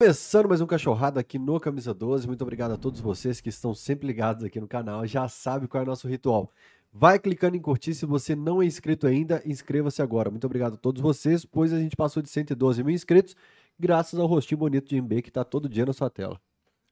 [0.00, 2.28] Começando mais um cachorrado aqui no Camisa 12.
[2.28, 5.04] Muito obrigado a todos vocês que estão sempre ligados aqui no canal.
[5.04, 6.52] Já sabe qual é o nosso ritual.
[6.92, 7.94] Vai clicando em curtir.
[7.94, 10.30] Se você não é inscrito ainda, inscreva-se agora.
[10.30, 13.34] Muito obrigado a todos vocês, pois a gente passou de 112 mil inscritos,
[13.76, 16.40] graças ao rostinho bonito de MB que está todo dia na sua tela.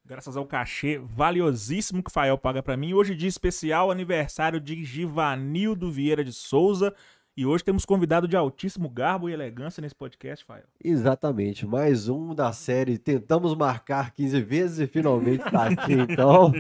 [0.05, 2.93] Graças ao cachê valiosíssimo que o Fael paga para mim.
[2.93, 6.93] Hoje, dia especial, aniversário de Givanildo Vieira de Souza.
[7.37, 10.65] E hoje temos convidado de altíssimo garbo e elegância nesse podcast, Fael.
[10.83, 16.51] Exatamente, mais um da série Tentamos Marcar 15 vezes e finalmente tá aqui, então.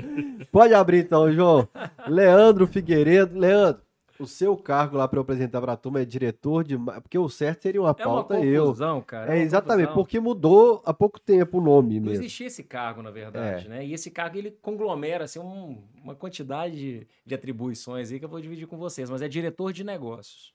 [0.52, 1.66] Pode abrir então, João.
[2.06, 3.38] Leandro Figueiredo.
[3.38, 3.80] Leandro,
[4.20, 6.76] o seu cargo lá para eu apresentar para a turma é diretor de.
[6.76, 8.64] Porque o certo seria uma pauta é uma eu.
[8.66, 9.32] confusão, cara.
[9.32, 10.02] É, uma exatamente, confusão.
[10.04, 12.22] porque mudou há pouco tempo o nome Não mesmo.
[12.22, 13.68] existia esse cargo, na verdade, É.
[13.70, 13.86] né?
[13.86, 18.28] E esse cargo, ele conglomera, assim, um- uma quantidade de, de atribuições aí que eu
[18.28, 19.08] vou dividir com vocês.
[19.08, 20.54] Mas é diretor de negócios.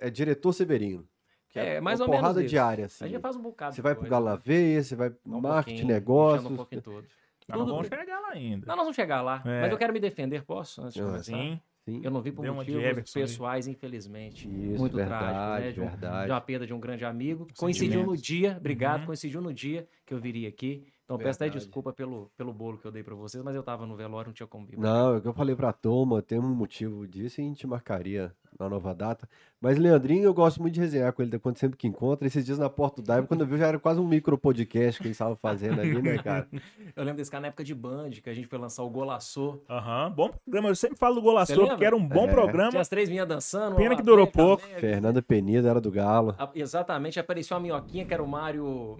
[0.00, 1.06] É diretor Severino.
[1.48, 2.50] que É, mais uma ou menos porrada isso.
[2.50, 3.04] diária, assim.
[3.04, 6.50] A gente faz um bocado Você vai pro Galaveia, você vai pro um marketing, mexendo
[6.50, 7.06] um tudo.
[7.48, 8.66] Vamos chegar lá ainda.
[8.66, 9.42] Não, nós vamos chegar lá.
[9.44, 9.60] É.
[9.62, 10.80] Mas eu quero me defender, posso?
[10.80, 11.22] Antes de começar?
[11.24, 11.60] Sim.
[11.84, 12.00] Sim.
[12.04, 12.94] Eu não vi por Deu motivos aí.
[12.94, 14.46] pessoais, infelizmente.
[14.48, 15.72] Isso, muito verdade, trágico, né?
[15.72, 16.26] De, um- verdade.
[16.26, 17.48] de uma perda de um grande amigo.
[17.58, 19.06] Coincidiu no dia, obrigado, Uhum.
[19.06, 20.86] coincidiu no dia que eu viria aqui.
[21.14, 23.86] Então peço até desculpa pelo, pelo bolo que eu dei pra vocês, mas eu tava
[23.86, 24.78] no velório, não tinha como vir.
[24.78, 27.66] Não, é o que eu falei pra turma, tem um motivo disso e a gente
[27.66, 29.28] marcaria na nova data.
[29.60, 32.26] Mas Leandrinho, eu gosto muito de resenhar com ele quando sempre que encontra.
[32.26, 35.00] Esses dias na Porta do Dive, quando eu vi, já era quase um micro podcast
[35.00, 36.46] que eles estavam fazendo ali, né, cara?
[36.94, 39.62] Eu lembro desse cara na época de Band, que a gente foi lançar o Golaçô.
[39.70, 40.68] Aham, bom programa.
[40.68, 41.22] Eu sempre falo do
[41.62, 41.68] lembra?
[41.70, 42.30] porque era um bom É.
[42.32, 42.70] programa.
[42.70, 43.76] Tinha as três minhas dançando.
[43.76, 44.62] Pena que durou pouco.
[44.78, 46.34] Fernanda Penida era do Galo.
[46.38, 48.98] A- Exatamente, apareceu uma minhoquinha que era o Mário.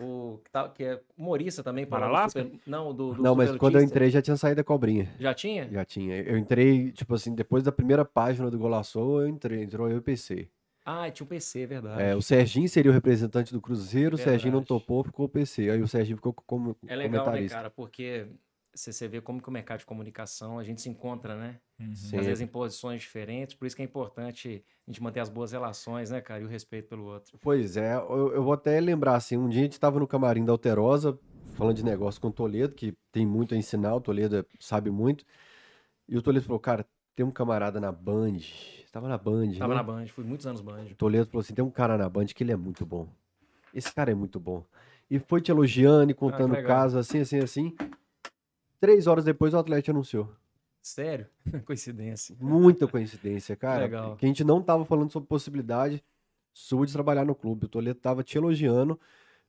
[0.00, 1.86] O, que, tá- que é humorista também.
[1.86, 2.28] para o?
[2.28, 5.08] Super- Não, do, do Não, mas quando eu entrei já tinha saído a cobrinha.
[5.18, 5.68] Já tinha?
[5.70, 6.16] Já tinha.
[6.22, 9.62] Eu entrei, tipo assim, depois da primeira página do Golaçou, eu entrei.
[9.62, 10.48] Entrou eu e o PC.
[10.84, 12.02] Ah, tinha um PC, é verdade.
[12.02, 15.70] É, o Serginho seria o representante do Cruzeiro, o Serginho não topou, ficou o PC.
[15.70, 17.56] Aí o Serginho ficou como É legal, né, comentarista.
[17.56, 17.70] cara?
[17.70, 18.26] Porque
[18.74, 21.58] você, você vê como que o mercado de comunicação a gente se encontra, né?
[21.78, 21.90] Uhum.
[21.92, 25.52] Às vezes em posições diferentes, por isso que é importante a gente manter as boas
[25.52, 26.40] relações, né, cara?
[26.40, 27.38] E o respeito pelo outro.
[27.40, 30.44] Pois é, eu, eu vou até lembrar assim, um dia a gente estava no camarim
[30.44, 31.18] da Alterosa,
[31.54, 34.90] falando de negócio com o Toledo, que tem muito a ensinar, o Toledo é- sabe
[34.90, 35.24] muito.
[36.08, 38.36] E o Toledo falou, cara, tem um camarada na Band,
[38.84, 39.74] estava na Band, Tava né?
[39.74, 40.84] na Band, fui muitos anos Band.
[40.90, 43.08] O Toledo falou assim, tem um cara na Band que ele é muito bom.
[43.74, 44.64] Esse cara é muito bom.
[45.10, 47.76] E foi te elogiando e contando Ah, casos assim, assim, assim.
[48.82, 50.28] Três horas depois o Atlético anunciou.
[50.82, 51.28] Sério?
[51.64, 52.36] Coincidência.
[52.40, 53.84] Muita coincidência, cara.
[53.84, 54.16] Legal.
[54.16, 56.02] Que a gente não tava falando sobre possibilidade
[56.52, 57.66] sua de trabalhar no clube.
[57.66, 58.98] O Toledo tava te elogiando,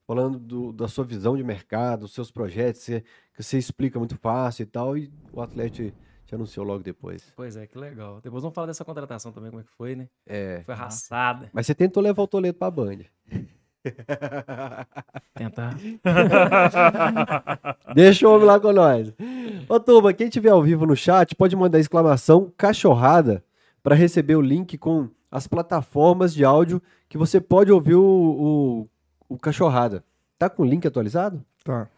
[0.06, 3.00] falando do- da sua visão de mercado, dos seus projetos, você-
[3.34, 5.90] que você explica muito fácil e tal, e o Atlético
[6.24, 7.32] te anunciou logo depois.
[7.34, 8.20] Pois é, que legal.
[8.20, 10.08] Depois vamos falar dessa contratação também, como é que foi, né?
[10.24, 10.62] É.
[10.64, 11.50] Foi arrastada.
[11.52, 12.98] Mas você tentou levar o Toledo pra Band.
[15.34, 15.76] Tentar.
[17.94, 19.12] Deixa o homem lá com nós.
[19.68, 23.44] Ô, turma, quem tiver ao vivo no chat, pode mandar exclamação cachorrada
[23.82, 28.02] para receber o link com as plataformas de áudio que você pode ouvir o,
[29.28, 30.04] o, o cachorrada.
[30.38, 31.44] Tá com o link atualizado?
[31.62, 31.88] Tá.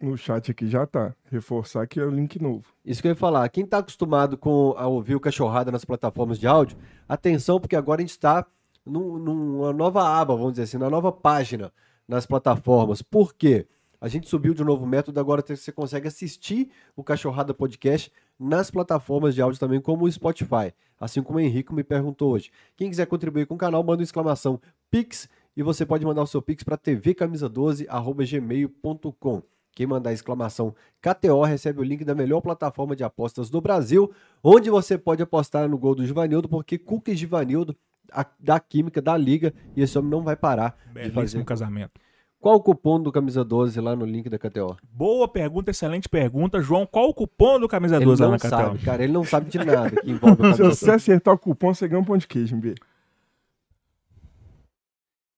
[0.00, 1.14] No chat aqui já tá.
[1.30, 2.64] Reforçar que é o link novo.
[2.84, 3.48] Isso que eu ia falar.
[3.48, 6.78] Quem tá acostumado com a ouvir o cachorrada nas plataformas de áudio,
[7.08, 8.46] atenção, porque agora a gente está
[8.84, 11.72] num- numa nova aba, vamos dizer assim, numa nova página
[12.08, 13.02] nas plataformas.
[13.02, 13.66] Por quê?
[14.00, 18.70] A gente subiu de um novo método, agora você consegue assistir o Cachorrada Podcast nas
[18.70, 20.72] plataformas de áudio também, como o Spotify.
[20.98, 22.50] Assim como o Henrique me perguntou hoje.
[22.76, 24.58] Quem quiser contribuir com o canal, manda uma exclamação
[24.90, 29.42] Pix e você pode mandar o seu Pix para tvcamisa12.gmail.com.
[29.72, 34.10] Quem mandar exclamação KTO recebe o link da melhor plataforma de apostas do Brasil,
[34.42, 37.76] onde você pode apostar no gol do Givanildo, porque cookies Givanildo
[38.12, 41.10] a- da química da liga e esse homem não vai parar de fazer.
[41.10, 41.92] Belíssimo casamento.
[42.38, 44.74] Qual o cupom do Camisa 12 lá no link da KTO?
[44.90, 46.60] Boa pergunta, excelente pergunta.
[46.62, 48.58] João, qual o cupom do Camisa Ele 12 lá na Catel?
[48.58, 50.90] sabe, cara, ele não sabe de nada que envolve o Se você 12.
[50.90, 52.74] acertar o cupom, você ganha um pão de queijo, B.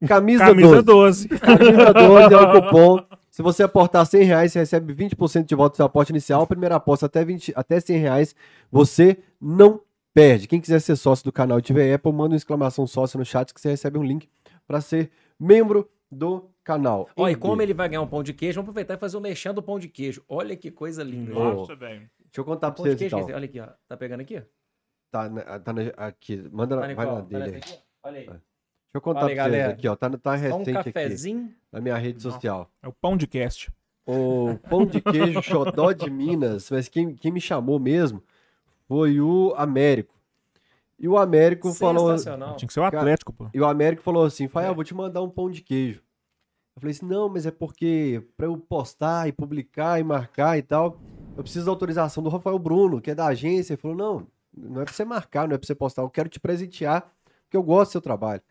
[0.06, 1.28] Camisa, Camisa 12.
[1.28, 1.40] 12.
[1.40, 3.04] Camisa 12 é o cupom.
[3.30, 6.46] Se você aportar 100 reais, você recebe 20% de volta do seu aporte inicial.
[6.46, 8.34] Primeira aposta até, 20, até 100 reais,
[8.70, 9.80] você não
[10.14, 10.46] perde.
[10.46, 13.52] Quem quiser ser sócio do canal e tiver Apple, manda uma exclamação sócio no chat
[13.52, 14.28] que você recebe um link
[14.66, 17.08] para ser membro do canal.
[17.16, 19.20] Ó, e como ele vai ganhar um pão de queijo, vamos aproveitar e fazer o
[19.20, 20.22] mexendo do pão de queijo.
[20.28, 21.32] Olha que coisa linda.
[21.32, 22.00] Nossa, velho.
[22.20, 23.36] Deixa eu contar para Pão de vocês queijo, então.
[23.36, 23.68] olha aqui, ó.
[23.88, 24.42] Tá pegando aqui?
[25.10, 26.36] Tá, na- tá na- aqui.
[26.50, 27.10] Manda, Tá, na- vai Nicole?
[27.10, 27.60] na Tá dele.
[28.02, 28.08] ó.
[28.08, 28.26] Olha aí.
[28.26, 28.40] Deixa
[28.94, 29.72] eu contar Olha pra vocês galera.
[29.72, 29.96] aqui, ó.
[29.96, 31.54] Tá, tá Só um recente aqui cafezinho.
[31.70, 32.70] na minha rede social.
[32.82, 33.70] É o pão de cast.
[34.06, 38.22] O pão de queijo xodó de Minas, mas quem, quem me chamou mesmo
[38.92, 40.14] foi o Américo.
[40.98, 42.14] E o Américo falou.
[42.56, 43.48] Tinha que ser o Atlético, pô.
[43.54, 44.74] e o Américo falou assim: "Fael, É.
[44.74, 46.02] vou te mandar um pão de queijo".
[46.76, 50.62] Eu falei assim, não, mas é porque pra eu postar e publicar e marcar e
[50.62, 50.98] tal,
[51.36, 53.72] eu preciso da autorização do Rafael Bruno, que é da agência.
[53.72, 56.28] Ele falou, não, não é pra você marcar, não é pra você postar, eu quero
[56.28, 57.10] te presentear,
[57.44, 58.42] porque eu gosto do seu trabalho.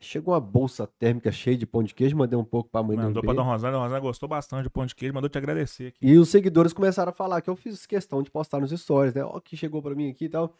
[0.00, 3.02] Chegou uma bolsa térmica cheia de pão de queijo, mandei um pouco pra mãe do
[3.02, 5.88] Mandou pra Dona Rosana, Dona Rosana gostou bastante do pão de queijo, mandou te agradecer
[5.88, 5.98] aqui.
[6.00, 9.24] E os seguidores começaram a falar que eu fiz questão de postar nos stories, né?
[9.24, 10.54] Ó, que chegou pra mim aqui e tal.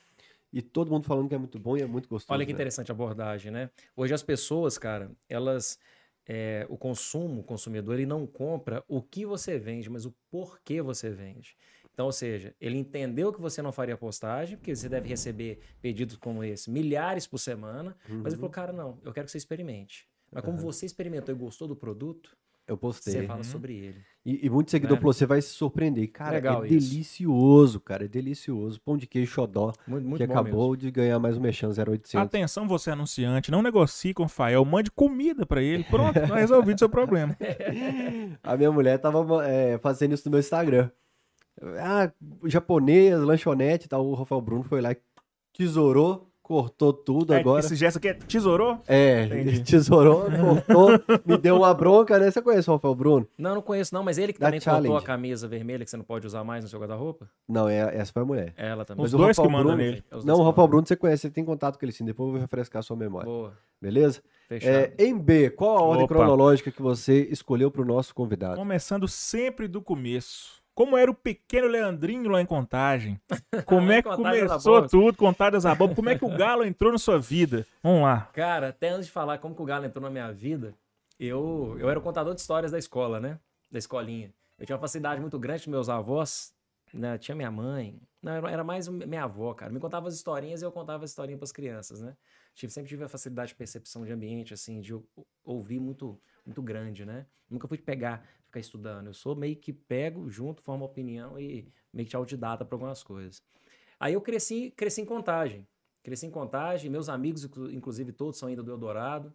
[0.52, 2.34] E todo mundo falando que é muito bom e é muito gostoso.
[2.34, 2.56] Olha que né?
[2.56, 3.70] interessante a abordagem, né?
[3.94, 5.78] Hoje as pessoas, cara, elas.
[6.26, 10.82] é, o consumo, o consumidor, ele não compra o que você vende, mas o porquê
[10.82, 11.56] você vende.
[11.98, 16.14] Então, ou seja, ele entendeu que você não faria postagem, porque você deve receber pedidos
[16.14, 20.06] como esse, milhares por semana, mas ele falou, cara, não, eu quero que você experimente.
[20.30, 22.36] Mas como você experimentou e gostou do produto,
[22.68, 23.12] Eu postei.
[23.14, 23.96] você fala sobre ele.
[24.24, 25.00] E, e muito seguidor Né?
[25.00, 26.06] falou, você vai se surpreender.
[26.12, 26.88] Cara, Legal é isso.
[26.88, 28.80] delicioso, cara, é delicioso.
[28.80, 32.14] Pão de queijo xodó, Muito, muito que acabou de ganhar mais um mexão 0800.
[32.14, 35.82] Atenção, você anunciante, não negocie com o Fael, mande comida pra ele.
[35.82, 37.36] Pronto, tá resolvido seu problema.
[38.40, 40.88] A minha mulher tava é, fazendo isso no meu Instagram.
[41.80, 42.10] Ah,
[42.44, 44.06] japonês, lanchonete e tal.
[44.06, 44.96] O Rafael Bruno foi lá e
[45.52, 47.60] tesourou, cortou tudo É, agora.
[47.60, 48.80] Esse gesto aqui é tesourou?
[48.86, 49.60] É, Entendi.
[49.64, 50.90] tesourou, cortou,
[51.26, 52.30] me deu uma bronca, né?
[52.30, 53.28] Você conhece o Rafael Bruno?
[53.36, 55.04] Não, não conheço não, mas ele que Da também cortou a Challenge.
[55.06, 57.28] camisa vermelha que você não pode usar mais no seu guarda-roupa?
[57.48, 58.54] Não, é, essa foi a mulher.
[58.56, 59.04] Ela também.
[59.04, 60.04] Os o dois que Rafael mandam Bruno- nele.
[60.10, 60.68] É Não, o que Rafael mandam.
[60.68, 62.96] Bruno você conhece, você tem contato com ele sim, depois eu vou refrescar a sua
[62.96, 63.26] memória.
[63.26, 63.52] Boa,
[63.82, 64.22] Beleza?
[64.48, 64.72] fechado.
[64.72, 66.14] É, em B, qual a ordem Opa.
[66.14, 68.56] cronológica que você escolheu para o nosso convidado?
[68.56, 70.57] Começando sempre do começo.
[70.78, 73.20] Como era o pequeno Leandrinho lá em Contagem?
[73.66, 75.96] Como é que começou tudo, Contagem das Abobras?
[75.96, 77.66] Como é que o Galo entrou na sua vida?
[77.82, 78.28] Vamos lá.
[78.32, 80.72] Cara, até antes de falar como que o Galo entrou na minha vida,
[81.18, 83.40] eu, eu era o contador de histórias da escola, né?
[83.68, 84.32] Da escolinha.
[84.56, 86.54] Eu tinha uma facilidade muito grande com meus avós,
[86.92, 87.18] né?
[87.18, 88.00] Tinha minha mãe.
[88.22, 89.72] Não, era- mais minha avó, cara.
[89.72, 92.16] Me contava as historinhas e eu contava as historinhas para as crianças, né?
[92.54, 95.06] Tive, sempre tive a facilidade de percepção de ambiente, assim, de ou-
[95.44, 97.26] ouvir muito, muito grande, né?
[97.48, 99.06] Nunca fui pegar, ficar estudando.
[99.06, 103.42] Eu sou meio que pego junto, formo opinião e meio que autodidata para algumas coisas.
[104.00, 105.66] Aí eu cresci, cresci em contagem.
[106.02, 109.32] Cresci em contagem, meus amigos, inclu- inclusive, todos são ainda do Eldorado.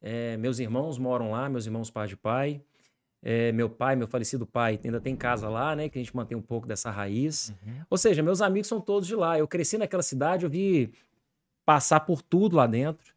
[0.00, 2.62] É, meus irmãos moram lá, meus irmãos pai de pai.
[3.22, 5.88] É, meu pai, meu falecido pai, ainda tem casa lá, né?
[5.88, 7.52] Que a gente mantém um pouco dessa raiz.
[7.90, 9.38] Ou seja, meus amigos são todos de lá.
[9.38, 10.92] Eu cresci naquela cidade, eu vi
[11.64, 13.12] passar por tudo lá dentro.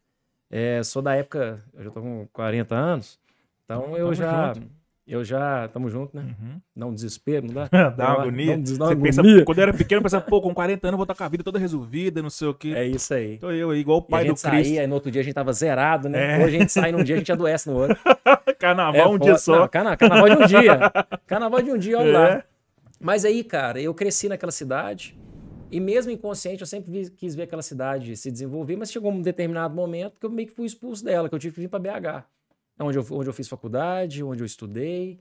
[0.50, 3.18] É, sou da época, eu já tô com 40 anos,
[3.64, 4.52] então eu Tamo já.
[4.52, 4.81] junto.
[5.06, 5.66] Eu já.
[5.68, 6.22] Tamo junto, né?
[6.40, 6.60] Uhum.
[6.76, 7.68] Dá um desespero, não dá?
[7.96, 8.56] Dá uma agonia.
[8.56, 9.44] des- dá Você uma pensa, agonia.
[9.44, 11.28] quando eu era pequeno, eu pensava, pô, com 40 anos eu vou estar com a
[11.28, 12.72] vida toda resolvida, não sei o quê.
[12.76, 13.36] É isso aí.
[13.38, 14.64] Tô eu aí, igual o pai do gente Cristo.
[14.66, 16.40] saía, aí no outro dia a gente tava zerado, né?
[16.40, 16.44] É.
[16.44, 17.96] Hoje a gente sai num dia, a gente adoece no outro.
[18.60, 19.38] Carnaval É um dia foda.
[19.38, 19.58] só.
[19.60, 20.78] Não, carna- carnaval de um dia.
[21.26, 22.12] Carnaval de um dia, olha É.
[22.12, 22.44] lá.
[23.00, 25.18] Mas aí, cara, eu cresci naquela cidade
[25.70, 29.20] e mesmo inconsciente eu sempre vi- quis ver aquela cidade se desenvolver, mas chegou um
[29.20, 31.80] determinado momento que eu meio que fui expulso dela, que eu tive que vir para
[31.80, 32.24] BH.
[32.78, 35.20] É onde eu, onde eu fiz faculdade, onde eu estudei.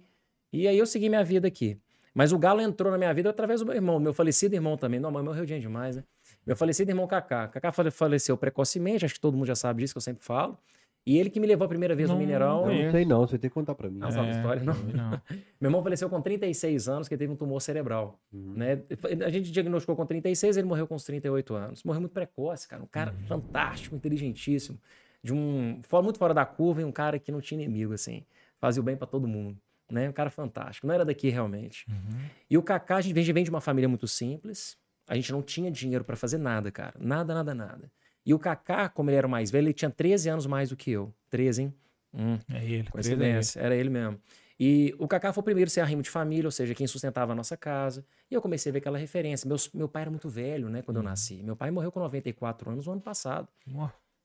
[0.53, 1.77] E aí eu segui minha vida aqui.
[2.13, 4.99] Mas o Galo entrou na minha vida através do meu irmão, meu falecido irmão também.
[4.99, 6.03] Não, mas morreu dia demais, né?
[6.45, 7.47] Meu falecido irmão Kaká.
[7.47, 10.57] Kaká fale- faleceu precocemente, acho que todo mundo já sabe disso, que eu sempre falo.
[11.05, 12.65] E ele que me levou a primeira vez no Não, Mineirão.
[12.65, 12.83] Eu É.
[12.85, 13.97] não sei não, você tem que contar para mim.
[13.97, 14.73] Não, sabe a história, não?
[14.73, 15.21] não.
[15.59, 18.19] Meu irmão faleceu com 36 anos, que ele teve um tumor cerebral.
[18.31, 18.53] Uhum.
[18.55, 18.81] Né?
[19.25, 21.83] A gente diagnosticou com 36, ele morreu com uns 38 anos.
[21.83, 22.83] Morreu muito precoce, cara.
[22.83, 23.25] Um cara Uhum.
[23.27, 24.77] fantástico, inteligentíssimo.
[25.23, 25.81] De um.
[25.83, 28.25] fora- Muito fora da curva e um cara que não tinha inimigo, assim.
[28.59, 29.57] Fazia o bem pra todo mundo.
[29.91, 30.07] Né?
[30.09, 30.87] Um cara fantástico.
[30.87, 31.85] Não era daqui realmente.
[31.89, 32.19] Uhum.
[32.49, 34.77] E o Kaká, a gente vem de uma família muito simples.
[35.07, 36.93] A gente não tinha dinheiro pra fazer nada, cara.
[36.99, 37.91] Nada, nada, nada.
[38.25, 40.91] E o Kaká, como ele era mais velho, ele tinha 13 anos mais do que
[40.91, 41.13] eu.
[41.29, 41.73] 13, hein?
[42.13, 42.37] Hum.
[42.53, 42.89] É ele.
[42.89, 44.17] Coincidência, era ele mesmo.
[44.57, 47.31] E o Kaká foi o primeiro a ser arrimo de família, ou seja, quem sustentava
[47.33, 48.05] a nossa casa.
[48.29, 49.47] E eu comecei a ver aquela referência.
[49.47, 51.41] Meus, meu pai era muito velho, né, quando eu nasci.
[51.43, 53.47] Meu pai morreu com 94 anos no ano passado.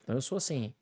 [0.03, 0.75] Então eu sou assim,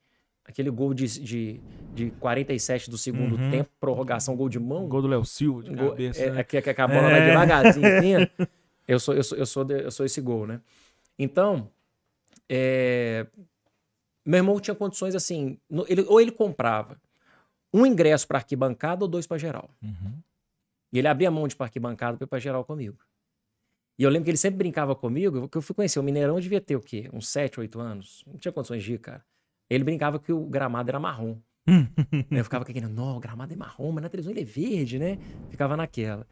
[0.45, 1.61] aquele gol de, de,
[1.95, 3.51] de 47 do segundo Uhum.
[3.51, 4.87] tempo, prorrogação, gol de mão.
[4.89, 6.21] Gol do Léo Silva de Gol- cabeça.
[6.23, 6.41] é, né?
[6.41, 7.11] é que, que a bola É.
[7.11, 7.87] vai devagarzinho.
[7.99, 8.13] assim,
[8.87, 10.61] eu, sou, eu, sou, eu, sou eu sou esse gol, né?
[11.19, 11.71] Então,
[12.49, 13.27] é,
[14.25, 17.01] meu irmão tinha condições assim, no- ele, ou ele comprava
[17.73, 19.71] um ingresso para arquibancada ou dois para geral.
[19.83, 20.19] Uhum.
[20.93, 22.99] E ele abria mão de para arquibancada para ir para geral comigo.
[23.99, 26.41] E eu lembro que ele sempre brincava comigo, que eu fui conhecer o Mineirão, eu
[26.41, 27.09] devia ter o quê?
[27.13, 28.25] Uns 7, 8 anos.
[28.27, 29.25] Não tinha condições de ir, cara.
[29.69, 31.39] Ele brincava que o gramado era marrom.
[32.31, 35.19] eu ficava aquele, não, o gramado é marrom, mas na televisão ele é verde, né?
[35.51, 36.27] Ficava naquela.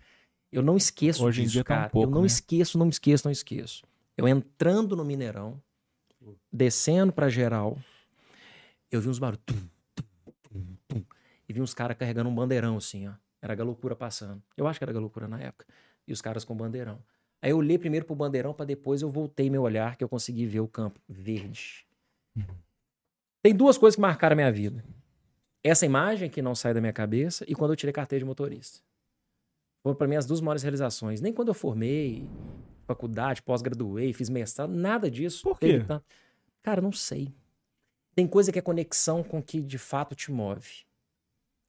[0.50, 1.90] Eu não esqueço Hoje em disso, dia tá um cara.
[1.90, 2.26] pouco, eu não né?
[2.26, 3.82] esqueço, não me esqueço, não esqueço.
[4.16, 5.60] Eu entrando no Mineirão,
[6.52, 7.78] descendo pra geral,
[8.90, 9.42] eu vi uns barulhos.
[9.46, 9.56] tum,
[10.44, 11.04] tum, tum,
[11.48, 13.12] e vi uns caras carregando um bandeirão assim, ó.
[13.40, 14.42] Era a Galocura passando.
[14.56, 15.66] Eu acho que era a Galocura na época.
[16.06, 16.98] E os caras com bandeirão.
[17.40, 20.46] Aí eu olhei primeiro pro bandeirão, pra depois eu voltei meu olhar, que eu consegui
[20.46, 21.84] ver o campo verde.
[23.42, 24.84] Tem duas coisas que marcaram a minha vida.
[25.64, 28.80] essa imagem que não sai da minha cabeça e quando eu tirei carteira de motorista.
[29.82, 31.20] Foram para mim as duas maiores realizações.
[31.20, 32.28] Nem quando eu formei,
[32.84, 35.42] faculdade, pós-graduei, fiz mestrado, nada disso.
[35.44, 35.84] Por quê?
[35.86, 36.04] tanto.
[36.62, 37.32] Cara, não sei.
[38.14, 40.84] Tem coisa que é conexão com o que de fato te move.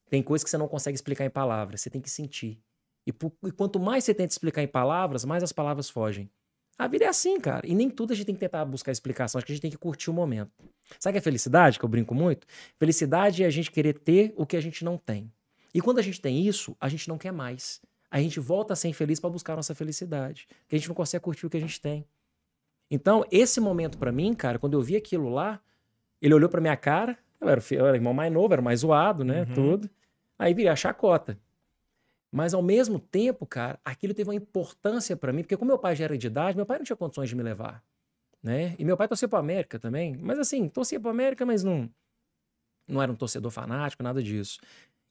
[0.09, 2.59] Tem coisa que você não consegue explicar em palavras, você tem que sentir.
[3.05, 6.29] E, pu- e quanto mais você tenta explicar em palavras, mais as palavras fogem.
[6.77, 7.67] A vida é assim, cara.
[7.67, 9.39] E nem tudo a gente tem que tentar buscar explicação.
[9.39, 10.51] Acho que a gente tem que curtir o momento.
[10.99, 12.47] Sabe o que é felicidade, que eu brinco muito?
[12.77, 15.31] Felicidade é a gente querer ter o que a gente não tem.
[15.73, 17.81] E quando a gente tem isso, a gente não quer mais.
[18.09, 20.47] A gente volta a ser infeliz para buscar a nossa felicidade.
[20.61, 22.05] Porque a gente não consegue curtir o que a gente tem.
[22.89, 25.59] Então, esse momento pra mim, cara, quando eu vi aquilo lá,
[26.21, 29.23] ele olhou pra minha cara, eu era, eu era irmão mais novo, era mais zoado,
[29.23, 29.41] né?
[29.41, 29.53] Uhum.
[29.53, 29.89] Tudo.
[30.37, 31.39] Aí virei a chacota.
[32.33, 35.95] Mas ao mesmo tempo, cara, aquilo teve uma importância pra mim, porque como meu pai
[35.95, 37.83] já era de idade, meu pai não tinha condições de me levar,
[38.41, 38.75] né?
[38.79, 41.87] E meu pai torcia pro América também, mas assim, torcia pro América, mas não
[42.87, 44.59] não era um torcedor fanático, nada disso.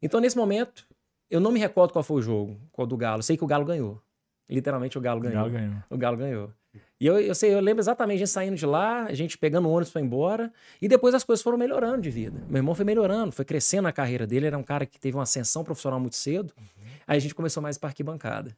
[0.03, 0.85] Então nesse momento,
[1.31, 3.23] eu não me recordo qual foi o jogo, qual do Galo.
[3.23, 4.03] Sei que o Galo ganhou.
[4.51, 5.37] Literalmente o Galo O ganhou.
[5.37, 5.77] Galo ganhou.
[5.91, 6.53] O Galo ganhou.
[7.01, 9.69] E eu, eu sei, eu lembro exatamente a gente saindo de lá, a gente pegando
[9.69, 12.43] o ônibus pra ir embora, e depois as coisas foram melhorando de vida.
[12.49, 15.23] Meu irmão foi melhorando, foi crescendo na carreira dele, era um cara que teve uma
[15.23, 16.53] ascensão profissional muito cedo.
[17.07, 18.57] Aí a gente começou mais para arquibancada.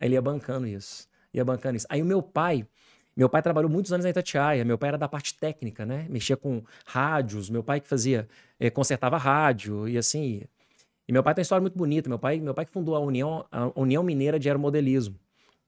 [0.00, 1.86] Aí ele ia bancando isso, ia bancando isso.
[1.88, 2.66] Aí o meu pai,
[3.16, 6.06] meu pai trabalhou muitos anos na Itatiaia, meu pai era da parte técnica, né?
[6.08, 8.28] Mexia com rádios, meu pai que fazia,
[8.60, 10.42] eh, consertava rádio e assim.
[11.08, 12.08] E meu pai tem uma história muito bonita.
[12.08, 15.18] Meu pai, meu pai que fundou a União, a União Mineira de Aeromodelismo,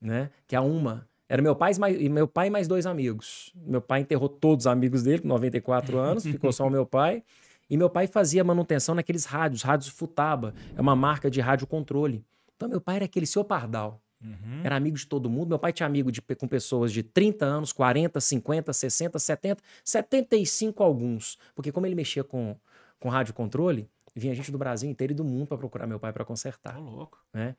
[0.00, 0.30] né?
[0.46, 1.08] Que é UMA.
[1.28, 3.52] Era meu pai, mais, meu pai mais dois amigos.
[3.54, 7.22] Meu pai enterrou todos os amigos dele, com 94 anos, ficou só o meu pai.
[7.70, 12.24] E meu pai fazia manutenção naqueles rádios, rádios Futaba, é uma marca de rádio controle.
[12.56, 14.02] Então meu pai era aquele seu pardal.
[14.22, 14.60] Uhum.
[14.62, 15.48] Era amigo de todo mundo.
[15.48, 20.82] Meu pai tinha amigo de, com pessoas de 30 anos, 40, 50, 60, 70, 75
[20.82, 21.38] alguns.
[21.54, 22.56] Porque como ele mexia com,
[22.98, 26.12] com rádio controle, vinha gente do Brasil inteiro e do mundo para procurar meu pai
[26.12, 27.24] para consertar Ô, louco.
[27.32, 27.56] né?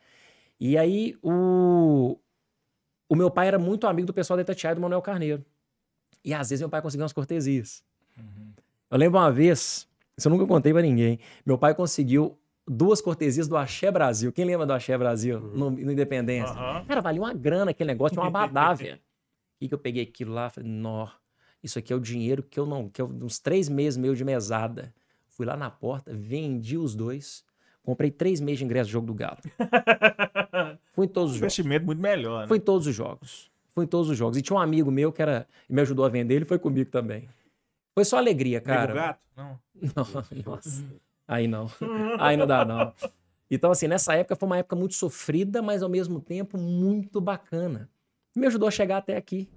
[0.60, 2.20] E aí o,
[3.10, 5.44] o meu pai era muito amigo do pessoal da Itatiaia e do Manuel Carneiro.
[6.24, 7.84] E às vezes meu pai conseguia umas cortesias.
[8.92, 9.88] Eu lembro uma vez,
[10.22, 12.38] isso eu nunca contei pra ninguém, meu pai conseguiu
[12.68, 14.32] duas cortesias do Axé Brasil.
[14.32, 16.54] Quem lembra do Axé Brasil no, no Independência?
[16.54, 16.86] Aham.
[16.86, 19.00] Cara, valia uma grana aquele negócio, tinha uma badávia.
[19.64, 21.08] E que eu peguei aquilo lá, falei, nó,
[21.64, 24.26] isso aqui é o dinheiro que eu não, que eu, uns três meses meio de
[24.26, 24.92] mesada.
[25.28, 27.44] Fui lá na porta, vendi os dois,
[27.84, 29.38] comprei três meses de ingresso do jogo do Galo.
[30.94, 31.54] Fui em todos os jogos.
[31.54, 32.48] Investimento muito melhor, né?
[32.48, 33.52] Fui em todos os jogos.
[33.76, 34.36] Fui em todos os jogos.
[34.36, 37.30] E tinha um amigo meu que era, me ajudou a vender, ele foi comigo também.
[37.94, 38.94] Foi só alegria, Nego cara.
[38.94, 39.20] gato?
[39.36, 39.60] Não.
[39.96, 40.84] Não, nossa.
[41.28, 41.70] Aí não.
[42.20, 42.94] Aí não dá, não.
[43.50, 47.90] Então, assim, nessa época foi uma época muito sofrida, mas ao mesmo tempo muito bacana.
[48.36, 49.50] Me ajudou a chegar até aqui.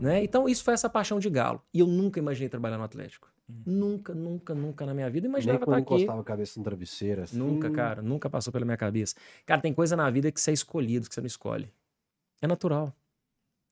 [0.00, 0.22] Né?
[0.24, 1.62] Então, isso foi essa paixão de galo.
[1.72, 3.30] E eu nunca imaginei trabalhar no Atlético.
[3.66, 6.02] Nunca, nunca, nunca na minha vida Nem imaginava quando estar aqui.
[6.02, 7.22] encostava a cabeça no travesseiro.
[7.22, 7.36] Assim.
[7.38, 9.14] Nunca, cara, nunca passou pela minha cabeça.
[9.44, 11.70] Cara, tem coisa na vida que você é escolhido, que você não escolhe.
[12.40, 12.94] É natural.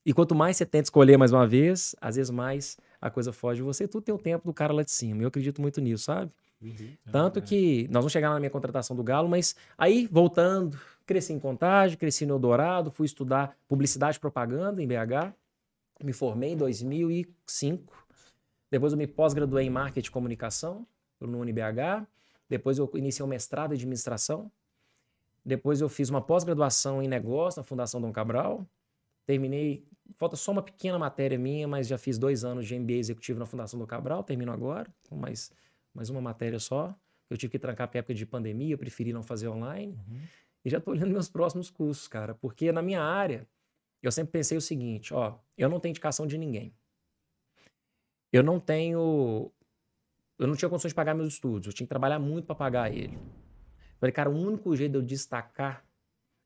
[0.05, 3.59] E quanto mais você tenta escolher mais uma vez, às vezes mais a coisa foge
[3.59, 3.89] de você.
[3.89, 5.23] Tudo tem o tempo do cara lá de cima.
[5.23, 6.31] Eu acredito muito nisso, sabe?
[6.61, 6.95] Uhum.
[7.11, 11.39] Tanto que nós vamos chegar na minha contratação do Galo, mas aí, voltando, cresci em
[11.39, 15.33] Contagem, cresci no Eldorado, fui estudar publicidade e propaganda em BH,
[16.05, 18.07] me formei em 2005.
[18.71, 20.87] Depois eu me pós-graduei em marketing e comunicação
[21.21, 22.07] no UniBH.
[22.49, 24.51] Depois eu iniciei um mestrado em administração.
[25.45, 28.67] Depois eu fiz uma pós-graduação em negócio na Fundação Dom Cabral.
[29.27, 29.85] Terminei,
[30.17, 33.47] falta só uma pequena matéria minha, mas já fiz dois anos de MBA executivo na
[33.47, 34.23] Fundação Dom Cabral.
[34.23, 35.53] Termino agora, com mais,
[35.95, 36.95] mais uma matéria só.
[37.29, 39.99] Eu tive que trancar para época de pandemia, eu preferi não fazer online.
[40.65, 43.47] E já estou olhando meus próximos cursos, cara, porque na minha área,
[44.03, 46.75] eu sempre pensei o seguinte: ó, eu não tenho indicação de ninguém.
[48.33, 49.51] Eu não tenho.
[50.39, 52.93] Eu não tinha condições de pagar meus estudos, eu tinha que trabalhar muito para pagar
[52.93, 53.19] ele.
[53.99, 55.85] Falei, cara, o único jeito de eu destacar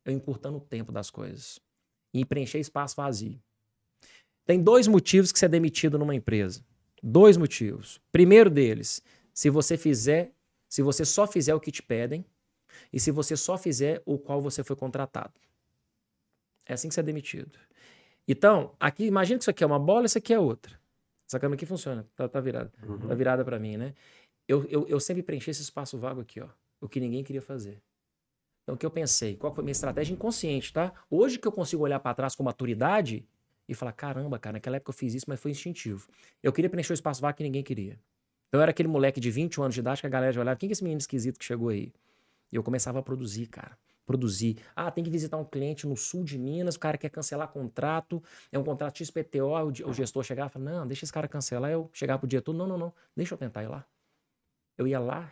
[0.05, 1.61] é eu encurtando o tempo das coisas
[2.13, 3.41] e preencher espaço vazio.
[4.45, 6.65] Tem dois motivos que você é demitido numa empresa.
[7.03, 8.01] Dois motivos.
[8.13, 10.33] Primeiro deles, se você fizer,
[10.69, 12.25] se você só fizer o que te pedem
[12.93, 15.33] e se você só fizer o qual você foi contratado.
[16.67, 17.59] É assim que você é demitido.
[18.27, 20.79] Então, aqui, imagina que isso aqui é uma bola, isso aqui é outra.
[21.29, 22.73] Essa câmera aqui funciona, tá, tá virada.
[22.83, 23.09] Uhum.
[23.09, 23.95] Tá virada para mim, né?
[24.47, 26.49] Eu, eu, eu sempre preenchi esse espaço vago aqui, ó.
[26.81, 27.83] O que ninguém queria fazer.
[28.63, 29.37] Então, o que eu pensei?
[29.37, 30.93] Qual foi a minha estratégia inconsciente, tá?
[31.11, 33.27] Hoje que eu consigo olhar para trás com maturidade
[33.69, 36.09] e falar: caramba, cara, naquela época eu fiz isso, mas foi instintivo.
[36.43, 37.99] Eu queria preencher o espaço vago que ninguém queria.
[38.49, 40.57] Então, eu era aquele moleque de 21 anos de idade que a galera já olhava:
[40.57, 41.93] quem que é esse menino esquisito que chegou aí?
[42.53, 43.77] E eu começava a produzir, cara.
[44.07, 44.59] Produzir.
[44.77, 48.23] Ah, tem que visitar um cliente no sul de Minas, o cara quer cancelar contrato,
[48.53, 49.49] é um contrato XPTO,
[49.87, 51.71] o, gestor chegava e falava: não, deixa esse cara cancelar.
[51.71, 53.85] Eu chegava pro diretor: não, não, não, deixa eu tentar ir lá.
[54.77, 55.31] Eu ia lá,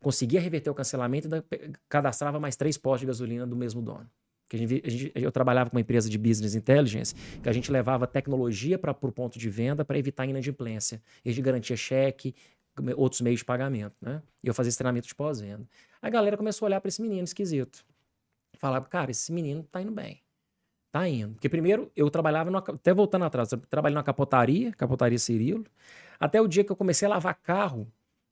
[0.00, 4.10] conseguia reverter o cancelamento e cadastrava mais três postos de gasolina do mesmo dono.
[4.50, 7.52] Que a gente, a gente- eu trabalhava com uma empresa de business intelligence que a
[7.52, 11.00] gente levava tecnologia para o ponto de venda para evitar inadimplência.
[11.24, 12.34] E a gente garantia cheque,
[12.96, 14.20] outros meios de pagamento, né?
[14.42, 15.64] E eu fazia esse treinamento de pós-venda.
[16.02, 17.84] A galera começou a olhar para esse menino esquisito.
[18.58, 20.20] Falava, cara, esse menino tá indo bem.
[20.90, 21.34] Tá indo.
[21.34, 25.64] Porque primeiro eu trabalhava, até voltando atrás, eu trabalhei numa capotaria, capotaria Cirilo.
[26.18, 27.86] Até o dia que eu comecei a lavar carro,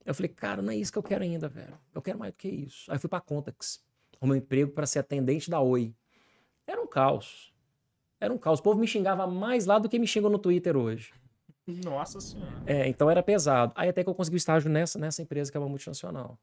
[0.04, 1.78] eu falei, cara, não é isso que eu quero ainda, velho.
[1.94, 2.90] Eu quero mais do que isso.
[2.90, 3.80] Aí fui pra Contax,
[4.20, 5.94] o meu emprego para ser atendente da Oi.
[6.68, 7.50] Era um caos.
[8.20, 8.60] Era um caos.
[8.60, 11.14] O povo me xingava mais lá do que me xingam no Twitter hoje.
[11.66, 12.62] Nossa senhora.
[12.66, 13.72] É, então era pesado.
[13.74, 16.38] Aí até que eu consegui o estágio nessa, nessa empresa que é uma multinacional.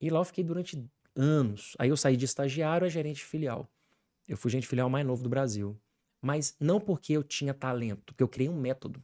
[0.00, 1.74] E lá eu fiquei durante anos.
[1.78, 3.68] Aí eu saí de estagiário a gerente filial.
[4.28, 5.76] Eu fui gerente filial mais novo do Brasil.
[6.22, 9.02] Mas não porque eu tinha talento, porque eu criei um método.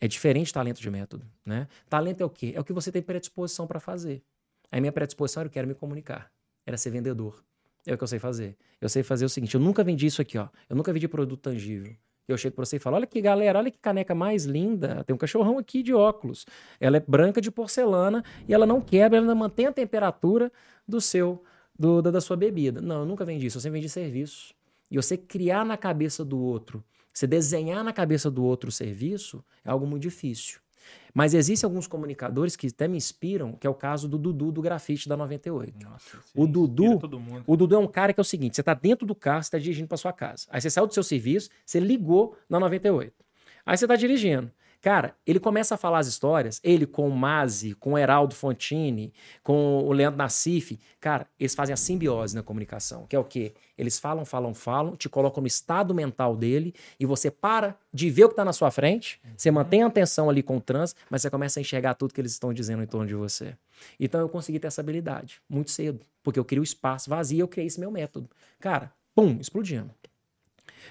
[0.00, 1.66] É diferente talento de método, né?
[1.88, 2.52] Talento é o quê?
[2.54, 4.22] É o que você tem predisposição para fazer.
[4.70, 6.30] A minha predisposição era eu quero me comunicar,
[6.64, 7.44] era ser vendedor.
[7.86, 8.56] É o que eu sei fazer.
[8.80, 10.48] Eu sei fazer o seguinte, eu nunca vendi isso aqui, ó.
[10.68, 11.94] Eu nunca vendi produto tangível.
[12.28, 15.02] Eu chego pra você e falo: olha aqui, galera, olha que caneca mais linda.
[15.04, 16.44] Tem um cachorrão aqui de óculos.
[16.78, 20.52] Ela é branca de porcelana e ela não quebra, ela mantém a temperatura
[20.86, 21.42] do seu,
[21.78, 22.82] do, da, da sua bebida.
[22.82, 24.54] Não, eu nunca vendi isso, eu sempre vendi serviço.
[24.90, 29.42] E você criar na cabeça do outro, você desenhar na cabeça do outro o serviço,
[29.64, 30.60] é algo muito difícil.
[31.14, 34.62] Mas existem alguns comunicadores que até me inspiram, que é o caso do Dudu do
[34.62, 35.74] grafite da 98.
[35.82, 36.98] Nossa, O Dudu-.
[37.46, 39.50] O Dudu é um cara que é o seguinte: você tá dentro do carro, você
[39.50, 40.46] tá dirigindo para sua casa.
[40.50, 43.12] Aí você saiu do seu serviço, você ligou na 98.
[43.66, 44.50] Aí você tá dirigindo.
[44.80, 49.12] Cara, ele começa a falar as histórias, ele com o Mazi, com o Heraldo Fontini,
[49.42, 50.78] com o Leandro Nassif.
[51.00, 53.54] Cara, eles fazem a simbiose na comunicação, que é o quê?
[53.76, 58.24] Eles falam, falam, falam, te colocam no estado mental dele e você para de ver
[58.24, 61.22] o que tá na sua frente, você mantém a atenção ali com o trans, mas
[61.22, 63.56] você começa a enxergar tudo que eles estão dizendo em torno de você.
[63.98, 67.40] Então eu consegui ter essa habilidade muito cedo, porque eu queria o espaço vazio e
[67.40, 68.30] eu criei esse meu método.
[68.60, 69.90] Cara, pum, explodindo.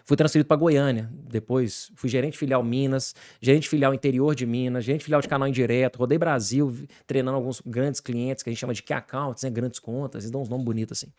[0.06, 5.04] Fui transferido para Goiânia, depois fui gerente filial Minas, gerente filial interior de Minas, gerente
[5.04, 6.74] filial de canal indireto, rodei Brasil,
[7.06, 10.32] treinando alguns grandes clientes que a gente chama de key accounts, né, grandes contas, eles
[10.32, 11.12] dão uns nomes bonitos assim.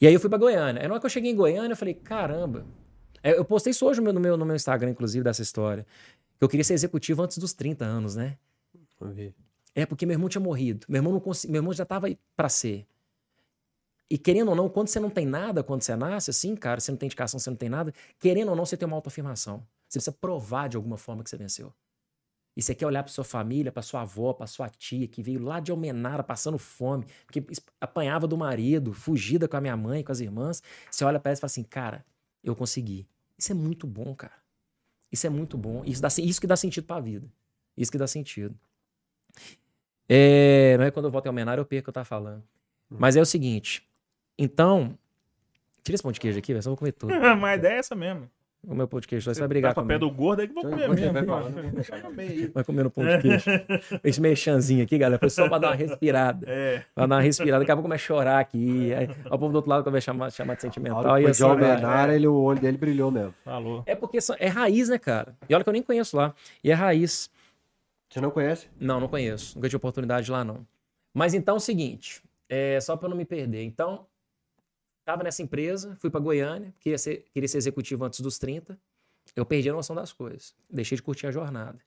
[0.00, 0.80] E aí eu fui para Goiânia.
[0.80, 2.64] Aí na hora que eu cheguei em Goiânia, eu falei, caramba.
[3.22, 5.86] É, Eu postei isso hoje no meu, no meu, Instagram, inclusive, dessa história.
[6.38, 8.38] Que eu queria ser executivo antes dos 30 anos, né?
[9.12, 9.34] Ver.
[9.74, 10.86] É, porque meu irmão tinha morrido.
[10.88, 12.86] Meu irmão, não consegui- meu irmão já tava para ser.
[14.10, 16.90] E querendo ou não, quando você não tem nada, quando você nasce, assim, cara, você
[16.90, 19.58] não tem indicação, você não tem nada, querendo ou não, você tem uma autoafirmação.
[19.88, 21.72] Você precisa provar de alguma forma que você venceu.
[22.56, 25.40] E você quer olhar para sua família, para sua avó, para sua tia, que veio
[25.42, 27.06] lá de Almenara passando fome,
[27.48, 30.62] es- apanhava do marido, fugida com a minha mãe, com as irmãs.
[30.90, 32.04] Você olha para ela e fala assim, cara,
[32.42, 33.06] eu consegui.
[33.38, 34.34] Isso é muito bom, cara.
[35.12, 35.84] Isso é muito bom.
[35.84, 37.32] Isso, dá, isso que dá sentido para a vida.
[37.76, 38.58] Isso que dá sentido.
[40.08, 42.42] É, não é quando eu volto em Almenara eu perco o que eu tava falando.
[42.88, 43.86] Mas é o seguinte.
[44.42, 44.96] Então,
[45.84, 46.62] tira esse pão de queijo aqui, velho.
[46.62, 47.12] Só vou comer tudo.
[47.38, 48.28] Mas a ideia é essa mesmo.
[48.66, 50.40] O meu pão de queijo, só você vai brigar Tá com o pé do gordo
[50.40, 51.12] aí que vou comer mesmo.
[51.26, 52.48] vai.
[52.52, 53.44] Vai comer no pão de queijo.
[54.04, 56.46] Esse mexanzinho aqui, galera, foi só pra dar uma respirada.
[56.46, 56.84] É.
[56.94, 57.60] Pra dar uma respirada.
[57.60, 58.92] Daqui a pouco começa a chorar aqui.
[58.92, 61.18] Aí, o povo do outro lado a chamar, chamar de sentimental.
[61.18, 61.70] E é só, velho.
[61.72, 63.34] Almenara, ele, o olho dele brilhou mesmo.
[63.42, 63.82] Falou.
[63.86, 65.34] É porque só- é raiz, né, cara?
[65.48, 66.34] E olha que eu nem conheço lá.
[66.62, 67.30] E é raiz.
[68.10, 68.68] Você não conhece?
[68.78, 69.56] Não, não conheço.
[69.56, 70.66] Nunca tive oportunidade lá, não.
[71.14, 73.62] Mas então é o seguinte, é, só para eu não me perder.
[73.64, 74.04] Então,
[75.04, 78.78] tava nessa empresa, fui para Goiânia, queria ser, queria ser executivo antes dos 30.
[79.34, 80.54] Eu perdi a noção das coisas.
[80.68, 81.78] Deixei de curtir a jornada.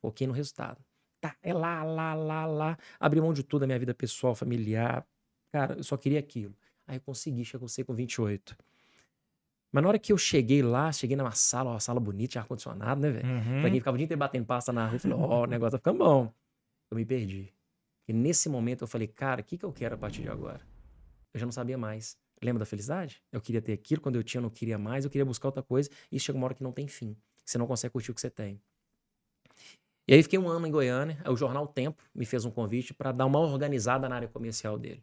[0.00, 0.78] Foquei no resultado.
[1.20, 2.78] Tá, é lá, lá, lá, lá.
[3.00, 5.06] Abri mão de tudo, a minha vida pessoal, familiar.
[5.50, 6.54] Cara, eu só queria aquilo.
[6.86, 8.56] Aí eu consegui, chegou você com 28.
[9.72, 13.10] Mas na hora que eu cheguei lá, cheguei numa sala, uma sala bonita, ar-condicionado, né,
[13.10, 13.26] velho?
[13.26, 13.60] Uhum.
[13.60, 15.72] Pra quem ficava o dia inteiro batendo pasta na rua, eu falei, ó, o negócio
[15.72, 16.32] tá ficando bom.
[16.90, 17.52] Eu me perdi.
[18.06, 20.60] E nesse momento eu falei, cara, o que, que eu quero a partir de agora?
[21.32, 22.16] Eu já não sabia mais.
[22.42, 23.22] Lembra da felicidade?
[23.32, 25.62] Eu queria ter aquilo, quando eu tinha, eu não queria mais, eu queria buscar outra
[25.62, 27.16] coisa, e chega uma hora que não tem fim.
[27.44, 28.60] Você não consegue curtir o que você tem.
[30.06, 33.10] E aí fiquei um ano em Goiânia, o jornal Tempo me fez um convite para
[33.12, 35.02] dar uma organizada na área comercial dele.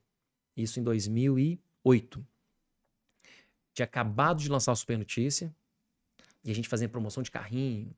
[0.55, 2.25] Isso em 2008.
[3.73, 5.53] Tinha acabado de lançar o Super Notícia,
[6.43, 7.95] e a gente fazendo promoção de carrinho,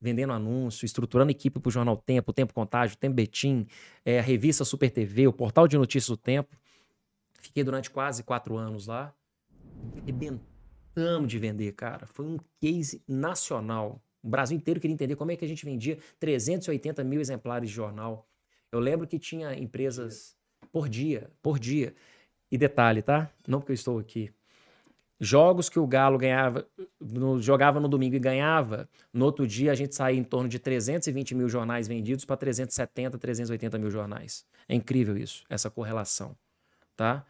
[0.00, 3.66] vendendo anúncio, estruturando equipe para o Jornal Tempo, o Tempo Contágio, Tempo Betim,
[4.04, 6.54] é, a revista Super TV, o portal de notícias do Tempo.
[7.44, 9.14] Fiquei durante quase quatro anos lá.
[10.02, 12.06] Arrebentamos de vender, cara.
[12.06, 14.00] Foi um case nacional.
[14.22, 17.74] O Brasil inteiro queria entender como é que a gente vendia 380 mil exemplares de
[17.74, 18.26] jornal.
[18.72, 20.34] Eu lembro que tinha empresas
[20.72, 21.94] por dia, por dia.
[22.50, 23.30] E detalhe, tá?
[23.46, 24.32] Não porque eu estou aqui.
[25.20, 26.66] Jogos que o Galo ganhava,
[26.98, 30.58] no- jogava no domingo e ganhava, no outro dia a gente saía em torno de
[30.58, 34.46] 320 mil jornais vendidos para 370, 380 mil jornais.
[34.66, 36.36] É incrível isso, essa correlação,
[36.96, 37.24] tá?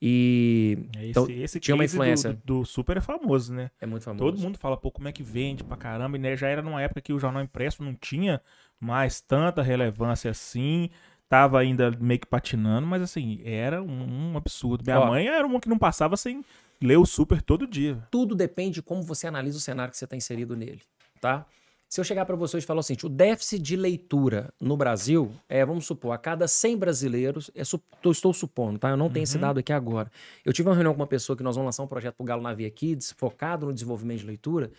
[0.00, 2.32] E Esse, Então, esse tinha uma influência.
[2.44, 3.70] Do, do Super é famoso, né?
[3.80, 4.24] é muito famoso.
[4.24, 6.80] Todo mundo fala, pô, como é que vende pra caramba, e né, já era numa
[6.80, 8.40] época que o jornal impresso não tinha
[8.80, 10.88] mais tanta relevância assim,
[11.28, 14.84] tava ainda meio que patinando, mas assim, era um, um absurdo.
[14.84, 15.06] Minha Ó.
[15.08, 16.44] mãe era uma que não passava sem
[16.80, 17.98] ler o Super todo dia.
[18.08, 20.80] tudo depende de como você analisa o cenário que você está inserido nele,
[21.20, 21.44] tá?
[21.88, 25.32] Se eu chegar para você e falar o seguinte, o déficit de leitura no Brasil
[25.48, 28.90] é, vamos supor, a cada 100 brasileiros, é, su- estou supondo, tá?
[28.90, 30.10] Eu não tenho esse dado aqui agora.
[30.44, 32.42] Eu tive uma reunião com uma pessoa que nós vamos lançar um projeto pro Galo
[32.42, 34.70] na Via Kids, focado no desenvolvimento de leitura,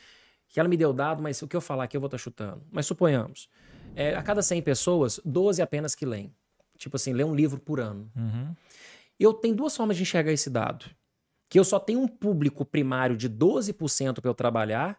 [0.47, 2.61] que ela me deu dado, mas o que eu falar aqui eu vou estar chutando.
[2.71, 3.49] Mas suponhamos,
[3.95, 6.31] é, a cada 100 pessoas, 12 apenas que leem.
[6.77, 8.09] Tipo assim, lê um livro por ano.
[8.15, 8.53] Uhum.
[9.19, 10.85] Eu tenho duas formas de enxergar esse dado.
[11.49, 14.97] Que eu só tenho um público primário de 12% para eu trabalhar,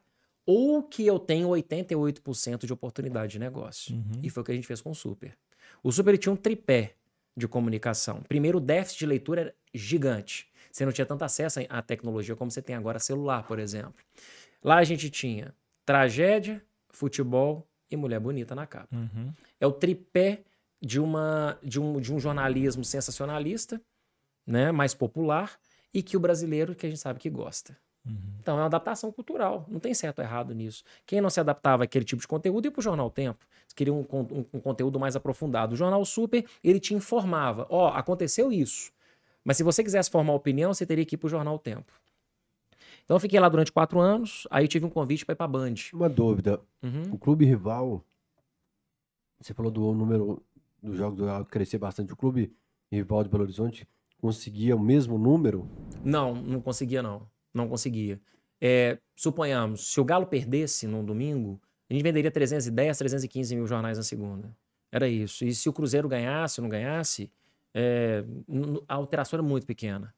[0.50, 3.94] ou que eu tenho 88% de oportunidade de negócio.
[3.94, 4.20] Uhum.
[4.20, 5.38] E foi o que a gente fez com o Super.
[5.80, 6.96] O Super tinha um tripé
[7.36, 8.20] de comunicação.
[8.28, 10.48] Primeiro, o déficit de leitura era gigante.
[10.72, 13.94] Você não tinha tanto acesso à tecnologia como você tem agora celular, por exemplo.
[14.60, 15.54] Lá a gente tinha
[15.86, 19.32] tragédia, futebol e mulher bonita na capa Uhum.
[19.60, 20.42] é o tripé
[20.82, 23.80] de, uma, de, um, de um jornalismo sensacionalista,
[24.44, 25.56] né, mais popular,
[25.94, 27.76] e que o brasileiro, que a gente sabe que gosta.
[28.40, 30.82] Então é uma adaptação cultural, não tem certo ou errado nisso.
[31.06, 33.44] Quem não se adaptava àquele tipo de conteúdo ia pro Jornal O Tempo.
[33.62, 35.74] Eles queriam um, um- um conteúdo mais aprofundado.
[35.74, 38.90] O Jornal Super, ele te informava, ó, aconteceu isso.
[39.44, 41.92] Mas se você quisesse formar opinião, você teria que ir pro Jornal O Tempo.
[43.04, 45.74] Então eu fiquei lá durante quatro anos, aí tive um convite para ir pra Band.
[45.92, 46.60] Uma dúvida.
[46.82, 47.12] Uhum.
[47.12, 48.02] O clube rival,
[49.40, 50.42] você falou do número
[50.82, 52.12] dos jogos do Galo crescer bastante.
[52.12, 52.52] O clube
[52.90, 53.86] rival de Belo Horizonte
[54.20, 55.68] conseguia o mesmo número?
[56.04, 57.28] Não, não conseguia, não.
[57.52, 58.20] Não conseguia.
[58.60, 63.98] É, suponhamos, se o Galo perdesse no domingo, a gente venderia 310, 315 mil jornais
[63.98, 64.54] na segunda.
[64.92, 65.44] Era isso.
[65.44, 67.30] E se o Cruzeiro ganhasse ou não ganhasse,
[67.74, 68.24] é,
[68.88, 70.14] a alteração era muito pequena.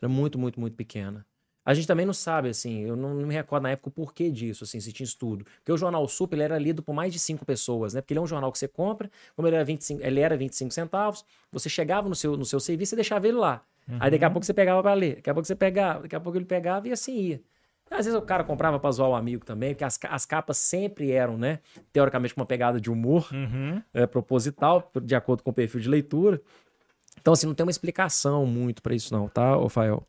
[0.00, 1.26] Era muito, muito, muito pequena.
[1.64, 4.30] A gente também não sabe, assim, eu não, não me recordo na época o porquê
[4.30, 5.46] disso, assim, se tinha estudo.
[5.56, 8.02] Porque o Jornal Super ele era lido por mais de cinco pessoas, né?
[8.02, 10.74] Porque ele é um jornal que você compra, como ele era 25, ele era 25
[10.74, 13.64] centavos, você chegava no seu, no seu serviço e deixava ele lá.
[14.00, 16.20] Aí daqui a pouco você pegava pra ler, daqui a pouco você pegava, daqui a
[16.20, 17.40] pouco ele pegava e assim ia.
[17.90, 21.12] Às vezes o cara comprava pra zoar o amigo também, porque as, as capas sempre
[21.12, 21.58] eram, né?
[21.92, 23.80] Teoricamente com uma pegada de humor Uhum.
[23.92, 26.40] é, proposital, de acordo com o perfil de leitura.
[27.20, 30.02] Então, assim, não tem uma explicação muito pra isso, não, tá, Rafael?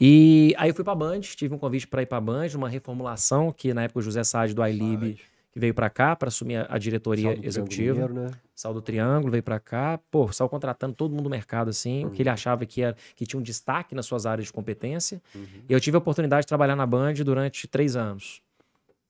[0.00, 3.52] E aí eu fui pra Band, tive um convite pra ir pra Band, uma reformulação
[3.52, 5.18] que na época o José Sade do iLib
[5.52, 7.94] que veio pra cá pra assumir a, a diretoria Saldo do executiva.
[7.94, 8.30] Triângulo né?
[8.54, 12.10] Saiu do Triângulo, veio pra cá, pô, saiu contratando todo mundo do mercado, assim, o
[12.10, 15.20] que ele achava que, era, que tinha um destaque nas suas áreas de competência.
[15.68, 18.42] E eu tive a oportunidade de trabalhar na Band durante três anos.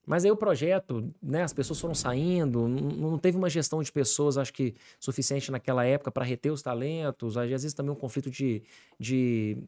[0.07, 3.93] Mas aí o projeto, né, as pessoas foram saindo, não, não teve uma gestão de
[3.93, 8.31] pessoas, acho que, suficiente naquela época para reter os talentos, às vezes também um conflito
[8.31, 8.63] de,
[8.99, 9.59] de,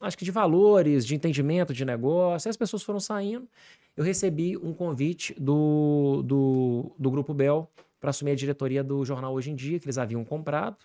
[0.00, 3.48] acho que de valores, de entendimento de negócio, aí as pessoas foram saindo.
[3.96, 9.34] Eu recebi um convite do, do, do Grupo Bel para assumir a diretoria do jornal
[9.34, 10.76] Hoje em Dia, que eles haviam comprado.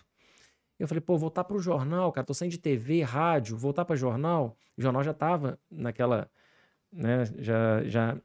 [0.78, 3.94] Eu falei, pô, voltar para o jornal, cara, tô saindo de TV, rádio, voltar para
[3.94, 4.56] jornal.
[4.76, 6.28] O jornal já tava naquela,
[6.92, 8.16] né, já, já,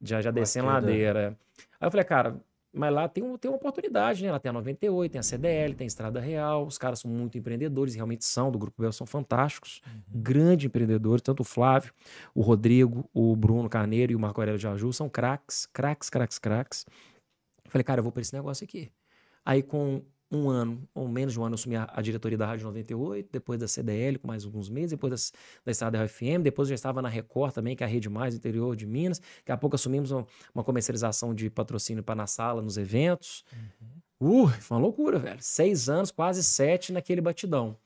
[0.00, 1.36] já, já descendo ladeira.
[1.78, 2.40] Aí eu falei, cara,
[2.72, 4.30] mas lá tem, um, tem uma oportunidade, né?
[4.30, 6.66] Lá tem a 98, tem a CDL, tem a Estrada Real.
[6.66, 9.80] Os caras são muito empreendedores, realmente são, do Grupo Bel, são fantásticos.
[10.08, 11.92] Grandes empreendedores, tanto o Flávio,
[12.34, 16.86] o Rodrigo, o Bruno Carneiro e o Marco Aurélio Jaju são craques, craques, craques, craques.
[17.66, 18.90] Falei, cara, eu vou para esse negócio aqui.
[19.44, 22.46] Aí, com um ano, ou menos de um ano, eu assumi a, a diretoria da
[22.46, 25.32] Rádio 98, depois da CDL, com mais alguns meses, depois das-
[25.64, 28.08] da Estrada Real FM, depois eu já estava na Record também, que é a Rede
[28.08, 29.18] Mais, interior de Minas.
[29.18, 33.44] Daqui a pouco assumimos uma, uma comercialização de patrocínio para na sala, nos eventos.
[34.20, 35.38] Uh, foi uma loucura, velho.
[35.40, 37.76] Seis anos, quase sete naquele batidão.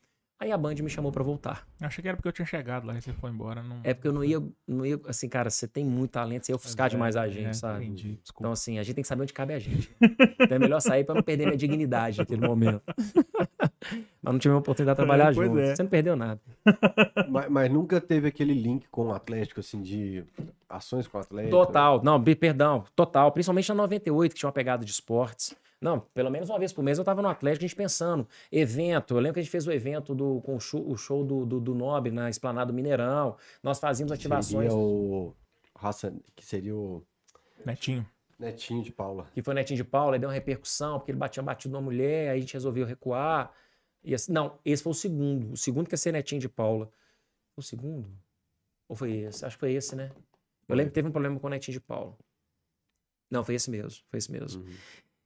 [0.41, 1.67] Aí a Band me chamou para voltar.
[1.81, 3.63] Achei que era porque eu tinha chegado lá e você foi embora.
[3.63, 3.81] Não...
[3.85, 6.57] É porque eu não ia, não ia assim, cara, você tem muito talento, você ia
[6.57, 7.85] ofuscar demais a gente, é, sabe?
[7.85, 8.53] Entendi, Então, desculpa.
[8.53, 9.95] assim, a gente tem que saber onde cabe a gente.
[10.01, 12.83] então é melhor sair pra não perder minha dignidade naquele momento.
[14.23, 15.61] Mas não tive a oportunidade de trabalhar Pois junto.
[15.61, 15.77] é.
[15.77, 16.41] Você não perdeu nada.
[17.29, 20.25] mas, mas nunca teve aquele link com o Atlético, assim, de
[20.69, 21.51] ações com o Atlético.
[21.51, 22.03] Total.
[22.03, 22.85] Não, perdão.
[22.97, 23.31] Total.
[23.31, 25.55] Principalmente na 98, que tinha uma pegada de esportes.
[25.85, 28.27] Não, pelo menos uma vez por mês eu tava no Atlético, a gente pensando.
[28.51, 29.13] Evento.
[29.13, 31.45] Eu lembro que a gente fez o evento do, com o show, o show do,
[31.45, 33.37] do, do Nobre na Esplanada do Mineirão.
[33.63, 34.73] Nós fazíamos ativações.
[34.73, 35.35] Seria o
[35.77, 37.05] raça, que seria o
[37.67, 38.09] Netinho.
[38.39, 39.29] netinho de Paula.
[39.35, 41.83] que foi o Netinho de Paula, aí deu uma repercussão, porque ele batia batido numa
[41.83, 43.53] mulher, aí a gente resolveu recuar.
[44.03, 45.53] E assim, não, esse foi o segundo.
[45.53, 46.91] O segundo que ia ser Netinho de Paula.
[47.59, 48.09] O segundo?
[48.89, 49.45] Ou foi esse?
[49.45, 50.11] Acho que foi esse, né?
[50.67, 52.17] Eu lembro que teve um problema com o Netinho de Paulo.
[53.31, 54.03] Não, foi esse mesmo.
[54.09, 54.63] Foi esse mesmo.
[54.63, 54.75] Uhum.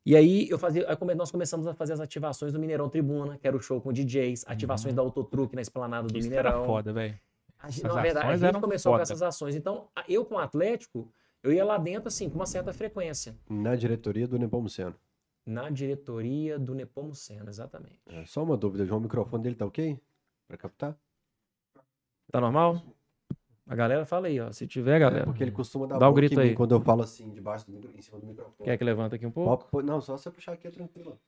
[0.08, 3.36] E aí, eu fazia, aí come- nós começamos a fazer as ativações do Mineirão Tribuna,
[3.36, 6.48] que era o show com DJs, ativações da Autotruque na esplanada do Isso que era
[6.48, 6.66] Mineirão.
[6.66, 7.20] foda, velho.
[7.82, 9.00] Na verdade, a gente começou foda.
[9.00, 9.54] com essas ações.
[9.54, 13.36] Então, eu com o Atlético, eu ia lá dentro, assim, com uma certa frequência.
[13.50, 14.94] Na diretoria do Nepomuceno.
[15.44, 18.00] Na diretoria do Nepomuceno, exatamente.
[18.06, 20.00] É, só uma dúvida, João, o microfone dele tá ok?
[20.46, 20.96] Pra captar?
[22.32, 22.82] Tá normal?
[23.68, 24.50] A galera fala aí, ó.
[24.50, 25.24] Se tiver, É, galera.
[25.26, 26.54] porque ele costuma dar Dá o grito aí.
[26.54, 28.64] quando eu falo assim, debaixo do micro, em cima do microfone.
[28.64, 29.68] Quer que levanta aqui um pouco?
[29.70, 31.18] Pode Não, só você puxar aqui é tranquilo.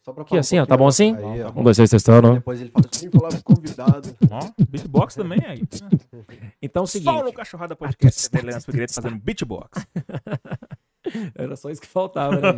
[0.00, 0.66] Só pra Aqui falar um assim, ó.
[0.66, 1.16] Tá bom assim?
[1.16, 1.50] Aí, ó.
[1.56, 2.28] Um, dois, três, testando.
[2.30, 2.34] ó.
[2.34, 4.16] Depois ele fala assim, falar convidado.
[4.30, 5.62] Ó, beatbox também aí.
[6.62, 7.34] Então é o Só no seguinte.
[7.34, 9.86] Cachorrada Podcast, Leandro Figueiredo fazendo beatbox.
[11.34, 12.52] Era só isso que faltava, né?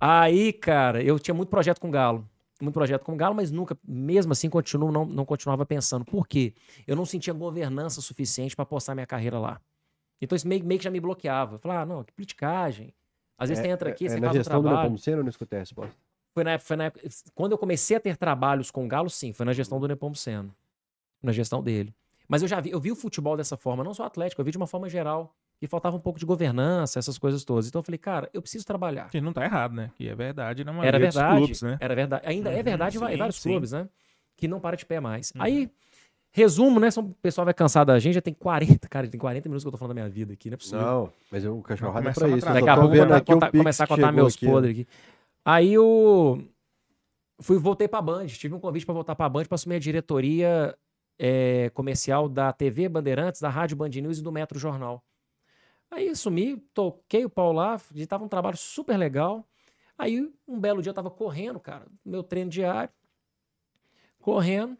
[0.00, 2.26] Aí, cara, eu tinha muito projeto com o Galo.
[2.60, 6.04] Muito projeto com o Galo, mas nunca, mesmo assim, continuo, não, não continuava pensando.
[6.04, 6.52] Por quê?
[6.86, 9.60] Eu não sentia governança suficiente para postar minha carreira lá.
[10.20, 11.54] Então isso meio, meio que já me bloqueava.
[11.54, 12.92] Eu Falava, ah, não, que politicagem.
[13.38, 14.82] Às vezes você entra aqui, é, você na faz um gestão do trabalho.
[14.82, 15.96] Nepomuceno eu não escutei a resposta.
[16.34, 19.08] Foi na, época, foi na época- quando eu comecei a ter trabalhos com o Galo,
[19.08, 20.54] sim, foi na gestão do Nepomuceno.
[21.22, 21.94] Na gestão dele.
[22.28, 24.44] Mas eu já vi, eu vi o futebol dessa forma, não só o Atlético, eu
[24.44, 25.34] vi de uma forma geral.
[25.62, 27.68] E faltava um pouco de governança, essas coisas todas.
[27.68, 29.10] Então eu falei, cara, eu preciso trabalhar.
[29.10, 29.90] Que não tá errado, né?
[29.94, 31.36] Que é verdade na Era maioria dos verdade.
[31.38, 31.76] clubes, né?
[31.80, 32.22] Era verdade.
[32.26, 33.48] Ainda é Uhum, verdade em va- em sim, vários sim.
[33.50, 33.88] clubes, né?
[34.36, 35.30] Que não para de pé mais.
[35.36, 35.42] Uhum.
[35.42, 35.70] Aí,
[36.32, 36.88] resumo, né?
[36.96, 39.72] O pessoal vai cansar da gente, já tem 40, cara, tem 40 minutos que eu
[39.72, 40.80] tô falando da minha vida aqui, não é possível.
[40.80, 42.46] Não, mas eu, o cachorrado é pra isso.
[42.46, 44.46] Daqui a pouco eu vou contar- começar a contar meus aqui.
[44.46, 44.88] podres aqui.
[45.44, 46.42] Aí eu
[47.40, 48.26] fui, voltei pra Band.
[48.28, 50.74] Tive um convite pra voltar pra Band pra assumir a diretoria
[51.18, 55.02] eh, comercial da TV Bandeirantes, da Rádio Band News e do Metro Jornal.
[55.90, 59.44] Aí assumi, toquei o pau lá, e tava um trabalho super legal.
[59.98, 62.92] Aí um belo dia eu tava correndo, cara, meu treino diário,
[64.20, 64.76] correndo.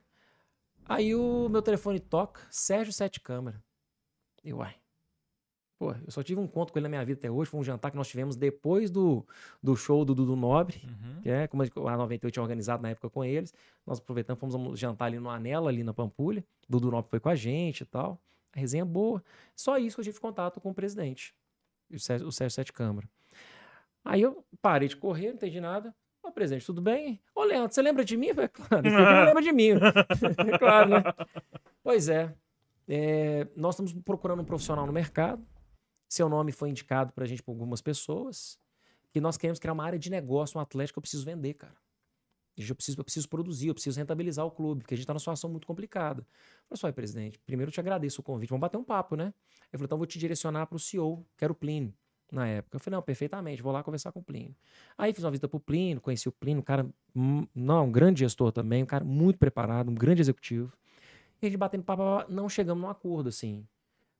[0.88, 3.62] Aí o meu telefone toca, Sérgio Sete Câmara.
[4.42, 4.74] E uai.
[5.78, 7.50] Pô, eu só tive um conto com ele na minha vida até hoje.
[7.50, 9.24] Foi um jantar que nós tivemos depois do,
[9.62, 11.22] do show do Dudu Nobre, Uhum.
[11.22, 13.54] que é como a 98 tinha organizado na época com eles.
[13.86, 16.44] Nós aproveitamos, fomos jantar ali no Anela, ali na Pampulha.
[16.68, 18.20] Dudu Nobre foi com a gente e tal.
[18.54, 19.22] A resenha boa.
[19.54, 21.34] Só isso que eu tive contato com o presidente,
[21.92, 23.08] o Sérgio, o Sérgio Sete Câmara.
[24.04, 25.94] Aí eu parei de correr, não entendi nada.
[26.22, 27.20] Ô, presidente, tudo bem?
[27.34, 28.34] Ô, Leandro, você lembra de mim?
[28.34, 29.70] Falei, claro, você não lembra de mim.
[30.58, 31.02] claro, né?
[31.82, 32.34] Pois é.
[32.88, 35.46] É, Nós estamos procurando um profissional no mercado.
[36.08, 38.58] Seu nome foi indicado pra gente por algumas pessoas.
[39.12, 41.74] Que nós queremos criar uma área de negócio, um atlético que eu preciso vender, cara.
[42.68, 45.20] Eu preciso, eu preciso produzir, eu preciso rentabilizar o clube, porque a gente está numa
[45.20, 46.20] situação muito complicada.
[46.70, 49.32] Eu falei, só, presidente, primeiro eu te agradeço o convite, vamos bater um papo, né?
[49.72, 51.94] Ele falou, então eu vou te direcionar para o CEO, que era o Plínio,
[52.30, 52.76] na época.
[52.76, 54.54] Eu falei, não, perfeitamente, vou lá conversar com o Plínio.
[54.98, 57.92] Aí fiz uma visita para o Plínio, conheci o Plínio, um cara, hum, não, um
[57.92, 60.72] grande gestor também, um cara muito preparado, um grande executivo.
[61.40, 63.66] E a gente batendo papo, não chegamos num acordo, assim.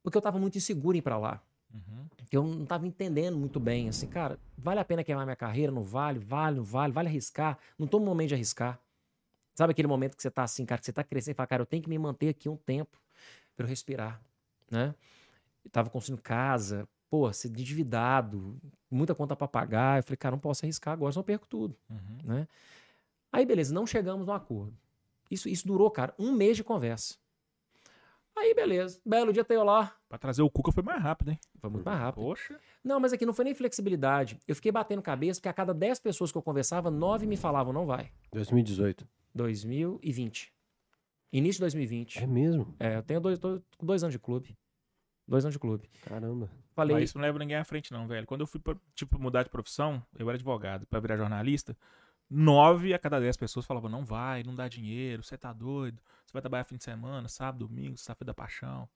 [0.03, 1.43] Porque eu estava muito inseguro em ir para lá.
[1.73, 2.07] Uhum.
[2.29, 5.71] que eu não estava entendendo muito bem, assim, cara, vale a pena queimar minha carreira?
[5.73, 6.19] Não vale?
[6.19, 6.93] Vale, não vale?
[6.93, 7.59] Vale arriscar?
[7.79, 8.81] Não tô no momento de arriscar.
[9.55, 11.63] Sabe aquele momento que você tá assim, cara, que você tá crescendo e fala, cara,
[11.63, 13.01] eu tenho que me manter aqui um tempo
[13.57, 14.21] para eu respirar,
[14.71, 14.95] né?
[15.65, 18.57] Eu tava construindo casa, pô, ser endividado,
[18.91, 19.99] muita conta para pagar.
[19.99, 22.19] Eu falei, cara, não posso arriscar agora, senão eu perco tudo, Uhum.
[22.25, 22.49] né?
[23.33, 24.77] Aí, beleza, não chegamos no acordo.
[25.31, 27.17] Isso, isso durou, cara, um mês de conversa.
[28.41, 28.99] Aí, beleza.
[29.05, 29.95] Belo dia, eu lá.
[30.09, 31.39] Pra trazer o Cuca foi mais rápido, hein?
[31.61, 32.23] Foi muito mais rápido.
[32.23, 32.59] Poxa.
[32.83, 34.39] Não, mas aqui não foi nem flexibilidade.
[34.49, 37.71] Eu fiquei batendo cabeça porque a cada 10 pessoas que eu conversava, 9 me falavam,
[37.71, 38.11] não vai.
[38.33, 39.07] 2018.
[39.35, 40.55] 2020.
[41.31, 42.23] Início de 2020.
[42.23, 42.75] É mesmo?
[42.81, 44.57] É, eu tenho dois, dois, dois anos de clube.
[45.29, 45.89] Dois anos de clube.
[46.03, 46.51] Caramba.
[46.75, 48.27] Falei, Mas isso não leva ninguém à frente, não, velho.
[48.27, 51.77] Quando eu fui, pra, tipo, mudar de profissão, eu era advogado, pra virar jornalista,
[52.31, 56.33] nove a cada dez pessoas falavam, não vai, não dá dinheiro, você tá doido, você
[56.33, 58.89] vai trabalhar fim de semana, sábado, domingo, sexta-feira da paixão.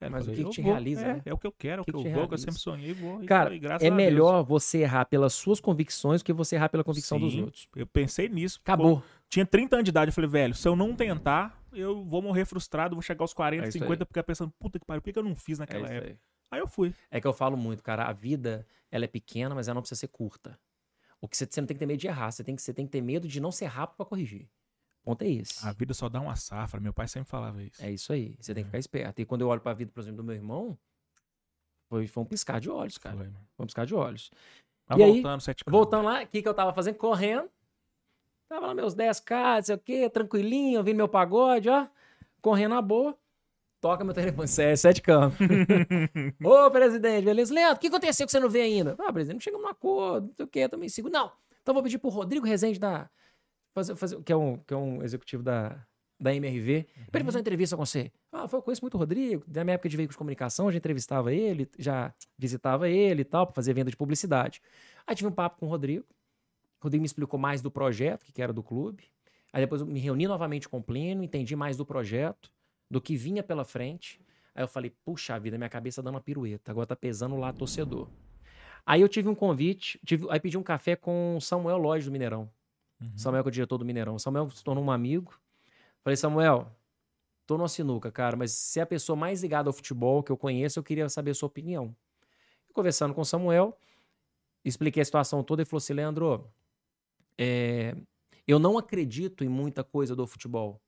[0.00, 1.22] Eu Mas o falei, que que te vou, realiza, é, né?
[1.26, 3.22] É o que eu quero, é o que eu vou, que eu sempre sonhei, vou.
[3.22, 6.82] e cara, graças é melhor você errar pelas suas convicções do que você errar pela
[6.82, 7.68] convicção dos Sim, outros.
[7.76, 8.58] Eu pensei nisso.
[8.62, 9.00] Acabou.
[9.00, 12.22] Pô, tinha 30 anos de idade, eu falei, velho, se eu não tentar, eu vou
[12.22, 14.06] morrer frustrado, vou chegar aos 40, É isso 50, aí.
[14.06, 16.10] ficar pensando, puta que pariu, por que eu não fiz É, naquela isso época?
[16.12, 16.18] aí.
[16.52, 16.94] Aí eu fui.
[17.10, 20.00] É que eu falo muito, cara, a vida, ela é pequena, mas ela não precisa
[20.00, 20.58] ser curta.
[21.20, 22.72] O que você, você não tem que ter medo de errar, você tem que, você
[22.72, 24.48] tem que ter medo de não ser rápido pra corrigir.
[25.02, 25.66] O ponto é esse.
[25.66, 27.82] A vida só dá uma safra, meu pai sempre falava isso.
[27.84, 28.36] É isso aí.
[28.40, 28.70] Você tem que É.
[28.70, 29.20] ficar esperto.
[29.20, 30.78] E quando eu olho pra vida, por exemplo, do meu irmão,
[31.88, 33.16] foi, foi um piscar de olhos, cara.
[33.16, 33.26] Foi.
[33.26, 34.30] Foi um piscar de olhos.
[34.88, 36.96] Mas E aí, voltando, sete Voltando lá, o que, que eu tava fazendo?
[36.96, 37.50] Correndo.
[38.48, 41.86] Tava lá meus 10k, não sei o quê, tranquilinho, ouvindo meu pagode, ó.
[42.42, 43.16] Correndo na boa.
[43.80, 45.38] Toca meu telefone, sério, sete câmeras.
[46.44, 47.54] Ô, presidente, beleza?
[47.54, 48.94] Leandro, o que aconteceu que você não vê ainda?
[48.98, 51.08] Ah, presidente, não chegamos num acordo, não sei o quê, também sigo.
[51.08, 53.08] Não, então vou pedir pro Rodrigo Rezende da...
[53.72, 55.86] Fazer, fazer, que, é um, que é um executivo da,
[56.20, 56.86] da MRV.
[57.10, 58.12] Pra ele fazer uma entrevista com você.
[58.30, 59.44] Ah, foi, eu conheço muito o Rodrigo.
[59.46, 63.24] Da minha época de veículos de comunicação, eu já entrevistava ele, já visitava ele e
[63.24, 64.60] tal, pra fazer venda de publicidade.
[65.06, 66.04] Aí tive um papo com o Rodrigo.
[66.80, 69.04] O Rodrigo me explicou mais do projeto, que era do clube.
[69.52, 72.50] Aí depois eu me reuni novamente com o Plínio, entendi mais do projeto,
[72.90, 74.20] do que vinha pela frente.
[74.54, 78.08] Aí eu falei, puxa vida, minha cabeça dando uma pirueta, agora tá pesando lá torcedor.
[78.84, 82.12] Aí eu tive um convite, tive, aí pedi um café com o Samuel Lodge do
[82.12, 82.50] Mineirão.
[83.00, 83.16] Uhum.
[83.16, 84.18] Samuel que é o diretor do Mineirão.
[84.18, 85.38] Samuel se tornou um amigo.
[86.02, 86.70] Falei, Samuel,
[87.46, 90.36] tô numa sinuca, cara, mas se é a pessoa mais ligada ao futebol que eu
[90.36, 91.94] conheço, eu queria saber a sua opinião.
[92.72, 93.76] Conversando com o Samuel,
[94.64, 96.50] expliquei a situação toda e falou assim, Leandro,
[97.36, 97.96] é,
[98.46, 100.80] eu não acredito em muita coisa do futebol.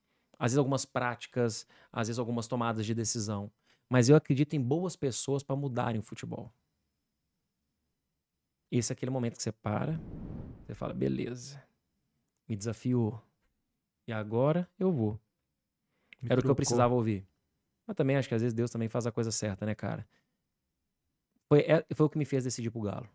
[0.42, 3.48] Às vezes algumas práticas, às vezes algumas tomadas de decisão.
[3.88, 6.52] Mas eu acredito em boas pessoas para mudarem o futebol.
[8.68, 10.00] Esse é aquele momento que você para,
[10.66, 11.62] você fala, beleza,
[12.48, 13.22] me desafiou.
[14.08, 15.20] E agora eu vou.
[16.20, 16.56] Me Era o que eu trucou.
[16.56, 17.24] precisava ouvir.
[17.86, 20.04] Mas também acho que às vezes Deus também faz a coisa certa, né, cara?
[21.48, 23.08] Foi, é- foi o que me fez decidir pro Galo.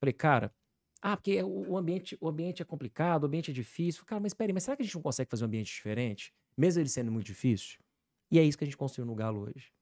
[0.00, 0.52] Falei, cara,
[1.00, 4.04] ah, porque o, o ambiente, o ambiente é complicado, o ambiente é difícil.
[4.04, 6.34] Cara, mas espere, mas será que a gente não consegue fazer um ambiente diferente?
[6.58, 7.78] Mesmo ele sendo muito difícil?
[8.28, 9.72] E é isso que a gente construiu no Galo hoje.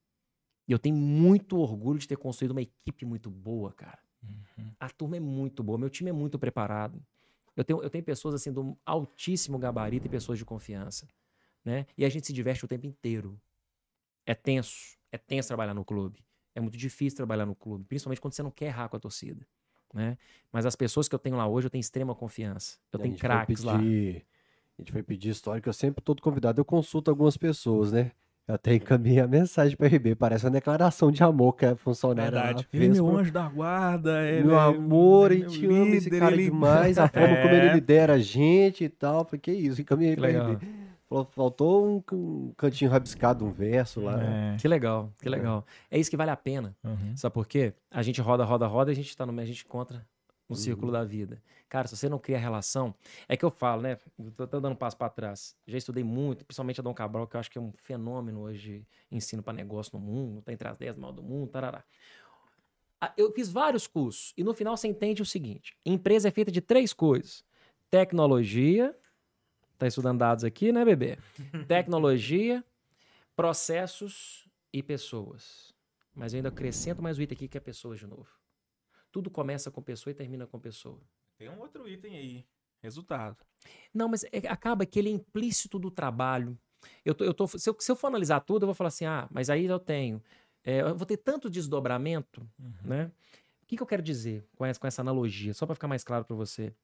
[0.69, 3.99] E eu tenho muito orgulho de ter construído uma equipe muito boa, cara.
[4.23, 4.73] Uhum.
[4.79, 7.03] A turma é muito boa, meu time é muito preparado.
[7.57, 11.09] Eu tenho, eu tenho pessoas assim do altíssimo gabarito e pessoas de confiança,
[11.65, 11.87] né?
[11.97, 13.41] E a gente se diverte o tempo inteiro.
[14.27, 16.23] É tenso, é tenso trabalhar no clube.
[16.55, 19.47] É muito difícil trabalhar no clube, principalmente quando você não quer errar com a torcida,
[19.95, 20.19] né?
[20.53, 22.79] Mas as pessoas que eu tenho lá hoje, eu tenho extrema confiança.
[22.93, 23.81] Eu A tenho craques lá.
[24.79, 28.11] A gente foi pedir histórico, eu sempre, todo convidado, eu consulto algumas pessoas, né?
[28.47, 32.31] Eu até encaminhei a mensagem para RB, parece uma declaração de amor que a funcionária
[32.39, 32.69] lá Verdade.
[32.73, 34.23] Ele é fez meu anjo da guarda.
[34.23, 37.49] Ele Meu é amor, a meu gente ama esse cara ele- demais, a forma como
[37.55, 37.75] ele É.
[37.75, 39.25] lidera a gente e tal.
[39.25, 40.53] Falei, que isso, encaminhei legal.
[40.53, 40.67] RB.
[41.09, 44.23] Falou, Faltou um, um cantinho rabiscado, um verso lá.
[44.23, 44.57] É.
[44.59, 45.65] Que legal, que legal.
[45.91, 46.77] É isso que vale a pena.
[46.85, 47.17] Uhum.
[47.17, 47.73] Sabe por quê?
[47.91, 50.07] A gente roda, roda, roda e a gente tá no meio, a gente encontra
[50.49, 50.63] no Uhum.
[50.63, 51.43] círculo da vida.
[51.69, 52.95] Cara, se você não cria relação,
[53.29, 53.97] é que eu falo, né?
[54.37, 55.57] Tô até dando um passo para trás.
[55.67, 58.87] Já estudei muito, principalmente a Dom Cabral, que eu acho que é um fenômeno hoje
[59.11, 61.85] ensino para negócio no mundo, tá entre as 10 mal do mundo, tarará.
[63.01, 66.51] Ah, Eu fiz vários cursos e no final você entende o seguinte: empresa é feita
[66.51, 67.45] de três coisas:
[67.91, 68.97] tecnologia,
[69.77, 71.19] tá estudando dados aqui, né, bebê?
[71.69, 72.65] Tecnologia,
[73.35, 75.75] processos e pessoas.
[76.15, 78.29] Mas eu ainda acrescento mais o item aqui que é pessoas de novo.
[79.17, 81.01] Tudo começa com pessoa e termina com pessoa.
[81.39, 82.47] Tem um outro item aí.
[82.83, 83.39] Resultado.
[83.95, 86.55] Não, mas é- acaba que ele é implícito do trabalho.
[87.03, 89.07] Eu tô, eu tô, se, eu, se eu for analisar tudo, eu vou falar assim:
[89.07, 90.23] ah, mas aí eu tenho.
[90.63, 92.47] é, eu vou ter tanto desdobramento,
[92.85, 93.11] né?
[93.63, 95.55] O que, que eu quero dizer com essa, com essa analogia?
[95.55, 96.75] Só para ficar mais claro para você.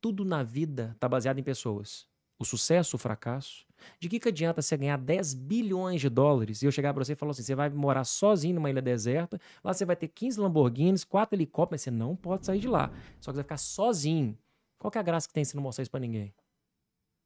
[0.00, 2.06] Tudo na vida está baseado em pessoas.
[2.42, 3.64] O sucesso, o fracasso.
[4.00, 7.12] De que, que adianta você ganhar 10 bilhões de dólares e eu chegar para você
[7.12, 10.40] e falar assim: você vai morar sozinho numa ilha deserta, lá você vai ter 15
[10.40, 12.90] Lamborghinis, 4 helicópteros, mas você não pode sair de lá.
[13.20, 14.36] Só que você vai ficar sozinho.
[14.76, 16.34] Qual que é a graça que tem se não mostrar isso pra ninguém?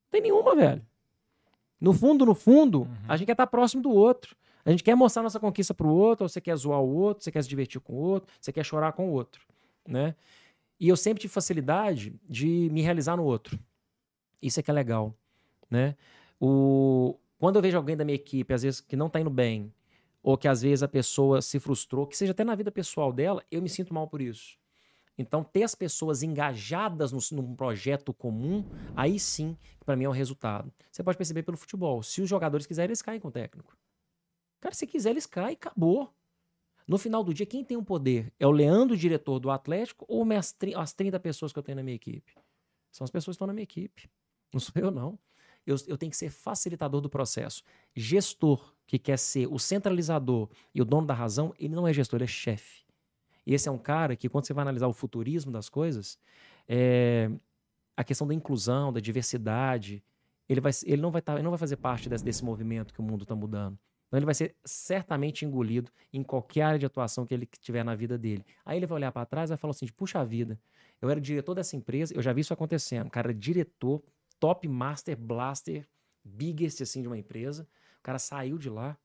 [0.05, 0.85] Não tem nenhuma, velho.
[1.81, 4.37] No fundo, no fundo, a gente quer estar próximo do outro.
[4.67, 7.33] A gente quer mostrar nossa conquista pro outro, ou você quer zoar o outro, você
[7.33, 9.47] quer se divertir com o outro, você quer chorar com o outro,
[9.89, 10.15] né?
[10.79, 13.59] E eu sempre tive facilidade de me realizar no outro.
[14.47, 15.15] Isso é que é legal,
[15.71, 15.97] né?
[16.41, 17.19] O...
[17.39, 19.73] Quando eu vejo alguém da minha equipe, às vezes, que não tá indo bem,
[20.23, 23.45] ou que às vezes a pessoa se frustrou, que seja até na vida pessoal dela,
[23.51, 24.59] eu me sinto mal por isso.
[25.19, 30.13] Então, ter as pessoas engajadas no, num projeto comum, aí sim, para mim é um
[30.13, 30.73] resultado.
[30.91, 32.03] Você pode perceber pelo futebol.
[32.03, 33.77] Se os jogadores quiserem, eles caem com o técnico.
[34.61, 36.13] Cara, se quiser, eles caem, acabou.
[36.87, 38.33] No final do dia, quem tem o poder?
[38.39, 40.25] É o Leandro, diretor do Atlético, ou
[40.77, 42.33] as 30 pessoas que eu tenho na minha equipe?
[42.93, 44.09] São as pessoas que estão na minha equipe.
[44.53, 45.19] Não sou eu, não.
[45.67, 47.63] Eu, eu tenho que ser facilitador do processo.
[47.95, 52.19] Gestor, que quer ser o centralizador e o dono da razão, ele não é gestor,
[52.19, 52.85] ele é chefe.
[53.45, 56.19] E esse é um cara que, quando você vai analisar o futurismo das coisas,
[56.69, 57.31] é,
[57.97, 60.03] a questão da inclusão, da diversidade,
[60.49, 63.01] ele, vai, ele, não vai tá, ele não vai fazer parte desse, desse movimento que
[63.01, 63.79] o mundo está mudando.
[64.07, 67.95] Então ele vai ser certamente engolido em qualquer área de atuação que ele tiver na
[67.95, 68.45] vida dele.
[68.65, 70.59] Aí ele vai olhar para trás e vai falar assim: puxa vida,
[71.01, 73.09] eu era diretor dessa empresa, eu já vi isso acontecendo.
[73.09, 74.03] O cara era diretor,
[74.41, 75.87] top master blaster,
[76.25, 77.67] biggest assim de uma empresa.
[77.99, 78.97] O cara saiu de lá,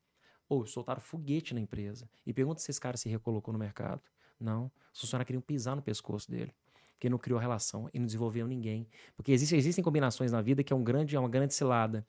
[0.48, 2.08] ou soltaram foguete na empresa.
[2.26, 4.02] E pergunta se esse cara se recolocou no mercado.
[4.38, 4.70] Não.
[4.92, 6.52] Os funcionários queriam pisar no pescoço dele.
[6.94, 8.86] Porque não criou relação e não desenvolveu ninguém.
[9.16, 12.06] Porque existe, existem combinações na vida que é, um grande, é uma grande cilada.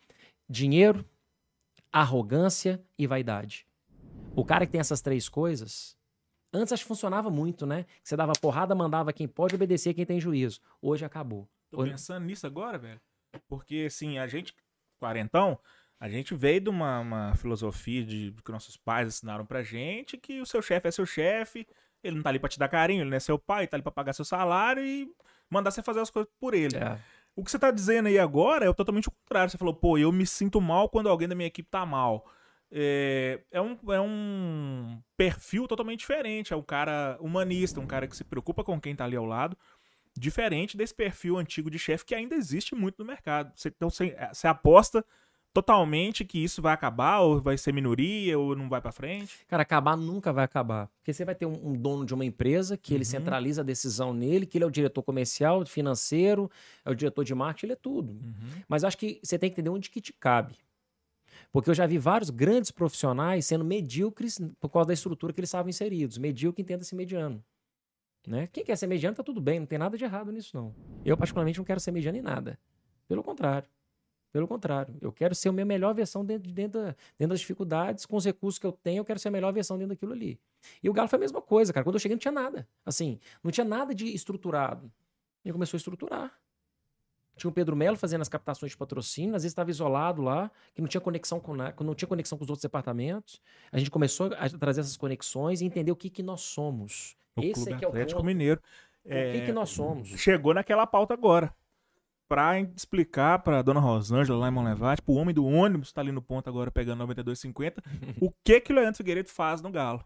[0.47, 1.03] Dinheiro,
[1.91, 3.65] arrogância e vaidade.
[4.36, 5.95] O cara que tem essas três coisas,
[6.51, 7.86] antes acho que funcionava muito, né?
[8.03, 10.59] Você dava porrada, mandava quem pode obedecer quem tem juízo.
[10.82, 11.47] Hoje acabou.
[11.69, 12.99] Tô Hoje- pensando nisso agora, velho.
[13.48, 14.54] Porque, assim, a gente,
[15.00, 15.60] quarentão,
[16.00, 20.42] A gente veio de uma, uma filosofia de, que nossos pais ensinaram pra gente que
[20.42, 21.66] o seu chefe é seu chefe,
[22.04, 23.84] ele não tá ali pra te dar carinho, ele não é seu pai, tá ali
[23.84, 25.08] pra pagar seu salário e
[25.50, 26.76] mandar você fazer as coisas por ele.
[26.78, 27.00] É.
[27.36, 29.50] O que você tá dizendo aí agora é totalmente o contrário.
[29.50, 32.26] Você falou, pô, eu me sinto mal quando alguém da minha equipe tá mal.
[32.70, 36.52] É, é, um, é um perfil totalmente diferente.
[36.54, 39.58] É um cara humanista, um cara que se preocupa com quem tá ali ao lado.
[40.18, 43.51] Diferente desse perfil antigo de chefe que ainda existe muito no mercado.
[43.55, 45.03] Você, então você, você aposta
[45.51, 49.45] totalmente que isso vai acabar, ou vai ser minoria, ou não vai pra frente?
[49.47, 50.88] Cara, acabar nunca vai acabar.
[50.97, 53.09] Porque você vai ter um, um dono de uma empresa que ele Uhum.
[53.09, 56.49] centraliza a decisão nele, que ele é o diretor comercial, financeiro,
[56.84, 58.18] é o diretor de marketing, ele é tudo.
[58.68, 60.55] Mas eu acho que você tem que entender onde que te cabe.
[61.51, 65.49] Porque eu já vi vários grandes profissionais sendo medíocres por causa da estrutura que eles
[65.49, 66.18] estavam inseridos.
[66.18, 67.43] Medíocre entenda-se mediano.
[68.26, 68.47] Né?
[68.47, 70.74] Quem quer ser mediano tá tudo bem, não tem nada de errado nisso, não.
[71.03, 72.57] Eu, particularmente, não quero ser mediano em nada.
[73.07, 73.67] Pelo contrário.
[74.32, 74.95] Pelo contrário.
[75.01, 78.26] Eu quero ser a minha melhor versão dentro, de- dentro, dentro das dificuldades, com os
[78.26, 80.39] recursos que eu tenho, eu quero ser a melhor versão dentro daquilo ali.
[80.82, 81.84] E o Galo foi a mesma coisa, cara.
[81.84, 82.67] Quando eu cheguei, não tinha nada.
[82.86, 84.91] Assim, não tinha nada de estruturado.
[85.43, 86.34] E começou a estruturar.
[87.36, 90.82] Tinha o Pedro Melo fazendo as captações de patrocínio, às vezes estava isolado lá, que
[90.82, 93.41] não tinha conexão com não tinha conexão com os outros departamentos.
[93.71, 97.17] A gente começou a trazer essas conexões e entender o que, que nós somos.
[97.36, 98.26] O Esse Clube é que é o Atlético ponto.
[98.28, 98.62] Mineiro.
[99.06, 100.08] O que, É, que nós somos?
[100.10, 101.54] chegou naquela pauta agora.
[102.28, 106.12] Pra explicar pra dona Rosângela lá em Monlevade, pro homem do ônibus que tá ali
[106.12, 107.84] no ponto agora pegando 92,50,
[108.22, 110.04] o que que o Leandro Figueiredo faz no Galo.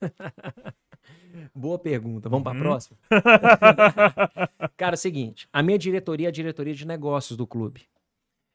[1.54, 2.28] Boa pergunta.
[2.28, 2.96] Vamos para a próxima?
[4.76, 7.82] Cara, é o seguinte: a minha diretoria é a diretoria de negócios do clube.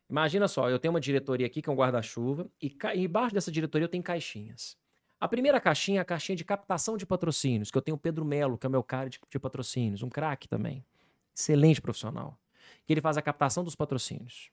[0.10, 3.52] Imagina só, eu tenho uma diretoria aqui que é um guarda-chuva, e, e embaixo dessa
[3.52, 4.78] diretoria eu tenho caixinhas.
[5.22, 8.26] A primeira caixinha é a caixinha de captação de patrocínios, que eu tenho o Pedro
[8.26, 10.84] Melo, que é o meu cara de, de patrocínios, um craque também.
[11.38, 12.40] Excelente profissional.
[12.88, 14.50] Que ele faz a captação dos patrocínios.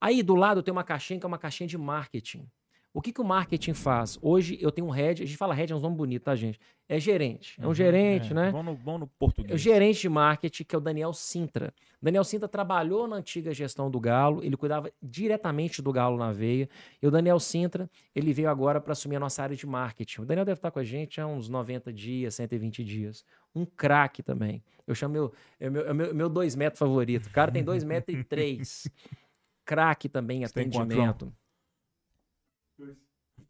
[0.00, 2.48] Aí do lado tenho uma caixinha que é uma caixinha de marketing.
[2.94, 4.18] O que, que o marketing faz?
[4.20, 6.60] Hoje eu tenho um head, a gente fala head, é um nome bonito, tá, gente?
[6.86, 7.58] É gerente.
[7.58, 8.50] É um gerente, É, né?
[8.50, 9.58] Bom no, bom no É o português.
[9.60, 11.72] gerente de marketing, que é o Daniel Sintra.
[12.02, 16.68] Daniel Sintra trabalhou na antiga gestão do Galo, ele cuidava diretamente do Galo na veia.
[17.00, 20.20] E o Daniel Sintra, ele veio agora para assumir a nossa área de marketing.
[20.20, 23.24] O Daniel deve estar com a gente há uns 90 dias, 120 dias.
[23.54, 24.62] Um craque também.
[24.86, 27.26] Eu chamo meu, é meu, é meu, meu dois metros favorito.
[27.26, 28.86] O cara tem dois metros e três.
[29.64, 31.32] Craque também Você atendimento.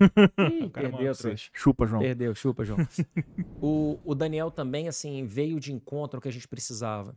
[0.05, 1.51] Ih, perdeu, trouxa.
[1.53, 2.03] Chupa, João.
[2.03, 2.79] Perdeu, chupa, João.
[3.61, 7.17] o, o Daniel também, assim, veio de encontro ao que a gente precisava.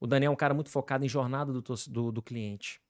[0.00, 2.80] O Daniel é um cara muito focado em jornada do, do, do cliente,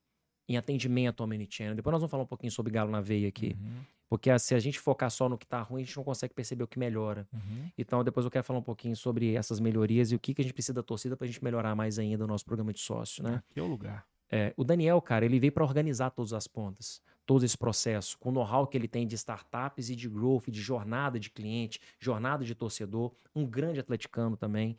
[0.48, 1.74] em atendimento ao omnichannel.
[1.74, 3.56] Depois nós vamos falar um pouquinho sobre Galo na Veia aqui.
[3.60, 6.04] Uhum, Porque ah, se a gente focar só no que tá ruim, a gente não
[6.04, 7.28] consegue perceber o que melhora.
[7.32, 7.70] uhum.
[7.76, 10.44] Então, depois eu quero falar um pouquinho sobre essas melhorias e o que, que a
[10.44, 13.42] gente precisa da torcida pra gente melhorar mais ainda o nosso programa de sócio, né?
[13.50, 14.06] Aqui é o lugar.
[14.30, 18.30] É, o Daniel, cara, ele veio para organizar todas as pontas, todo esse processo, com
[18.30, 22.44] o know-how que ele tem de startups e de growth, de jornada de cliente, jornada
[22.44, 24.76] de torcedor, um grande atleticano também.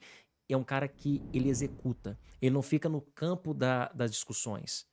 [0.50, 4.86] É um cara que ele executa, ele não fica no campo da- das discussões.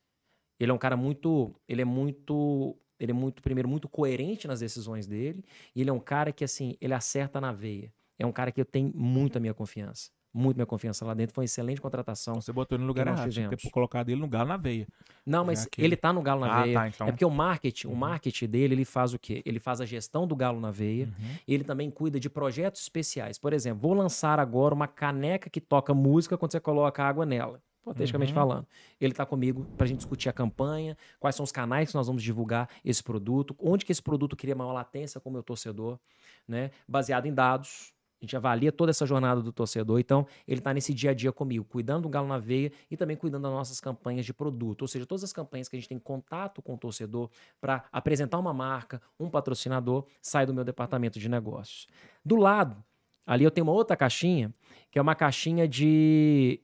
[0.59, 4.61] Ele é um cara muito, ele é muito, ele é muito, primeiro, muito coerente nas
[4.61, 5.45] decisões dele,
[5.75, 7.93] e ele é um cara que, assim, ele acerta na veia.
[8.19, 11.35] É um cara que eu tenho muito a minha confiança, muito minha confiança lá dentro,
[11.35, 12.41] foi uma excelente contratação.
[12.41, 13.31] Você botou ele no lugar errado.
[13.31, 14.87] Tinha que colocado ele no galo na veia.
[15.27, 16.75] Não, mas É ele tá no Galo na Ah, veia.
[16.75, 17.07] tá, então.
[17.09, 17.97] É porque o marketing, o Uhum.
[17.97, 19.43] marketing dele, ele faz o quê?
[19.45, 21.05] Ele faz a gestão do Galo na veia.
[21.07, 21.35] Uhum.
[21.47, 23.39] Ele também cuida de projetos especiais.
[23.39, 27.61] Por exemplo, vou lançar agora uma caneca que toca música quando você coloca água nela.
[27.83, 28.35] Hipoteticamente Uhum.
[28.35, 28.67] falando.
[29.01, 32.23] Ele tá comigo pra gente discutir a campanha, quais são os canais que nós vamos
[32.23, 35.99] divulgar esse produto, onde que esse produto cria maior latência com o meu torcedor,
[36.47, 36.71] né?
[36.87, 37.93] Baseado em dados.
[38.21, 39.99] A gente avalia toda essa jornada do torcedor.
[39.99, 43.17] Então, ele está nesse dia a dia comigo, cuidando do Galo na veia e também
[43.17, 44.83] cuidando das nossas campanhas de produto.
[44.83, 48.39] Ou seja, todas as campanhas que a gente tem contato com o torcedor para apresentar
[48.39, 51.87] uma marca, um patrocinador, sai do meu departamento de negócios.
[52.23, 52.85] Do lado,
[53.27, 54.55] ali eu tenho uma outra caixinha,
[54.91, 56.61] que é uma caixinha de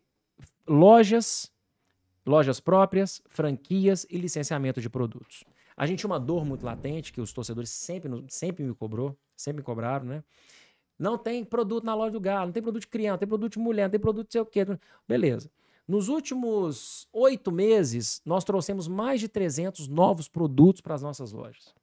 [0.69, 1.51] lojas,
[2.27, 5.43] lojas próprias, franquias e licenciamento de produtos.
[5.75, 9.61] A gente tinha uma dor muito latente que os torcedores sempre, sempre me cobrou, sempre
[9.61, 10.25] me cobraram, né?
[10.99, 13.53] Não tem produto na loja do Galo, não tem produto de criança, não tem produto
[13.53, 14.64] de mulher, não tem produto de sei o quê.
[15.07, 15.51] Beleza.
[15.86, 21.74] Nos últimos oito meses, nós trouxemos mais de 300 novos produtos para as nossas lojas.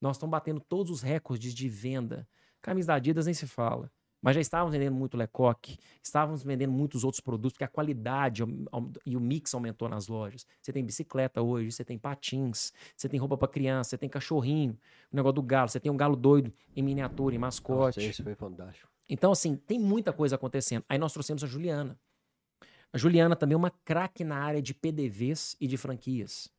[0.00, 2.28] Nós estamos batendo todos os recordes de venda.
[2.60, 3.90] Camisa da Adidas nem se fala.
[4.20, 8.42] Mas já estávamos vendendo muito Lecoque, estávamos vendendo muitos outros produtos, porque a qualidade
[9.06, 10.44] e o mix aumentou nas lojas.
[10.60, 14.76] Você tem bicicleta hoje, você tem patins, você tem roupa para criança, você tem cachorrinho,
[15.12, 17.98] o negócio do galo, você tem um galo doido em miniatura, em mascote.
[17.98, 18.90] Nossa, esse foi fantástico.
[19.08, 20.84] Então, assim, tem muita coisa acontecendo.
[20.88, 21.98] Aí nós trouxemos a Juliana.
[22.92, 26.50] A Juliana também é uma craque na área de PDVs e de franquias.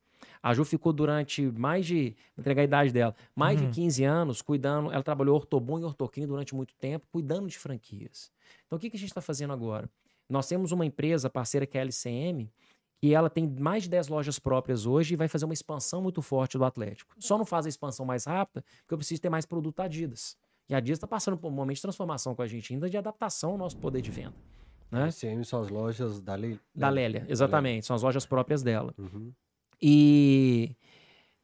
[0.41, 3.67] A Ju ficou durante mais de, vou entregar a idade dela, mais Uhum.
[3.69, 8.31] de 15 anos cuidando, ela trabalhou ortobon e ortoquim durante muito tempo, cuidando de franquias.
[8.65, 9.89] Então o que, que a gente está fazendo agora?
[10.29, 12.49] Nós temos uma empresa parceira que é a LCM,
[13.01, 16.21] que ela tem mais de 10 lojas próprias hoje e vai fazer uma expansão muito
[16.21, 17.15] forte do Atlético.
[17.17, 20.37] Só não faz a expansão mais rápida porque eu preciso ter mais produto Adidas.
[20.69, 22.97] E a Adidas está passando por um momento de transformação com a gente ainda de
[22.97, 24.35] adaptação ao nosso poder de venda.
[24.91, 25.09] Né?
[25.11, 26.59] SM são as lojas da Lei.
[26.75, 27.85] Da Lélia, exatamente.
[27.85, 28.93] São as lojas próprias dela.
[28.97, 29.31] Uhum.
[29.81, 30.75] E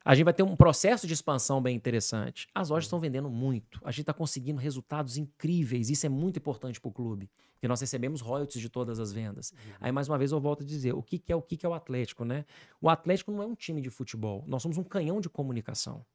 [0.04, 2.48] a gente vai ter um processo de expansão bem interessante.
[2.54, 3.82] As lojas estão vendendo muito.
[3.84, 5.90] A gente está conseguindo resultados incríveis.
[5.90, 7.30] Isso é muito importante para o clube.
[7.54, 9.52] Porque nós recebemos royalties de todas as vendas.
[9.80, 11.66] Aí, mais uma vez, eu volto a dizer: o que, que é o que, que
[11.66, 12.46] é o Atlético, né?
[12.80, 14.44] O Atlético não é um time de futebol.
[14.48, 16.06] Nós somos um canhão de comunicação.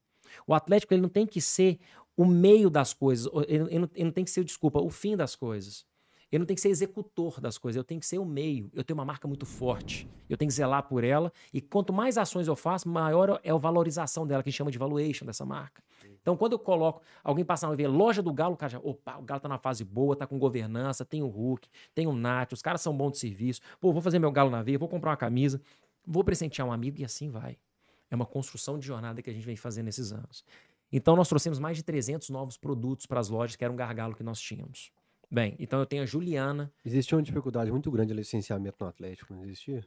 [0.47, 1.77] O Atlético ele não tem que ser
[2.15, 3.29] o meio das coisas.
[3.47, 5.85] Ele, ele não, ele não tem que ser, desculpa, o fim das coisas.
[6.31, 8.71] Eu não tenho que ser executor das coisas, eu tenho que ser o meio.
[8.73, 10.07] Eu tenho uma marca muito forte.
[10.29, 11.31] Eu tenho que zelar por ela.
[11.53, 15.25] E quanto mais ações eu faço, maior é a valorização dela, que chama de valuation
[15.25, 15.83] dessa marca.
[16.21, 19.17] Então, quando eu coloco, alguém passar e ver loja do Galo, o cara já, opa,
[19.17, 22.53] o Galo tá na fase boa, tá com governança, tem o Hulk, tem o Nath,
[22.53, 23.59] os caras são bons de serviço.
[23.79, 25.61] Pô, vou fazer meu Galo na veia, vou comprar uma camisa,
[26.07, 27.57] vou presentear um amigo e assim vai.
[28.09, 30.45] É uma construção de jornada que a gente vem fazendo nesses anos.
[30.91, 34.15] Então, nós trouxemos mais de 300 novos produtos para as lojas, que era um gargalo
[34.15, 34.91] que nós tínhamos.
[35.31, 36.71] Bem, então eu tenho a Juliana.
[36.83, 39.85] Existia uma dificuldade muito grande de licenciamento no Atlético, não existia?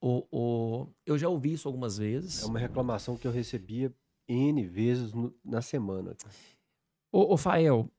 [0.00, 2.42] O, o, eu já ouvi isso algumas vezes.
[2.42, 3.92] É uma reclamação que eu recebia
[4.28, 6.14] N vezes no- na semana.
[7.10, 7.90] Ô, ô Fael,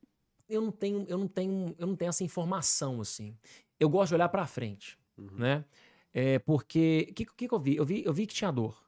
[0.48, 3.36] eu não tenho, eu não tenho, eu não tenho essa informação assim.
[3.78, 5.38] Eu gosto de olhar para frente, Uhum.
[5.38, 5.66] né?
[6.14, 7.76] É porque o que, que, que eu vi?
[7.76, 8.82] Eu vi, eu vi que tinha dor.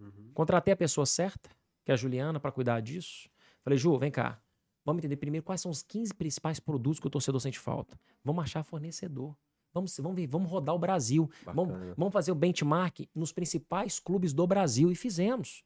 [0.00, 0.30] Uhum.
[0.34, 1.48] Contratei a pessoa certa,
[1.84, 3.30] que é a Juliana, para cuidar disso.
[3.62, 4.42] Falei, Ju, vem cá.
[4.86, 7.98] Vamos entender primeiro quais são os 15 principais produtos que o torcedor sente falta.
[8.24, 9.36] Vamos achar fornecedor.
[9.74, 11.28] Vamos, vamos, ver, vamos rodar o Brasil.
[11.54, 14.90] Vamos, vamos fazer o benchmark nos principais clubes do Brasil.
[14.90, 15.64] E fizemos.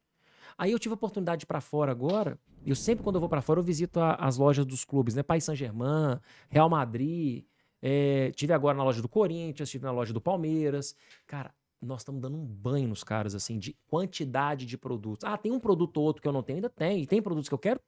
[0.59, 2.37] Aí eu tive a oportunidade de ir para fora agora.
[2.67, 5.23] Eu sempre, quando eu vou para fora, eu visito a- as lojas dos clubes, né?
[5.23, 6.19] Paris Saint-Germain,
[6.49, 7.45] Real Madrid.
[7.83, 10.95] É, tive agora na loja do Corinthians, tive na loja do Palmeiras.
[11.27, 15.25] Cara, nós estamos dando um banho nos caras, assim, de quantidade de produtos.
[15.25, 16.57] Ah, tem um produto ou outro que eu não tenho?
[16.57, 17.03] Ainda tem.
[17.03, 17.81] E tem produtos que eu quero?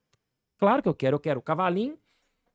[0.63, 1.17] Claro que eu quero.
[1.17, 1.99] Eu quero o cavalinho,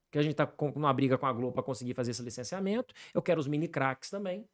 [0.10, 2.96] que a gente tá com numa briga com a Globo para conseguir fazer esse licenciamento.
[3.14, 4.48] Eu quero os mini cracks também.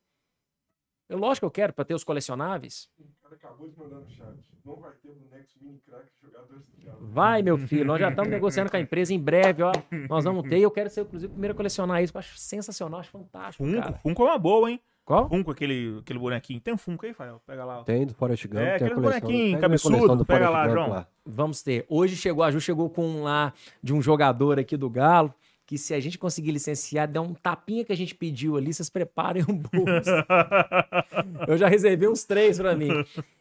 [1.08, 2.90] Eu, lógico que eu quero, para ter os colecionáveis.
[2.98, 4.40] O cara acabou de mandar no chat.
[4.66, 7.06] Não vai ter bonecos mini crack jogadores do Diabo.
[7.06, 9.72] Vai, meu filho, nós já estamos negociando com a empresa em breve, ó.
[10.10, 10.58] Nós vamos ter.
[10.58, 12.18] e Eu quero ser, inclusive, o primeiro a colecionar isso.
[12.18, 14.00] Eu acho sensacional, acho fantástico, Funko, cara.
[14.00, 14.82] Funko é uma boa, hein?
[15.06, 15.28] Qual?
[15.28, 16.60] Funko, aquele, aquele bonequinho.
[16.62, 17.42] Tem um Funko aí, Fael?
[17.46, 17.80] Pega lá.
[17.80, 17.84] ó.
[17.84, 20.90] Tem do Forrest Gump, É, aquele bonequinho cabeçudo, pega lá, Gump João.
[20.90, 21.08] lá.
[21.26, 21.86] Vamos ter.
[21.90, 25.34] Hoje chegou, a Ju chegou com um lá de um jogador aqui do Galo,
[25.66, 28.90] que se a gente conseguir licenciar, der um tapinha que a gente pediu ali, vocês
[28.90, 30.10] preparem um bolso.
[31.48, 32.90] Eu já reservei uns três para mim.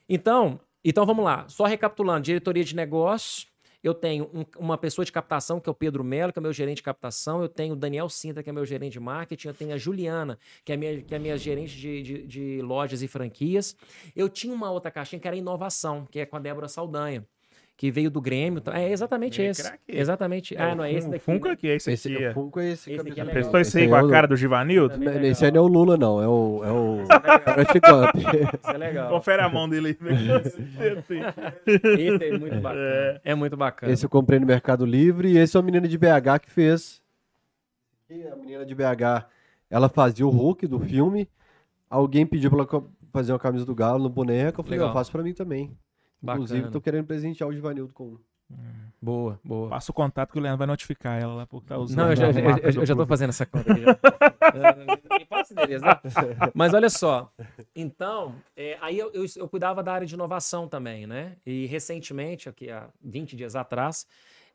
[0.09, 1.45] Então, então vamos lá.
[1.49, 3.47] Só recapitulando, diretoria de negócios.
[3.83, 6.53] Eu tenho um- uma pessoa de captação, que é o Pedro Melo, que é meu
[6.53, 7.43] gerente de captação.
[7.43, 9.49] Eu tenho o Daniel Sinta, que é meu gerente de marketing.
[9.49, 13.03] Eu tenho a Juliana, que é minha, que é minha gerente de, de, de lojas
[13.03, 13.77] e franquias.
[14.15, 17.27] Eu tinha uma outra caixinha que era inovação, que é com a Débora Saldanha,
[17.77, 18.63] que veio do Grêmio.
[18.73, 19.63] É exatamente É, esse.
[19.65, 19.83] craque.
[19.89, 20.57] Exatamente.
[20.57, 21.25] ah, não é esse O daqui.
[21.25, 21.53] Funko né?
[21.55, 22.27] aqui, é esse Esse, aqui.
[22.29, 23.25] o Funko é esse, Esse é.
[23.25, 24.97] Prestou esse aí com é a o- cara do Givanildo?
[24.99, 25.13] Não.
[25.25, 26.23] Esse aí não é o Lula, não.
[26.23, 26.99] É o, é o
[28.75, 29.09] é legal.
[29.11, 29.97] Confere a mão dele aí.
[31.67, 33.21] Esse é muito bacana.
[33.25, 33.93] É, muito bacana.
[33.93, 37.03] Esse eu comprei no Mercado Livre e esse é uma menina de BH que fez.
[38.09, 39.27] E a menina de BH,
[39.71, 41.29] ela fazia o Hulk do filme.
[41.89, 44.61] Alguém pediu pra ela fazer uma camisa do Galo no boneco.
[44.61, 44.91] Eu falei, Legal.
[44.91, 45.71] eu faço pra mim também.
[46.23, 46.73] Inclusive, Bacana.
[46.73, 48.19] tô querendo presentear o Givanildo com um.
[49.01, 49.71] Boa, boa.
[49.71, 51.97] Passa o contato que o Leandro vai notificar ela lá por tá usando.
[51.99, 53.81] Não, eu já, a eu, eu- eu já tô fazendo essa conta aqui.
[55.19, 55.99] Me passa endereço, né?
[56.55, 57.33] Mas olha só.
[57.75, 61.37] Então, é, aí eu, eu, eu cuidava da área de inovação também, né?
[61.47, 64.07] E recentemente, aqui há 20 dias atrás,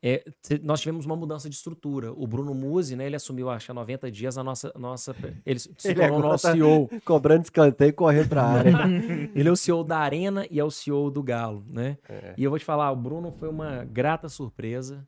[0.03, 0.23] é,
[0.61, 2.11] nós tivemos uma mudança de estrutura.
[2.13, 3.05] O Bruno Musi, né?
[3.05, 4.71] Ele assumiu, acho que há 90 dias a nossa.
[4.77, 6.89] nossa ele se Ele tornou nosso tá- CEO.
[7.03, 8.71] Cobrando escanteio e correndo pra área.
[9.35, 11.97] Ele é o CEO da Arena e é o CEO do Galo, né?
[12.07, 12.33] É.
[12.37, 15.07] E eu vou te falar, o Bruno foi uma grata surpresa.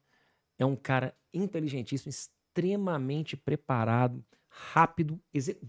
[0.58, 5.20] É um cara inteligentíssimo, extremamente preparado, rápido,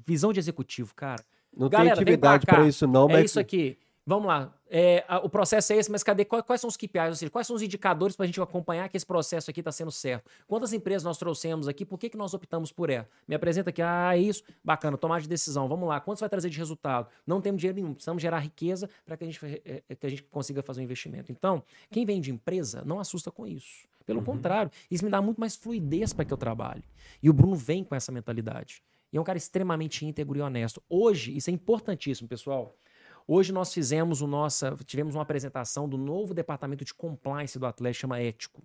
[0.06, 1.22] visão de executivo, cara.
[1.56, 3.24] Não Galera, tem atividade pra isso, não, é mas.
[3.26, 3.76] isso aqui.
[4.10, 4.52] Vamos lá.
[4.68, 6.24] É, a- o processo é esse, mas cadê?
[6.24, 7.08] Quais, quais são os KPIs?
[7.10, 9.70] Ou seja, quais são os indicadores para a gente acompanhar que esse processo aqui está
[9.70, 10.28] sendo certo?
[10.48, 11.84] Quantas empresas nós trouxemos aqui?
[11.84, 13.08] Por que, que nós optamos por ela?
[13.28, 16.00] Me apresenta aqui, ah, é isso, bacana, tomar de decisão, vamos lá.
[16.00, 17.06] Quantos vai trazer de resultado?
[17.24, 20.10] Não temos dinheiro nenhum, precisamos gerar riqueza para que, a gente, eh, eh, que a
[20.10, 21.30] gente consiga fazer um investimento.
[21.30, 23.86] Então, quem vem de empresa não assusta com isso.
[24.04, 26.82] Pelo contrário, isso me dá muito mais fluidez para que eu trabalhe.
[27.22, 28.82] E o Bruno vem com essa mentalidade.
[29.12, 30.82] E é um cara extremamente íntegro e honesto.
[30.88, 32.74] Hoje, isso é importantíssimo, pessoal.
[33.32, 38.00] Hoje nós fizemos o nossa, tivemos uma apresentação do novo departamento de compliance do Atlético,
[38.00, 38.60] chama Ético.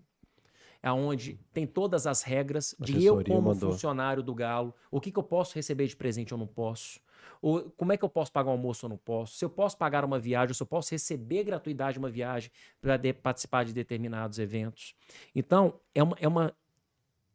[0.82, 3.72] É onde tem todas as regras de eu, como mandou.
[3.72, 7.00] funcionário do Galo, o que, que eu posso receber de presente ou não posso.
[7.44, 9.38] Ou como é que eu posso pagar um almoço ou não posso?
[9.38, 12.50] Se eu posso pagar uma viagem, ou se eu posso receber gratuidade uma viagem
[12.82, 14.96] para participar de determinados eventos.
[15.36, 16.56] Então, é uma, é uma,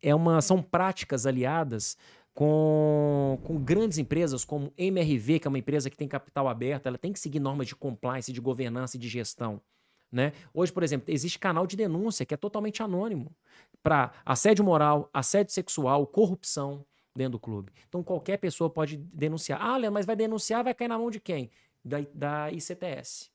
[0.02, 1.96] é uma, são práticas aliadas
[2.34, 6.98] com, com grandes empresas como MRV, que é uma empresa que tem capital aberto, ela
[6.98, 9.60] tem que seguir normas de compliance, de governança e de gestão.
[10.10, 10.32] Né?
[10.52, 13.34] Hoje, por exemplo, existe canal de denúncia que é totalmente anônimo
[13.82, 17.72] para assédio moral, assédio sexual, corrupção dentro do clube.
[17.88, 19.60] Então qualquer pessoa pode denunciar.
[19.60, 21.50] Ah, Leandro, mas vai denunciar, vai cair na mão de quem?
[21.84, 23.30] Da, da ICTS,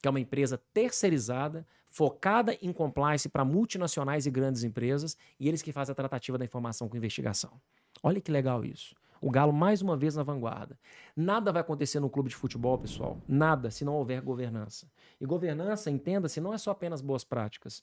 [0.00, 5.62] que é uma empresa terceirizada, focada em compliance para multinacionais e grandes empresas, e eles
[5.62, 7.60] que fazem a tratativa da informação com investigação.
[8.02, 8.94] Olha que legal isso.
[9.20, 10.78] O Galo, mais uma vez, na vanguarda.
[11.16, 13.20] Nada vai acontecer no clube de futebol, pessoal.
[13.26, 14.88] Nada, se não houver governança.
[15.20, 17.82] E governança, entenda-se, não é só apenas boas práticas.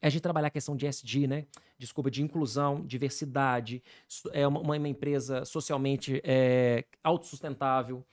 [0.00, 1.46] É a gente trabalhar a questão de SG, né?
[1.78, 3.82] Desculpa, de inclusão, diversidade.
[4.32, 8.04] É uma, uma empresa socialmente é, autossustentável.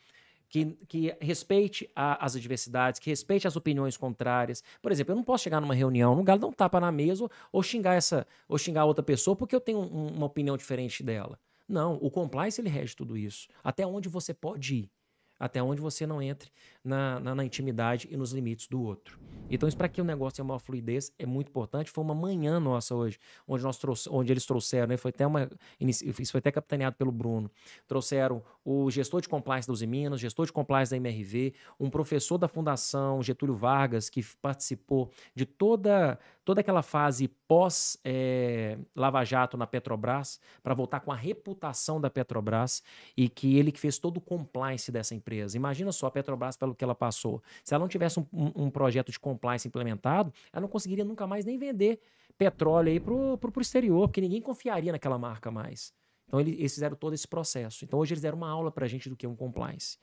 [0.53, 4.63] Que, que, respeite a, as adversidades, que respeite as opiniões contrárias.
[4.83, 7.27] Por exemplo, eu não posso chegar numa reunião, no galo dar um tapa na mesa
[7.51, 11.39] ou xingar essa, ou xingar outra pessoa porque eu tenho um, uma opinião diferente dela.
[11.67, 13.47] Não, o compliance ele rege tudo isso.
[13.63, 14.91] Até onde você pode ir.
[15.39, 16.51] Até onde você não entre
[16.83, 19.19] na, na, na intimidade e nos limites do outro.
[19.49, 21.91] Então, isso para que o negócio tenha uma fluidez é muito importante.
[21.91, 24.97] Foi uma manhã nossa hoje, onde, nós trouxe, onde eles trouxeram, né?
[24.97, 25.49] Foi até uma.
[25.79, 27.51] Isso foi até capitaneado pelo Bruno.
[27.87, 32.47] Trouxeram o gestor de compliance da Minas, gestor de compliance da MRV, um professor da
[32.47, 40.39] Fundação Getúlio Vargas, que participou de toda, toda aquela fase pós-Lava é, Jato na Petrobras,
[40.63, 42.81] para voltar com a reputação da Petrobras,
[43.15, 45.55] e que ele que fez todo o compliance dessa empresa.
[45.55, 47.43] Imagina só a Petrobras pelo que ela passou.
[47.63, 51.27] Se ela não tivesse um, um, um projeto de compliance implementado, ela não conseguiria nunca
[51.27, 51.99] mais nem vender
[52.35, 55.93] petróleo aí pro, pro, pro exterior, porque ninguém confiaria naquela marca mais.
[56.25, 57.85] Então eles, eles fizeram todo esse processo.
[57.85, 59.99] Então hoje eles deram uma aula pra gente do que é um compliance.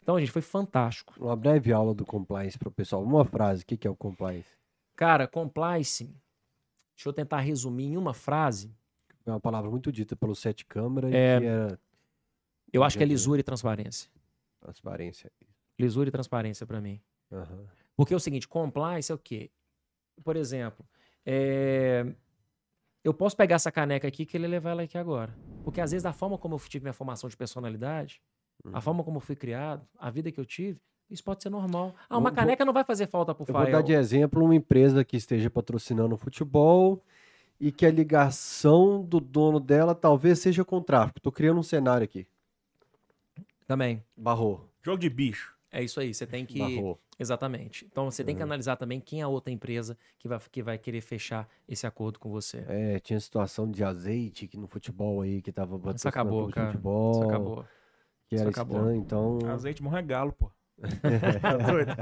[0.00, 1.14] Então, gente, foi fantástico.
[1.18, 3.02] Uma breve aula do compliance para o pessoal.
[3.02, 4.46] Uma frase, o que, que é o compliance?
[4.94, 6.14] Cara, compliance,
[6.94, 8.74] deixa eu tentar resumir em uma frase.
[9.26, 11.78] É uma palavra muito dita pelo Sete Câmara É, que era
[12.72, 14.10] Eu acho que é lisura e transparência.
[14.60, 15.30] transparência.
[15.78, 17.00] Lisura e transparência pra mim.
[17.32, 17.66] Aham.
[17.96, 19.50] Porque é o seguinte, compliance é o quê?
[20.22, 20.86] Por exemplo,
[21.24, 22.14] é,
[23.02, 25.36] eu posso pegar essa caneca aqui que ele levar ela aqui agora.
[25.64, 28.22] Porque às vezes da forma como eu tive minha formação de personalidade,
[28.72, 28.80] a Uhum.
[28.80, 30.80] forma como eu fui criado, a vida que eu tive,
[31.10, 31.94] isso pode ser normal.
[32.08, 33.72] Ah, uma vou- caneca não vai fazer falta pro Eu vou Fael.
[33.72, 37.00] dar de exemplo uma empresa que esteja patrocinando o futebol
[37.60, 41.20] e que a ligação do dono dela talvez seja com tráfico.
[41.20, 42.26] Tô criando um cenário aqui.
[43.66, 44.02] Também.
[44.16, 44.68] Barrou.
[44.82, 45.54] Jogo de bicho.
[45.70, 46.58] É isso aí, você tem que...
[46.58, 46.98] Barrou.
[47.18, 47.86] Exatamente.
[47.90, 50.76] Então você tem que analisar também quem é a outra empresa que vai, que vai
[50.78, 52.64] querer fechar esse acordo com você.
[52.68, 56.72] É, tinha situação de azeite que no futebol aí que tava Isso acabou, cara.
[56.72, 57.10] futebol.
[57.12, 57.64] Isso acabou.
[58.28, 58.78] Que Isso era acabou.
[58.78, 59.38] estranho, então.
[59.48, 60.50] Azeite morro é galo, pô.
[61.40, 61.92] Tá doido?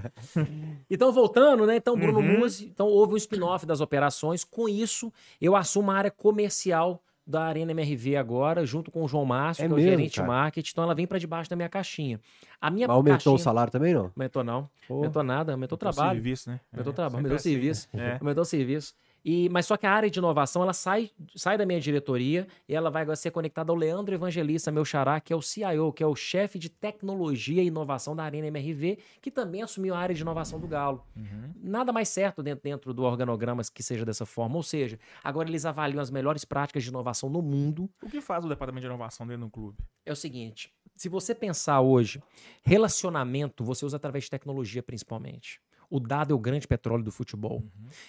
[0.90, 1.76] Então, voltando, né?
[1.76, 2.40] Então, Bruno Uhum.
[2.40, 4.44] Musi, então houve um spin-off das operações.
[4.44, 9.24] Com isso, eu assumo a área comercial da Arena MRV agora, junto com o João
[9.24, 10.26] Márcio, É que é o gerente de cara?
[10.28, 10.70] marketing.
[10.72, 12.20] Então, ela vem para debaixo da minha caixinha.
[12.60, 13.34] A minha Mas aumentou caixinha...
[13.34, 14.10] o salário também, não?
[14.16, 14.68] Aumentou não.
[14.90, 16.16] Aumentou nada, aumentou o Aumentou trabalho.
[16.16, 16.60] serviço, né?
[16.72, 17.50] Aumentou o É, trabalho, sempre aumentou o assim.
[17.50, 17.88] serviço.
[17.94, 18.18] É.
[18.20, 18.94] Aumentou o serviço.
[19.24, 22.74] E, mas só que a área de inovação, ela sai, sai da minha diretoria e
[22.74, 26.06] ela vai ser conectada ao Leandro Evangelista, meu xará, que é o CIO, que é
[26.06, 30.22] o chefe de tecnologia e inovação da Arena MRV, que também assumiu a área de
[30.22, 31.04] inovação do Galo.
[31.16, 31.52] Uhum.
[31.62, 34.56] Nada mais certo dentro, dentro do organograma que seja dessa forma.
[34.56, 37.88] Ou seja, agora eles avaliam as melhores práticas de inovação no mundo.
[38.02, 39.78] O que faz o departamento de inovação dentro do clube?
[40.04, 42.22] É o seguinte: se você pensar hoje,
[42.64, 45.60] relacionamento você usa através de tecnologia principalmente.
[45.92, 47.62] O dado é o grande petróleo do futebol.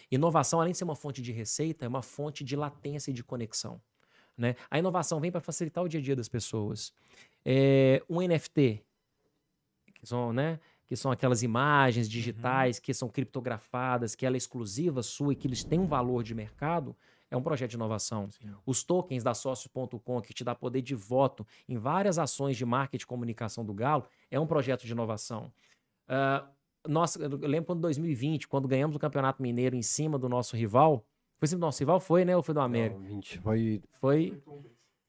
[0.09, 3.21] Inovação, além de ser uma fonte de receita, é uma fonte de latência e de
[3.21, 3.81] conexão.
[4.37, 4.55] Né?
[4.71, 6.93] A inovação vem para facilitar o dia a dia das pessoas.
[7.43, 8.81] É, um NFT,
[9.95, 15.03] que são, né, que são aquelas imagens digitais que são criptografadas, que ela é exclusiva
[15.03, 16.95] sua e que eles têm um valor de mercado,
[17.29, 18.29] é um projeto de inovação.
[18.65, 23.03] Os tokens da Sócio.com, que te dá poder de voto em várias ações de marketing
[23.03, 25.51] e comunicação do Galo, é um projeto de inovação.
[26.07, 26.47] Ah,
[26.87, 30.55] nossa, eu lembro quando em 2020, quando ganhamos o Campeonato Mineiro em cima do nosso
[30.55, 31.05] rival.
[31.37, 31.99] Foi em cima do nosso rival?
[31.99, 32.35] Foi, né?
[32.35, 32.99] Ou foi do América?
[32.99, 33.81] Não, 20, foi.
[33.99, 34.41] Foi.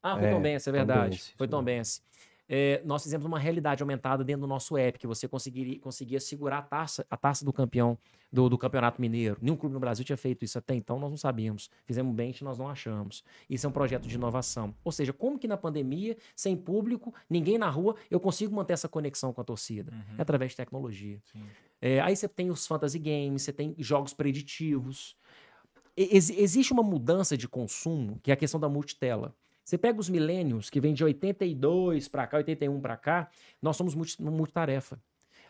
[0.03, 1.11] Ah, foi É, Tom Benz, é verdade.
[1.11, 1.62] Tombense, foi Tom.
[1.62, 2.03] Benz.
[2.49, 6.59] é, nós fizemos uma realidade aumentada dentro do nosso app, que você conseguiria, conseguia segurar
[6.59, 7.99] a taça, a taça do campeão
[8.31, 9.39] do, do Campeonato Mineiro.
[9.41, 11.70] Nenhum clube no Brasil tinha feito isso até então, nós não sabíamos.
[11.85, 13.22] Fizemos bem, nós não achamos.
[13.49, 14.75] Isso é um projeto de inovação.
[14.85, 18.89] Ou seja, como que na pandemia, sem público, ninguém na rua, eu consigo manter essa
[18.89, 19.93] conexão com a torcida?
[20.18, 21.20] É através de tecnologia.
[21.33, 21.45] Sim.
[21.87, 25.14] É, aí você tem os fantasy games, você tem jogos preditivos.
[25.95, 29.37] Ex- existe uma mudança de consumo, que é a questão da multitela.
[29.62, 33.28] Você pega os milênios, que vem de 82 para cá, 81 para cá,
[33.61, 34.99] nós somos multi- multitarefa.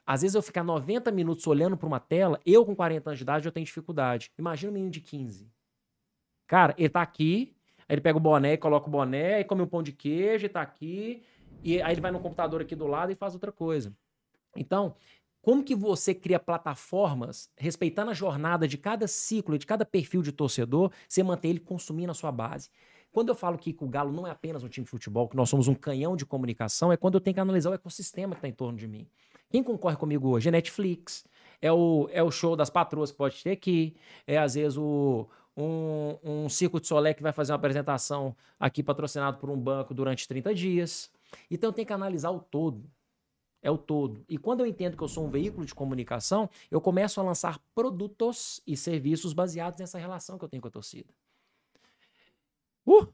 [0.04, 3.22] Às vezes eu ficar 90 minutos olhando para uma tela, eu com 40 anos de
[3.22, 4.32] idade eu tenho dificuldade.
[4.36, 5.48] Imagina um menino de 15.
[6.48, 7.54] Cara, ele tá aqui,
[7.88, 10.48] aí ele pega o boné coloca o boné, e come um pão de queijo, e
[10.48, 11.22] tá aqui,
[11.62, 13.96] e aí ele vai no computador aqui do lado e faz outra coisa.
[14.56, 14.96] Então,
[15.44, 20.32] como que você cria plataformas, respeitando a jornada de cada ciclo, de cada perfil de
[20.32, 22.70] torcedor, você mantém ele consumindo a sua base?
[23.12, 25.50] Quando eu falo que o Galo não é apenas um time de futebol, que nós
[25.50, 28.48] somos um canhão de comunicação, é quando eu tenho que analisar o ecossistema que está
[28.48, 29.06] em torno de mim.
[29.50, 31.26] Quem concorre comigo hoje é Netflix,
[31.60, 33.94] é o, é o show das patroas que pode ter aqui,
[34.26, 38.82] é às vezes o, um, um Circo de Solé que vai fazer uma apresentação aqui
[38.82, 41.10] patrocinado por um banco durante 30 dias.
[41.50, 42.90] Então eu tenho que analisar o todo.
[43.64, 44.22] É o todo.
[44.28, 47.58] E quando eu entendo que eu sou um veículo de comunicação, eu começo a lançar
[47.74, 51.08] produtos e serviços baseados nessa relação que eu tenho com a torcida.
[52.86, 53.08] Uh!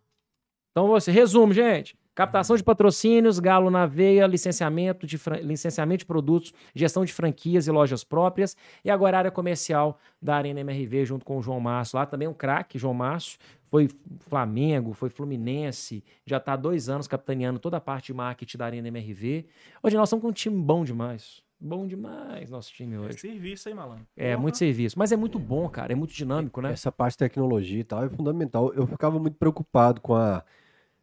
[0.73, 1.97] Então você, resumo, gente.
[2.21, 7.71] Captação de patrocínios, Galo na veia, licenciamento de, licenciamento de produtos, gestão de franquias e
[7.71, 8.55] lojas próprias.
[8.85, 11.97] E agora a área comercial da Arena MRV, junto com o João Márcio.
[11.97, 13.39] Lá também um craque, João Márcio.
[13.71, 13.89] Foi
[14.29, 16.05] Flamengo, foi Fluminense.
[16.27, 19.47] Já está há dois anos capitaneando toda a parte de marketing da Arena MRV.
[19.83, 21.43] Hoje nós estamos com um time bom demais.
[21.59, 23.19] Bom demais nosso time É hoje.
[23.19, 24.07] serviço, hein, malandro?
[24.15, 24.43] É, Porra.
[24.43, 24.99] muito serviço.
[24.99, 25.95] Mas é muito bom, cara.
[25.95, 26.71] É muito dinâmico, né?
[26.73, 28.75] Essa parte de tecnologia e tal é fundamental.
[28.75, 30.45] Eu ficava muito preocupado com a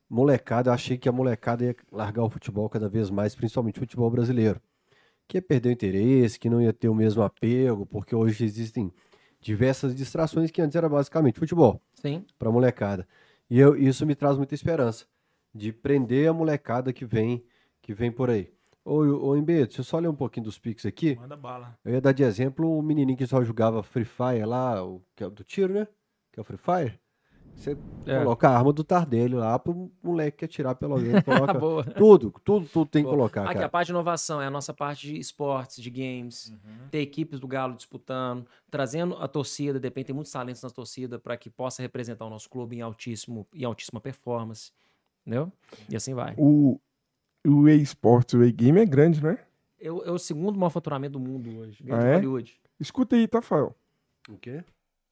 [0.10, 0.70] molecada.
[0.70, 4.10] Eu achei que a molecada ia largar o futebol cada vez mais, principalmente o futebol
[4.10, 4.62] brasileiro.
[5.28, 8.92] Que ia perder o interesse, que não ia ter o mesmo apego, porque hoje existem
[9.40, 12.26] diversas distrações que antes era basicamente futebol Sim.
[12.40, 13.08] para molecada.
[13.50, 15.06] E eu, isso me traz muita esperança
[15.54, 17.44] de prender a molecada que vem
[17.82, 18.52] que vem por aí.
[18.84, 21.16] Ô, ô MB, deixa eu só ler um pouquinho dos pics aqui.
[21.16, 21.78] Manda bala.
[21.84, 25.24] Eu ia dar de exemplo o menininho que só jogava Free Fire lá, o, que
[25.24, 25.88] é o do tiro, né?
[26.32, 27.00] Que é o Free Fire.
[27.58, 28.20] Você É.
[28.20, 31.12] coloca a arma do Tardelho lá pro moleque atirar pelo alguém.
[31.26, 31.60] Coloca
[31.98, 33.18] tudo, tudo, tudo tem que Boa.
[33.18, 33.70] colocar, Aqui, a cara.
[33.70, 36.54] parte de inovação é a nossa parte de esportes, de games,
[36.92, 41.36] ter equipes do Galo disputando, trazendo a torcida, depende, tem muitos talentos na torcida para
[41.36, 44.72] que possa representar o nosso clube em altíssimo em altíssima performance.
[45.26, 45.52] Entendeu?
[45.90, 46.36] E assim vai.
[46.38, 46.80] O,
[47.46, 49.40] o eSports, o e-game é grande, né?
[49.82, 51.84] É o, é o segundo maior faturamento do mundo hoje.
[51.90, 52.16] Ah, é?
[52.16, 52.56] Hollywood.
[52.80, 53.76] Escuta aí, Tafael.
[54.30, 54.64] O quê?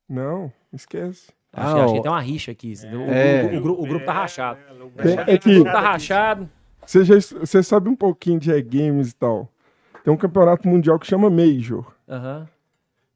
[0.07, 1.31] Não, esquece.
[1.55, 2.73] Ah, Acho, acho que tem uma rixa aqui.
[2.91, 3.41] O, É.
[3.43, 4.59] grupo, o grupo- o grupo tá rachado.
[5.01, 6.49] Tem- é O que grupo tá rachado.
[6.85, 9.49] você, já, você sabe um pouquinho de e-games e tal.
[10.03, 11.85] Tem um campeonato mundial que chama Major.
[12.07, 12.47] Aham.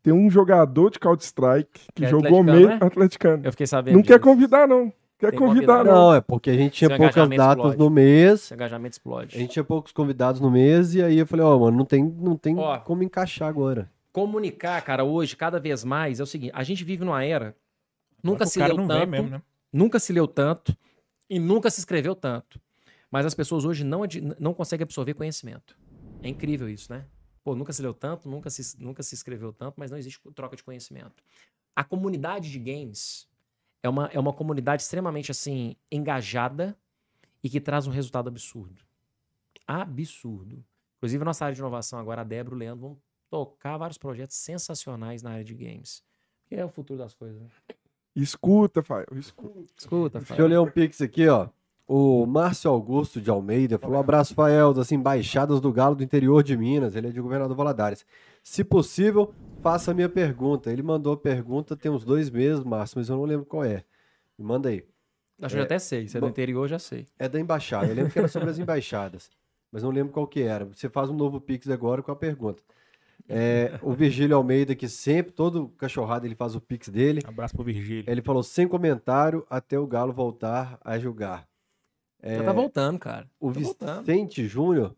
[0.02, 2.78] Tem um jogador de Counter-Strike que Que é jogou meio né?
[2.82, 3.44] atleticano.
[3.46, 3.96] Eu fiquei sabendo.
[3.96, 4.92] Não quer convidar, não.
[5.20, 6.06] Quer Tem convidar, convidar, não.
[6.08, 7.78] Não, é porque a gente tinha Seu poucas datas explode.
[7.78, 8.34] no mês.
[8.46, 9.36] Esse engajamento explode.
[9.36, 12.02] A gente tinha poucos convidados no mês e aí eu falei, ó, mano, não tem,
[12.06, 12.78] não tem Ó.
[12.80, 13.90] como encaixar agora.
[14.14, 17.54] Comunicar, cara, hoje, cada vez mais, é o seguinte: a gente vive numa era.
[18.24, 19.08] Nunca se leu tanto.
[19.08, 19.42] mesmo, né?
[19.72, 20.78] Nunca se leu tanto
[21.30, 22.60] e nunca se escreveu tanto.
[23.12, 24.02] Mas as pessoas hoje não,
[24.40, 25.78] não conseguem absorver conhecimento.
[26.22, 27.06] É incrível isso, né?
[27.44, 30.56] Pô, nunca se leu tanto, nunca se, nunca se escreveu tanto, mas não existe troca
[30.56, 31.24] de conhecimento.
[31.76, 33.28] A comunidade de games
[33.82, 36.78] é uma, é uma comunidade extremamente, assim, engajada
[37.44, 38.84] e que traz um resultado absurdo.
[39.66, 40.64] Absurdo.
[40.98, 44.36] Inclusive, nossa área de inovação agora, a Débora e o Leandro vão tocar vários projetos
[44.36, 46.04] sensacionais na área de games.
[46.48, 47.50] Que é o futuro das coisas, né?
[48.16, 49.06] Escuta, Fael.
[49.16, 49.74] Escuta.
[49.78, 51.50] Escuta, Deixa eu ler um pix aqui, ó.
[51.88, 56.56] O Márcio Augusto de Almeida falou: abraço, Fael, das embaixadas do Galo do interior de
[56.56, 56.96] Minas.
[56.96, 58.06] Ele é de Governador Valadares.
[58.44, 60.72] Se possível, faça a minha pergunta.
[60.72, 63.84] Ele mandou a pergunta tem uns dois meses, Márcio, mas eu não lembro qual é.
[64.38, 64.84] Me manda aí.
[65.42, 66.08] Acho que eu até sei.
[66.08, 66.30] Se é do bom.
[66.30, 67.08] interior, já sei.
[67.18, 67.88] É da embaixada.
[67.88, 69.32] Eu lembro que era sobre as embaixadas,
[69.72, 70.66] mas não lembro qual que era.
[70.66, 72.62] Você faz um novo pix agora com a pergunta.
[73.32, 77.22] É, o Virgílio Almeida, que sempre, todo cachorrado, ele faz o pix dele.
[77.26, 78.04] Abraço pro Virgílio.
[78.08, 81.48] Ele falou sem comentário até o Galo voltar a julgar.
[82.24, 83.30] Já tá voltando, cara.
[83.40, 84.06] O Tá voltando.
[84.06, 84.96] Vicente Júnior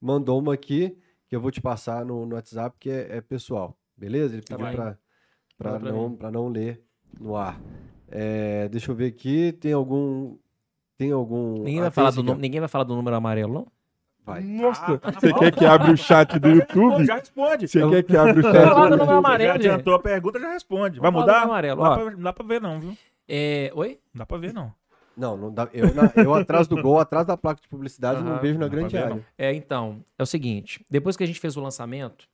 [0.00, 3.76] mandou uma aqui que eu vou te passar no, no WhatsApp, que é, é pessoal.
[3.96, 4.34] Beleza?
[4.34, 4.76] Ele Tá pediu bem.
[4.76, 4.98] pra,
[5.58, 6.82] pra, pra não, pra não ler
[7.20, 7.60] no ar.
[8.08, 9.52] É, deixa eu ver aqui.
[9.52, 10.36] Tem algum.
[10.96, 11.54] Tem algum.
[11.64, 13.66] Ninguém vai, falar do, ninguém vai falar do número amarelo, não?
[14.24, 14.40] Vai.
[14.40, 17.04] Nossa, tá você quer que abra o chat do YouTube?
[17.04, 17.66] Já responde.
[17.66, 19.10] Você quer que abra o chat do YouTube?
[19.10, 21.00] amarelo, já adiantou a pergunta, já responde.
[21.00, 21.42] Vai mudar?
[21.42, 21.96] amarelo, Não ó.
[21.96, 22.96] dá, pra, não dá pra ver não, viu?
[23.28, 23.98] É, oi?
[24.14, 24.72] Não dá pra ver não.
[25.16, 28.32] Não, não dá, eu, na- eu atrás do gol, atrás da placa de publicidade, não
[28.32, 29.14] Aham, vejo na não grande ver, área.
[29.16, 29.24] não.
[29.36, 32.26] É, então, é o seguinte, depois que a gente fez o lançamento,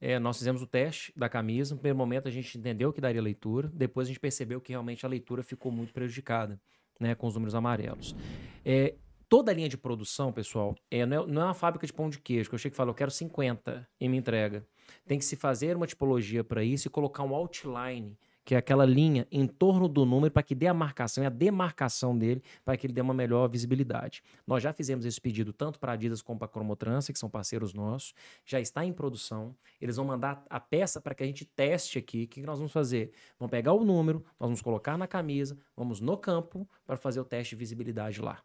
[0.00, 1.74] é, nós fizemos o teste da camisa.
[1.74, 5.06] No primeiro momento a gente entendeu que daria leitura, depois a gente percebeu que realmente
[5.06, 6.58] a leitura ficou muito prejudicada,
[6.98, 8.16] né, com os números amarelos.
[8.64, 8.94] É,
[9.34, 12.08] toda a linha de produção, pessoal, é, não, é, não é uma fábrica de pão
[12.08, 14.64] de queijo, que eu chego e falo, eu quero 50 e me entrega.
[15.04, 18.84] Tem que se fazer uma tipologia para isso e colocar um outline, que é aquela
[18.84, 22.76] linha em torno do número para que dê a marcação e a demarcação dele, para
[22.76, 24.22] que ele dê uma melhor visibilidade.
[24.46, 27.28] Nós já fizemos esse pedido tanto para a Adidas como para a Cromotrans, que são
[27.28, 28.14] parceiros nossos,
[28.46, 29.56] já está em produção.
[29.80, 32.22] Eles vão mandar a peça para que a gente teste aqui.
[32.22, 33.10] O que nós vamos fazer?
[33.36, 37.24] Vamos pegar o número, nós vamos colocar na camisa, vamos no campo para fazer o
[37.24, 38.40] teste de visibilidade lá.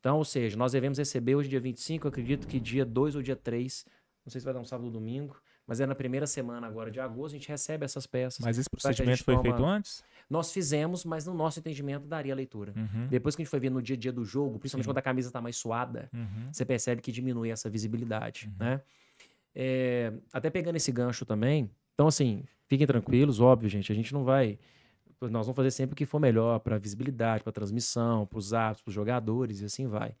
[0.00, 3.22] Então, ou seja, nós devemos receber hoje, dia 25, eu acredito que dia 2 ou
[3.22, 3.84] dia 3,
[4.24, 5.36] não sei se vai dar um sábado ou domingo,
[5.66, 8.44] mas é na primeira semana agora de agosto, a gente recebe essas peças.
[8.44, 10.02] Mas esse procedimento foi toma- feito antes?
[10.28, 12.72] Nós fizemos, mas no nosso entendimento daria leitura.
[12.74, 13.08] Uhum.
[13.08, 14.88] Depois que a gente foi ver no dia a dia do jogo, principalmente Sim.
[14.90, 16.48] quando a camisa está mais suada, Uhum.
[16.50, 18.80] você percebe que diminui essa visibilidade, né?
[19.54, 24.24] É, até pegando esse gancho também, então assim, fiquem tranquilos, óbvio, gente, a gente não
[24.24, 24.58] vai,
[25.22, 28.82] nós vamos fazer sempre o que for melhor para visibilidade, para transmissão, para os atos,
[28.82, 30.14] para os jogadores e assim vai.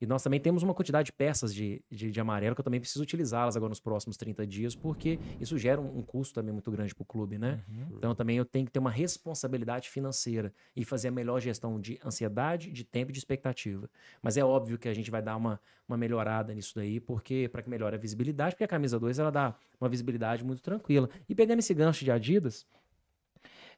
[0.00, 2.80] E nós também temos uma quantidade de peças de, de, de amarelo que eu também
[2.80, 6.70] preciso utilizá-las agora nos próximos 30 dias, porque isso gera um, um custo também muito
[6.70, 7.62] grande para o clube, né?
[7.68, 7.96] Uhum.
[7.96, 11.98] Então também eu tenho que ter uma responsabilidade financeira e fazer a melhor gestão de
[12.04, 13.88] ansiedade, de tempo e de expectativa.
[14.20, 17.62] Mas é óbvio que a gente vai dar uma, uma melhorada nisso daí, porque para
[17.62, 21.08] que melhore a visibilidade, porque a camisa 2 ela dá uma visibilidade muito tranquila.
[21.26, 22.66] E pegando esse gancho de Adidas,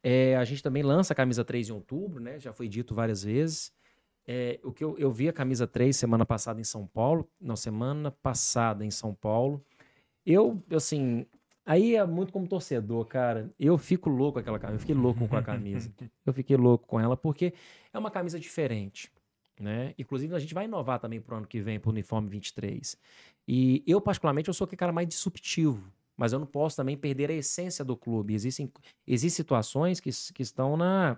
[0.02, 2.38] é, a gente também lança a camisa 3 em outubro, né?
[2.38, 3.72] Já foi dito várias vezes.
[4.26, 7.56] É, o que eu, eu vi a camisa 3 semana passada em São Paulo, não,
[7.56, 9.64] semana passada em São Paulo.
[10.24, 11.24] Eu, assim,
[11.64, 13.50] aí é muito como torcedor, cara.
[13.58, 15.90] Eu fico louco com aquela camisa, eu fiquei louco com a camisa.
[16.26, 17.54] Eu fiquei louco com ela porque
[17.90, 19.10] é uma camisa diferente,
[19.58, 19.94] né?
[19.98, 22.98] Inclusive a gente vai inovar também pro ano que vem pro uniforme 23.
[23.46, 27.30] E eu particularmente eu sou aquele cara mais disruptivo, mas eu não posso também perder
[27.30, 28.34] a essência do clube.
[28.34, 28.70] Existem
[29.06, 31.16] existem situações que, que estão na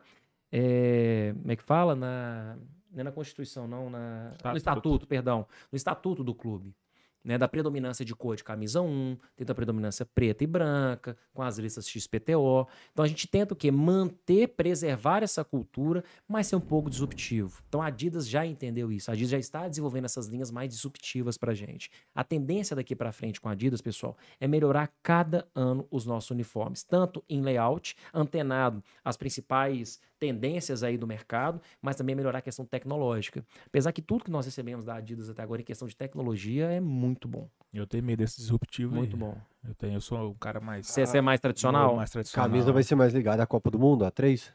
[0.52, 1.96] é, como é que fala?
[1.96, 2.56] Na,
[2.92, 6.74] não é na Constituição, não, na, no Estatuto, perdão, no Estatuto do clube.
[7.22, 11.42] Né, da predominância de cor de camisa 1, tenta a predominância preta e branca, com
[11.42, 12.66] as listas XPTO.
[12.92, 13.70] Então a gente tenta o quê?
[13.70, 17.62] Manter, preservar essa cultura, mas ser um pouco disruptivo.
[17.68, 19.10] Então a Adidas já entendeu isso.
[19.10, 21.90] A Adidas já está desenvolvendo essas linhas mais disruptivas pra gente.
[22.14, 26.30] A tendência daqui pra frente com a Adidas, pessoal, é melhorar cada ano os nossos
[26.30, 32.42] uniformes, tanto em layout, antenado às principais tendências aí do mercado, mas também melhorar a
[32.42, 33.44] questão tecnológica.
[33.66, 36.78] Apesar que tudo que nós recebemos da Adidas até agora em questão de tecnologia é
[36.78, 39.20] muito bom, Eu tenho medo desse disruptivo muito aí.
[39.20, 39.36] bom.
[39.66, 40.86] Eu, tenho, eu sou um cara mais...
[40.86, 42.48] Você você é mais tradicional mais tradicional.
[42.48, 44.52] Camisa vai ser mais ligada à Copa do Mundo, a 3?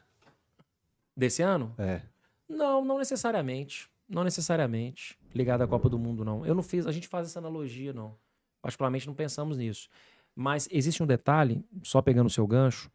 [1.16, 1.74] desse ano?
[1.78, 2.02] É.
[2.48, 3.88] Não, não necessariamente.
[4.08, 6.46] Não necessariamente ligado à Copa do Mundo, não.
[6.46, 8.14] Eu não fiz, a gente faz essa analogia, não.
[8.62, 9.88] Particularmente não pensamos nisso.
[10.34, 12.90] Mas existe um detalhe, só pegando o seu gancho.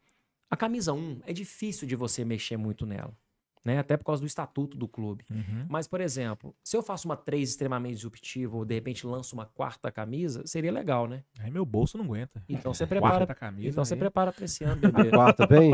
[0.52, 3.18] A camisa 1 é difícil de você mexer muito nela.
[3.64, 3.78] Né?
[3.78, 5.24] Até por causa do estatuto do clube.
[5.30, 5.66] Uhum.
[5.70, 9.46] Mas, por exemplo, se eu faço uma 3 extremamente disruptiva ou de repente lanço uma
[9.46, 11.24] quarta camisa, seria legal, né?
[11.40, 12.44] Aí meu bolso não aguenta.
[12.50, 13.26] Então você Quarta prepara.
[13.28, 13.70] da camisa.
[13.70, 14.00] Então você aí.
[14.00, 15.10] prepara para esse ano, A bebê.
[15.12, 15.72] quarta vem?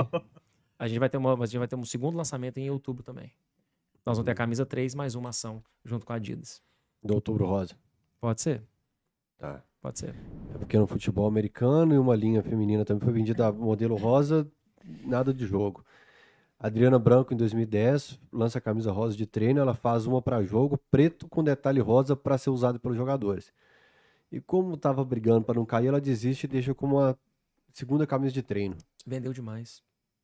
[0.78, 3.32] A gente vai ter uma, a gente vai ter um segundo lançamento em outubro também.
[4.06, 6.62] Nós vamos ter a camisa 3 mais uma ação junto com a Adidas.
[7.02, 7.74] Do Outubro Rosa.
[8.20, 8.64] Pode ser?
[9.38, 9.64] Tá.
[9.82, 10.14] Pode ser.
[10.54, 14.46] É porque no futebol americano e uma linha feminina também foi vendida a modelo rosa,
[15.06, 15.84] nada de jogo.
[16.60, 19.60] Adriana Branco, em 2010, lança a camisa rosa de treino.
[19.60, 23.52] Ela faz uma para jogo, preto com detalhe rosa para ser usado pelos jogadores.
[24.32, 27.18] E como estava brigando para não cair, ela desiste e deixa como uma
[27.72, 28.76] segunda camisa de treino.
[29.06, 29.82] Vendeu demais.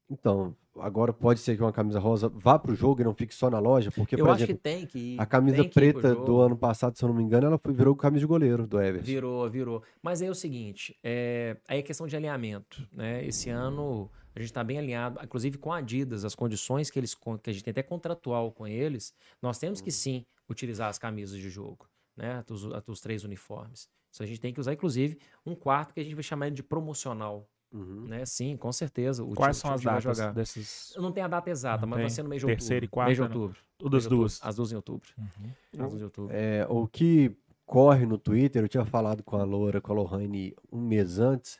[0.09, 3.33] Então, agora pode ser que uma camisa rosa vá para o jogo e não fique
[3.33, 5.21] só na loja, porque, eu por acho exemplo, que tem que ir.
[5.21, 8.19] a camisa preta do ano passado, se eu não me engano, ela foi, virou camisa
[8.19, 9.05] de goleiro do Everton.
[9.05, 9.83] Virou, virou.
[10.01, 13.25] Mas aí é o seguinte, é, aí é questão de alinhamento, né?
[13.25, 17.13] Esse ano a gente está bem alinhado, inclusive com a Adidas, as condições que eles
[17.15, 21.37] que a gente tem até contratual com eles, nós temos que sim utilizar as camisas
[21.37, 22.43] de jogo, né?
[22.49, 23.87] Os, os três uniformes.
[24.11, 26.61] Isso a gente tem que usar, inclusive, um quarto que a gente vai chamar de
[26.63, 28.05] promocional, Uhum.
[28.05, 28.23] né?
[28.23, 29.23] Sim, com certeza.
[29.23, 30.31] O Quais time- são as datas jogar.
[30.31, 30.93] desses...
[30.95, 32.03] Eu não tenho a data exata, Não mas tem?
[32.03, 32.91] vai ser no mês de Terceira e outubro.
[32.91, 33.27] quarta, mês de né?
[33.27, 33.57] outubro.
[33.57, 34.17] Das Mês de outubro.
[34.19, 34.39] duas.
[34.43, 35.09] As duas em outubro.
[35.17, 35.49] Uhum.
[35.73, 36.35] As duas em outubro.
[36.35, 40.53] É, o que corre no Twitter, eu tinha falado com a Loura, com a Lohane
[40.71, 41.59] um mês antes,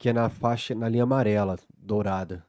[0.00, 2.42] que é na faixa, na linha amarela, dourada.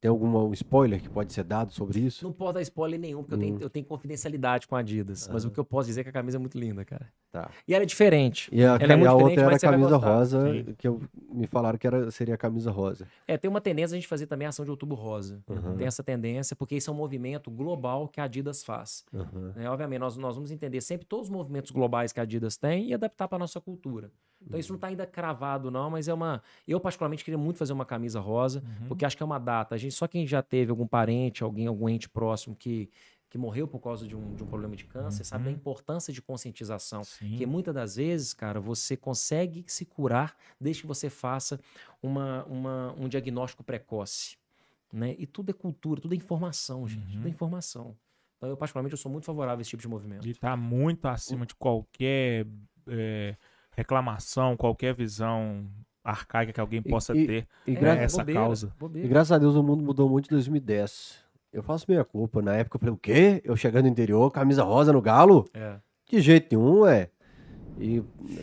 [0.00, 2.22] Tem algum spoiler que pode ser dado sobre isso?
[2.24, 3.40] Não posso dar spoiler nenhum, porque eu, Hum.
[3.40, 5.28] tenho, eu tenho confidencialidade com a Adidas.
[5.32, 7.10] Mas o que eu posso dizer é que a camisa é muito linda, cara.
[7.32, 7.50] Tá.
[7.66, 8.48] E ela é diferente.
[8.52, 10.74] E a, Ela é muito a outra era a camisa rosa, Sim.
[10.76, 11.00] que eu,
[11.32, 13.08] me falaram que era, seria a camisa rosa.
[13.26, 15.42] É, tem uma tendência a gente fazer também a ação de outubro rosa.
[15.48, 15.76] Uhum.
[15.78, 19.04] Tem essa tendência, porque isso é um movimento global que a Adidas faz.
[19.10, 19.52] Uhum.
[19.56, 19.68] né?
[19.70, 22.94] Obviamente, nós, nós vamos entender sempre todos os movimentos globais que a Adidas tem e
[22.94, 24.10] adaptar para nossa cultura.
[24.46, 26.42] Então, isso não está ainda cravado, não, mas é uma.
[26.66, 29.74] Eu, particularmente, queria muito fazer uma camisa rosa, porque acho que é uma data.
[29.74, 32.90] A gente, só quem já teve algum parente, alguém, algum ente próximo que,
[33.30, 36.20] que morreu por causa de um, de um problema de câncer, sabe da importância de
[36.22, 37.02] conscientização.
[37.04, 37.30] Sim.
[37.30, 41.58] Porque muitas das vezes, cara, você consegue se curar desde que você faça
[42.02, 44.36] uma, uma- um diagnóstico precoce.
[44.92, 45.16] Né?
[45.18, 47.16] E tudo é cultura, tudo é informação, gente.
[47.16, 47.96] Tudo é informação.
[48.36, 50.26] Então, eu, particularmente, eu sou muito favorável a esse tipo de movimento.
[50.28, 52.46] E tá muito acima de qualquer
[52.86, 53.36] é,
[53.76, 55.64] reclamação, qualquer visão
[56.02, 57.46] arcaica que alguém E- possa e- ter.
[57.66, 58.72] E, É, gra- essa bobeira, causa.
[58.74, 59.08] e bobeira.
[59.08, 61.18] graças a Deus o mundo mudou muito em 2010.
[61.52, 62.42] Eu faço minha culpa.
[62.42, 63.40] Na época eu falei, o quê?
[63.44, 65.48] Eu chegando no interior, camisa rosa no galo?
[65.54, 65.76] É.
[66.10, 67.08] De jeito nenhum, é.
[67.78, 68.02] E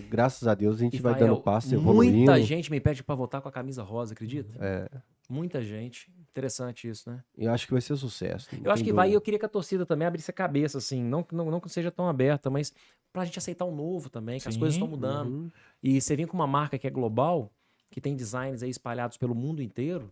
[0.09, 2.17] graças a Deus a gente E, vai Fael, dando passo, evoluindo.
[2.17, 4.49] Muita gente me pede pra voltar com a camisa rosa, acredita?
[4.59, 4.89] É,
[5.31, 6.11] Muita gente.
[6.29, 7.21] Interessante isso, né?
[7.37, 8.47] e eu acho que vai ser sucesso.
[8.63, 9.17] Eu acho que vai e dúvida.
[9.17, 11.03] eu queria que a torcida também abrisse a cabeça, assim.
[11.03, 12.73] Não, não, não que seja tão aberta, mas
[13.11, 14.59] pra gente aceitar o novo também, que as Sim.
[14.59, 15.29] coisas estão mudando.
[15.29, 15.51] Uhum.
[15.83, 17.51] E você vem com uma marca que é global,
[17.89, 20.09] que tem designs aí espalhados pelo mundo inteiro,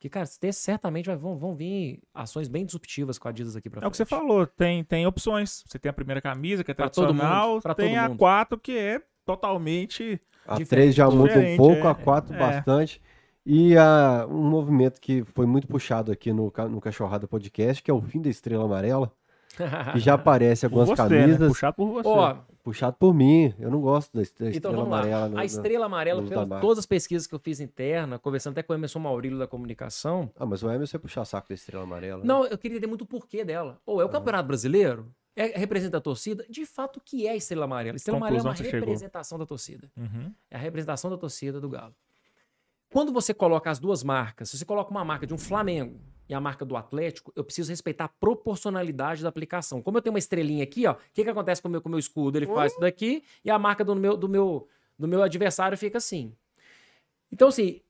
[0.00, 3.68] que, cara, ter- certamente vai- vão, vão vir ações bem disruptivas com a Adidas aqui
[3.70, 4.18] pra É o que você frente.
[4.20, 5.62] falou, tem, tem opções.
[5.68, 8.08] Você tem a primeira camisa, que é Pra todo tradicional, mundo, pra tem todo a
[8.08, 8.18] mundo.
[8.18, 10.20] 4, que é totalmente.
[10.46, 11.90] A Diferente, 3 já muda um diferente, pouco, é.
[11.90, 12.38] a 4 É.
[12.38, 13.00] bastante.
[13.44, 17.94] E a, um movimento que foi muito puxado aqui no, no Cachorrada Podcast, que é
[17.94, 19.10] o fim da Estrela Amarela,
[19.92, 21.20] que já aparece Por algumas você, né?
[21.22, 22.08] camisas, Puxado por você.
[22.08, 23.54] Ó, puxado por mim.
[23.58, 24.98] Eu não gosto da, est- da então Estrela vamos lá.
[24.98, 25.28] Amarela.
[25.30, 28.72] no- A estrela amarela, pelas todas as pesquisas que eu fiz interna, conversando até com
[28.72, 32.18] o Emerson Maurílio da comunicação, Ah, mas o Emerson é puxar saco da Estrela Amarela.
[32.20, 32.26] né?
[32.26, 33.78] Não, eu queria entender muito o porquê dela.
[33.86, 35.06] Ou é o Campeonato Brasileiro?
[35.34, 36.44] É, representa a torcida?
[36.50, 37.94] De fato, o que é a Estrela Amarela?
[37.94, 38.86] A Estrela Amarela é uma Conclusão você chegou.
[38.88, 39.90] representação da torcida.
[39.96, 40.30] Uhum.
[40.50, 41.94] É a representação da torcida do Galo.
[42.92, 46.34] Quando você coloca as duas marcas, se você coloca uma marca de um Flamengo e
[46.34, 49.80] a marca do Atlético, eu preciso respeitar a proporcionalidade da aplicação.
[49.80, 51.88] Como eu tenho uma estrelinha aqui, ó, o que, que acontece com o meu, com
[51.88, 52.36] o meu escudo?
[52.36, 54.68] Ele faz isso daqui e a marca do meu, do, meu,
[54.98, 56.34] do meu adversário fica assim.
[57.30, 57.80] Então, assim,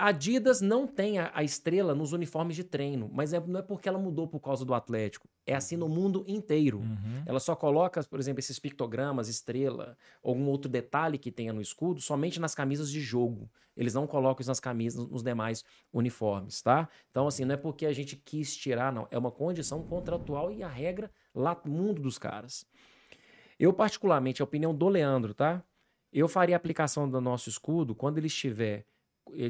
[0.00, 3.62] a Adidas não tem a, a estrela nos uniformes de treino, mas é- não é
[3.62, 5.28] porque ela mudou por causa do Atlético.
[5.46, 6.78] É assim no mundo inteiro.
[6.78, 7.22] Uhum.
[7.26, 12.00] Ela só coloca, por exemplo, esses pictogramas, estrela, algum outro detalhe que tenha no escudo,
[12.00, 13.50] somente nas camisas de jogo.
[13.76, 16.88] Eles não colocam isso nas camisas, nos demais uniformes, tá?
[17.10, 19.06] Então, assim, não é porque a gente quis tirar, não.
[19.10, 22.64] É uma condição contratual e a regra lá no mundo dos caras.
[23.58, 25.62] Eu, particularmente, a opinião do Leandro, tá?
[26.10, 28.86] Eu faria a aplicação do nosso escudo quando ele estiver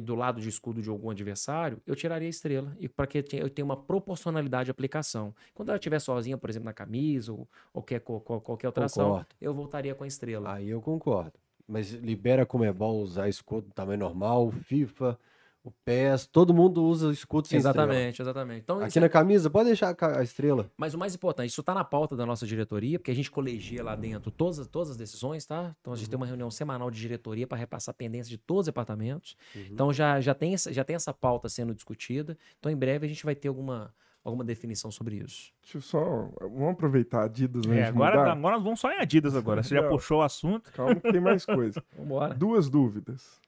[0.02, 2.76] do lado de escudo de algum adversário, eu tiraria a estrela.
[2.78, 5.34] E para que eu tenha uma proporcionalidade de aplicação.
[5.54, 8.84] Quando ela estiver sozinha, por exemplo, na camisa ou, ou quer, co- co- qualquer outra
[8.86, 9.28] ação, Concordo.
[9.40, 10.54] eu voltaria com a estrela.
[10.54, 11.32] Aí eu concordo.
[11.66, 15.18] Mas libera como é bom usar escudo do tamanho normal, FIFA,
[15.62, 17.84] o PES, todo mundo usa escudo sem estrela.
[17.92, 18.60] exatamente, exatamente.
[18.62, 20.70] Então, Aqui isso é- na camisa, pode deixar a a estrela.
[20.76, 23.84] Mas o mais importante, isso está na pauta da nossa diretoria, porque a gente colegia
[23.84, 25.76] lá dentro todas, as- todas as decisões, tá?
[25.80, 28.66] Então a gente tem uma reunião semanal de diretoria para repassar pendência de todos os
[28.66, 29.36] departamentos.
[29.54, 32.38] Então já, já, tem essa, já tem essa pauta sendo discutida.
[32.58, 33.92] Então em breve a gente vai ter alguma,
[34.24, 35.52] alguma definição sobre isso.
[35.62, 36.30] Deixa eu só.
[36.40, 38.32] Vamos aproveitar a Adidas É, de agora, mudar?
[38.32, 39.62] agora nós vamos só em Adidas agora.
[39.62, 39.90] Você já Não.
[39.90, 40.72] puxou o assunto.
[40.72, 41.82] Calma que tem mais coisa.
[41.98, 42.34] Vambora.
[42.34, 43.38] Duas dúvidas.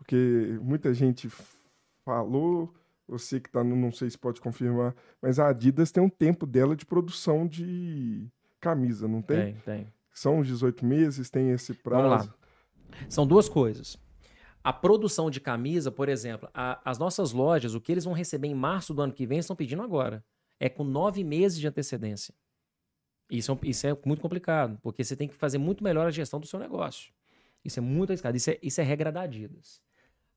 [0.00, 1.28] Porque muita gente
[2.04, 2.74] falou,
[3.06, 6.46] você que tá, no- não sei se pode confirmar, mas a Adidas tem um tempo
[6.46, 8.26] dela de produção de
[8.58, 9.52] camisa, não tem?
[9.54, 9.92] Tem, tem.
[10.12, 12.02] São os 18 meses, tem esse prazo.
[12.08, 12.34] Vamos lá.
[13.08, 13.96] São duas coisas.
[14.64, 18.48] A produção de camisa, por exemplo, a- as nossas lojas, o que eles vão receber
[18.48, 20.24] em março do ano que vem, estão pedindo agora.
[20.58, 22.34] É com nove meses de antecedência.
[23.30, 26.40] Isso é, isso é muito complicado, porque você tem que fazer muito melhor a gestão
[26.40, 27.12] do seu negócio.
[27.64, 28.36] Isso é muito arriscado.
[28.36, 29.80] Isso é, isso é regra da Adidas.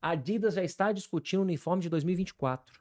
[0.04, 2.78] A Adidas já está discutindo o uniforme de 2024.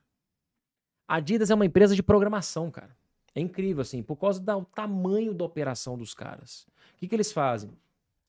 [1.07, 2.93] A Adidas é uma empresa de programação, cara.
[3.33, 6.67] É incrível, assim, por causa do tamanho da operação dos caras.
[6.93, 7.71] O que, que eles fazem?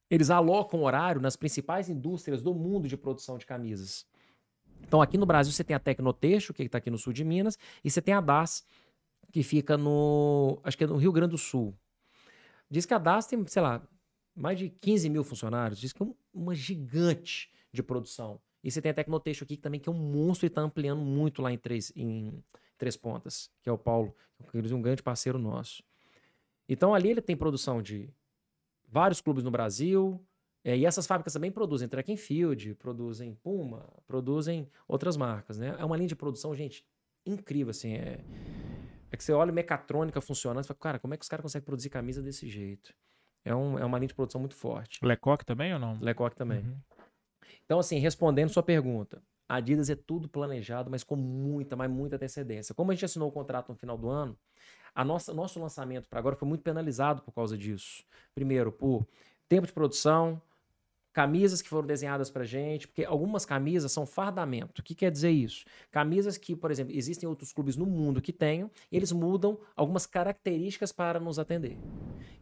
[0.09, 4.07] Eles alocam horário nas principais indústrias do mundo de produção de camisas.
[4.81, 7.59] Então, aqui no Brasil, você tem a Tecnotexto, que está aqui no sul de Minas,
[7.83, 8.65] e você tem a DAS,
[9.33, 10.61] que fica no.
[10.63, 11.75] Acho que é no Rio Grande do Sul.
[12.71, 13.83] Diz que a DAS tem, sei lá,
[14.37, 15.81] mais de 15 mil funcionários.
[15.81, 18.41] Diz que é um- uma gigante de produção.
[18.65, 21.03] E você tem a Tecnotexto aqui, que também que é um monstro e está ampliando
[21.03, 22.43] muito lá em três, em
[22.79, 24.17] três Pontas, que é o Paulo,
[24.51, 25.83] que é um grande parceiro nosso.
[26.67, 28.09] Então, ali ele tem produção de
[28.89, 30.19] vários clubes no Brasil.
[30.65, 35.77] é, e essas fábricas também produzem track and field, produzem Puma, produzem outras marcas, né?
[35.79, 36.87] É uma linha de produção, gente,
[37.27, 37.93] incrível, assim.
[37.93, 38.25] É,
[39.11, 41.67] é que você olha mecatrônica funcionando e fala, cara, como é que os caras conseguem
[41.67, 42.95] produzir camisa desse jeito?
[43.45, 45.05] É, um, é uma linha de produção muito forte.
[45.05, 45.99] Lecoque também ou não?
[46.01, 46.61] Lecoque também.
[46.61, 46.79] Uhum.
[47.65, 52.17] Então, assim, respondendo sua pergunta, a Adidas é tudo planejado, mas com muita, mas muita
[52.17, 52.75] antecedência.
[52.75, 54.37] Como a gente assinou o contrato no final do ano,
[54.95, 58.05] a nossa, nosso lançamento para agora foi muito penalizado por causa disso.
[58.35, 59.07] Primeiro, por
[59.49, 60.41] tempo de produção,
[61.15, 64.81] camisas que foram desenhadas para gente, porque algumas camisas são fardamento.
[64.81, 65.65] O que quer dizer isso?
[65.91, 70.05] Camisas que, por exemplo, existem outros clubes no mundo que tenham, e eles mudam algumas
[70.07, 71.79] características para nos atender.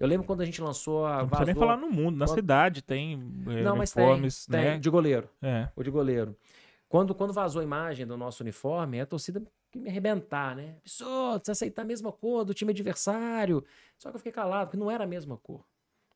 [0.01, 2.35] Eu lembro quando a gente lançou a Não precisa nem falar no mundo, na Quando-
[2.37, 3.13] cidade tem
[3.47, 4.79] é, Não, tem, uniformes, tem, né?
[4.79, 5.29] de goleiro.
[5.43, 5.69] É.
[5.77, 6.35] o de goleiro.
[6.89, 10.77] Quando, quando vazou a imagem do nosso uniforme, a torcida queria me arrebentar, né?
[10.83, 13.65] Pessoal, você aceitar a mesma cor do time adversário.
[13.99, 15.65] Só que eu fiquei calado, porque não era a mesma cor,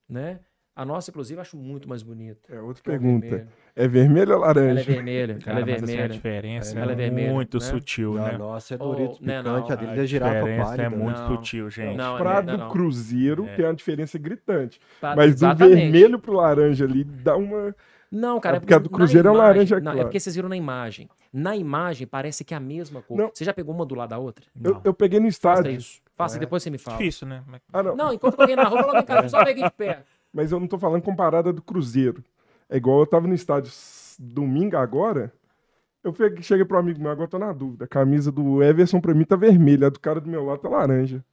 [0.08, 0.40] né?
[0.76, 2.38] A nossa, inclusive, eu acho muito mais bonita.
[2.54, 3.26] É outra é pergunta.
[3.26, 3.48] vermelho.
[3.74, 4.82] É vermelho ou Ela é laranja?
[4.92, 6.08] vermelha, Cara, ela é mas assim, a vermelha.
[6.14, 7.64] diferença Ela é é vermelha, muito né?
[7.64, 8.38] sutil, A né?
[8.38, 10.82] nossa é Doritos né, picante, não, a deles A é girafa diferença pálida.
[10.82, 11.28] é muito Não.
[11.28, 11.96] sutil, gente.
[11.96, 12.70] Não, Pra não, do não.
[12.70, 13.54] Cruzeiro É.
[13.56, 14.78] tem uma diferença gritante.
[15.00, 15.74] Pra- Mas do exatamente.
[15.76, 17.74] vermelho pro laranja ali dá uma.
[18.12, 20.08] Não, cara, É porque a do Cruzeiro é imagem- laranja, Não, é claro.
[20.08, 21.08] porque vocês viram na imagem.
[21.32, 23.16] Na imagem parece que é a mesma cor.
[23.16, 23.30] Não.
[23.32, 24.44] Você já pegou uma do lado da outra?
[24.62, 24.80] Eu, Não.
[24.84, 25.72] eu peguei no Faça estádio.
[25.72, 26.00] isso.
[26.14, 26.40] Faça, É.
[26.40, 26.96] depois você me fala.
[26.96, 27.42] Difícil, né?
[27.46, 27.96] Mas- Ah, não.
[27.96, 30.02] Não, enquanto alguém na rua, fala, vem cá, só peguei de pé.
[30.36, 32.22] Mas eu não tô falando comparada do Cruzeiro.
[32.68, 33.72] É igual eu tava no estádio
[34.18, 35.32] domingo agora.
[36.04, 37.86] Eu cheguei pro amigo meu, agora eu tô na dúvida.
[37.86, 40.68] A camisa do Everson pra mim tá vermelha, a do cara do meu lado tá
[40.68, 41.24] laranja.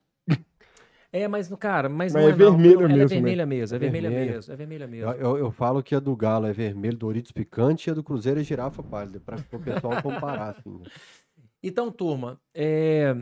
[1.11, 2.47] É, mas, no cara, mas, Mas não é é, não.
[2.47, 3.07] vermelha Ela mesmo, É né?
[3.07, 4.33] vermelha mesmo, é É vermelha vermelha.
[4.35, 5.13] mesmo, é vermelha Eu, mesmo.
[5.13, 8.39] eu- eu falo que a do Galo é vermelho, Doritos picante, e a do Cruzeiro
[8.39, 10.51] é girafa pálida, para o pessoal comparar.
[10.57, 10.85] Assim, né?
[11.61, 13.15] Então, turma, é,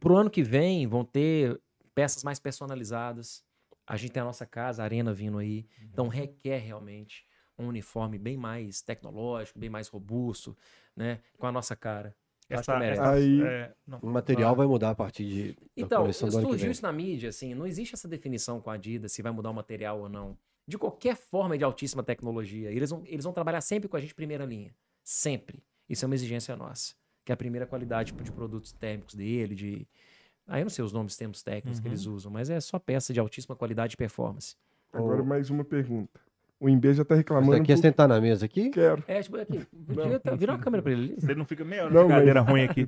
[0.00, 1.60] pro ano que vem vão ter
[1.94, 3.44] peças mais personalizadas.
[3.86, 5.66] A gente tem a nossa casa, a arena vindo aí.
[5.82, 7.26] Então requer realmente
[7.58, 10.56] um uniforme bem mais tecnológico, bem mais robusto,
[10.96, 11.20] né?
[11.38, 12.14] Com a nossa cara.
[12.48, 13.98] Essa, Aí- é, não.
[14.00, 17.94] O material vai mudar a partir de, Então, surgiu isso na mídia, assim, não existe
[17.94, 20.36] essa definição com a Adidas se vai mudar o material ou não.
[20.66, 22.70] De qualquer forma é de altíssima tecnologia.
[22.70, 24.74] Eles vão, eles vão trabalhar sempre com a gente primeira linha.
[25.02, 25.64] Sempre.
[25.88, 26.94] Isso é uma exigência nossa.
[27.24, 29.88] Que é a primeira qualidade de produtos térmicos dele, de.
[30.52, 31.92] Aí eu não sei os nomes, termos técnicos que Uhum.
[31.92, 34.54] eles usam, mas é só peça de altíssima qualidade e performance.
[34.92, 35.24] Agora Ô.
[35.24, 36.20] mais uma pergunta.
[36.60, 37.54] O Imbê já tá reclamando.
[37.56, 38.68] aqui é por- sentar na mesa aqui?
[38.70, 39.02] Quero.
[39.08, 39.66] É, tipo, aqui.
[39.72, 41.20] Vira, vira uma câmera pra ele ali.
[41.20, 42.86] Você não fica meia hora Não, de mas- cadeira ruim aqui.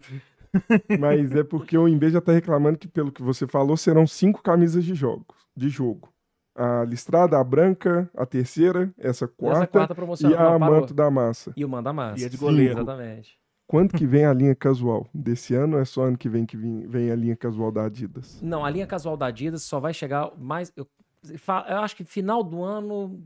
[1.00, 4.40] Mas é porque o Imbê já tá reclamando que, pelo que você falou, serão cinco
[4.42, 6.12] camisas de jogos, de jogo.
[6.54, 9.94] A listrada, a branca, a terceira, essa Essa quarta, quarta
[10.28, 11.52] e a não, manto da massa.
[11.56, 12.22] E o manda massa.
[12.22, 12.74] E a de goleiro.
[12.74, 13.36] Exatamente.
[13.66, 15.08] Quando que vem a linha casual?
[15.12, 18.40] Desse ano ou é só ano que vem que vem, a linha casual da Adidas?
[18.42, 20.72] Não, a linha casual da Adidas só vai chegar mais.
[20.76, 20.86] Eu,
[21.24, 23.22] eu acho que final do ano,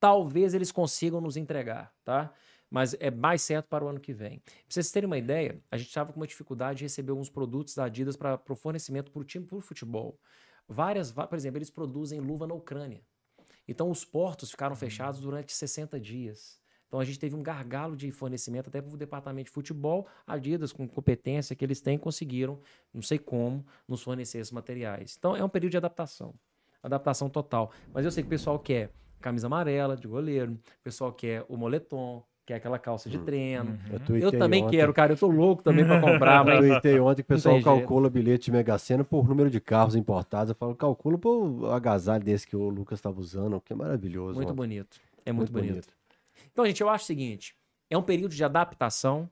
[0.00, 2.32] talvez eles consigam nos entregar, tá?
[2.70, 4.38] Mas é mais certo para o ano que vem.
[4.38, 7.74] Pra vocês terem uma ideia, a gente estava com uma dificuldade de receber alguns produtos
[7.74, 10.18] da Adidas para o fornecimento para o time por futebol.
[10.66, 13.02] Várias, por exemplo, eles produzem luva na Ucrânia.
[13.68, 16.61] Então os portos ficaram fechados durante 60 dias.
[16.92, 20.06] Então a gente teve um gargalo de fornecimento até para o departamento de futebol.
[20.26, 22.58] Adidas, com competência que eles têm, conseguiram,
[22.92, 25.16] não sei como, nos fornecer esses materiais.
[25.18, 26.34] Então é um período de adaptação.
[26.82, 27.72] Adaptação total.
[27.94, 28.90] Mas eu sei que o pessoal quer
[29.22, 33.78] camisa amarela de goleiro, o pessoal quer o moletom, quer aquela calça de treino.
[33.86, 35.14] Eu, Eu tuitei também ontem- quero, cara.
[35.14, 37.78] Eu tô louco também para comprar, Eu mas tuitei ontem que o pessoal tem jeito.
[37.78, 40.50] calcula bilhete de Mega Sena por número de carros importados.
[40.50, 44.34] Eu falo, calcula por agasalho desse que o Lucas estava usando, que é maravilhoso.
[44.34, 44.56] muito ontem.
[44.56, 45.00] bonito.
[45.24, 45.88] É muito, bonito.
[46.52, 47.56] Então, gente, eu acho o seguinte:
[47.90, 49.30] é um período de adaptação.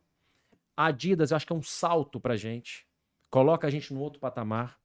[0.77, 2.87] A Adidas, eu acho que é um salto pra gente.
[3.29, 4.81] Coloca a gente no outro patamar.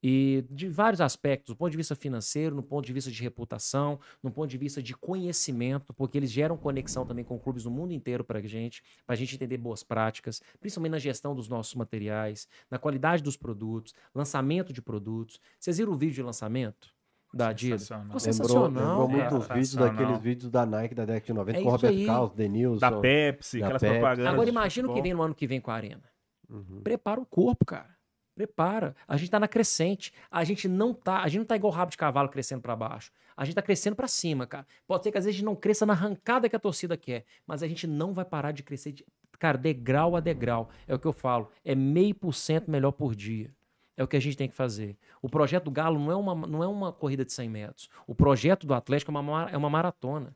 [0.00, 3.98] E de vários aspectos, do ponto de vista financeiro, no ponto de vista de reputação,
[4.22, 7.92] no ponto de vista de conhecimento, porque eles geram conexão também com clubes do mundo
[7.92, 12.78] inteiro pra gente, pra gente entender boas práticas, principalmente na gestão dos nossos materiais, na
[12.78, 15.40] qualidade dos produtos, lançamento de produtos.
[15.58, 16.96] Vocês viram o vídeo de lançamento
[17.32, 17.82] da Adidas?
[17.82, 18.18] Sensacional.
[18.18, 19.38] Ficou Lembrou, sensacional, lembrou muito cara.
[19.38, 22.06] os vídeos daqueles vídeos da Nike da década de 90 É com o Roberto.
[22.06, 22.78] Carlos, Denilson.
[22.80, 23.98] Da Pepsi, Da aquelas Pepsi.
[23.98, 24.32] propagandas.
[24.32, 26.02] Agora imagina o que vem no ano que vem com a Arena.
[26.48, 26.80] Uhum.
[26.82, 27.96] Prepara o corpo, cara.
[28.34, 28.94] Prepara.
[29.06, 30.12] A gente tá na crescente.
[30.30, 33.10] A gente não tá, a gente não tá igual rabo de cavalo crescendo pra baixo.
[33.36, 34.66] A gente tá crescendo pra cima, cara.
[34.86, 37.24] Pode ser que às vezes a gente não cresça na arrancada que a torcida quer,
[37.46, 39.04] mas a gente não vai parar de crescer, de,
[39.38, 40.68] cara, degrau a degrau.
[40.86, 41.50] É o que eu falo.
[41.64, 43.52] É meio por cento melhor por dia.
[43.98, 44.96] É o que a gente tem que fazer.
[45.20, 47.88] O projeto do Galo não é uma, não é uma corrida de 100 metros.
[48.06, 50.34] O projeto do Atlético é uma, é uma maratona.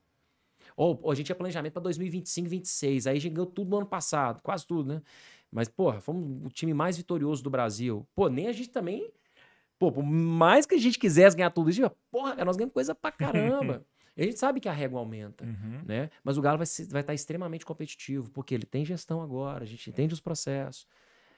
[0.77, 3.07] Ou, ou a gente tinha planejamento para 2025, 26.
[3.07, 5.03] Aí a gente ganhou tudo no ano passado, quase tudo, né?
[5.51, 8.07] Mas, porra, fomos o time mais vitorioso do Brasil.
[8.15, 9.13] Pô, nem a gente também.
[9.79, 12.95] Pô, por mais que a gente quisesse ganhar tudo isso, porra, cara, nós ganhamos coisa
[12.95, 13.85] pra caramba.
[14.15, 15.81] A gente sabe que a régua aumenta, Uhum.
[15.87, 16.11] né?
[16.23, 19.67] Mas o Galo vai, ser- vai estar extremamente competitivo, porque ele tem gestão agora, a
[19.67, 20.87] gente entende os processos.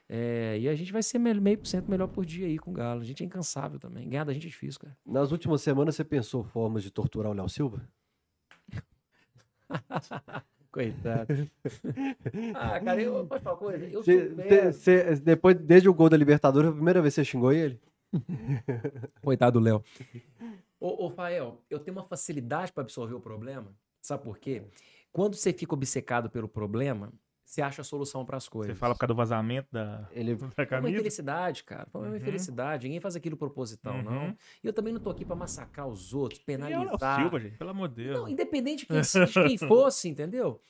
[0.09, 2.71] É, e a gente vai ser me- meio por cento melhor por dia aí com
[2.71, 3.01] o Galo.
[3.01, 4.09] A gente é incansável também.
[4.09, 4.97] Ganhar da gente é difícil, cara.
[5.05, 7.89] Nas últimas semanas você pensou formas de torturar o Léo Silva?
[10.71, 11.29] Coitado.
[12.55, 13.87] ah, cara, eu pode falar uma coisa.
[13.87, 17.53] Eu Cê- cê- depois, desde o gol da Libertadores, a primeira vez que você xingou
[17.53, 17.81] ele?
[19.23, 19.85] Coitado do Léo.
[20.81, 23.75] Ô, ô, Fael, eu tenho uma facilidade para absorver o problema.
[24.03, 24.63] Sabe por quê?
[25.13, 27.13] Quando você fica obcecado pelo problema,
[27.45, 28.75] você acha a solução para as coisas.
[28.75, 30.93] Você fala por causa do vazamento da, Ele da Foi uma camisa?
[30.95, 31.87] infelicidade, cara.
[31.93, 32.17] Foi uma Uhum.
[32.17, 32.85] infelicidade.
[32.87, 34.27] Ninguém faz aquilo proposital, não.
[34.29, 34.37] Uhum.
[34.63, 37.21] E eu também não tô aqui pra massacrar os outros, E é penalizar.
[37.21, 38.17] Silva, gente, pelo amor de Deus.
[38.21, 39.01] Não, independente de quem,
[39.45, 40.61] de quem fosse, entendeu?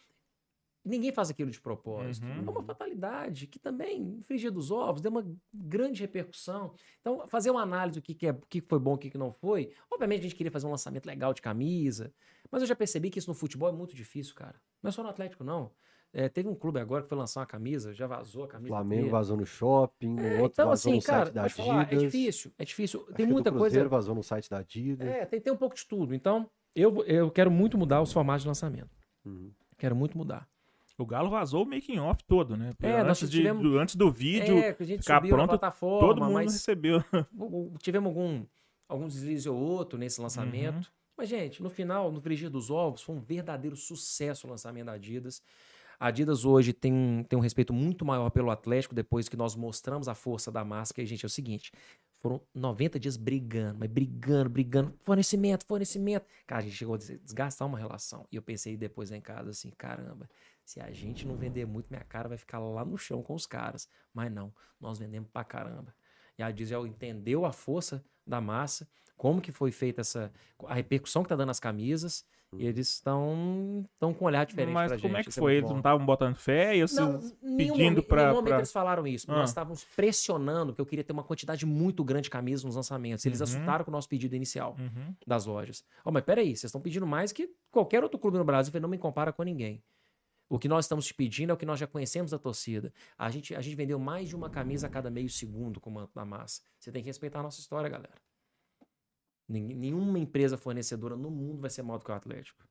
[0.86, 2.26] Ninguém faz aquilo de propósito.
[2.26, 2.44] Uhum.
[2.46, 6.74] É uma fatalidade que também, frigir dos ovos, deu uma grande repercussão.
[7.00, 9.16] Então, fazer uma análise do que, que, é, que foi bom e o que, que
[9.16, 9.72] não foi.
[9.90, 12.12] Obviamente, a gente queria fazer um lançamento legal de camisa,
[12.50, 14.60] mas eu já percebi que isso no futebol é muito difícil, cara.
[14.82, 15.70] Não é só no Atlético, não.
[16.16, 18.68] É, teve um clube agora que foi lançar uma camisa, já vazou a camisa.
[18.68, 19.10] Flamengo inteira.
[19.18, 21.66] vazou no shopping, o É, outro então, vazou assim, no cara, site da Adidas.
[21.66, 23.00] falar, é difícil, é difícil.
[23.02, 23.64] Acho Tem muita coisa.
[23.64, 25.08] Cruzeiro vazou no site da Adidas.
[25.08, 26.14] É, tem, tem um pouco de tudo.
[26.14, 28.90] Então, eu, eu quero muito mudar os formatos de lançamento.
[29.24, 29.50] Uhum.
[29.76, 30.48] Quero muito mudar.
[30.96, 32.70] O Galo vazou o making off todo, né?
[32.80, 35.32] É, nós antes, de- tivemos- do, antes do vídeo, é, que a gente ficar subiu
[35.32, 36.98] na pronto, plataforma, todo mundo mas recebeu.
[37.36, 38.46] o- o- tivemos algum,
[38.88, 40.76] algum deslize ou outro nesse lançamento.
[40.86, 40.92] Uhum.
[41.16, 44.92] Mas, gente, no final, no frigir dos ovos, foi um verdadeiro sucesso o lançamento da
[44.92, 45.42] Adidas.
[45.98, 50.08] A Adidas hoje tem tem um respeito muito maior pelo Atlético depois que nós mostramos
[50.08, 51.02] a força da máscara.
[51.02, 51.72] E, gente, é o seguinte:
[52.20, 56.26] foram 90 dias brigando, mas brigando, brigando, fornecimento, fornecimento.
[56.46, 58.26] Cara, a gente chegou a des- desgastar uma relação.
[58.32, 60.28] E eu pensei depois em casa assim: caramba,
[60.64, 63.46] se a gente não vender muito, minha cara vai ficar lá no chão com os
[63.46, 63.86] caras.
[64.12, 65.94] Mas não, nós vendemos pra caramba.
[66.38, 70.32] E a já entendeu a força da massa, como que foi feita essa.
[70.66, 72.24] a repercussão que tá dando as camisas.
[72.58, 75.20] E eles estão estão com um olhar diferente Mas pra como gente.
[75.20, 75.54] é que isso foi?
[75.56, 79.06] Eles não estavam botando fé e vocês Não, pedindo Em nenhum momento pra- eles falaram
[79.06, 79.30] isso.
[79.30, 79.36] Ah.
[79.36, 83.24] Nós estávamos pressionando, porque eu queria ter uma quantidade muito grande de camisas nos lançamentos.
[83.26, 83.44] Eles Uhum.
[83.44, 85.14] assustaram com o nosso pedido inicial Uhum.
[85.26, 85.84] das lojas.
[86.04, 88.68] Ó, mas peraí, vocês estão pedindo mais que qualquer outro clube no Brasil.
[88.68, 89.82] Eu falei, não me compara com ninguém.
[90.48, 92.92] O que nós estamos te pedindo é o que nós já conhecemos da torcida.
[93.18, 95.92] A gente, a gente vendeu mais de uma camisa a cada meio segundo com o
[95.92, 96.60] manto da massa.
[96.78, 98.12] Você tem que respeitar a nossa história, galera.
[99.48, 102.64] Nenhuma empresa fornecedora no mundo vai ser maior do que o Atlético.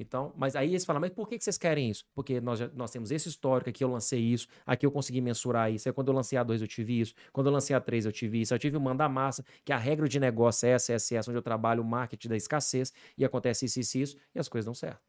[0.00, 2.04] Então, mas aí eles falam, mas por que vocês querem isso?
[2.14, 5.72] Porque nós, já- nós temos esse histórico, aqui eu lancei isso, aqui eu consegui mensurar
[5.72, 8.06] isso, aí quando eu lancei a 2 eu tive isso, quando eu lancei a 3
[8.06, 10.92] eu tive isso, eu tive o manda massa, que a regra de negócio é essa,
[10.92, 14.38] essa, essa, onde eu trabalho o marketing da escassez, e acontece isso, isso, isso, e
[14.38, 15.07] as coisas dão certo.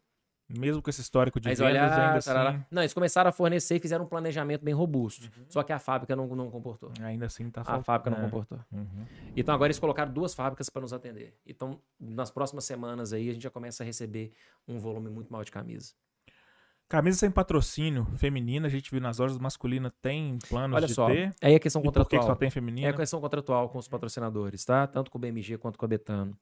[0.49, 2.49] Mesmo com esse histórico de eles vendas, ainda tarará.
[2.49, 5.29] assim, Não, eles começaram a fornecer e fizeram um planejamento bem robusto.
[5.47, 6.91] Só que a fábrica não, não comportou.
[7.01, 8.21] ainda assim tá A fábrica não é.
[8.21, 8.59] comportou.
[8.71, 9.05] Uhum.
[9.37, 11.35] Então agora eles colocaram duas fábricas para nos atender.
[11.45, 14.31] Então, nas próximas semanas aí, a gente já começa a receber
[14.67, 15.93] um volume muito maior de camisa.
[16.87, 21.05] Camisa sem patrocínio feminina, a gente viu nas lojas masculinas, tem planos Olha de só,
[21.05, 21.31] ter.
[21.39, 22.23] aí a questão E por que contratual.
[22.23, 22.89] só tem É feminina?
[22.89, 24.87] a questão contratual com os patrocinadores, tá?
[24.87, 26.35] Tanto com o BMG quanto com a Betano.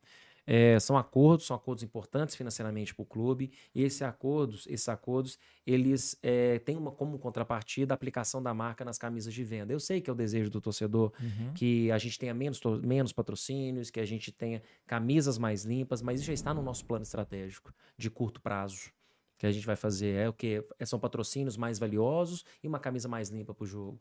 [0.49, 3.52] É, são acordos, são acordos importantes financeiramente para o clube.
[3.76, 8.86] E esses acordos, esses acordos, eles é, têm uma como contrapartida a aplicação da marca
[8.86, 9.74] nas camisas de venda.
[9.74, 11.53] Eu sei que é o desejo do torcedor Uhum.
[11.53, 16.19] que a gente tenha menos, menos patrocínios, que a gente tenha camisas mais limpas, mas
[16.22, 18.90] isso já está no nosso plano estratégico de curto prazo.
[19.38, 23.10] Que a gente vai fazer é o que são patrocínios mais valiosos e uma camisa
[23.10, 23.99] mais limpa para o jogo.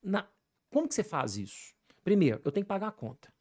[0.00, 0.28] Na-
[0.70, 1.74] como que você faz isso?
[2.04, 3.33] Primeiro, eu tenho que pagar a conta.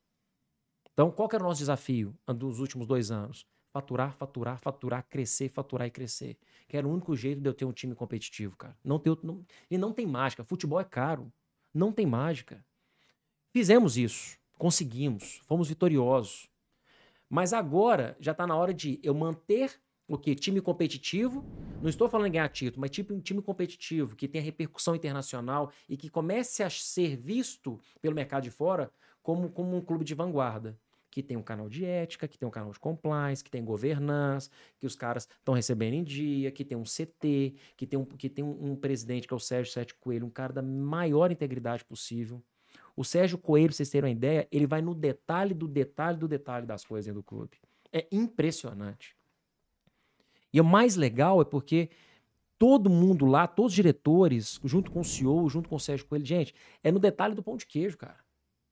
[0.93, 3.45] Então, qual que era o nosso desafio dos últimos dois anos?
[3.71, 6.37] Faturar, faturar, faturar, crescer, faturar e crescer.
[6.67, 8.77] Que era o único jeito de eu ter um time competitivo, cara.
[8.83, 10.43] Não ter, outro- não, e não tem mágica.
[10.43, 11.33] Futebol é caro.
[11.73, 12.63] Não tem mágica.
[13.51, 14.37] Fizemos isso.
[14.57, 15.41] Conseguimos.
[15.47, 16.47] Fomos vitoriosos.
[17.27, 20.35] Mas agora já está na hora de eu manter o quê?
[20.35, 21.43] Time competitivo.
[21.81, 25.71] Não estou falando em ganhar título, mas tipo um time competitivo que tenha repercussão internacional
[25.89, 28.91] e que comece a ser visto pelo mercado de fora
[29.23, 30.79] como, como um clube de vanguarda.
[31.13, 34.49] Que tem um canal de ética, que tem um canal de compliance, que tem governança,
[34.79, 38.27] que os caras estão recebendo em dia, que tem um CT, que tem um, que
[38.27, 41.85] tem um, um presidente que é o Sérgio Sete Coelho, um cara da maior integridade
[41.85, 42.41] possível.
[42.95, 46.65] O Sérgio Coelho, vocês terem uma ideia, ele vai no detalhe do detalhe do detalhe
[46.65, 47.57] das coisas dentro do clube.
[47.91, 49.15] É impressionante.
[50.51, 51.91] E o mais legal é porque
[52.57, 56.25] todo mundo lá, todos os diretores, junto com o CEO, junto com o Sérgio Coelho,
[56.25, 58.17] gente, é no detalhe do pão de queijo, cara.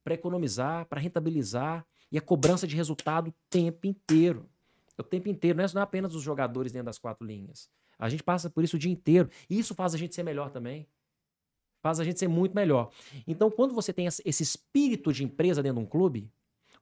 [0.03, 4.49] Para economizar, para rentabilizar e a cobrança de resultado o tempo inteiro.
[4.97, 7.69] O tempo inteiro, não é não é apenas os jogadores dentro das quatro linhas.
[7.97, 9.29] A gente passa por isso o dia inteiro.
[9.49, 10.87] E isso faz a gente ser melhor também.
[11.81, 12.91] Faz a gente ser muito melhor.
[13.25, 16.31] Então, quando você tem esse espírito de empresa dentro de um clube,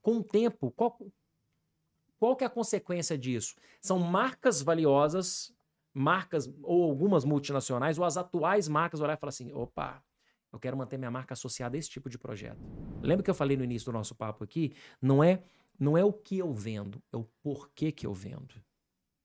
[0.02, 1.00] com o tempo, qual,
[2.18, 3.56] qual que é a consequência disso?
[3.82, 5.54] São marcas valiosas,
[5.94, 10.04] marcas ou algumas multinacionais, ou as atuais marcas olhar e falar assim: opa,
[10.52, 12.60] Eu quero manter minha marca associada a esse tipo de projeto.
[13.02, 14.74] Lembra que eu falei no início do nosso papo aqui?
[15.02, 15.44] Não é,
[15.80, 18.56] não é o que eu vendo, é o porquê que eu vendo.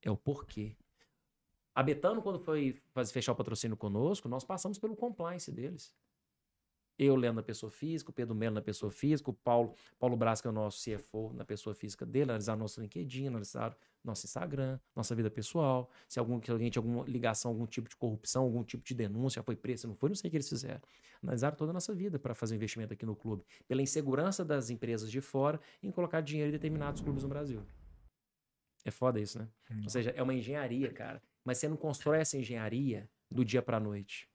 [0.03, 0.77] É o porquê.
[1.75, 2.81] A Betano, quando foi
[3.13, 5.93] fechar o patrocínio conosco, nós passamos pelo compliance deles.
[6.99, 10.41] Eu, Leandro, na pessoa física, o Pedro Melo na pessoa física, o Paulo, Paulo Braz,
[10.41, 14.79] que é o nosso CFO na pessoa física dele, analisar nosso LinkedIn, analisar nosso Instagram,
[14.95, 18.63] nossa vida pessoal, se, algum, se alguém tinha alguma ligação, algum tipo de corrupção, algum
[18.63, 20.81] tipo de denúncia, foi preso, não foi, não sei o que eles fizeram.
[21.23, 25.11] Analisaram toda a nossa vida para fazer investimento aqui no clube, pela insegurança das empresas
[25.11, 27.63] de fora em colocar dinheiro em determinados clubes no Brasil.
[28.85, 29.49] É foda isso, né?
[29.83, 31.23] Ou seja, é uma engenharia, cara.
[31.43, 34.29] Mas você não constrói essa engenharia do dia para noite.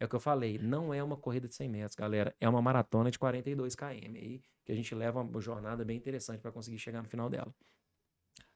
[0.00, 2.34] É o que eu falei, não é uma corrida de 100 metros, galera.
[2.40, 3.84] É uma maratona de 42 km
[4.16, 7.54] aí, que a gente leva uma jornada bem interessante para conseguir chegar no final dela.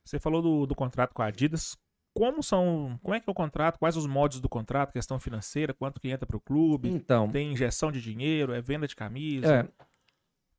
[0.04, 1.76] Você falou do, do contrato com a Adidas.
[2.14, 2.98] Como são.
[3.02, 3.78] Como é que é o contrato?
[3.78, 4.92] Quais os modos do contrato?
[4.92, 5.72] Questão financeira?
[5.72, 6.88] Quanto que entra para o clube?
[6.88, 8.52] Então, Tem injeção de dinheiro?
[8.52, 9.54] É venda de camisa?
[9.78, 9.86] é,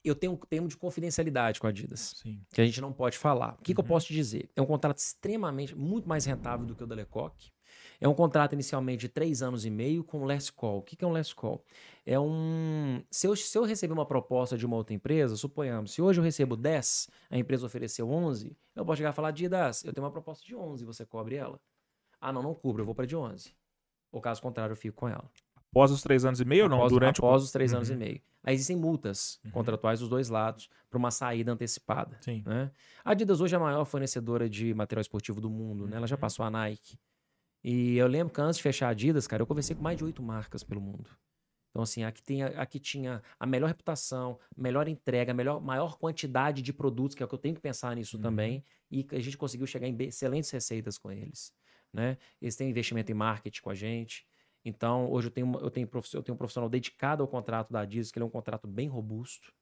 [0.01, 2.14] eu tenho um termo de confidencialidade com a Adidas.
[2.22, 2.41] Sim.
[2.53, 3.56] que a gente não pode falar.
[3.60, 3.88] O que, que eu Uhum.
[3.89, 4.49] posso te dizer?
[4.56, 7.51] É um contrato extremamente, muito mais rentável do que o da Lecoq.
[8.01, 10.77] É um contrato inicialmente de três anos e meio com last call.
[10.77, 11.63] O que, é um last call?
[12.05, 13.03] É um.
[13.11, 16.23] Se eu, se eu receber uma proposta de uma outra empresa, suponhamos, se hoje eu
[16.23, 20.11] recebo 10, a empresa ofereceu 11, eu posso chegar e falar, Didas, eu tenho uma
[20.11, 21.59] proposta de 11, você cobre ela?
[22.21, 23.53] Ah, não, não cubro, eu vou para de 11.
[24.11, 25.30] Ou caso contrário, eu fico com ela.
[25.71, 26.77] Após os três anos e meio ou não?
[26.77, 27.45] Após, Durante após o.
[27.45, 27.77] os três Uhum.
[27.77, 28.21] anos e meio.
[28.43, 29.51] Aí existem multas Uhum.
[29.51, 32.17] contratuais dos dois lados para uma saída antecipada.
[32.21, 32.41] Sim.
[32.45, 32.71] Né?
[33.03, 35.97] A Adidas hoje é a maior fornecedora de material esportivo do mundo, né?
[35.97, 36.21] Ela já Uhum.
[36.21, 36.97] passou a Nike.
[37.64, 40.03] E eu lembro que antes de fechar a Adidas, cara, eu conversei com mais de
[40.03, 41.10] oito marcas pelo mundo.
[41.69, 42.41] Então, assim, a que, tem,
[42.81, 47.30] tinha a melhor reputação, melhor entrega, a melhor, maior quantidade de produtos, que é o
[47.30, 48.23] que eu tenho que pensar nisso Uhum.
[48.23, 51.53] também, e a gente conseguiu chegar em excelentes receitas com eles.
[51.94, 52.18] Né?
[52.41, 54.27] Eles têm investimento em marketing com a gente.
[54.65, 58.11] Então, hoje eu tenho, eu tenho, eu tenho um profissional dedicado ao contrato da Adidas,
[58.11, 59.53] que ele é um contrato bem robusto.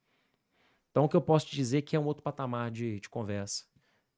[0.91, 3.10] Então, o que eu posso te dizer é que é um outro patamar de, de
[3.10, 3.65] conversa.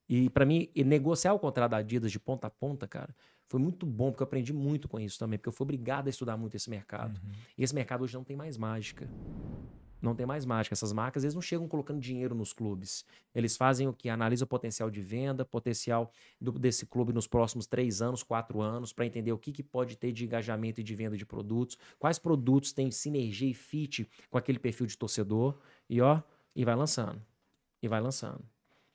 [0.07, 3.15] E para mim, negociar o contrato da Adidas de ponta a ponta, cara,
[3.49, 6.09] foi muito bom, porque eu aprendi muito com isso também, porque eu fui obrigado a
[6.09, 7.19] estudar muito esse mercado.
[7.21, 7.31] Uhum.
[7.57, 9.09] E esse mercado hoje não tem mais mágica.
[10.01, 10.73] Não tem mais mágica.
[10.73, 13.03] Essas marcas, eles não chegam colocando dinheiro nos clubes.
[13.35, 14.07] Eles fazem o que?
[14.07, 16.09] Analisam o potencial de venda, potencial
[16.39, 19.97] do- desse clube nos próximos três anos, quatro anos, para entender o que, que pode
[19.97, 24.37] ter de engajamento e de venda de produtos, quais produtos têm sinergia e fit com
[24.37, 25.57] aquele perfil de torcedor,
[25.89, 26.21] e ó,
[26.55, 27.21] e vai lançando.
[27.81, 28.39] E vai lançando.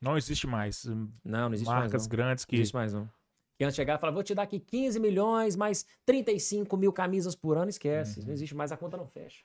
[0.00, 0.86] Não existe mais.
[0.86, 2.02] hum, Não, não existe marcas mais.
[2.04, 2.08] Não.
[2.10, 2.56] grandes Não que.
[2.56, 3.10] existe mais, não.
[3.58, 6.92] E antes de chegar e falar, vou te dar aqui 15 milhões, mais 35 mil
[6.92, 8.20] camisas por ano, esquece.
[8.20, 8.26] Uhum.
[8.26, 9.44] Não existe mais, a conta não fecha.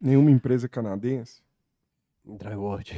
[0.00, 1.42] Nenhuma empresa canadense.
[2.24, 2.92] Dryworld.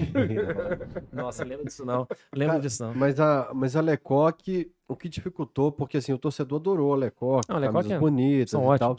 [1.12, 2.06] Nossa, lembra disso não.
[2.34, 2.94] Lembra Cara, disso não.
[2.94, 7.48] mas a, mas a Lecoq, o que dificultou, porque assim, o torcedor adorou a Lecoq,
[7.48, 8.96] Não, a Lecoq camisas é- bonitas São e tal.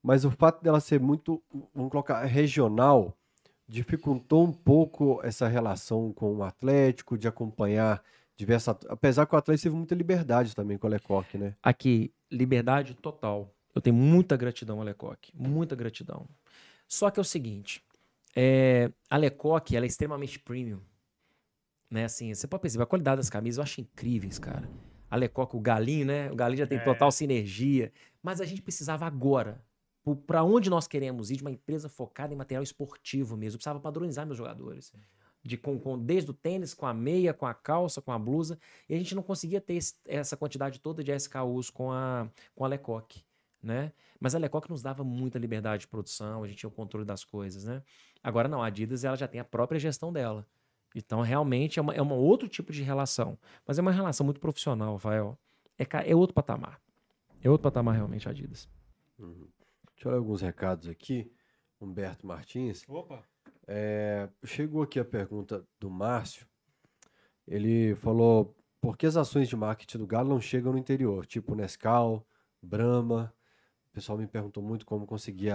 [0.00, 1.42] Mas o fato dela ser muito,
[1.74, 3.12] vamos colocar, regional,
[3.66, 8.00] dificultou um pouco essa relação com o Atlético, de acompanhar
[8.36, 8.76] diversas.
[8.88, 11.54] Apesar que o Atlético teve muita liberdade também com a Lecoq, né?
[11.62, 13.52] Aqui, liberdade total.
[13.74, 15.32] Eu tenho muita gratidão a Lecoq.
[15.34, 16.26] Muita gratidão.
[16.88, 17.82] Só que é o seguinte,
[18.34, 20.80] é, a Lecoq, ela é extremamente premium.
[21.90, 24.68] Né, assim, você pode perceber, a qualidade das camisas eu acho incríveis, cara.
[25.08, 26.30] A Lecoq, o Galinho, né?
[26.32, 26.84] O Galinho já tem É.
[26.84, 27.92] total sinergia.
[28.22, 29.64] Mas a gente precisava agora,
[30.26, 33.54] para onde nós queremos ir, de uma empresa focada em material esportivo mesmo.
[33.54, 34.92] Eu precisava padronizar meus jogadores.
[35.46, 38.58] De, com, com- desde o tênis, com a meia, com a calça, com a blusa.
[38.88, 42.64] E a gente não conseguia ter esse- essa quantidade toda de SKUs com a, com
[42.64, 43.24] a Lecoq,
[43.62, 43.92] né?
[44.18, 47.22] Mas a Lecoq nos dava muita liberdade de produção, a gente tinha o controle das
[47.24, 47.82] coisas, né?
[48.22, 50.46] Agora não, a Adidas ela já tem a própria gestão dela.
[50.94, 53.38] Então, realmente, é, uma, é um outro tipo de relação.
[53.66, 55.38] Mas é uma relação muito profissional, Rafael.
[55.78, 56.80] É, é outro patamar.
[57.42, 58.66] É outro patamar, realmente, a Adidas.
[59.94, 61.30] Deixa eu ler alguns recados aqui.
[61.80, 62.82] Humberto Martins.
[62.88, 63.22] Opa.
[63.66, 66.46] É, chegou aqui a pergunta do Márcio.
[67.46, 71.26] Ele falou: por que as ações de marketing do Galo não chegam no interior?
[71.26, 72.26] Tipo Nescau,
[72.62, 73.32] Brahma.
[73.90, 75.50] O pessoal me perguntou muito como conseguir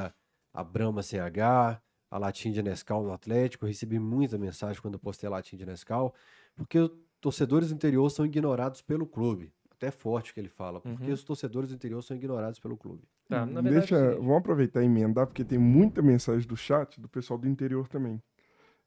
[0.53, 1.79] a, Brahma CH,
[2.09, 3.65] a latinha de Nescau no Atlético.
[3.65, 6.13] Eu recebi muita mensagem quando eu postei a latinha de Nescau,
[6.55, 6.77] porque
[7.19, 9.53] torcedores do interior são ignorados pelo clube.
[9.69, 11.13] Até forte que ele fala, porque Uhum.
[11.13, 13.07] os torcedores do interior são ignorados pelo clube.
[13.31, 17.07] Tá, na verdade, Deixa, vamos aproveitar e emendar, porque tem muita mensagem do chat do
[17.07, 18.21] pessoal do interior também.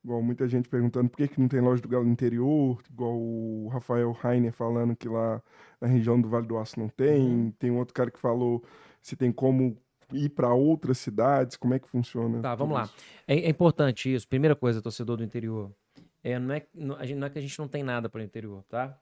[0.05, 3.17] Igual muita gente perguntando por que, que não tem loja do Galo no interior, igual
[3.17, 5.43] o Rafael Rainer falando que lá
[5.81, 7.23] na região do Vale do Aço não tem.
[7.27, 7.51] Uhum.
[7.53, 8.63] Tem um outro cara que falou
[9.01, 9.79] se tem como
[10.13, 12.43] ir para outras cidades, como é que funciona.
[12.43, 12.91] Tá, vamos lá.
[13.27, 14.29] É, é importante isso.
[14.29, 15.73] Primeira coisa, torcedor do interior.
[16.23, 18.21] É, não, é, não, a gente, não é que a gente não tem nada para
[18.21, 18.95] o interior, tá?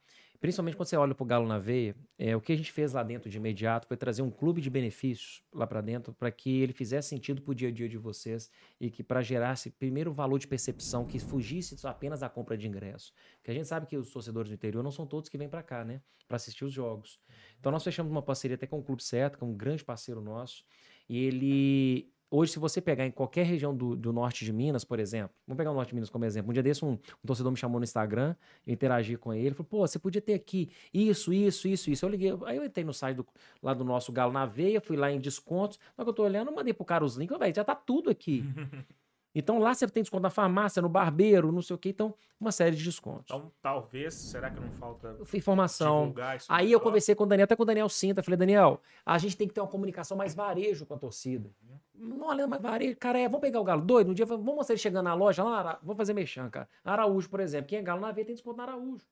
[0.43, 2.93] Principalmente quando você olha para o Galo na Veia, é, o que a gente fez
[2.93, 6.61] lá dentro de imediato foi trazer um clube de benefícios lá para dentro para que
[6.61, 8.51] ele fizesse sentido para o dia a dia de vocês
[8.81, 13.13] e que para gerasse primeiro valor de percepção, que fugisse apenas da compra de ingresso.
[13.37, 15.63] Porque a gente sabe que os torcedores do interior não são todos que vêm para
[15.63, 16.03] cá, né?
[16.27, 17.21] Para assistir os jogos.
[17.61, 20.21] Então nós fechamos uma parceria até com o Clube Certo, que é um grande parceiro
[20.21, 20.65] nosso,
[21.09, 24.99] e ele Hoje, se você pegar em qualquer região do, do, norte de Minas, por
[24.99, 26.49] exemplo, vamos pegar o norte de Minas como exemplo.
[26.49, 28.35] Um dia desse, um, um torcedor me chamou no Instagram,
[28.67, 32.07] eu interagi com ele, falou: pô, você podia ter aqui isso, isso, isso, isso.
[32.07, 33.27] Eu liguei, aí eu entrei no site do,
[33.63, 35.79] lá do nosso Galo na Veia, fui lá em descontos.
[35.95, 38.09] Na que eu tô olhando, eu mandei pro cara os links, velho, já tá tudo
[38.09, 38.43] aqui.
[39.35, 42.53] Então lá você tem desconto na farmácia, no barbeiro, não sei o que, então uma
[42.53, 43.25] série de descontos.
[43.27, 46.15] Então talvez, será que não falta informação?
[46.49, 49.37] Aí eu conversei com o Daniel, até com o Daniel Sinta, falei, Daniel, a gente
[49.37, 51.51] tem que ter uma comunicação mais varejo com a torcida.
[51.95, 54.75] Não olha mais varejo, cara, é, vamos pegar o Galo doido, no dia, vamos mostrar
[54.75, 56.69] ele chegando na loja lá, vamos fazer mexão, cara.
[56.85, 59.07] Araújo, por exemplo, quem é Galo na veia tem desconto na Araújo.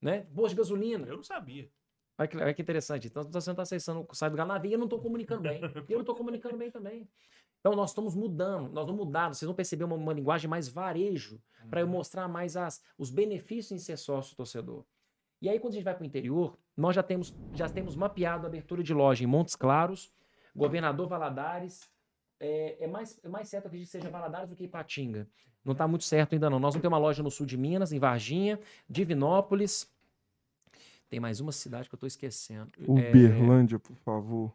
[0.00, 0.26] Né?
[0.34, 1.06] Posto de gasolina.
[1.06, 1.68] Eu não sabia.
[2.20, 3.06] Olha que, olha que interessante.
[3.06, 5.40] Então você não está acessando o site do Galo na veia, eu não estou comunicando
[5.42, 5.60] bem.
[5.88, 7.08] Eu não estou comunicando bem também.
[7.60, 11.40] Então nós estamos mudando, nós vamos mudar, vocês vão perceber uma, uma linguagem mais varejo,
[11.62, 11.68] uhum.
[11.68, 14.84] para eu mostrar mais as, os benefícios em ser sócio torcedor.
[15.42, 18.46] E aí quando a gente vai para o interior, nós já temos, já temos mapeado
[18.46, 20.10] a abertura de loja em Montes Claros,
[20.56, 21.90] Governador Valadares,
[22.38, 25.28] é, é, mais, é mais certo que seja Valadares do que Ipatinga.
[25.62, 26.58] Não está muito certo ainda não.
[26.58, 28.58] Nós vamos ter uma loja no sul de Minas, em Varginha,
[28.88, 29.86] Divinópolis.
[31.10, 32.70] Tem mais uma cidade que eu estou esquecendo.
[32.88, 33.78] Uberlândia, é...
[33.78, 34.54] por favor.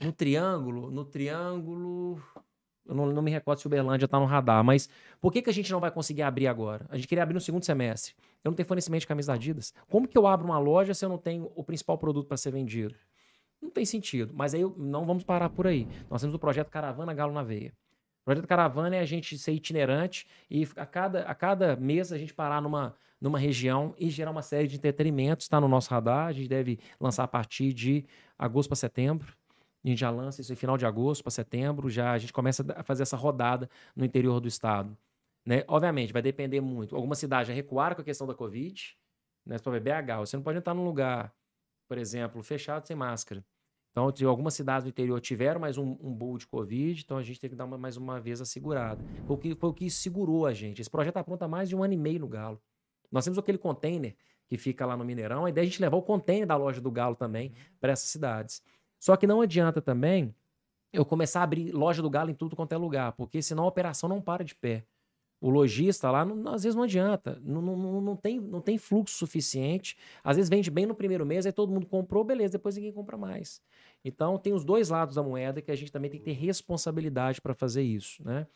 [0.00, 2.22] No triângulo, no triângulo.
[2.86, 4.88] Eu não, não me recordo se o Uberlândia está no radar, mas
[5.20, 6.86] por que, que a gente não vai conseguir abrir agora?
[6.88, 8.14] A gente queria abrir no segundo semestre.
[8.42, 9.74] Eu não tenho fornecimento de camisa da Adidas.
[9.88, 12.50] Como que eu abro uma loja se eu não tenho o principal produto para ser
[12.50, 12.94] vendido?
[13.60, 14.32] Não tem sentido.
[14.34, 15.86] Mas aí não vamos parar por aí.
[16.08, 17.74] Nós temos o projeto Caravana Galo na Veia.
[18.22, 22.18] O projeto Caravana é a gente ser itinerante e a cada, a cada mês a
[22.18, 25.44] gente parar numa, numa região e gerar uma série de entretenimentos.
[25.44, 26.28] Está no nosso radar.
[26.28, 28.06] A gente deve lançar a partir de
[28.38, 29.39] agosto para setembro.
[29.84, 32.64] A gente já lança isso em final de agosto para setembro, já a gente começa
[32.76, 34.96] a fazer essa rodada no interior do estado.
[35.44, 35.64] Né?
[35.66, 36.94] Obviamente, vai depender muito.
[36.94, 38.96] Algumas cidades já recuaram com a questão da Covid,
[39.44, 39.58] né?
[39.58, 41.34] Para BH, você não pode entrar num lugar,
[41.88, 43.44] por exemplo, fechado sem máscara.
[43.90, 47.40] Então, algumas cidades do interior tiveram mais um, um bull de Covid, então a gente
[47.40, 49.02] tem que dar uma, mais uma vez a segurada.
[49.26, 50.80] Foi o, que, foi o que segurou a gente.
[50.80, 52.62] Esse projeto está pronto há mais de um ano e meio no Galo.
[53.10, 54.14] Nós temos aquele container
[54.46, 56.80] que fica lá no Mineirão, a ideia é a gente levar o container da loja
[56.80, 58.62] do Galo também para essas cidades.
[59.00, 60.32] Só que não adianta também
[60.92, 63.66] eu começar a abrir loja do Galo em tudo quanto é lugar, porque senão a
[63.68, 64.84] operação não para de pé.
[65.40, 69.16] O lojista lá, não, às vezes não adianta, não, não, não, tem, não tem fluxo
[69.16, 69.96] suficiente.
[70.22, 73.16] Às vezes vende bem no primeiro mês, aí todo mundo comprou, beleza, depois ninguém compra
[73.16, 73.62] mais.
[74.04, 77.40] Então tem os dois lados da moeda que a gente também tem que ter responsabilidade
[77.40, 78.22] para fazer isso.
[78.22, 78.46] Né?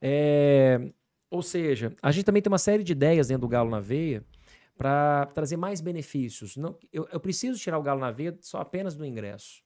[0.00, 0.90] É,
[1.30, 4.24] ou seja, a gente também tem uma série de ideias dentro do Galo na Veia
[4.78, 6.56] para trazer mais benefícios.
[6.56, 9.62] Não, eu, eu preciso tirar o Galo na Veia só apenas do ingresso.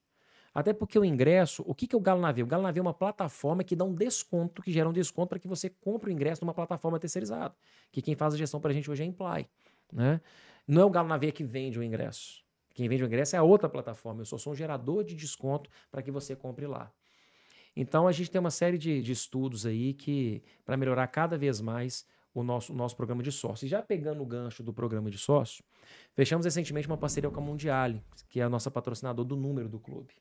[0.54, 2.44] Até porque o ingresso, o que, que é o Galo Navio?
[2.44, 5.38] O Galo Navio é uma plataforma que dá um desconto, que gera um desconto para
[5.40, 7.54] que você compre o ingresso numa plataforma terceirizada.
[7.90, 9.48] Que quem faz a gestão para a gente hoje é a Imply.
[9.92, 10.20] Né?
[10.66, 12.44] Não é o Galo Navio que vende o ingresso.
[12.72, 14.20] Quem vende o ingresso é a outra plataforma.
[14.20, 16.92] Eu sou só um gerador de desconto para que você compre lá.
[17.76, 21.60] Então a gente tem uma série de, de estudos aí que para melhorar cada vez
[21.60, 23.66] mais o nosso, o nosso programa de sócio.
[23.66, 25.64] E já pegando o gancho do programa de sócio,
[26.14, 29.80] fechamos recentemente uma parceria com a Mundiale, que é a nossa patrocinadora do número do
[29.80, 30.14] clube.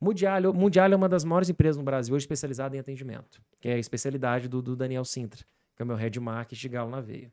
[0.00, 3.74] Mundial, Mundial é uma das maiores empresas no Brasil hoje especializada em atendimento, que é
[3.74, 5.44] a especialidade do, do Daniel Sintra,
[5.76, 7.32] que é o meu head de Galo na Veia.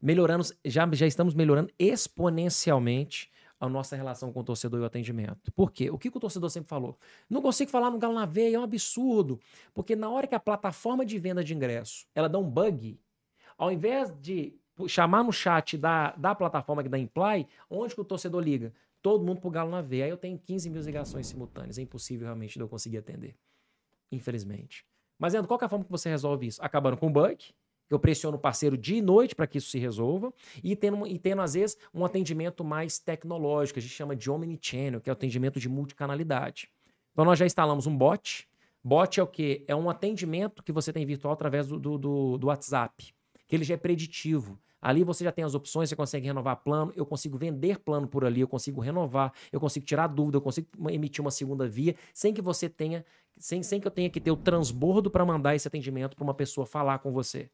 [0.00, 5.50] Melhorando, já, já estamos melhorando exponencialmente a nossa relação com o torcedor e o atendimento.
[5.52, 5.90] Por quê?
[5.90, 6.98] O que, que o torcedor sempre falou?
[7.28, 9.40] Não consigo falar no Galo na Veia, é um absurdo.
[9.72, 13.00] Porque na hora que a plataforma de venda de ingresso ela dá um bug,
[13.56, 14.54] ao invés de
[14.86, 18.74] chamar no chat da, da plataforma que dá Imply, onde que o torcedor liga?
[19.06, 20.06] Todo mundo pro Galo na veia.
[20.06, 21.78] Aí eu tenho 15 mil ligações simultâneas.
[21.78, 23.36] É impossível realmente de eu conseguir atender.
[24.10, 24.84] Infelizmente.
[25.16, 26.60] Mas, Leandro, qual é a forma que você resolve isso?
[26.60, 27.54] Acabando com o bug,
[27.88, 31.16] eu pressiono o parceiro dia e noite para que isso se resolva, e tendo, e
[31.20, 35.14] tendo, às vezes, um atendimento mais tecnológico, a gente chama de omnichannel, que é o
[35.14, 36.68] atendimento de multicanalidade.
[37.12, 38.48] Então, nós já instalamos um bot.
[38.82, 39.64] Bot é o quê?
[39.68, 43.14] É um atendimento que você tem virtual através do, do, do WhatsApp,
[43.46, 44.58] que ele já é preditivo.
[44.86, 48.24] Ali você já tem as opções, você consegue renovar plano, eu consigo vender plano por
[48.24, 52.32] ali, eu consigo renovar, eu consigo tirar dúvida, eu consigo emitir uma segunda via, sem
[52.32, 53.04] que você tenha,
[53.36, 56.34] sem, sem que eu tenha que ter o transbordo para mandar esse atendimento para uma
[56.34, 57.50] pessoa falar com você.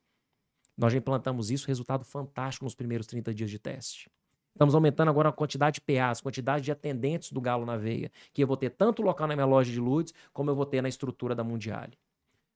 [0.76, 4.10] Nós já implantamos isso, resultado fantástico nos primeiros 30 dias de teste.
[4.52, 8.42] Estamos aumentando agora a quantidade de PAs, quantidade de atendentes do Galo na Veia, que
[8.42, 10.88] eu vou ter tanto local na minha loja de Ludes, como eu vou ter na
[10.90, 11.96] estrutura da Mundiale.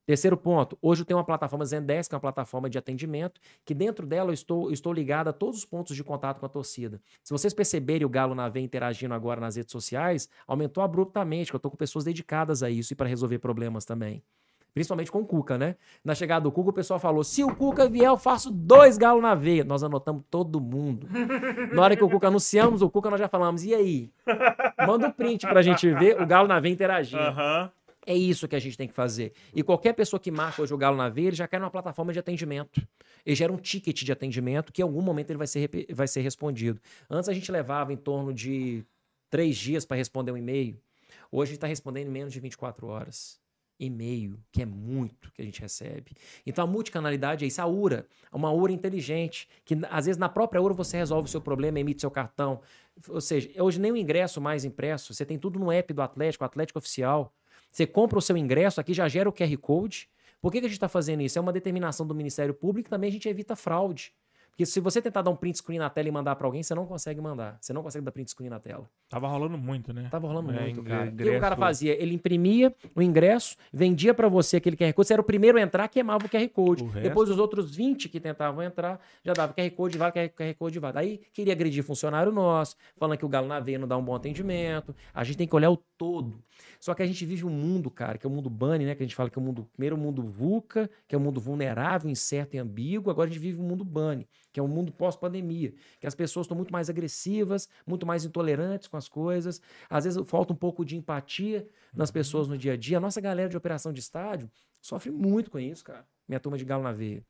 [0.06, 3.74] Terceiro ponto, hoje eu tenho uma plataforma Zendesk, que é uma plataforma de atendimento, que
[3.74, 6.48] dentro dela eu estou, eu estou ligado a todos os pontos de contato com a
[6.48, 7.00] torcida.
[7.24, 11.56] Se vocês perceberem o Galo na veia interagindo agora nas redes sociais, aumentou abruptamente, que
[11.56, 14.22] eu estou com pessoas dedicadas a isso e para resolver problemas também.
[14.72, 15.74] Principalmente com o Cuca, né?
[16.04, 19.22] Na chegada do Cuca, o pessoal falou: se o Cuca vier, eu faço dois galos
[19.22, 19.64] na veia.
[19.64, 21.08] Nós anotamos todo mundo.
[21.72, 24.12] Na hora que o Cuca anunciamos, o Cuca nós já falamos: e aí?
[24.86, 27.22] Manda um print pra gente ver o galo na veia interagindo.
[27.22, 27.72] Aham.
[28.08, 29.32] É isso que a gente tem que fazer.
[29.52, 32.12] E qualquer pessoa que marca hoje o Galo na veia, ele já quer uma plataforma
[32.12, 32.86] de atendimento.
[33.24, 36.20] Ele gera um ticket de atendimento que em algum momento ele vai ser, vai ser
[36.20, 36.80] respondido.
[37.10, 38.84] Antes a gente levava em torno de
[39.28, 40.80] três dias para responder um e-mail.
[41.32, 43.40] Hoje está respondendo em menos de 24 horas.
[43.78, 46.12] E-mail, que é muito que a gente recebe.
[46.46, 47.60] Então a multicanalidade é isso.
[47.60, 51.40] A URA, uma URA inteligente, que às vezes na própria URA você resolve o seu
[51.40, 52.60] problema, emite seu cartão.
[53.08, 56.44] Ou seja, hoje nem o ingresso mais impresso, você tem tudo no app do Atlético,
[56.44, 57.34] Atlético Oficial.
[57.76, 60.08] Você compra o seu ingresso, aqui já gera o QR Code.
[60.40, 61.38] Por que, que a gente está fazendo isso?
[61.38, 64.14] É uma determinação do Ministério Público também a gente evita fraude.
[64.56, 66.74] Porque se você tentar dar um print screen na tela e mandar para alguém, você
[66.74, 67.58] não consegue mandar.
[67.60, 68.88] Você não consegue dar print screen na tela.
[69.06, 70.08] Tava rolando muito, né?
[70.10, 71.10] Tava rolando É, muito, cara.
[71.10, 71.92] O que o cara fazia?
[72.02, 75.08] Ele imprimia o ingresso, vendia para você aquele QR Code.
[75.08, 76.84] Você era o primeiro a entrar, queimava o QR Code.
[76.84, 80.54] O resto- Depois os outros 20 que tentavam entrar, já dava QR Code, vai, QR
[80.58, 80.92] Code, vai.
[80.94, 84.14] Aí queria agredir funcionário nosso, falando que o Galo na veia não dá um bom
[84.14, 84.96] atendimento.
[85.12, 86.42] A gente tem que olhar o todo.
[86.80, 88.94] Só que a gente vive um mundo, cara, que é o mundo bunny, né?
[88.94, 91.20] Que a gente fala que é o mundo, primeiro o mundo VUCA, que é o
[91.20, 93.10] mundo vulnerável, incerto e ambíguo.
[93.10, 94.26] Agora a gente vive um mundo bunny,
[94.56, 98.88] que é um mundo pós-pandemia, que as pessoas estão muito mais agressivas, muito mais intolerantes
[98.88, 99.60] com as coisas.
[99.90, 102.96] Às vezes falta um pouco de empatia nas pessoas no dia a dia.
[102.96, 104.50] A nossa galera de operação de estádio
[104.80, 106.06] sofre muito com isso, cara.
[106.26, 107.22] Minha turma de galo na veia.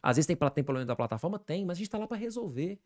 [0.00, 1.36] Às vezes tem, tem problema da plataforma?
[1.36, 2.78] Tem, mas a gente tá lá para resolver.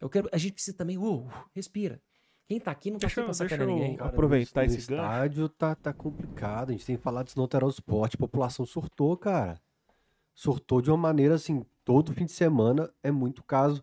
[0.00, 2.00] Eu quero, a gente precisa também, uh, respira.
[2.46, 3.96] Quem tá aqui não tá Deixa deixa eu- ninguém.
[3.96, 6.70] Cara, aproveitar esse estádio tá, tá complicado.
[6.70, 8.14] A gente tem que falar disso não alterar o esporte.
[8.14, 9.60] A população surtou, cara.
[10.42, 13.80] Surtou de uma maneira assim, todo fim de semana é muito caso.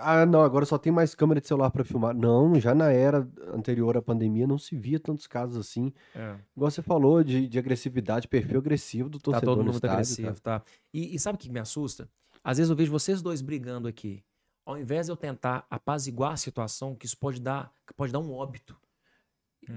[0.00, 2.12] Ah, não, agora só tem mais câmera de celular pra filmar.
[2.12, 5.92] Não, já na era anterior à pandemia não se via tantos casos assim.
[6.12, 6.34] É.
[6.56, 9.94] Igual você falou de, de agressividade, perfil agressivo do Tá torcedor todo no mundo estádio,
[9.94, 10.60] agressivo, tá?
[10.92, 12.10] E, e sabe o que me assusta?
[12.42, 14.24] Às vezes eu vejo vocês dois brigando aqui.
[14.64, 18.18] Ao invés de eu tentar apaziguar a situação, que isso pode dar, que pode dar
[18.18, 18.76] um óbito.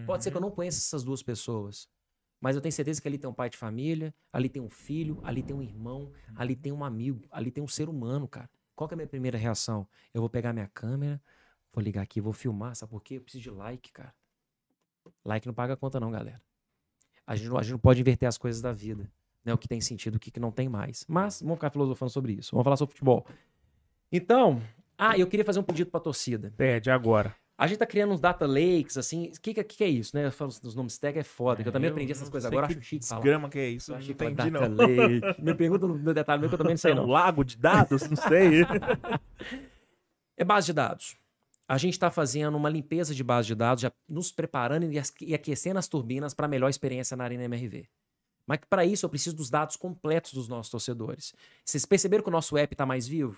[0.08, 1.88] Pode ser que eu não conheça essas duas pessoas.
[2.42, 5.20] Mas eu tenho certeza que ali tem um pai de família, ali tem um filho,
[5.24, 8.50] ali tem um irmão, ali tem um amigo, ali tem um ser humano, cara.
[8.76, 9.86] Qual que é a minha primeira reação?
[10.14, 11.22] Eu vou pegar minha câmera,
[11.74, 13.16] vou ligar aqui, vou filmar, sabe por quê?
[13.18, 14.14] Eu preciso de like, cara.
[15.26, 16.42] Like não paga conta não, galera.
[17.28, 19.12] A gente, não- a gente não pode inverter as coisas da vida.
[19.44, 19.54] Né?
[19.54, 21.06] O que tem sentido, o que, que não tem mais.
[21.08, 22.52] Mas vamos ficar filosofando sobre isso.
[22.52, 23.26] Vamos falar sobre futebol.
[24.12, 24.62] Então,
[24.98, 26.54] ah, eu queria fazer um pedido pra torcida.
[26.58, 27.36] Pede agora.
[27.60, 29.34] A gente tá criando uns data lakes, assim.
[29.36, 30.26] O que, que, que é isso, né?
[30.26, 32.68] Eu falo dos nomes tag é foda, que eu também aprendi essas não coisas agora,
[32.68, 33.00] acho chique.
[33.00, 34.76] Desgrama que é isso, Eu não entendi data não.
[34.78, 35.42] lake.
[35.42, 37.06] Me pergunta no detalhe meu que eu também não sei É um não.
[37.08, 38.10] lago de dados?
[38.10, 38.62] Não sei.
[40.38, 41.18] É base de dados.
[41.68, 45.34] A gente está fazendo uma limpeza de base de dados, já nos preparando e e
[45.36, 47.90] aquecendo as turbinas para melhor experiência na Arena MRV.
[48.48, 51.36] Mas para isso eu preciso dos dados completos dos nossos torcedores.
[51.66, 53.38] Vocês perceberam que o nosso app está mais vivo?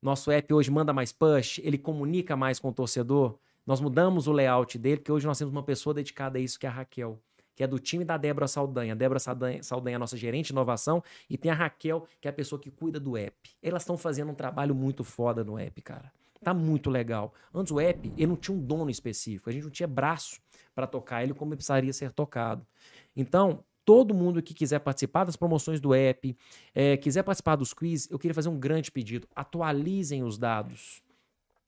[0.00, 3.38] Nosso app hoje manda mais push, ele comunica mais com o torcedor.
[3.66, 6.66] Nós mudamos o layout dele, porque hoje nós temos uma pessoa dedicada a isso, que
[6.66, 7.20] é a Raquel,
[7.54, 8.92] que é do time da Débora Saldanha.
[8.92, 12.30] A Débora Saldanha, é a nossa gerente de inovação, e tem a Raquel, que é
[12.30, 13.36] a pessoa que cuida do app.
[13.62, 16.12] Elas estão fazendo um trabalho muito foda no app, cara.
[16.44, 17.32] Tá muito legal.
[17.52, 20.40] Antes o app, ele não tinha um dono específico, a gente não tinha braço
[20.74, 22.64] para tocar ele como precisaria ser tocado.
[23.16, 26.36] Então, todo mundo que quiser participar das promoções do app,
[26.74, 29.28] eh, quiser participar dos quiz, eu queria fazer um grande pedido.
[29.34, 31.02] Atualizem os dados.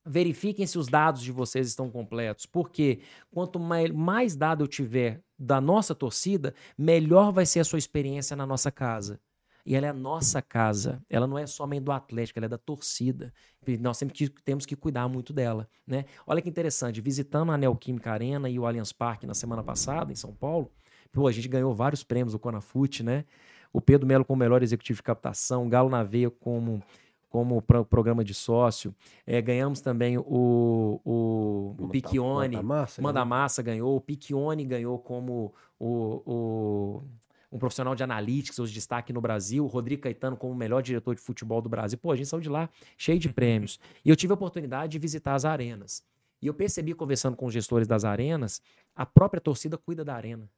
[0.04, 2.44] Verifiquem se os dados de vocês estão completos.
[2.44, 3.00] Porque
[3.30, 8.34] quanto mai- mais dado eu tiver da nossa torcida, melhor vai ser a sua experiência
[8.36, 9.20] na nossa casa.
[9.64, 11.00] E ela é a nossa casa.
[11.10, 13.32] Ela não é somente do Atlético, ela é da torcida.
[13.66, 15.68] E nós sempre que- temos que cuidar muito dela.
[15.86, 16.06] Né?
[16.26, 20.16] Olha que interessante, visitando a Neoquímica Arena e o Allianz Parque na semana passada, em
[20.16, 20.72] São Paulo,
[21.12, 23.24] pô, a gente ganhou vários prêmios do Conafute, né?
[23.72, 26.82] O Pedro Melo como melhor executivo de captação, o Galo na Veia como,
[27.28, 28.94] como pro- programa de sócio.
[29.26, 32.56] É, ganhamos também o, o, o Piccione.
[32.56, 33.24] Manda massa, Manda né?
[33.26, 37.02] Massa ganhou, o Piccione ganhou como o, o-
[37.50, 41.14] um profissional de analytics, os destaque no Brasil, o Rodrigo Caetano como o melhor diretor
[41.14, 41.98] de futebol do Brasil.
[41.98, 43.78] Pô, a gente saiu de lá cheio de prêmios.
[44.04, 46.02] E eu tive a oportunidade de visitar as arenas.
[46.40, 48.62] E eu percebi, conversando com os gestores das arenas,
[48.94, 50.48] a própria torcida cuida da arena.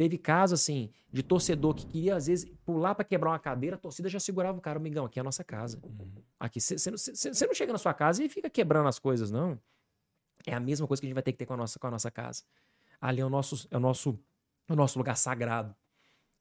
[0.00, 3.78] Teve caso, assim, de torcedor que queria, às vezes, pular para quebrar uma cadeira, a
[3.78, 5.78] torcida já segurava o cara, amigão, aqui é a nossa casa.
[6.38, 9.60] Aqui, você não chega na sua casa e fica quebrando as coisas, não.
[10.46, 11.86] É a mesma coisa que a gente vai ter que ter com a nossa, com
[11.86, 12.44] a nossa casa.
[12.98, 14.18] Ali é o nosso, é o nosso,
[14.70, 15.76] é o nosso lugar sagrado.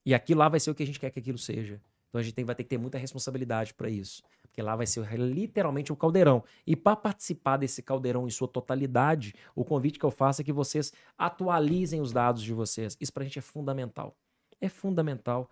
[0.05, 1.81] E aquilo lá vai ser o que a gente quer que aquilo seja.
[2.09, 4.23] Então a gente tem, vai ter que ter muita responsabilidade para isso.
[4.41, 6.43] Porque lá vai ser literalmente o caldeirão.
[6.65, 10.51] E para participar desse caldeirão em sua totalidade, o convite que eu faço é que
[10.51, 12.97] vocês atualizem os dados de vocês.
[12.99, 14.15] Isso para a gente é fundamental.
[14.59, 15.49] É fundamental.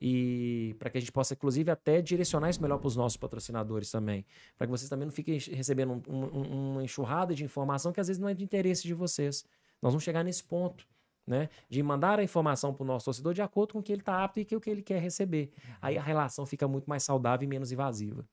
[0.00, 3.90] E para que a gente possa, inclusive, até direcionar isso melhor para os nossos patrocinadores
[3.90, 4.24] também.
[4.56, 8.08] Para que vocês também não fiquem recebendo um, um, uma enxurrada de informação que às
[8.08, 9.44] vezes não é de interesse de vocês.
[9.80, 10.86] Nós vamos chegar nesse ponto
[11.30, 11.48] né?
[11.68, 14.24] De mandar a informação para o nosso torcedor de acordo com o que ele está
[14.24, 15.52] apto e o que ele quer receber.
[15.80, 18.28] Aí a relação fica muito mais saudável e menos invasiva.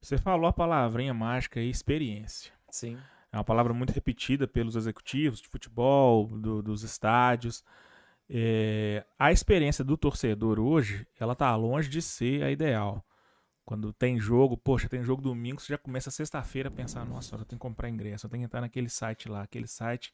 [0.00, 2.52] Você falou a palavrinha mágica aí, experiência.
[2.70, 2.98] Sim.
[3.32, 7.64] É uma palavra muito repetida pelos executivos de futebol, do, dos estádios.
[8.28, 13.02] É, a experiência do torcedor hoje, ela tá longe de ser a ideal.
[13.64, 17.38] Quando tem jogo, poxa, tem jogo domingo, você já começa sexta-feira a pensar, nossa, eu
[17.44, 20.12] tenho que comprar ingresso, eu tenho que entrar naquele site lá, aquele site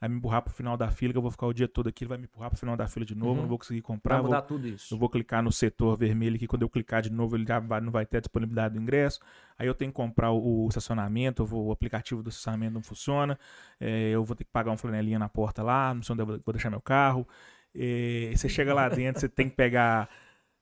[0.00, 2.04] vai me empurrar pro final da fila, que eu vou ficar o dia todo aqui,
[2.04, 3.40] ele vai me empurrar pro final da fila de novo, Uhum.
[3.42, 4.14] não vou conseguir comprar.
[4.14, 4.94] Vai vou- mudar tudo isso.
[4.94, 7.80] eu vou clicar no setor vermelho aqui, quando eu clicar de novo, ele já vai-
[7.82, 9.20] não vai ter a disponibilidade do ingresso.
[9.58, 13.38] Aí eu tenho que comprar o, o estacionamento, vou- o aplicativo do estacionamento não funciona.
[13.78, 16.26] é, eu vou ter que pagar uma flanelinha na porta lá, não sei onde eu
[16.26, 17.26] vou, vou deixar meu carro.
[17.74, 20.08] é, você chega lá dentro, você tem que pegar.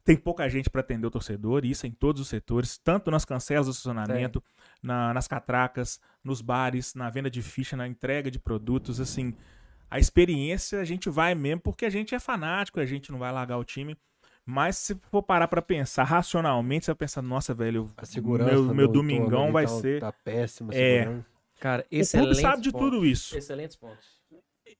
[0.05, 3.11] Tem pouca gente para atender o torcedor, e isso é em todos os setores, tanto
[3.11, 4.43] nas cancelas do estacionamento,
[4.83, 9.35] na- nas catracas, nos bares, na venda de ficha, na entrega de produtos, assim.
[9.91, 13.33] A experiência a gente vai mesmo porque a gente é fanático, a gente não vai
[13.33, 13.97] largar o time.
[14.45, 18.75] Mas se for parar pra pensar racionalmente, você vai pensar, nossa, velho, A segurança meu,
[18.75, 20.01] meu domingão vai tá, ser.
[20.01, 21.23] Tá péssima a É.
[21.61, 23.37] Cara, O clube sabe de tudo isso.
[23.37, 24.18] Excelentes pontos.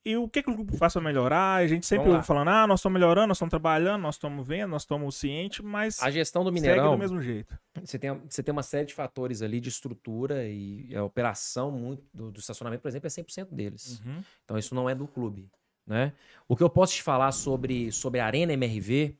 [0.05, 1.55] E o que, que o clube faz pra melhorar?
[1.55, 4.69] A gente sempre ouve falando, ah, nós estamos melhorando, nós estamos trabalhando, nós estamos vendo,
[4.69, 7.57] nós estamos cientes, mas A gestão do segue Mineirão, do mesmo jeito.
[7.83, 12.03] você tem, você tem uma série de fatores ali de estrutura e a operação muito,
[12.13, 14.01] do, do estacionamento, por exemplo, é 100% deles.
[14.05, 14.23] Uhum.
[14.45, 15.49] Então isso não é do clube,
[15.85, 16.13] né?
[16.47, 19.15] O que eu posso te falar sobre, sobre a Arena MRV,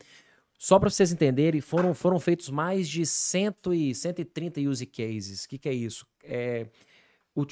[0.57, 5.45] só para vocês entenderem, foram, foram feitos mais de 100 e 130 use cases.
[5.45, 6.05] O que, que é isso?
[6.21, 6.67] É,
[7.33, 7.45] o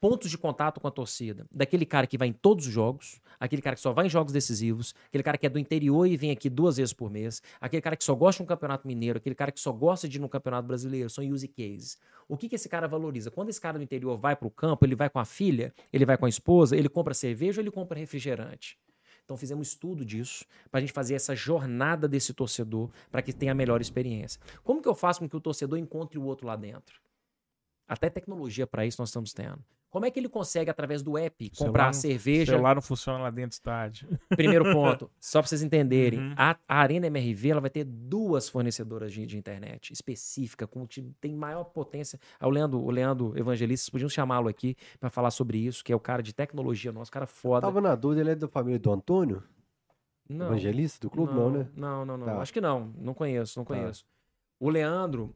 [0.00, 1.46] pontos de contato com a torcida.
[1.50, 4.32] Daquele cara que vai em todos os jogos, aquele cara que só vai em jogos
[4.32, 7.82] decisivos, aquele cara que é do interior e vem aqui duas vezes por mês, aquele
[7.82, 10.20] cara que só gosta de um campeonato mineiro, aquele cara que só gosta de ir
[10.20, 11.98] no campeonato brasileiro, são use cases.
[12.28, 13.30] O que, que esse cara valoriza?
[13.30, 16.04] Quando esse cara do interior vai para o campo, ele vai com a filha, ele
[16.04, 18.78] vai com a esposa, ele compra cerveja ou ele compra refrigerante?
[19.24, 23.52] Então fizemos estudo disso para a gente fazer essa jornada desse torcedor para que tenha
[23.52, 24.40] a melhor experiência.
[24.62, 27.00] Como que eu faço com que o torcedor encontre o outro lá dentro?
[27.88, 29.64] Até tecnologia para isso nós estamos tendo.
[29.96, 32.52] Como é que ele consegue, através do app, Celular comprar não- cerveja?
[32.52, 34.06] celular não funciona lá dentro do estádio.
[34.28, 36.34] Primeiro ponto, só para vocês entenderem, Uhum.
[36.36, 41.00] a, a Arena MRV ela vai ter duas fornecedoras de, de internet específica, com que
[41.18, 42.20] tem maior potência.
[42.38, 45.90] Ah, O Leandro, o Leandro Evangelista, vocês podiam chamá-lo aqui para falar sobre isso, que
[45.92, 47.66] é o cara de tecnologia nosso, cara foda.
[47.66, 49.42] Tava na dúvida, ele é da família do Antônio?
[50.28, 51.32] Não, Evangelista do clube?
[51.32, 51.68] Não, né?
[51.74, 52.26] Não, não, não.
[52.26, 52.36] Tá.
[52.42, 52.92] Acho que não.
[52.98, 53.74] Não conheço, não Tá.
[53.74, 54.04] conheço.
[54.60, 55.34] O Leandro,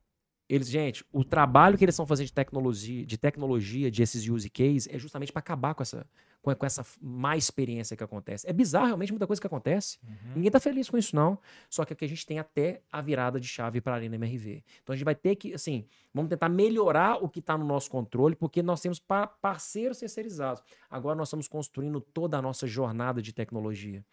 [0.53, 4.51] eles, gente, o trabalho que eles estão fazendo de tecnologia, de tecnologia, de esses use
[4.51, 6.05] case, é justamente para acabar com essa,
[6.43, 8.49] com, com essa má experiência que acontece.
[8.49, 9.99] É bizarro realmente muita coisa que acontece.
[10.35, 11.39] Ninguém tá feliz com isso, não.
[11.69, 14.65] Só que aqui a gente tem até a virada de chave para a Arena MRV.
[14.83, 17.89] Então a gente vai ter que, assim, vamos tentar melhorar o que está no nosso
[17.91, 20.63] controle, porque nós temos pa- parceiros terceirizados.
[20.91, 24.05] Agora nós estamos construindo toda a nossa jornada de tecnologia.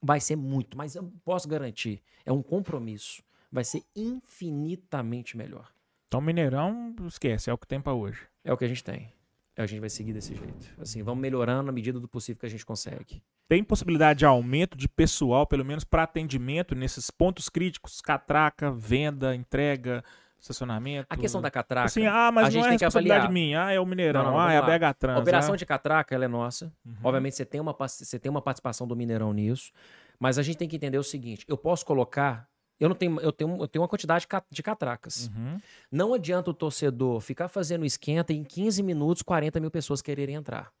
[0.00, 3.22] Vai ser muito, mas eu posso garantir, é um compromisso.
[3.52, 5.70] Vai ser infinitamente melhor.
[6.08, 8.20] Então, Mineirão, esquece, é o que tem pra hoje.
[8.42, 9.12] É o que a gente tem.
[9.56, 10.74] É, a gente vai seguir desse jeito.
[10.80, 13.22] Assim, vamos melhorando na medida do possível que a gente consegue.
[13.48, 19.34] Tem possibilidade de aumento de pessoal, pelo menos para atendimento nesses pontos críticos, catraca, venda,
[19.34, 20.02] entrega,
[20.40, 21.06] estacionamento.
[21.10, 21.86] A questão da catraca.
[21.86, 23.32] Assim, ah, a mas gente não é tem que responsabilidade avaliar.
[23.32, 23.66] minha.
[23.66, 24.24] Ah, é o Mineirão.
[24.24, 24.62] Não, não, ah, é a.
[24.62, 25.16] BH Trans.
[25.16, 25.56] A operação ah.
[25.56, 26.72] de catraca ela é nossa.
[26.84, 26.94] Uhum.
[27.04, 29.70] Obviamente você tem, uma, você tem uma participação do Mineirão nisso.
[30.18, 32.50] Mas a gente tem que entender o seguinte: eu posso colocar.
[32.82, 35.28] Eu não tenho, eu tenho, eu tenho uma quantidade de ca- de catracas.
[35.28, 35.60] Uhum.
[35.90, 40.34] Não adianta o torcedor ficar fazendo esquenta e em 15 minutos 40 mil pessoas quererem
[40.34, 40.72] entrar.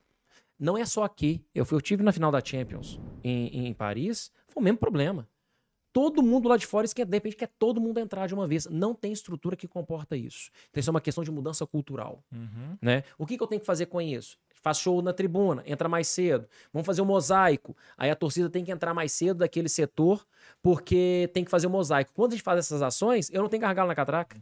[0.58, 1.44] Não é só aqui.
[1.54, 5.28] Eu, fui- eu tive na final da Champions em, em Paris, foi o mesmo problema.
[5.92, 8.66] Todo mundo lá de fora esquenta, de repente quer todo mundo entrar de uma vez.
[8.66, 10.50] Não tem estrutura que comporta isso.
[10.70, 12.24] Então isso é uma questão de mudança cultural.
[12.32, 12.78] Uhum.
[12.80, 13.04] Né?
[13.18, 14.38] O que, que eu tenho que fazer com isso?
[14.62, 16.46] Faz show na tribuna, entra mais cedo.
[16.72, 17.76] Vamos fazer o mosaico.
[17.98, 20.24] Aí a torcida tem que entrar mais cedo daquele setor,
[20.62, 22.12] porque tem que fazer o mosaico.
[22.14, 24.36] Quando a gente faz essas ações, eu não tenho gargalo na catraca.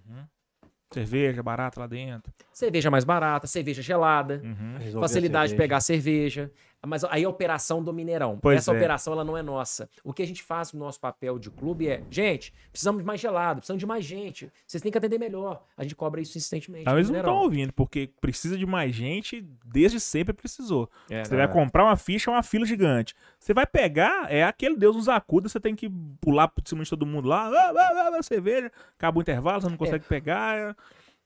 [0.93, 2.33] Cerveja barata lá dentro.
[2.53, 5.01] Cerveja mais barata, cerveja gelada, Uhum.
[5.01, 6.51] Facilidade de pegar cerveja.
[6.87, 8.39] Mas aí a operação do Mineirão.
[8.41, 8.77] Pois Essa é.
[8.77, 9.89] operação ela não é nossa.
[10.03, 13.21] O que a gente faz no nosso papel de clube é, gente, precisamos de mais
[13.21, 14.51] gelado, precisamos de mais gente.
[14.67, 15.63] Vocês têm que atender melhor.
[15.77, 16.85] A gente cobra isso insistentemente.
[16.85, 20.91] Talvez não estão ouvindo, porque precisa de mais gente, desde sempre precisou.
[21.11, 23.15] É, Você vai comprar uma ficha, é uma fila gigante.
[23.39, 25.91] Você vai pegar, é aquele Deus nos acuda, você tem que
[26.21, 29.69] pular por cima de todo mundo lá, ah, ah, ah, cerveja, acaba o intervalo, você
[29.69, 30.77] não consegue pegar.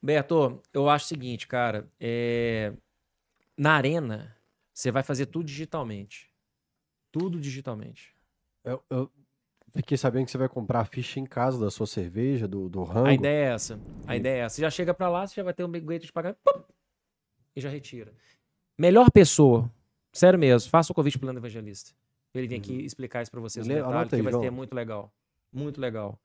[0.02, 1.86] Beto, eu acho o seguinte, cara.
[2.00, 2.72] é,
[3.56, 4.34] Na arena,
[4.74, 6.30] você vai fazer tudo digitalmente.
[7.12, 8.12] Tudo digitalmente.
[8.64, 9.10] Eu, eu
[9.76, 12.82] fiquei sabendo que você vai comprar a ficha em casa da sua cerveja, do, do
[12.82, 13.06] rango.
[13.08, 13.80] A ideia é essa.
[14.06, 14.56] A ideia é essa.
[14.56, 16.62] Você já chega pra lá, você já vai ter um bilhete de pagamento pum,
[17.54, 18.12] e já retira.
[18.76, 19.70] Melhor pessoa,
[20.12, 21.92] sério mesmo, faça o convite pro Leandro Evangelista.
[22.34, 24.42] Ele vir aqui explicar isso pra vocês Le- detalhe, que vai João.
[24.42, 25.14] ser muito legal.
[25.52, 26.18] Muito legal.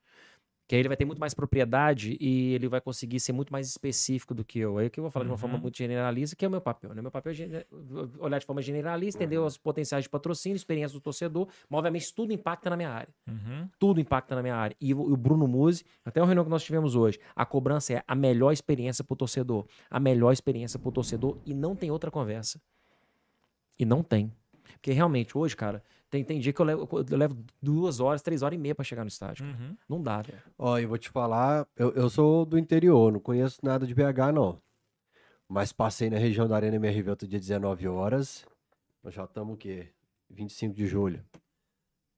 [0.69, 3.67] Que aí ele vai ter muito mais propriedade e ele vai conseguir ser muito mais
[3.67, 4.77] específico do que eu.
[4.77, 5.61] Aí que eu vou falar de uma forma Uhum.
[5.63, 6.93] muito generalista, que é o meu papel.
[6.93, 7.01] Né?
[7.01, 7.65] Meu papel é
[8.19, 12.31] olhar de forma generalista, entender os potenciais de patrocínio, experiência do torcedor, mas obviamente tudo
[12.31, 13.67] impacta na minha área Uhum.
[13.79, 14.77] tudo impacta na minha área.
[14.79, 18.03] E o, o Bruno Musi, até o reunião que nós tivemos hoje, a cobrança é
[18.07, 19.65] a melhor experiência pro torcedor.
[19.89, 22.61] A melhor experiência pro torcedor e não tem outra conversa.
[23.79, 24.31] E não tem.
[24.73, 28.41] Porque realmente, hoje, cara, tem, tem dia que eu levo, eu levo duas horas, três
[28.41, 29.45] horas e meia pra chegar no estádio.
[29.45, 29.75] Uhum.
[29.87, 30.41] Não dá, velho.
[30.57, 34.33] Ó, eu vou te falar, eu, eu sou do interior, não conheço nada de BH,
[34.33, 34.59] não.
[35.47, 38.45] Mas passei na região da Arena MRV outro dia 19 horas.
[39.03, 39.89] Nós já estamos o quê?
[40.29, 41.23] 25 de julho.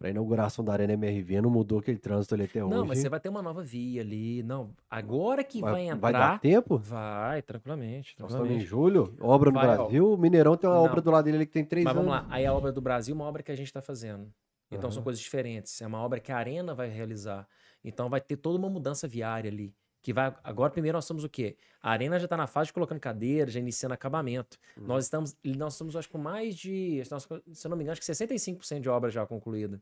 [0.01, 2.73] Pra inauguração da Arena MRV, não mudou aquele trânsito ali até hoje.
[2.73, 4.41] Não, mas você vai ter uma nova via ali.
[4.41, 5.99] Não, agora que vai, entrar.
[5.99, 6.75] vai dar tempo?
[6.79, 8.15] Vai, tranquilamente.
[8.17, 8.65] Nós estamos em tranquilamente.
[8.65, 9.75] julho, obra no Vai, ó.
[9.77, 10.11] Brasil.
[10.11, 10.85] O Mineirão tem uma Não.
[10.85, 12.09] obra do lado dele ali que tem três Mas anos.
[12.09, 14.33] vamos lá, aí a obra do Brasil é uma obra que a gente está fazendo.
[14.71, 15.03] Então são Aham.
[15.03, 15.79] coisas diferentes.
[15.83, 17.47] É uma obra que a Arena vai realizar.
[17.83, 19.71] Então vai ter toda uma mudança viária ali.
[20.01, 20.35] Que vai.
[20.43, 21.55] Agora, primeiro, nós estamos o quê?
[21.81, 24.57] A Arena já está na fase de colocando cadeira, já iniciando acabamento.
[24.75, 24.85] Uhum.
[24.87, 25.35] Nós estamos.
[25.45, 27.03] Nós estamos, acho que, com mais de.
[27.11, 29.81] nós- Se eu não me engano, acho que 65% de obra já concluída.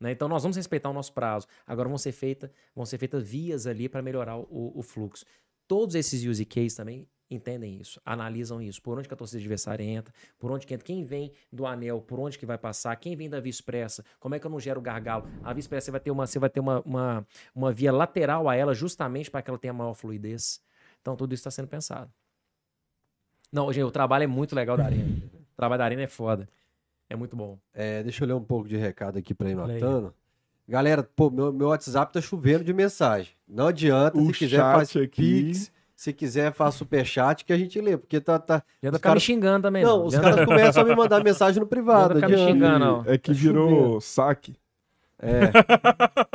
[0.00, 0.10] né?
[0.12, 1.46] Então nós vamos respeitar o nosso prazo.
[1.66, 5.24] Agora vão ser, feita, vão ser feitas vias ali para melhorar o, o fluxo.
[5.68, 9.84] Todos esses use cases também entendem isso, analisam isso, por onde que a torcida adversária
[9.84, 13.14] entra, por onde que entra, quem vem do anel, por onde que vai passar, quem
[13.14, 15.28] vem da via expressa, como é que eu não gero gargalo.
[15.42, 18.48] A via expressa você vai ter uma, você vai ter uma, uma, uma via lateral
[18.48, 20.60] a ela justamente para que ela tenha maior fluidez.
[21.00, 22.10] Então tudo isso está sendo pensado.
[23.52, 25.22] Não, gente, o trabalho é muito legal da Arena.
[25.34, 26.48] O trabalho da Arena é foda.
[27.08, 27.58] É muito bom.
[27.74, 30.14] É, deixa eu ler um pouco de recado aqui pra ir notando.
[30.68, 33.32] Galera, pô, meu, meu WhatsApp tá chovendo de mensagem.
[33.48, 35.08] Não adianta, O se quiser chat faz aqui.
[35.44, 38.38] pix, se quiser faz superchat que a gente lê, porque tá...
[38.38, 38.60] tá...
[38.60, 39.82] Tá ficar cara- me xingando também.
[39.84, 42.14] Não, Não, os caras começam a me mandar mensagem no privado.
[42.14, 43.04] Não, tá me xingando, não.
[43.06, 44.00] É que Tá virou chovendo.
[44.00, 44.56] saque.
[45.22, 45.50] É.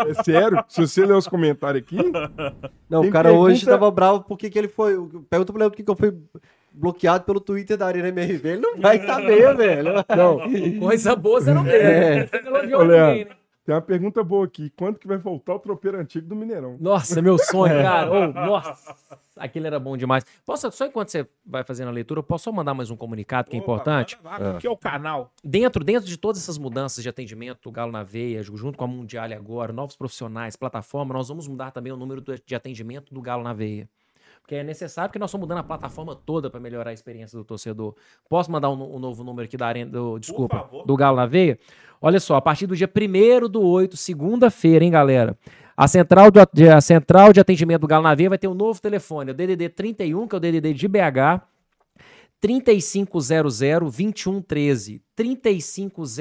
[0.07, 0.63] É sério?
[0.67, 1.97] Se você ler os comentários aqui,
[2.87, 4.93] Não, o cara hoje pergunta- tava bravo porque que ele foi...
[5.27, 6.15] Pergunta pra ele por que eu fui
[6.71, 8.47] bloqueado pelo Twitter da Arena MRV.
[8.49, 9.93] Ele não vai saber, velho.
[10.15, 11.71] não, Coisa boa você não vê.
[11.77, 12.27] É.
[12.27, 13.07] Você não elogiou Leandro.
[13.13, 13.31] ninguém, né?
[13.65, 14.71] Tem uma pergunta boa aqui.
[14.77, 16.77] Quando que vai voltar o tropeiro antigo do Mineirão?
[16.79, 18.11] Nossa, meu sonho, cara.
[18.11, 18.95] Ô, nossa,
[19.35, 20.23] aquele era bom demais.
[20.45, 23.49] Posso, só enquanto você vai fazendo a leitura, eu posso só mandar mais um comunicado
[23.49, 24.17] que é Opa, importante?
[24.23, 25.33] manda lá, Aqui é o canal.
[25.43, 28.87] Dentro, dentro de todas essas mudanças de atendimento, do Galo na Veia, junto com a
[28.87, 33.43] Mundial agora, novos profissionais, plataforma, nós vamos mudar também o número de atendimento do Galo
[33.43, 33.89] na Veia.
[34.45, 37.43] Porque é necessário, porque nós estamos mudando a plataforma toda para melhorar a experiência do
[37.43, 37.95] torcedor.
[38.29, 41.57] Posso mandar um, um novo número aqui da arena, do, desculpa, do Galo na Veia?
[41.99, 45.35] Olha só, a partir do dia 1 do 8, segunda-feira, hein, galera?
[45.75, 48.53] A central, do, de- a central de atendimento do Galo na Veia vai ter um
[48.53, 51.41] novo telefone, o DDD 31, que é o DDD de BH,
[52.39, 53.29] 3500
[53.79, 55.01] 2113.
[55.15, 56.15] 3500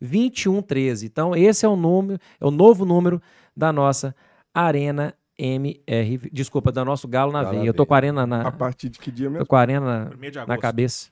[0.00, 1.04] 2113.
[1.04, 3.20] Então, esse é o número, é o novo número
[3.54, 4.16] da nossa
[4.54, 7.68] Arena MR, desculpa, da nosso Galo na Galo na veia.
[7.70, 9.46] Eu tô com a Arena A na, partir de que dia tô mesmo?
[9.46, 11.10] com a Arena Primeiro na, cabeça.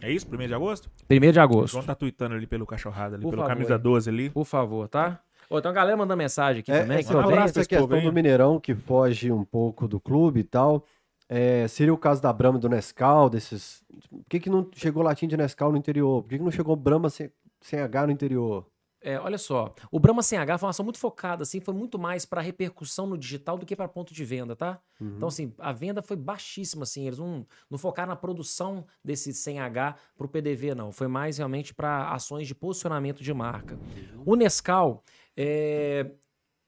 [0.00, 0.26] É isso?
[0.26, 0.90] Primeiro de agosto?
[1.10, 1.72] 1 de O agosto.
[1.72, 3.80] João tá tweetando ali pelo cachorrada, ali, Por pelo favor, camisa aí.
[3.80, 4.30] 12 ali.
[4.30, 5.20] Por favor, tá?
[5.48, 6.98] Ô, então a galera mandando mensagem aqui É, também.
[6.98, 8.04] é que eu um abraço essa questão aí.
[8.04, 10.84] do Mineirão que foge um pouco do clube e tal.
[11.28, 13.82] É, seria o caso da Brahma e do Nescau, desses.
[14.10, 16.22] Por que, que não chegou latim de Nescau no interior?
[16.22, 17.30] Por que, que não chegou Brahma sem,
[17.60, 18.66] sem H no interior?
[19.02, 21.98] É, olha só, o Brahma sem H foi uma ação muito focada, assim, foi muito
[21.98, 24.80] mais para repercussão no digital do que para ponto de venda, tá?
[25.16, 29.58] Então, assim, a venda foi baixíssima, assim, eles não, não focaram na produção desse sem
[29.58, 30.92] H pro PDV, não.
[30.92, 33.76] Foi mais realmente para ações de posicionamento de marca.
[34.24, 35.02] O Nescau,
[35.36, 36.12] é,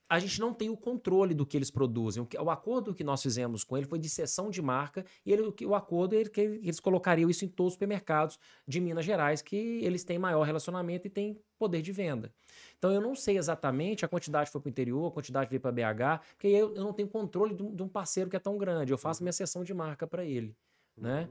[0.07, 2.21] a gente não tem o controle do que eles produzem.
[2.21, 5.33] O, que- o acordo que nós fizemos com ele foi de cessão de marca e
[5.33, 8.37] ele- o que- o acordo é que eles colocariam isso em todos os supermercados
[8.67, 12.31] de Minas Gerais, que eles têm maior relacionamento e têm poder de venda.
[12.77, 15.71] Então eu não sei exatamente a quantidade foi para o interior, a quantidade veio para
[15.71, 18.57] BH, porque eu, eu não tenho controle de um, de um parceiro que é tão
[18.57, 18.91] grande.
[18.93, 20.55] Eu faço minha sessão de marca para ele,
[20.95, 21.27] né?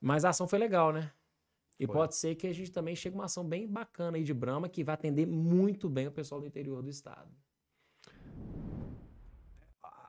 [0.00, 1.12] Mas a ação foi legal, né?
[1.78, 1.94] E Foi.
[1.94, 4.68] pode ser que a gente também chegue a uma ação bem bacana aí de Brahma
[4.68, 7.30] que vai atender muito bem o pessoal do interior do estado.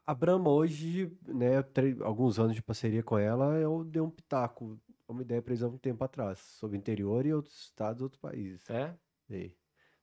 [0.07, 1.63] A Brahma hoje, né,
[2.01, 5.67] alguns anos de parceria com ela, eu dei um pitaco, uma ideia pra eles há
[5.67, 8.61] um tempo atrás, sobre interior e outros estados, outros países.
[8.69, 8.93] É?
[9.27, 9.53] Dei.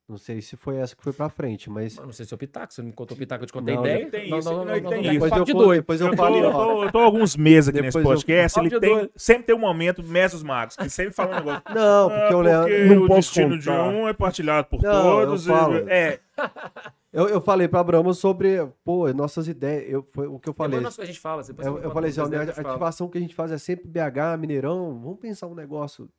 [0.06, 1.96] Não sei se foi essa que foi pra frente, mas...
[1.96, 3.52] Eu não sei se é o Pitaco, você não me contou o Pitaco, eu te
[3.54, 4.10] contei Não, ideia.
[4.10, 5.20] tem Nós- isso, nós- não, nós- tem nós vamos isso.
[5.20, 5.80] dar um papo de eu, doido.
[5.80, 8.06] depois eu, Eu tô, falo, eu, tô, eu tô há alguns meses aqui Depois nesse
[8.06, 8.60] podcast.
[8.60, 11.62] Ele de tem, sempre tem um momento, Mestres Magos, que sempre fala um negócio.
[11.74, 12.68] Não, porque Ah, o Leandro...
[12.70, 13.82] porque Não o posso destino de contar.
[13.88, 15.46] um é partilhado por Não, eu todos.
[15.46, 15.74] e- falo.
[15.88, 16.20] é,
[17.16, 20.80] Eu, eu falei pra Brahma sobre, pô, nossas ideias, eu, foi o que eu falei.
[20.80, 21.42] Depois nós- a gente fala.
[21.58, 25.00] Eu, eu falei assim, a que ativação que a gente faz é sempre BH, Mineirão,
[25.00, 26.10] vamos pensar um negócio.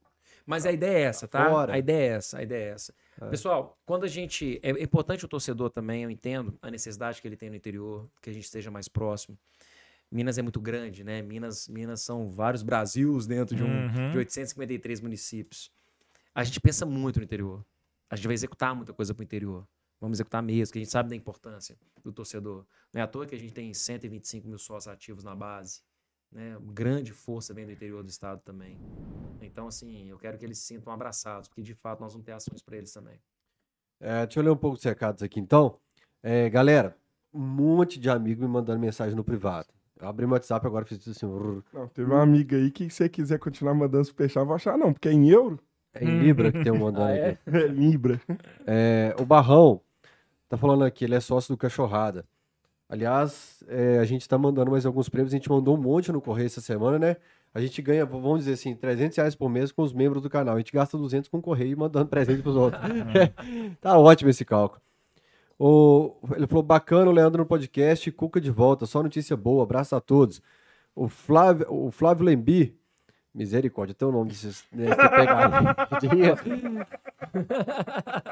[0.46, 1.50] Mas a ideia é essa, tá?
[1.50, 1.74] Fora.
[1.74, 2.94] A ideia é essa, a ideia é essa.
[3.30, 4.60] Pessoal, quando a gente.
[4.64, 8.30] É importante o torcedor também, eu entendo a necessidade que ele tem no interior, que
[8.30, 9.38] a gente esteja mais próximo.
[10.12, 11.22] Minas é muito grande, né?
[11.22, 14.12] Minas, Minas são vários Brasils dentro de, um, Uhum.
[14.12, 15.72] de 853 municípios.
[16.34, 17.66] A gente pensa muito no interior.
[18.10, 19.68] A gente vai executar muita coisa pro interior.
[20.00, 22.66] Vamos executar mesmo, que a gente sabe da importância do torcedor.
[22.94, 25.82] Não é à toa que a gente tem 125 mil sócios ativos na base.
[26.32, 26.58] Né?
[26.62, 28.78] Grande força vem do interior do estado também.
[29.42, 32.34] Então, assim, eu quero que eles se sintam abraçados, porque de fato nós vamos ter
[32.34, 33.20] ações para eles também.
[34.00, 35.80] É, deixa eu ler um pouco dos recados aqui, então.
[36.22, 36.98] É, galera,
[37.34, 39.68] um monte de amigo me mandando mensagem no privado.
[39.98, 41.26] Eu abri meu WhatsApp agora fiz assim,
[41.74, 44.78] Não, teve uma amiga aí que se você quiser continuar mandando superchat, eu vou achar
[44.78, 45.58] não, porque é em euro,
[45.96, 47.30] é em Libra que tem um mandando Ah, é?
[47.30, 47.58] aqui.
[47.58, 48.22] é Libra.
[48.66, 49.82] É, o Barrão
[50.48, 52.26] tá falando aqui, ele é sócio do Cachorrada.
[52.88, 56.22] Aliás, é, a gente tá mandando mais alguns prêmios, a gente mandou um monte no
[56.22, 57.16] correio essa semana, né?
[57.54, 60.56] A gente ganha, vamos dizer assim, 300 reais por mês com os membros do canal.
[60.56, 62.84] A gente gasta 200 com o correio e mandando presente pros outros.
[63.80, 64.82] tá ótimo esse cálculo.
[65.58, 69.96] O, ele falou, bacana o Leandro no podcast, Cuca de volta, só notícia boa, abraço
[69.96, 70.42] a todos.
[70.94, 72.78] O Flávio, o Flávio Lembi,
[73.36, 76.36] misericórdia, tem o nome desses, né, pegadinha.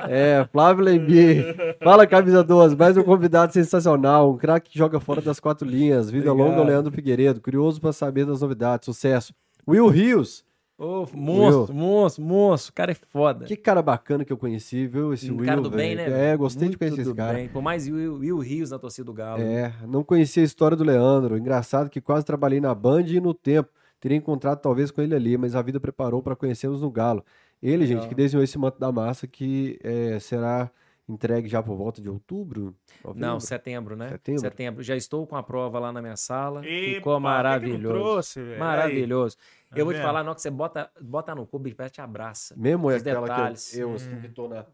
[0.08, 1.44] É, Flávio Lembi.
[1.84, 2.76] Fala, camisa 12.
[2.76, 4.32] Mais um convidado sensacional.
[4.32, 6.10] Um craque que joga fora das quatro linhas.
[6.10, 6.56] Vida Obrigado.
[6.58, 7.42] longa, Leandro Figueiredo.
[7.42, 8.86] Curioso para saber das novidades.
[8.86, 9.34] Sucesso.
[9.68, 10.46] Will Rios.
[10.78, 12.72] Ô, monstro, monstro, monstro.
[12.72, 13.46] O cara é foda.
[13.46, 15.14] Que cara bacana que eu conheci, viu?
[15.14, 15.46] Esse Um Will.
[15.46, 16.32] cara do bem, né?
[16.32, 17.34] É, gostei de Muito conhecer esse cara.
[17.34, 17.48] bem.
[17.50, 19.42] Por mais Will, Will Rios na torcida do Galo.
[19.42, 21.38] É, não conhecia a história do Leandro.
[21.38, 23.70] Engraçado que quase trabalhei na Band e no tempo.
[24.04, 27.24] Teria encontrado talvez com ele ali, mas a vida preparou para conhecermos no Galo.
[27.62, 28.10] Ele, gente, Legal.
[28.10, 30.70] que desenhou esse manto da massa que é, será
[31.08, 32.76] entregue já por volta de outubro?
[33.02, 33.40] Não, Novembro?
[33.40, 34.20] setembro, né?
[34.38, 34.84] Setembro?
[34.84, 36.66] Já estou com a prova lá na minha sala.
[36.66, 37.88] Epa, Ficou que não maravilhoso.
[37.96, 38.40] trouxe?
[38.60, 39.38] Maravilhoso.
[39.70, 40.06] Tá eu vou te vendo?
[40.06, 42.56] falar, hora que você bota, bota no cubo, ele te abraça.
[42.58, 43.70] Mesmo é Os aquela detalhes.
[43.72, 44.66] que eu, eu assim, que tô na,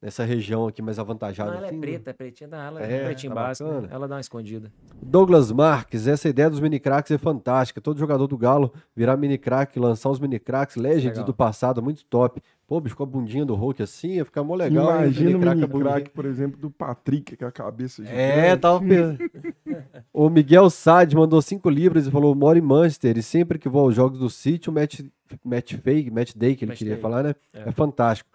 [0.00, 1.50] nessa região aqui mais avantajada.
[1.50, 3.68] Não, ela é assim, preta, é pretinha, não, ela É, é pretinha tá básica.
[3.68, 3.88] bacana.
[3.90, 4.72] Ela dá uma escondida.
[5.02, 7.80] Douglas Marques, essa ideia dos mini craques é fantástica.
[7.80, 11.24] Todo jogador do Galo virar mini craque, lançar os mini craques, legends Legal.
[11.24, 12.40] do passado, muito top.
[12.66, 14.84] Pô, bicho, com a bundinha do Hulk assim, ia ficar mó legal.
[15.00, 19.18] Imagina o mini crack, por exemplo, do Patrick, com a cabeça É, tava pensando.
[20.12, 23.82] o Miguel Sade mandou 5 libras e falou: moro em Manchester e sempre que vou
[23.82, 25.00] aos jogos do City, o match,
[25.44, 27.02] match fake, match day que ele Match queria day.
[27.02, 27.34] falar, né?
[27.54, 27.68] É.
[27.68, 28.28] É, fantástico.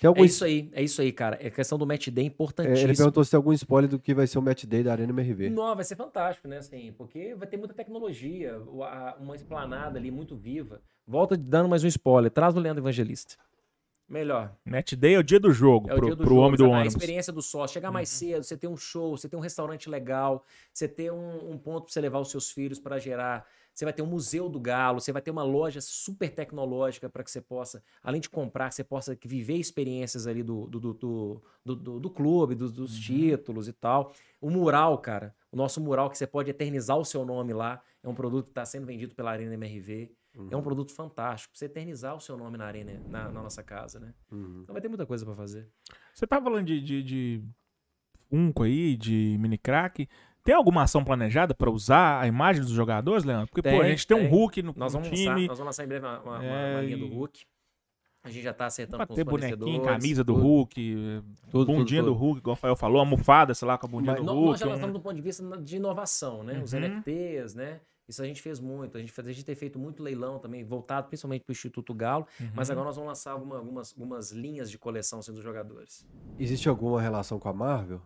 [0.00, 1.38] Tem É algum isso aí, é isso aí, cara.
[1.40, 2.86] É questão do match day É, importantíssimo.
[2.88, 5.10] ele perguntou se tem algum spoiler do que vai ser o match day da Arena
[5.12, 5.50] MRV.
[5.50, 6.58] Não, vai ser fantástico, né?
[6.58, 10.80] Assim, porque vai ter muita tecnologia, a- uma esplanada ali muito viva.
[11.06, 12.30] Volta dando mais um spoiler.
[12.30, 13.34] Traz o Leandro Evangelista.
[14.08, 14.54] Melhor.
[14.64, 16.56] Match day é o dia do jogo, É o pro, dia do pro jogo, homem
[16.56, 16.64] do?
[16.64, 16.94] A ônibus.
[16.94, 17.74] experiência do sócio.
[17.74, 21.50] Chegar mais cedo, você ter um show, você ter um restaurante legal, você ter um,
[21.52, 23.44] um ponto para você levar os seus filhos para gerar.
[23.78, 27.22] Você vai ter um museu do galo, você vai ter uma loja super tecnológica para
[27.22, 32.00] que você possa, além de comprar, você possa viver experiências ali do, do, do, do,
[32.00, 34.12] do, clube, dos, dos títulos e tal.
[34.40, 38.08] O mural, cara, o nosso mural que você pode eternizar o seu nome lá, é
[38.08, 40.10] um produto que está sendo vendido pela Arena MRV.
[40.50, 43.62] É um produto fantástico, pra você eternizar o seu nome na arena, na, na nossa
[43.62, 44.12] casa, né?
[44.32, 44.62] Uhum.
[44.64, 45.68] Então vai ter muita coisa para fazer.
[46.12, 47.44] Você tá falando de, de, de
[48.28, 50.08] Funko aí, de mini crack.
[50.48, 53.48] Tem alguma ação planejada pra usar a imagem dos jogadores, Leandro?
[53.48, 54.30] Porque, pô, a Tem, gente tem, um tem.
[54.30, 55.46] Hulk no, Nós no vamos, lançar, time.
[55.46, 57.40] nós vamos lançar em breve uma, uma- É, uma linha do Hulk.
[58.24, 60.42] A gente já tá acertando com ter os bonequinho, camisa do tudo.
[60.46, 63.90] Hulk, Tudo, bundinha tudo, do Hulk, igual o Rafael falou, almofada, sei lá, com a
[63.90, 64.48] bundinha Mas do Nó- Hulk.
[64.52, 66.58] Nós já um- lançamos do ponto de vista de inovação, né?
[66.64, 66.78] Os Uhum.
[66.78, 67.80] NFTs, né?
[68.08, 68.96] Isso a gente fez muito.
[68.96, 71.92] A gente, fez, a gente tem feito muito leilão também, voltado principalmente para o Instituto
[71.92, 72.26] Galo.
[72.40, 72.48] Uhum.
[72.54, 76.06] Mas agora nós vamos lançar alguma- algumas, algumas linhas de coleção assim, dos jogadores.
[76.38, 78.00] Existe alguma relação com a Marvel?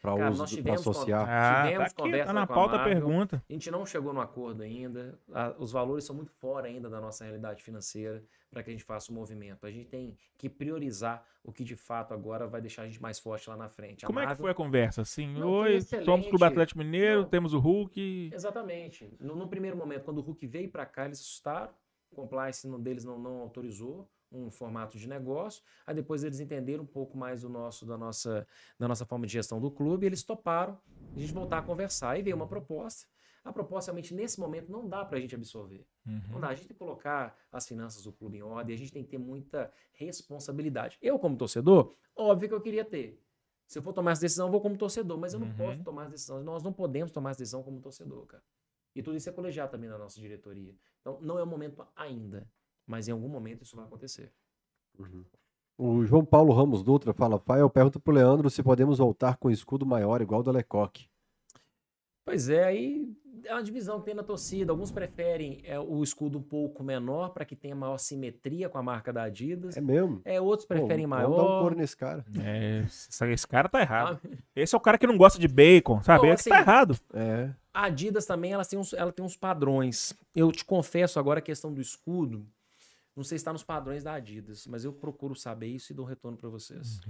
[0.00, 1.26] Pra Cara, uso, nós pra tivemos associar?
[1.28, 2.94] Ah, tivemos tá aqui, conversa tá na pauta a Marvel.
[2.94, 3.42] pergunta.
[3.48, 5.18] A gente não chegou no acordo ainda.
[5.32, 8.84] a- os valores são muito fora ainda da nossa realidade financeira para que a gente
[8.84, 9.66] faça o movimento.
[9.66, 13.18] A gente tem que priorizar o que de fato agora vai deixar a gente mais
[13.18, 14.04] forte lá na frente.
[14.04, 15.02] A Como é que Marvel- foi a conversa?
[15.02, 17.28] Assim, Não, oi, somos Clube Atlético Mineiro, Não.
[17.28, 18.30] temos o Hulk.
[18.32, 19.12] Exatamente.
[19.18, 21.72] No, no primeiro momento, quando o Hulk veio para cá, eles assustaram.
[22.14, 25.62] compliance não- deles não, não autorizou um formato de negócio.
[25.86, 28.46] Aí depois eles entenderam um pouco mais do nosso, da, nossa,
[28.78, 30.78] da nossa forma de gestão do clube, e eles toparam
[31.16, 32.10] a gente voltar a conversar.
[32.10, 33.06] Aí veio uma proposta.
[33.44, 35.86] A proposta realmente nesse momento não dá para a gente absorver.
[36.04, 36.40] Não Uhum.
[36.40, 36.48] dá.
[36.48, 39.08] A gente tem que colocar as finanças do clube em ordem, a gente tem que
[39.08, 40.98] ter muita responsabilidade.
[41.00, 43.22] Eu, como torcedor, óbvio que eu queria ter.
[43.66, 45.54] Se eu for tomar essa decisão, eu vou como torcedor, mas eu não Uhum.
[45.56, 46.42] posso tomar essa decisão.
[46.42, 48.42] Nós não podemos tomar essa decisão como torcedor, cara.
[48.94, 50.74] E tudo isso é colegiado também na nossa diretoria.
[51.00, 52.46] Então, não é o momento ainda,
[52.88, 54.32] mas em algum momento isso vai acontecer.
[55.76, 59.86] O João Paulo Ramos Dutra fala, Fael, pergunta pro Leandro se podemos voltar com escudo
[59.86, 61.06] maior igual do Lecoque.
[62.24, 64.72] Pois é, aí é uma divisão que tem na torcida.
[64.72, 68.82] Alguns preferem é, o escudo um pouco menor para que tenha maior simetria com a
[68.82, 69.76] marca da Adidas.
[69.76, 70.20] É mesmo?
[70.24, 71.60] É, outros Pô, preferem Vamos dar um maior.
[71.60, 72.24] couro nesse cara.
[72.42, 74.20] É, esse, esse cara tá errado.
[74.24, 76.28] Ah, Esse é o cara que não gosta de bacon, sabe?
[76.28, 76.98] Esse tá assim, errado.
[77.14, 77.50] É.
[77.72, 80.12] A Adidas também ela tem, uns, ela tem uns padrões.
[80.34, 82.44] Eu te confesso agora a questão do escudo.
[83.18, 86.06] Não sei se está nos padrões da Adidas, mas eu procuro saber isso e dou
[86.06, 87.00] um retorno para vocês.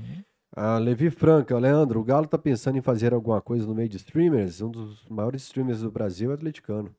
[0.51, 3.99] A Levi Franca, Leandro, o Galo tá pensando em fazer alguma coisa no meio de
[3.99, 4.63] streamers?
[4.63, 6.97] Um dos maiores streamers do Brasil é o atleticano.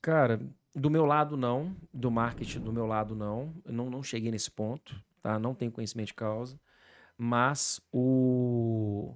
[0.00, 0.40] Cara,
[0.72, 3.52] do meu lado não, do marketing do meu lado não.
[3.64, 5.36] Eu não, não cheguei nesse ponto, tá?
[5.36, 6.56] Não tenho conhecimento de causa.
[7.18, 9.12] Mas o.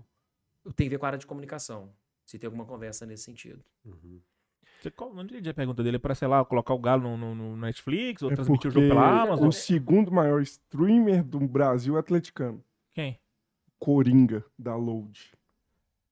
[0.74, 1.88] Tem a ver com a área de comunicação.
[2.26, 3.62] Se tem alguma conversa nesse sentido.
[3.84, 3.96] Qual-
[5.14, 5.96] não entendi a pergunta dele.
[5.96, 8.74] É pra, sei lá, colocar o Galo no, no- no Netflix ou É transmitir o
[8.74, 9.48] jogo pela Amazon?
[9.48, 12.62] o segundo maior streamer do Brasil é atleticano.
[12.92, 13.18] Quem?
[13.78, 15.32] Coringa, da Load.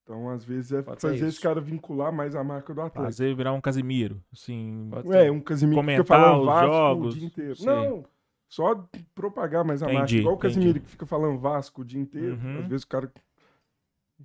[0.03, 3.05] Então, às vezes, é Pode fazer esse cara vincular mais a marca do Atlético.
[3.05, 4.23] Fazer virar um Casimiro.
[4.33, 5.31] Assim, ser.
[5.33, 7.57] um Casimiro que fica falando Vasco jogos, o dia inteiro.
[7.57, 7.67] sei.
[7.67, 8.05] Não,
[8.49, 10.01] só propagar mais a marca.
[10.01, 10.85] Entendi, Igual o Casimiro entendi.
[10.85, 12.35] que fica falando Vasco o dia inteiro.
[12.37, 12.59] Uhum.
[12.59, 13.13] Às vezes o cara...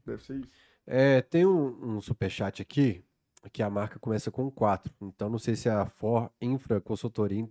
[0.06, 0.50] Deve ser isso.
[0.86, 3.04] É, tem um, um superchat aqui,
[3.50, 4.94] que a marca começa com 4.
[5.02, 7.46] Então não sei se é a For Infra Consultoria em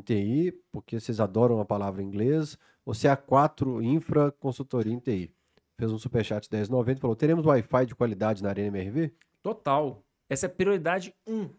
[0.00, 4.92] TI, porque vocês adoram a palavra em inglês, ou se é a 4 Infra Consultoria
[4.92, 5.34] em TI.
[5.78, 9.12] Fez um superchat 10,90 e falou: teremos Wi-Fi de qualidade na Arena MRV?
[9.42, 10.02] Total.
[10.28, 11.50] Essa é prioridade 1.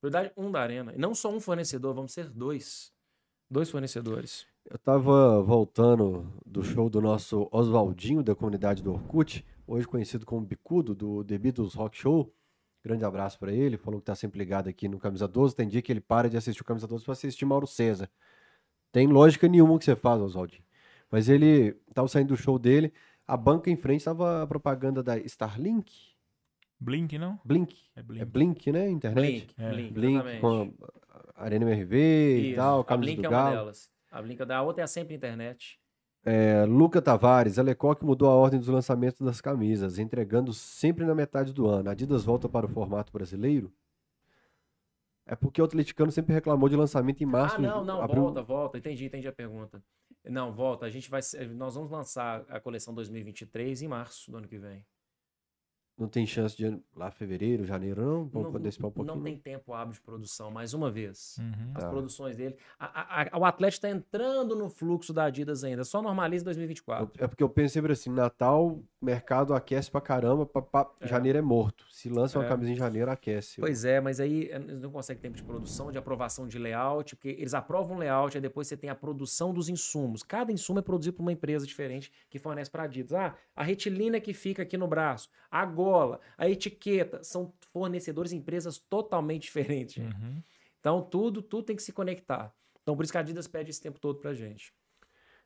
[0.00, 0.92] Prioridade 1 da arena.
[0.94, 2.92] E não só um fornecedor, vamos ser dois.
[3.50, 4.46] Dois fornecedores.
[4.70, 10.44] Eu tava voltando do show do nosso Oswaldinho, da comunidade do Orkut, hoje conhecido como
[10.44, 12.32] Bicudo, do The Beatles Rock Show.
[12.84, 15.54] Grande abraço pra ele, falou que tá sempre ligado aqui no Camisa 12.
[15.54, 18.08] Tem dia que ele para de assistir o Camisa 12 pra assistir Mauro César.
[18.92, 20.62] Tem lógica nenhuma o que você faz, Oswaldinho.
[21.10, 22.92] Mas ele tava saindo do show dele,
[23.26, 25.92] a banca em frente tava a propaganda da Starlink,
[26.80, 27.40] Blink, não?
[27.44, 27.76] Blink.
[27.96, 28.24] É É Blink.
[28.26, 28.88] Blink, né?
[28.88, 29.20] Internet.
[29.20, 29.54] Blink.
[29.58, 29.70] É.
[29.70, 30.72] Blink, Blink com
[31.34, 32.56] a Arena MRV e Isso.
[32.56, 33.56] tal, A Camisa Blink do é uma Galo.
[33.56, 33.90] delas.
[34.10, 35.80] A Blink é da a outra é a sempre internet.
[36.30, 41.14] É, Luca Tavares, a Lecoque mudou a ordem dos lançamentos das camisas, entregando sempre na
[41.14, 41.88] metade do ano.
[41.88, 43.72] A Adidas volta para o formato brasileiro?
[45.24, 47.56] É porque o atleticano sempre reclamou de lançamento em março.
[47.56, 48.78] ah, não, não, abril- volta, volta.
[48.78, 49.82] Entendi, entendi a pergunta.
[50.24, 50.84] Não, volta.
[50.84, 51.20] A gente vai,
[51.54, 54.84] nós vamos lançar a coleção 2023 em março do ano que vem.
[55.98, 58.24] Não tem chance de lá fevereiro, janeiro, não?
[58.26, 59.16] Vamos não, poder esperar um pouquinho.
[59.16, 61.36] não tem tempo hábil de produção, mais uma vez.
[61.40, 61.72] Uhum.
[61.74, 61.90] As Tá.
[61.90, 62.56] produções dele.
[62.78, 65.82] a- a- a- o Atlético está entrando no fluxo da Adidas ainda.
[65.84, 67.10] Só normaliza em 2024.
[67.22, 71.06] É porque eu penso sempre assim, Natal, mercado aquece pra caramba, pa- pa- É.
[71.08, 71.84] janeiro é morto.
[71.90, 72.48] Se lança uma É.
[72.48, 73.60] camisa em janeiro, aquece.
[73.60, 77.16] Pois é, mas aí eh, eles não conseguem tempo de produção, de aprovação de layout,
[77.16, 80.22] porque eles aprovam o layout, aí depois você tem a produção dos insumos.
[80.22, 83.12] Cada insumo é produzido por uma empresa diferente que fornece para Adidas.
[83.12, 88.36] Ah, a retilina que fica aqui no braço, a gola, a etiqueta, são fornecedores e
[88.36, 89.96] empresas totalmente diferentes.
[90.04, 90.42] Uhum.
[90.80, 92.54] Então tudo, tudo tem que se conectar.
[92.82, 94.72] Então por isso que a Adidas pede esse tempo todo pra gente.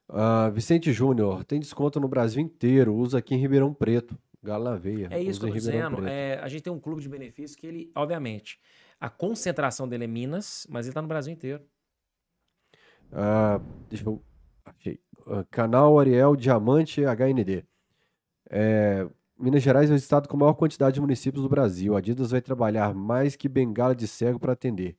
[0.08, 4.18] Ah, Vicente Júnior, tem desconto no Brasil inteiro, usa aqui em Ribeirão Preto.
[4.42, 5.08] Galo na veia.
[5.10, 6.02] É isso que usa eu tô Ribeirão dizendo.
[6.02, 6.12] Preto.
[6.12, 8.58] É, a gente tem um clube de benefícios que ele, obviamente,
[9.00, 11.62] a concentração dele é Minas, mas ele tá no Brasil inteiro.
[13.12, 14.22] Ah, deixa eu.
[14.64, 15.00] Achei.
[15.26, 17.64] Ah, canal Ariel Diamante HND.
[18.50, 21.94] É, Minas Gerais é o estado com a maior quantidade de municípios do Brasil.
[21.94, 24.96] A Adidas vai trabalhar mais que bengala de cego para atender.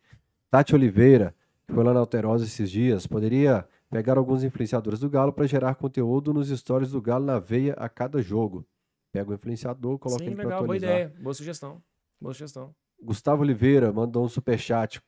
[0.50, 1.34] Tati Oliveira,
[1.68, 5.76] que foi lá na Alterosa esses dias, poderia pegar alguns influenciadores do Galo para gerar
[5.76, 8.66] conteúdo nos stories do Galo na veia a cada jogo.
[9.12, 10.90] Pega o influenciador, coloca Sim, ele para legal, boa atualizar.
[10.90, 11.14] ideia.
[11.22, 11.82] Boa sugestão.
[12.20, 12.76] Boa sugestão.
[13.02, 15.02] Gustavo Oliveira mandou um superchat.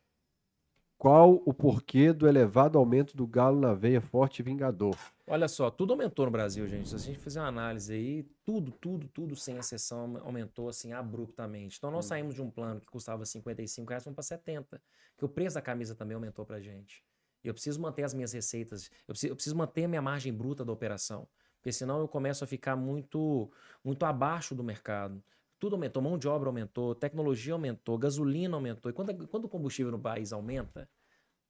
[0.98, 4.98] Qual o porquê do elevado aumento do Galo na veia forte e vingador?
[5.28, 6.88] Olha só, tudo aumentou no Brasil, gente.
[6.88, 11.78] Se a gente fizer uma análise aí, tudo, tudo, tudo, sem exceção, aumentou assim abruptamente.
[11.78, 14.82] Então, nós saímos de um plano que custava 55 reais, fomos para 70.
[15.12, 17.04] Porque o preço da camisa também aumentou pra gente.
[17.44, 20.64] Eu preciso manter as minhas receitas, eu preciso, eu preciso manter a minha margem bruta
[20.64, 21.28] da operação.
[21.58, 23.52] Porque senão eu começo a ficar muito,
[23.84, 25.24] muito abaixo do mercado.
[25.66, 28.92] Tudo aumentou, mão de obra aumentou, tecnologia aumentou, gasolina aumentou.
[28.92, 30.88] E quando, quando o combustível no país aumenta,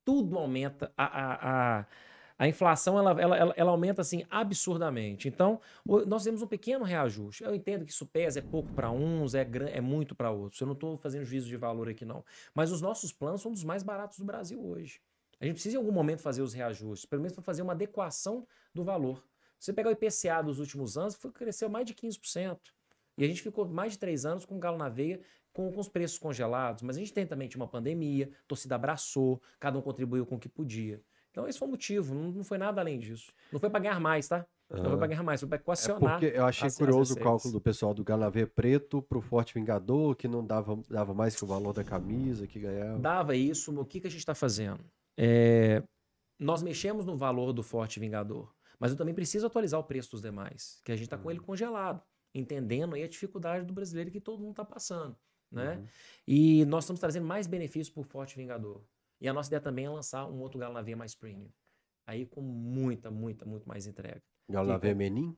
[0.06, 0.90] tudo aumenta.
[0.96, 1.86] A, a, a,
[2.40, 5.28] a inflação ela, ela, ela, aumenta assim absurdamente.
[5.28, 5.60] Então,
[6.08, 7.44] nós temos um pequeno reajuste.
[7.44, 10.62] Eu entendo que isso pesa, é pouco para uns, é, é muito para outros.
[10.62, 12.24] Eu não estou fazendo juízo de valor aqui, não.
[12.54, 15.02] Mas os nossos planos são dos mais baratos do Brasil hoje.
[15.42, 18.48] A gente precisa em algum momento fazer os reajustes, pelo menos para fazer uma adequação
[18.74, 19.22] do valor.
[19.60, 22.60] Você pegar o IPCA dos últimos anos, foi, cresceu mais de 15%.
[23.18, 25.20] E a gente ficou mais de três anos com galo na veia,
[25.54, 26.82] com, com os preços congelados.
[26.84, 30.36] Mas a gente tem também tinha uma pandemia, a torcida abraçou, cada um contribuiu com
[30.36, 31.02] o que podia.
[31.32, 33.32] Então esse foi o motivo, não, não foi nada além disso.
[33.52, 34.46] Não foi para ganhar mais, tá?
[34.70, 36.20] Não foi para ganhar mais, foi para É equacionar.
[36.20, 39.54] porque eu achei as- as curioso o cálculo do pessoal do Galavê Preto pro Forte
[39.54, 42.98] Vingador, que não dava, dava mais que o valor da camisa que ganhava.
[42.98, 44.84] Dava isso, o que, que a gente está fazendo?
[45.18, 45.84] É,
[46.40, 50.22] nós mexemos no valor do Forte Vingador, mas eu também preciso atualizar o preço dos
[50.22, 52.02] demais, que a gente está com ele congelado,
[52.36, 55.18] entendendo aí a dificuldade do brasileiro que todo mundo está passando,
[55.52, 55.88] né?
[56.28, 58.84] E nós estamos trazendo mais benefícios para o Forte Vingador.
[59.22, 61.50] E a nossa ideia também é lançar um outro galo na veia mais premium.
[62.06, 64.22] Aí com muita, muita, muito mais entrega.
[64.50, 65.36] Galavê Menin?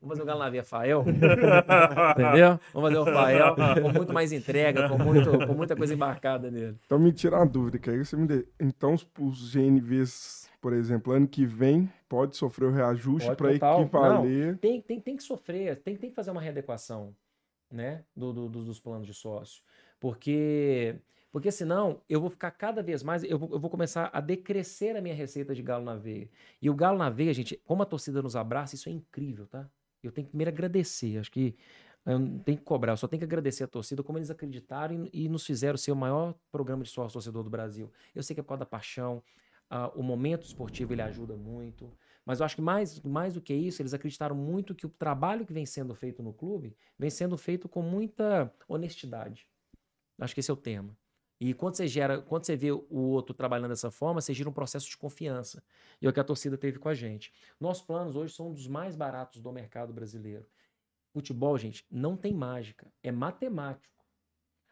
[0.00, 2.58] Vamos fazer o galo na Fael, entendeu?
[2.72, 6.76] Vamos fazer o Fael com muito mais entrega, com, muito, com muita coisa embarcada nele.
[6.86, 8.46] Então me tira uma dúvida, que aí você me dê.
[8.60, 13.48] Então os- os GNVs, por exemplo, ano que vem pode sofrer o reajuste para
[13.82, 14.58] equivaler.
[14.58, 17.14] tem, tem, tem que sofrer, tem, tem que fazer uma readequação
[17.70, 19.62] né, do- do- dos planos de sócio.
[19.98, 20.96] Porque,
[21.32, 24.94] porque senão eu vou ficar cada vez mais, eu vou, eu vou começar a decrescer
[24.94, 26.28] a minha receita de galo na veia.
[26.60, 29.68] E o galo na veia, gente, como a torcida nos abraça, isso é incrível, tá?
[30.02, 31.56] Eu tenho que primeiro agradecer, acho que
[32.04, 35.08] eu não tenho que cobrar, eu só tenho que agradecer a torcida, como eles acreditaram
[35.12, 37.90] e, e nos fizeram ser o maior programa de sócio torcedor do Brasil.
[38.14, 39.22] Eu sei que é por causa da paixão,
[39.70, 41.90] ah, o momento esportivo ele ajuda muito,
[42.26, 45.46] mas eu acho que mais, mais do que isso, eles acreditaram muito que o trabalho
[45.46, 49.48] que vem sendo feito no clube vem sendo feito com muita honestidade.
[50.20, 50.94] Acho que esse é o tema.
[51.44, 54.52] E quando você gera, quando você vê o outro trabalhando dessa forma, você gira um
[54.52, 55.60] processo de confiança.
[56.00, 57.32] E é o que a torcida teve com a gente.
[57.58, 60.46] Nossos planos hoje são um dos mais baratos do mercado brasileiro.
[61.12, 64.04] Futebol, gente, não tem mágica, é matemático.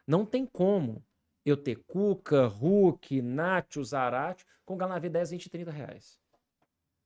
[0.07, 1.05] Não tem como
[1.45, 6.17] eu ter Cuca, Hulk, Nacho, Zarate com Galavê 10, 20, 30 reais.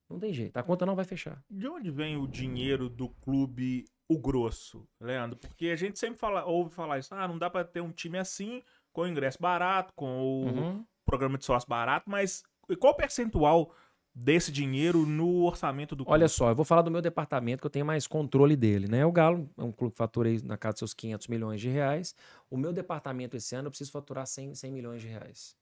[0.08, 1.42] Não tem jeito, a conta não vai fechar.
[1.50, 5.36] De onde vem o dinheiro do clube o grosso, Leandro?
[5.36, 8.18] Porque a gente sempre fala, ouve falar isso, ah, não dá pra ter um time
[8.18, 8.62] assim,
[8.96, 10.84] com o ingresso barato, com o Uhum.
[11.04, 13.72] programa de sócio barato, mas e qual o percentual
[14.14, 16.14] desse dinheiro no orçamento do clube?
[16.14, 19.04] Olha só, eu vou falar do meu departamento que eu tenho mais controle dele, né?
[19.04, 21.68] O Galo é um clube que fatura aí na casa dos seus 500 milhões de
[21.68, 22.14] reais.
[22.50, 25.54] O meu departamento esse ano eu preciso faturar 100, 100 milhões de reais.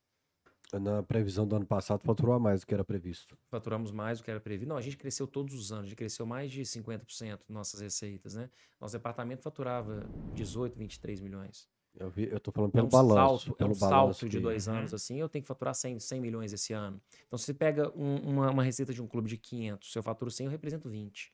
[0.73, 3.36] Na previsão do ano passado, faturou a mais do que era previsto.
[3.48, 4.69] Faturamos mais do que era previsto.
[4.69, 8.35] Não, a gente cresceu todos os anos, a gente cresceu mais de 50% nossas receitas,
[8.35, 8.48] né?
[8.81, 10.05] Nosso departamento faturava
[10.35, 11.69] 18, 23 milhões.
[11.98, 13.14] Eu, vi, eu tô falando É pelo um balanço.
[13.44, 14.74] salto, é pelo um balanço salto de dois Uhum.
[14.74, 17.00] anos, assim, eu tenho que faturar 100, 100 milhões esse ano.
[17.26, 20.02] Então, se você pega um- uma, uma receita de um clube de 500, se eu
[20.02, 21.32] faturo 100, eu represento 20.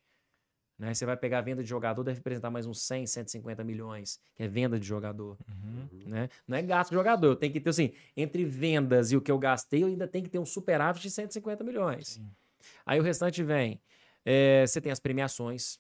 [0.78, 0.95] Né?
[0.95, 4.43] Você vai pegar a venda de jogador, deve representar mais uns 100, 150 milhões, que
[4.43, 5.39] é venda de jogador.
[5.49, 5.89] Uhum.
[6.07, 6.28] Né?
[6.47, 9.31] Não é gasto de jogador, eu tenho que ter, assim, entre vendas e o que
[9.31, 12.09] eu gastei, eu ainda tenho que ter um superávit de 150 milhões.
[12.09, 12.31] Sim.
[12.85, 13.81] Aí o restante vem,
[14.24, 15.78] é, você tem as premiações.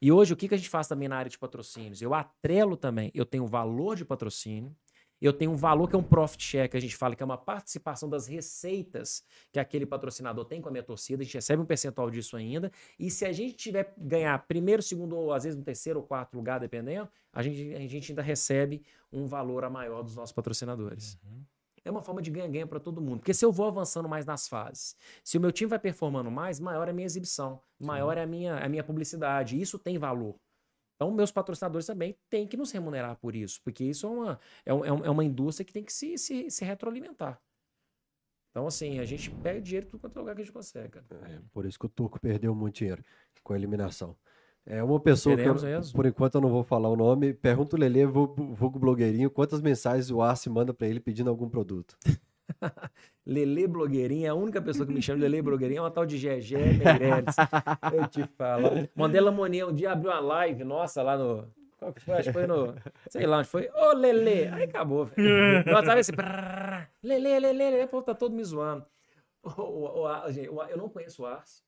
[0.00, 2.00] E hoje, o que, que a gente faz também na área de patrocínios?
[2.00, 4.74] Eu atrelo também, eu tenho valor de patrocínio,
[5.20, 7.26] eu tenho um valor que é um profit share, que a gente fala que é
[7.26, 9.22] uma participação das receitas
[9.52, 12.72] que aquele patrocinador tem com a minha torcida, a gente recebe um percentual disso ainda,
[12.98, 16.34] e se a gente tiver ganhar primeiro, segundo, ou às vezes no terceiro ou quarto
[16.34, 18.82] lugar, dependendo, a gente, a gente ainda recebe
[19.12, 21.18] um valor a maior dos nossos patrocinadores.
[21.84, 23.20] É uma forma de ganha-ganha para todo mundo.
[23.20, 24.94] Porque se eu vou avançando mais nas fases,
[25.24, 28.26] se o meu time vai performando mais, maior é a minha exibição, maior é a
[28.26, 29.60] minha, a minha publicidade.
[29.60, 30.36] Isso tem valor.
[30.96, 34.74] Então, meus patrocinadores também têm que nos remunerar por isso, porque isso é uma, é
[34.74, 37.40] um- é é uma indústria que tem que se, se, se retroalimentar.
[38.50, 41.06] Então, assim, a gente pega dinheiro tudo quanto é lugar que a gente consegue, cara.
[41.30, 43.02] É, por isso que o Turco perdeu muito dinheiro
[43.42, 44.14] com a eliminação.
[44.70, 45.54] É uma pessoa que, eu-
[45.92, 50.10] por enquanto eu não vou falar o nome, pergunta o Lelê, vulgo blogueirinho, quantas mensagens
[50.10, 51.96] o Arce manda pra ele pedindo algum produto.
[53.26, 56.04] Lele Blogueirinha, é a única pessoa que me chama de Lele Blogueirinha é uma tal
[56.04, 57.36] de Gegé Meireles.
[57.92, 58.88] Eu te falo.
[58.94, 61.46] Mandela Moninha um dia abriu uma live nossa lá no.
[61.78, 62.14] Qual que foi?
[62.14, 62.74] Acho que foi no.
[63.08, 63.70] Sei lá onde foi.
[63.74, 64.48] Ô, Lele!
[64.48, 65.64] Aí acabou, velho.
[65.86, 66.12] Sabe esse.
[66.12, 67.86] prrr, Lele, Lele, Lele.
[67.86, 68.84] Pô, tá todo me zoando.
[69.42, 71.62] O, o, o, gente, o eu não conheço o Arce.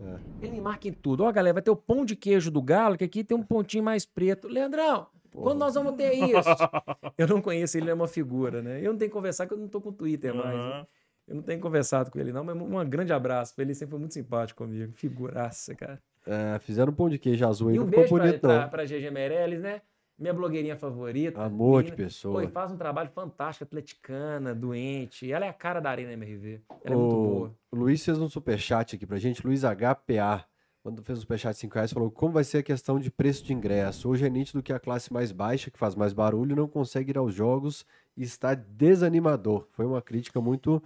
[0.00, 0.46] É.
[0.46, 1.24] Ele marca em tudo.
[1.24, 3.84] Ó, galera, vai ter o pão de queijo do galo, que aqui tem um pontinho
[3.84, 4.48] mais preto.
[4.48, 6.48] Leandrão, quando nós vamos ter isso?
[7.18, 8.80] Eu não conheço ele, ele é uma figura, né?
[8.80, 10.56] Eu não tenho que conversar, que eu não tô com o Twitter mais.
[10.56, 10.86] né?
[11.26, 13.54] Eu não tenho conversado com ele, não, mas um grande abraço.
[13.58, 14.92] Ele sempre foi muito simpático comigo.
[14.92, 15.98] Figuraça, cara.
[16.26, 18.60] É, fizeram um pão de queijo azul aí, E não um ficou beijo pra, pra,
[18.62, 18.68] não.
[18.68, 19.80] pra GG Meirelles, né?
[20.16, 21.42] Minha blogueirinha favorita.
[21.42, 22.06] Amor de menina.
[22.08, 22.42] pessoa.
[22.42, 25.30] Pô, faz um trabalho fantástico, atleticana, doente.
[25.30, 26.60] Ela é a cara da Arena MRV.
[26.84, 27.54] Ela é muito O boa.
[27.72, 30.44] o Luiz fez um superchat aqui pra gente, Luiz HPA.
[30.84, 33.42] Quando fez um superchat de 5 reais, falou como vai ser a questão de preço
[33.42, 34.08] de ingresso.
[34.08, 37.18] Hoje é nítido que a classe mais baixa, que faz mais barulho, não consegue ir
[37.18, 37.84] aos jogos
[38.16, 39.66] e está desanimador.
[39.72, 40.82] Foi uma crítica muito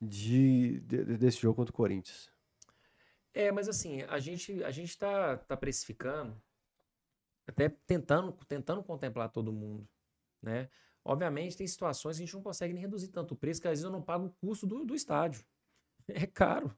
[0.00, 2.30] de, de- desse jogo contra o Corinthians.
[3.34, 6.36] É, mas assim, a gente, a gente tá, tá precificando,
[7.48, 9.88] até tentando, tentando contemplar todo mundo,
[10.42, 10.68] né?
[11.04, 13.72] Obviamente, tem situações que a gente não consegue nem reduzir tanto o preço, que às
[13.72, 15.44] vezes eu não pago o custo do, do estádio.
[16.10, 16.74] É caro.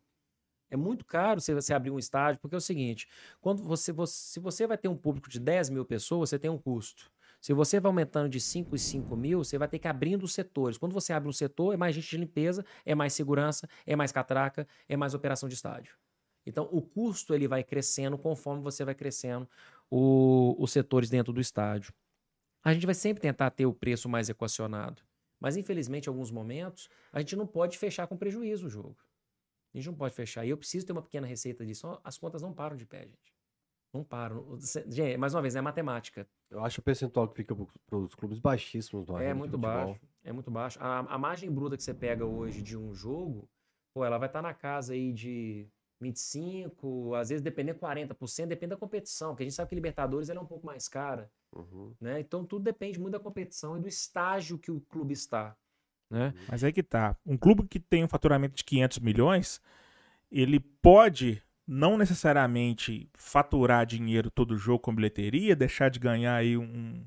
[0.68, 3.08] É muito caro você, você abrir um estádio, porque é o seguinte:
[3.40, 6.50] quando você, você, se você vai ter um público de 10 mil pessoas, você tem
[6.50, 7.12] um custo.
[7.40, 10.32] Se você vai aumentando de 5 em 5 mil, você vai ter que abrindo os
[10.32, 10.76] setores.
[10.76, 14.10] Quando você abre um setor, é mais gente de limpeza, é mais segurança, é mais
[14.10, 15.96] catraca, é mais operação de estádio.
[16.44, 19.48] Então, o custo ele vai crescendo conforme você vai crescendo
[19.90, 21.92] o- os setores dentro do estádio.
[22.62, 25.02] A gente vai sempre tentar ter o preço mais equacionado.
[25.40, 28.96] Mas, infelizmente, em alguns momentos, a gente não pode fechar com prejuízo o jogo.
[29.72, 30.44] A gente não pode fechar.
[30.44, 31.98] E eu preciso ter uma pequena receita disso.
[32.04, 33.34] As contas não param de pé, gente.
[33.92, 34.58] Não param.
[34.86, 36.28] Gente, mais uma vez, é matemática.
[36.50, 37.56] Eu acho o percentual que fica
[37.86, 40.00] para os clubes baixíssimos no É muito baixo.
[40.22, 40.78] É muito baixo.
[40.80, 43.48] A, a margem bruta que você pega hoje de um jogo,
[43.94, 45.66] pô, ela vai estar na casa aí de
[46.00, 50.40] 25, às vezes dependendo 40%, depende da competição, porque a gente sabe que Libertadores ela
[50.40, 51.92] é um pouco mais cara, Uhum.
[52.00, 52.20] né?
[52.20, 55.56] Então tudo depende muito da competição e do estágio que o clube está,
[56.10, 56.32] né?
[56.48, 57.16] Mas aí que tá.
[57.26, 59.60] Um clube que tem um faturamento de 500 milhões,
[60.30, 67.04] ele pode não necessariamente faturar dinheiro todo jogo com bilheteria, deixar de ganhar aí um,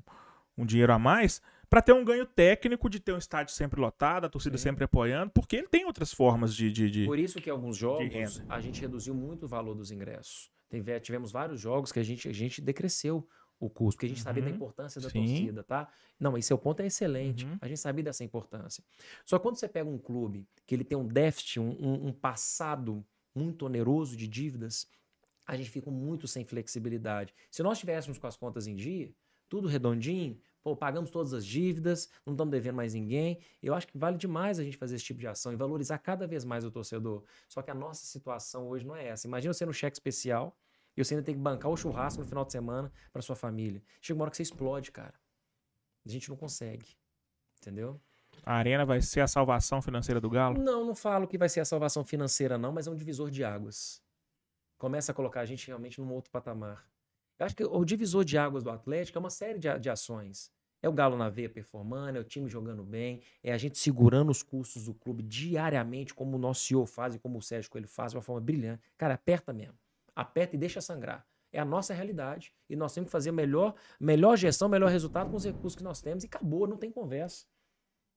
[0.56, 4.24] um dinheiro a mais, para ter um ganho técnico de ter um estádio sempre lotado,
[4.26, 4.64] a torcida Sim.
[4.64, 6.70] sempre apoiando, porque ele tem outras formas de.
[6.72, 10.50] de, de- Por isso que alguns jogos a gente reduziu muito o valor dos ingressos.
[10.68, 13.26] Teve- tivemos vários jogos que a gente, a gente decresceu
[13.60, 14.56] o custo, porque a gente sabia da Uhum.
[14.56, 15.20] importância da Sim.
[15.24, 15.88] torcida, tá?
[16.18, 17.46] Não, esse seu ponto é excelente.
[17.46, 17.56] Uhum.
[17.60, 18.82] A gente sabia dessa importância.
[19.24, 22.12] Só que quando você pega um clube que ele tem um déficit, um, um- um
[22.12, 23.04] passado
[23.34, 24.86] muito oneroso de dívidas,
[25.46, 27.32] a gente fica muito sem flexibilidade.
[27.50, 29.12] Se nós tivéssemos com as contas em dia,
[29.48, 33.96] tudo redondinho, pô, pagamos todas as dívidas, não estamos devendo mais ninguém, eu acho que
[33.96, 36.70] vale demais a gente fazer esse tipo de ação e valorizar cada vez mais o
[36.70, 37.22] torcedor.
[37.46, 39.26] Só que a nossa situação hoje não é essa.
[39.26, 40.56] Imagina você no cheque especial
[40.96, 43.82] e você ainda tem que bancar o churrasco no final de semana para sua família.
[44.00, 45.14] Chega uma hora que você explode, cara.
[46.04, 46.96] A gente não consegue.
[47.60, 48.00] Entendeu?
[48.42, 50.58] A arena vai ser a salvação financeira do Galo?
[50.58, 53.44] Não, não falo que vai ser a salvação financeira, não, mas é um divisor de
[53.44, 54.02] águas.
[54.78, 56.86] Começa a colocar a gente realmente num outro patamar.
[57.38, 60.50] Eu acho que o divisor de águas do Atlético é uma série de, de ações.
[60.82, 64.30] É o Galo na veia performando, é o time jogando bem, é a gente segurando
[64.30, 67.88] os custos do clube diariamente, como o nosso CEO faz e como o Sérgio Coelho
[67.88, 68.82] faz de uma forma brilhante.
[68.98, 69.78] Cara, aperta mesmo.
[70.14, 71.26] Aperta e deixa sangrar.
[71.50, 72.52] É a nossa realidade.
[72.68, 76.02] E nós temos que fazer melhor, melhor gestão, melhor resultado com os recursos que nós
[76.02, 76.22] temos.
[76.22, 77.46] E acabou, não tem conversa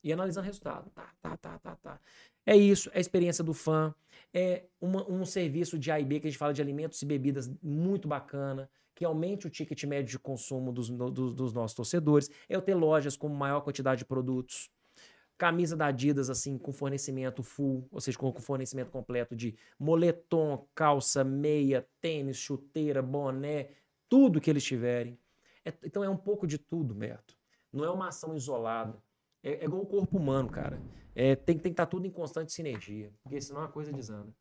[0.03, 0.89] e analisando o resultado.
[0.91, 1.99] Tá, tá, tá, tá, tá.
[2.45, 3.93] É isso, é a experiência do fã,
[4.33, 7.05] é uma- um serviço de A e B que a gente fala de alimentos e
[7.05, 12.31] bebidas muito bacana, que aumente o ticket médio de consumo dos, dos, dos nossos torcedores,
[12.49, 14.71] é eu ter lojas com maior quantidade de produtos.
[15.37, 20.67] Camisa da Adidas, assim, com fornecimento full, ou seja, com com fornecimento completo de moletom,
[20.73, 23.69] calça, meia, tênis, chuteira, boné,
[24.09, 25.15] tudo que eles tiverem.
[25.63, 27.37] É- então é um pouco de tudo, Beto.
[27.71, 28.97] Não é uma ação isolada.
[29.43, 30.81] É, é igual o corpo humano, cara.
[31.13, 34.33] É, tem, tem que estar tudo em constante sinergia, porque senão a coisa desanda.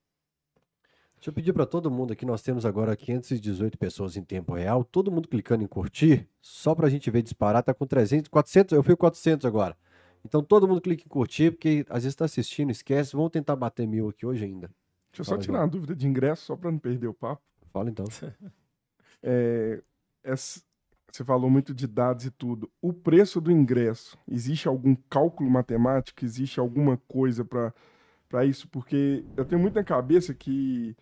[1.16, 4.84] Deixa eu pedir para todo mundo aqui, nós temos agora 518 pessoas em tempo real,
[4.84, 8.72] todo mundo clicando em curtir, só para a gente ver disparar, tá com 300, 400,
[8.76, 9.76] eu fui 400 agora.
[10.24, 13.86] Então todo mundo clica em curtir, porque às vezes está assistindo, esquece, vamos tentar bater
[13.86, 14.68] mil aqui hoje ainda.
[15.10, 17.42] Deixa eu só tirar uma dúvida de ingresso, só para não perder o papo.
[17.72, 18.04] Fala então.
[19.22, 19.82] É,
[20.22, 20.60] essa-
[21.10, 22.70] você falou muito de dados e tudo.
[22.80, 26.24] O preço do ingresso, existe algum cálculo matemático?
[26.24, 27.72] Existe alguma coisa para
[28.44, 28.68] isso?
[28.68, 30.94] Porque eu tenho muito na cabeça que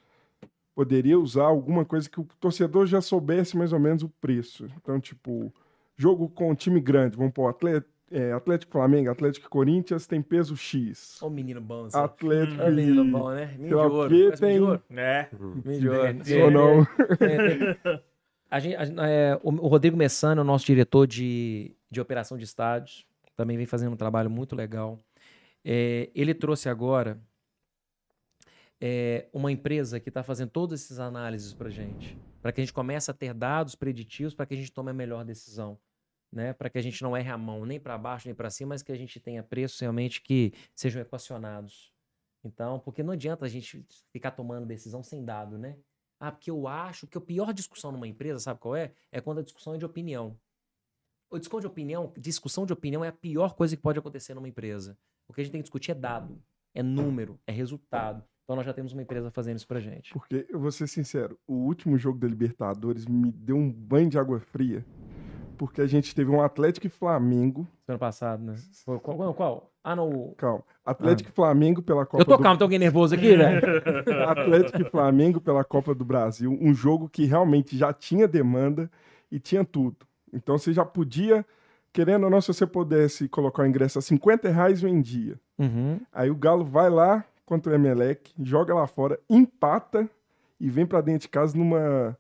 [0.75, 4.67] poderia usar alguma coisa que o torcedor já soubesse mais ou menos o preço.
[4.77, 5.53] Então, tipo,
[5.97, 10.21] jogo com um time grande, vamos pôr Atlético, é, Atlético Flamengo, Atlético e Corinthians tem
[10.21, 11.19] peso X.
[11.23, 11.99] Ó o menino bom, assim.
[11.99, 13.47] Atlético Ó o menino e- bom, né?
[13.59, 14.11] Menino de sei lá o ouro.
[14.11, 14.83] menino de tem- ouro?
[14.91, 15.29] É.
[15.65, 16.07] Menino de ouro.
[16.29, 16.83] É, Ou não?
[17.21, 18.03] É,
[18.51, 22.45] a gente, a é, o, o Rodrigo Messano, o nosso diretor de, de operação de
[22.45, 23.07] estádios,
[23.37, 24.99] também vem fazendo um trabalho muito legal.
[25.65, 27.21] É, ele trouxe agora
[28.81, 32.73] é, uma empresa que está fazendo todas essas análises para gente, para que a gente
[32.73, 35.79] comece a ter dados preditivos para que a gente tome a melhor decisão.
[36.31, 38.71] Né, para que a gente não erre a mão nem para baixo nem para cima,
[38.71, 41.93] mas que a gente tenha preços realmente que sejam equacionados.
[42.43, 45.79] Então, porque não adianta a gente ficar tomando decisão sem dado, né?
[46.19, 48.93] Ah, porque eu acho que a pior discussão numa empresa, sabe qual é?
[49.13, 50.37] É quando a discussão é de opinião.
[51.31, 54.49] O discussão de opinião, discussão de opinião é a pior coisa que pode acontecer numa
[54.49, 54.99] empresa.
[55.29, 56.41] O que a gente tem que discutir é dado,
[56.75, 58.23] é número, é resultado.
[58.45, 60.13] Então nós já temos uma empresa fazendo isso pra gente.
[60.13, 64.19] Porque, eu vou ser sincero, o último jogo da Libertadores me deu um banho de
[64.19, 64.85] água fria.
[65.57, 67.67] Porque a gente teve um Atlético e Flamengo.
[67.89, 68.57] Ano passado, né?
[68.85, 69.01] Qual?
[69.01, 69.73] qual, qual?
[69.83, 70.35] Ah, não.
[70.37, 70.65] Calma.
[70.85, 73.61] Atlético e Flamengo pela Copa Eu tô do calmo, tem alguém nervoso aqui, velho?
[74.29, 78.91] Atlético e Flamengo pela Copa do Brasil, um jogo que realmente já tinha demanda
[79.31, 79.97] e tinha tudo.
[80.33, 81.47] Então você já podia,
[81.95, 85.41] querendo ou não, se você pudesse colocar o ingresso a 50 reais, vendia.
[85.57, 86.01] Uhum.
[86.13, 90.11] Aí o Galo vai lá contra o Emelec, joga lá fora, empata
[90.59, 92.19] e vem pra dentro de casa numa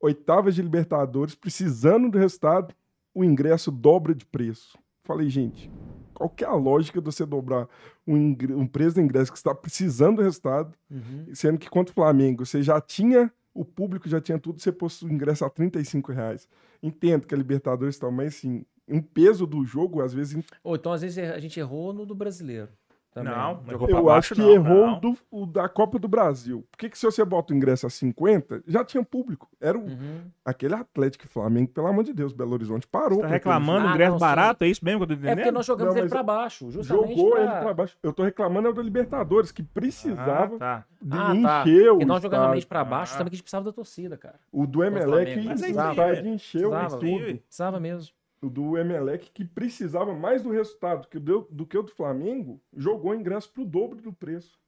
[0.00, 2.74] oitava de Libertadores, precisando do resultado,
[3.14, 4.78] o ingresso dobra de preço.
[5.04, 5.70] Falei, gente,
[6.14, 7.68] qual que é a lógica de você dobrar
[8.06, 11.26] um, um preço do ingresso que está precisando do resultado, Uhum.
[11.34, 15.02] sendo que contra o Flamengo você já tinha, o público já tinha tudo, você pôs
[15.02, 16.48] o ingresso a 35 reais.
[16.82, 20.92] Entendo que a Libertadores está, mas assim, um peso do jogo, às vezes, Ou então,
[20.92, 22.68] às vezes, a gente errou no do brasileiro.
[23.12, 23.32] Também.
[23.32, 24.96] Não, Jogou eu baixo acho que não, errou não.
[24.96, 26.66] o do- o da Copa do Brasil.
[26.72, 29.48] Por que, se você bota o ingresso a 50, já tinha público?
[29.60, 30.22] Era o, Uhum.
[30.44, 33.20] aquele Atlético Flamengo, pelo amor de Deus, Belo Horizonte parou.
[33.20, 34.24] Tá pra aquele reclamando Ah, ingresso não, sim.
[34.24, 35.54] barato, é isso mesmo que eu tô É porque entendendo?
[35.54, 37.40] nós jogamos Não, ele pra baixo, justamente Jogou pra...
[37.42, 37.96] ele pra baixo.
[38.02, 40.84] Eu tô reclamando é o da Libertadores, que precisava Ah, tá.
[41.00, 41.34] de Ah, tá.
[41.70, 43.18] encher o Porque nós jogamos mente pra baixo, Ah.
[43.18, 44.40] também que a gente precisava da torcida, cara.
[44.50, 45.44] O do Emelec, Flamengo.
[45.50, 46.98] Mas é o encheu Precisava.
[46.98, 47.38] tudo.
[47.38, 48.12] Precisava mesmo.
[48.44, 51.90] O do Emelec, que precisava mais do resultado que o do, do que o do
[51.90, 54.58] Flamengo, jogou o ingresso pro dobro do preço.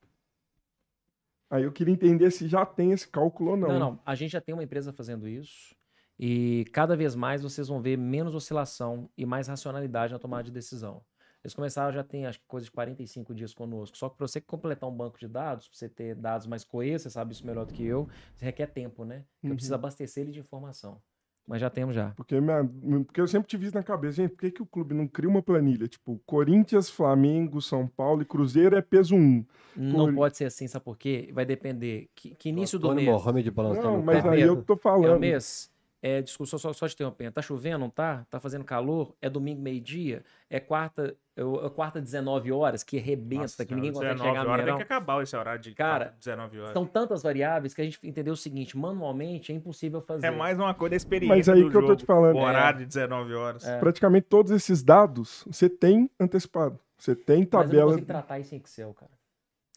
[1.49, 3.69] Aí eu queria entender se já tem esse cálculo ou não.
[3.69, 4.01] Não, não.
[4.05, 5.75] A gente já tem uma empresa fazendo isso.
[6.19, 10.51] E cada vez mais vocês vão ver menos oscilação e mais racionalidade na tomada de
[10.51, 11.03] decisão.
[11.45, 13.97] Eles começaram já tem acho que coisa de 45 dias conosco.
[13.97, 17.03] Só que para você completar um banco de dados, para você ter dados mais coesos,
[17.03, 19.25] você sabe isso melhor do que eu, você requer tempo, né?
[19.35, 19.55] Porque Uhum.
[19.55, 21.01] precisa abastecer ele de informação.
[21.47, 22.11] Mas já temos já.
[22.17, 22.65] Porque, minha-
[23.05, 25.29] porque eu sempre tive isso na cabeça, gente, por que, que o clube não cria
[25.31, 25.87] uma planilha?
[25.87, 29.45] Tipo, Corinthians, Flamengo, São Paulo e Cruzeiro é peso 1.
[29.77, 31.31] Não Por- pode ser assim, sabe por quê?
[31.33, 32.09] Vai depender.
[32.17, 33.07] Que, que início do mês?
[33.09, 35.17] Mohamed balançando Não, mas aí É eu tô É falando.
[35.17, 35.71] o mês?
[36.07, 37.33] É, desculpa, só, só te interrompendo.
[37.33, 38.25] Tá chovendo, não tá?
[38.31, 39.13] Tá fazendo calor?
[39.21, 40.23] É domingo, meio-dia?
[40.49, 44.45] É quarta, é, é quarta 19 horas, que rebenta, Nossa, que ninguém consegue 19 chegar
[44.45, 44.77] no horas, tem verão.
[44.79, 46.73] que acabar esse horário de Cara, 19 horas.
[46.75, 50.29] São tantas variáveis que a gente entendeu o seguinte, manualmente é impossível fazer.
[50.29, 51.99] É mais uma coisa da experiência Mas aí do que eu tô jogo.
[51.99, 52.37] te falando.
[52.37, 53.67] O horário de 19 horas.
[53.67, 53.77] É.
[53.81, 56.79] Praticamente todos esses dados você tem antecipado.
[56.97, 57.91] Você tem Mas eu não tabela.
[57.91, 59.11] consigo tratar isso em Excel, cara.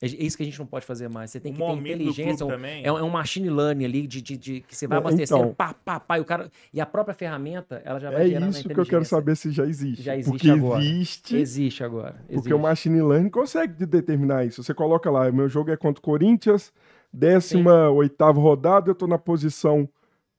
[0.02, 1.30] É isso que a gente não pode fazer mais.
[1.30, 2.86] Você tem o que ter inteligência, um- também.
[2.86, 5.42] É um, é um machine learning ali de, de, de- que você vai É, abastecendo,
[5.42, 5.54] então.
[5.54, 6.50] pá, pá, pá, e o cara.
[6.74, 9.36] E a própria ferramenta, ela já vai É gerar na isso que eu quero saber
[9.36, 10.02] se já existe.
[10.02, 10.82] Já existe Porque agora.
[10.82, 11.36] existe.
[11.36, 12.14] Existe agora.
[12.22, 12.54] Porque existe.
[12.54, 14.64] o Machine Learning consegue de- determinar isso.
[14.64, 16.72] Você coloca lá, meu jogo é contra o Corinthians,
[17.14, 19.88] 18 rodada, eu tô na posição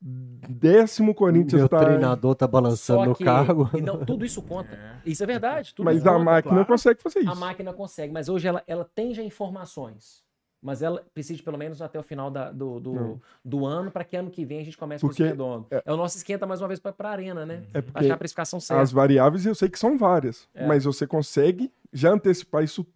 [0.03, 1.79] décimo Corinthians Meu tá.
[1.85, 3.69] treinador tá balançando Só no que- cargo.
[3.77, 4.73] e não, tudo isso conta.
[4.75, 4.97] É.
[5.05, 5.75] Isso é verdade.
[5.75, 6.25] Tudo Mas isso a conta.
[6.25, 6.67] máquina claro.
[6.67, 7.31] consegue fazer isso.
[7.31, 10.23] A máquina consegue, mas hoje ela, ela tem já informações.
[10.63, 14.05] Mas ela precisa de pelo menos até o final da- do, do, do ano, para
[14.05, 15.67] que ano que vem a gente comece Porque- com esse redondo.
[15.71, 17.63] é- É, o nosso esquenta mais uma vez para a arena, né?
[17.73, 18.83] É achar a precificação certa.
[18.83, 20.67] as variáveis eu sei que são várias, É.
[20.67, 22.87] mas você consegue já antecipar isso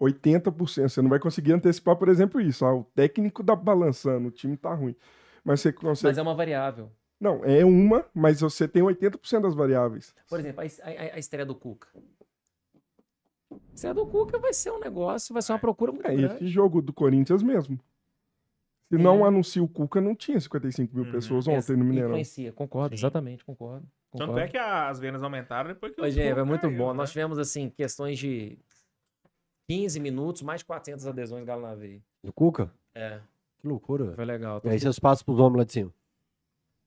[0.00, 0.88] 80%.
[0.88, 2.64] Você não vai conseguir antecipar, por exemplo, isso.
[2.64, 4.94] Ah, o técnico tá balançando, o time tá ruim.
[5.48, 6.08] Mas você consegue.
[6.10, 6.90] Mas é uma variável.
[7.20, 10.14] Não, é uma, mas você tem 80% das variáveis.
[10.28, 11.88] Por exemplo, a, a- a- estreia do Cuca.
[13.50, 16.34] A estreia do Cuca vai ser um negócio, vai ser uma procura muito É grande.
[16.34, 17.76] esse jogo do Corinthians mesmo.
[18.90, 19.02] Se Sim.
[19.02, 21.12] não anuncia o Cuca, não tinha 55 mil Uhum.
[21.12, 22.10] pessoas Essa ontem no Mineirão.
[22.10, 23.00] Influencia, concordo, Sim.
[23.00, 23.86] exatamente, concordo.
[24.12, 24.38] Tanto concordo.
[24.40, 26.90] é que as vendas aumentaram depois que o jogo é muito caiu, bom.
[26.92, 26.96] né?
[26.98, 28.58] Nós tivemos, assim, questões de
[29.68, 32.00] 15 minutos, mais de 400 adesões Galo na veia.
[32.24, 32.72] Do Cuca?
[32.94, 33.20] É,
[33.60, 34.16] Que loucura, velho.
[34.16, 34.60] foi legal.
[34.64, 35.94] E aí vocês passam pros homens lá de cima.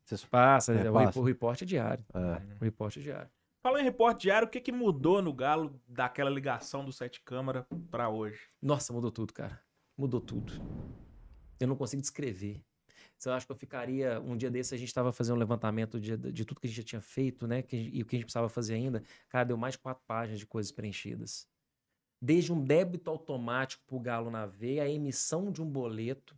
[0.06, 0.24] Vocês...
[0.26, 1.20] Passa, É, o, passa.
[1.20, 2.04] o reporte é diário.
[2.14, 2.56] É.
[2.60, 3.30] O reporte é diário.
[3.64, 7.68] Falando em repórter diário, o que, que mudou no Galo daquela ligação do Sete Câmara
[7.92, 8.40] pra hoje?
[8.62, 9.62] Nossa, mudou tudo, cara.
[9.96, 10.54] Mudou tudo.
[11.60, 12.60] Eu não consigo descrever.
[13.24, 14.20] Eu acho que eu ficaria.
[14.20, 16.78] Um dia desse a gente estava fazendo um levantamento de, de tudo que a gente
[16.78, 17.62] já tinha feito, né?
[17.62, 19.04] que- e o que a gente precisava fazer ainda.
[19.30, 21.48] Cara, deu mais de quatro páginas de coisas preenchidas.
[22.20, 26.36] Desde um débito automático pro Galo na veia, a emissão de um boleto,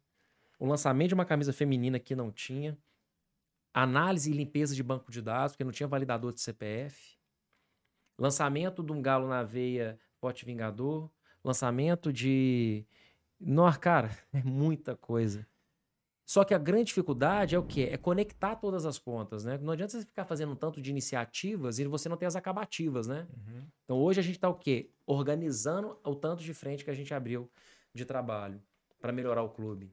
[0.63, 2.77] o lançamento de uma camisa feminina que não tinha,
[3.73, 7.17] análise e limpeza de banco de dados, porque não tinha validador de CPF,
[8.17, 11.11] lançamento de um Galo na veia Pote Vingador,
[11.43, 12.85] lançamento de.
[13.37, 15.45] Nossa, cara, é muita coisa.
[16.25, 17.89] Só que a grande dificuldade é o quê?
[17.91, 19.57] É conectar todas as pontas, né?
[19.61, 23.05] Não adianta você ficar fazendo um tanto de iniciativas e você não ter as acabativas,
[23.05, 23.27] né?
[23.83, 24.89] Então hoje a gente está o quê?
[25.05, 27.51] Organizando o tanto de frente que a gente abriu
[27.93, 28.63] de trabalho
[29.01, 29.91] para melhorar o clube.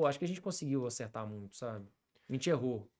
[0.00, 1.86] Pô, acho que a gente conseguiu acertar muito, sabe?
[2.28, 2.90] A gente errou.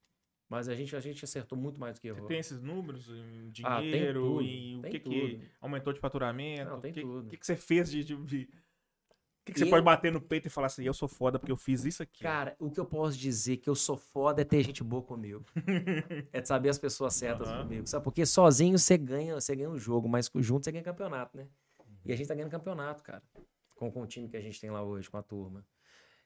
[0.49, 2.27] Mas a gente, a gente acertou muito mais do que Você errou.
[2.27, 6.69] tem esses números em Ah, dinheiro, tudo, em o que, que aumentou de faturamento?
[6.71, 7.27] Não, tem que, tudo.
[7.27, 8.03] o que, que você fez de.
[8.05, 10.93] de, de- O que, que você Eu- pode bater no peito e falar assim, eu
[10.93, 12.23] sou foda porque eu fiz isso aqui.
[12.25, 15.45] Cara, o que eu posso dizer que eu sou foda é ter gente boa comigo.
[16.33, 17.63] é de saber as pessoas certas Aham.
[17.63, 17.87] comigo.
[17.87, 18.03] Sabe?
[18.05, 21.49] Porque sozinho você ganha, você ganha um jogo, mas junto você ganha campeonato, né?
[22.05, 23.23] E a gente tá ganhando campeonato, cara.
[23.77, 25.65] Com, com o time que a gente tem lá hoje, com a turma.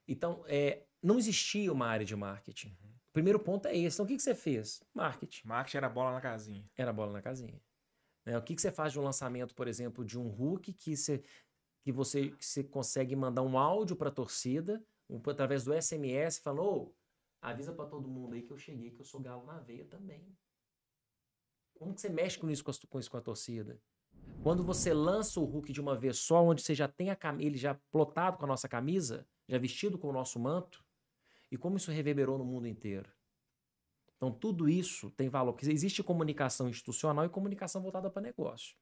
[0.06, 2.76] Então, é, não existia uma área de marketing.
[3.08, 3.96] O primeiro ponto é esse.
[3.96, 4.82] Então, o que, que você fez?
[4.92, 5.46] Marketing.
[5.46, 6.68] Marketing era bola na casinha.
[6.76, 7.60] Era bola na casinha.
[8.24, 8.36] Né?
[8.36, 11.22] O que, que você faz de um lançamento, por exemplo, de um Hulk que você,
[11.82, 16.40] que você, que você consegue mandar um áudio para a torcida um- através do SMS,
[16.40, 16.94] falando, "Ô,
[17.42, 20.34] avisa para todo mundo aí que eu cheguei, que eu sou galo na veia também.
[21.74, 23.80] Como que você mexe com isso com, as- com isso com a torcida?
[24.42, 27.58] Quando você lança o Hulk de uma vez só, onde você já tem a ele
[27.58, 30.84] já plotado com a nossa camisa, já vestido com o nosso manto,
[31.50, 33.10] e como isso reverberou no mundo inteiro.
[34.16, 38.76] Então, tudo isso tem valor, porque existe comunicação institucional e comunicação voltada para negócio.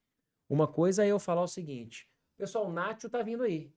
[0.48, 3.72] Uma coisa é eu falar o seguinte: pessoal, o Nacho tá vindo aí.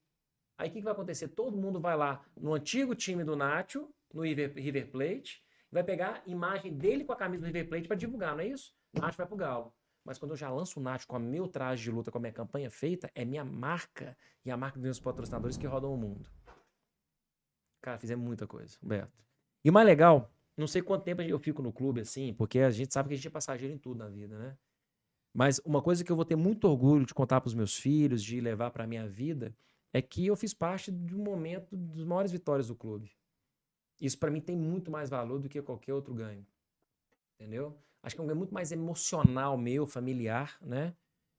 [0.57, 1.30] Aí o que, que vai acontecer?
[1.30, 6.30] Todo mundo vai lá no antigo time do Nacho, no River, Plate, vai pegar a
[6.30, 8.74] imagem dele com a camisa do River Plate para divulgar, não é isso?
[8.94, 9.74] Nacho vai pro Galo.
[10.03, 12.22] Mas quando eu já lanço o Nacho com o meu traje de luta, com a
[12.22, 15.98] minha campanha feita, é minha marca e a marca dos meus patrocinadores que rodam o
[15.98, 16.30] mundo.
[17.86, 19.24] Cara, fizemos muita coisa, Beto.
[19.64, 22.72] E o mais legal, não sei quanto tempo eu fico no clube assim, porque a
[22.72, 24.57] gente sabe que a gente é passageiro em tudo na vida, né?
[25.32, 28.24] Mas uma coisa que eu vou ter muito orgulho de contar para os meus filhos,
[28.24, 29.56] de levar para minha vida,
[29.94, 33.12] é que eu fiz parte de um momento das maiores vitórias do clube.
[34.02, 36.44] Isso para mim tem muito mais valor do que qualquer outro ganho.
[37.40, 37.80] Entendeu?
[38.02, 40.95] Acho que é um ganho muito mais emocional meu, familiar, né?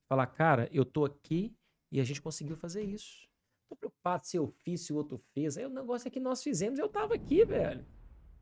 [0.09, 1.57] Falar, cara, eu tô aqui
[1.91, 3.27] e a gente conseguiu fazer isso.
[3.69, 5.57] Tô preocupado se eu fiz, se o outro fez.
[5.59, 7.85] Aí o negócio é que nós fizemos, eu tava aqui, velho.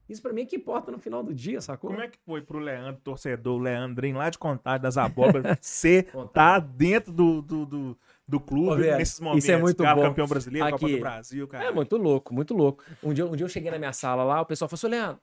[0.07, 1.91] Isso pra mim é que importa no final do dia, sacou?
[1.91, 6.61] Como é que foi pro Leandro, torcedor, Leandrinho lá de Contagem das Abóboras, ser Contar.
[6.61, 7.99] tá dentro do, do, do,
[8.29, 9.45] do clube Ô, velho, nesses momentos?
[9.45, 10.03] isso é muito cara, bom.
[10.03, 10.95] campeão brasileiro, Copa Aqui.
[10.97, 11.65] do Brasil, cara.
[11.65, 12.85] É muito louco, muito louco.
[13.03, 15.21] Um dia, um dia eu cheguei na minha sala lá, o pessoal falou assim: Leandro,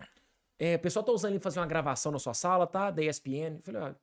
[0.57, 2.89] é, o pessoal tá usando ele fazer uma gravação na sua sala, tá?
[2.89, 3.57] Da ESPN.
[3.57, 3.93] Eu falei, ó,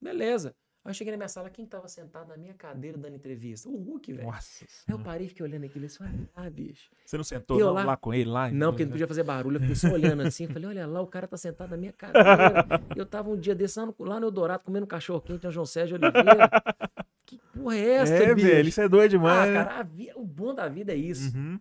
[0.00, 0.54] beleza.
[0.84, 3.68] Aí eu cheguei na minha sala, quem tava sentado na minha cadeira dando entrevista?
[3.68, 4.26] O Hulk, velho.
[4.26, 6.90] Nossa Aí eu parei e fiquei olhando aquilo e falei, ah, bicho.
[7.06, 7.96] Você não sentou não, lá- lá...
[7.96, 8.50] com ele lá?
[8.50, 9.56] Não, porque não podia fazer barulho.
[9.58, 10.48] Eu fiquei só olhando assim.
[10.48, 12.66] Falei, olha lá, o cara tá sentado na minha cadeira.
[12.96, 15.96] Eu tava um dia desse lá no, Eldorado comendo um cachorro quente na João Sérgio
[15.96, 16.50] Oliveira.
[17.24, 18.46] Que porra é essa, É, bicho?
[18.46, 19.50] velho, isso é doido Ah, demais.
[19.50, 19.64] né?
[19.64, 21.34] cara, vi- o bom da vida é isso.
[21.34, 21.58] Uhum.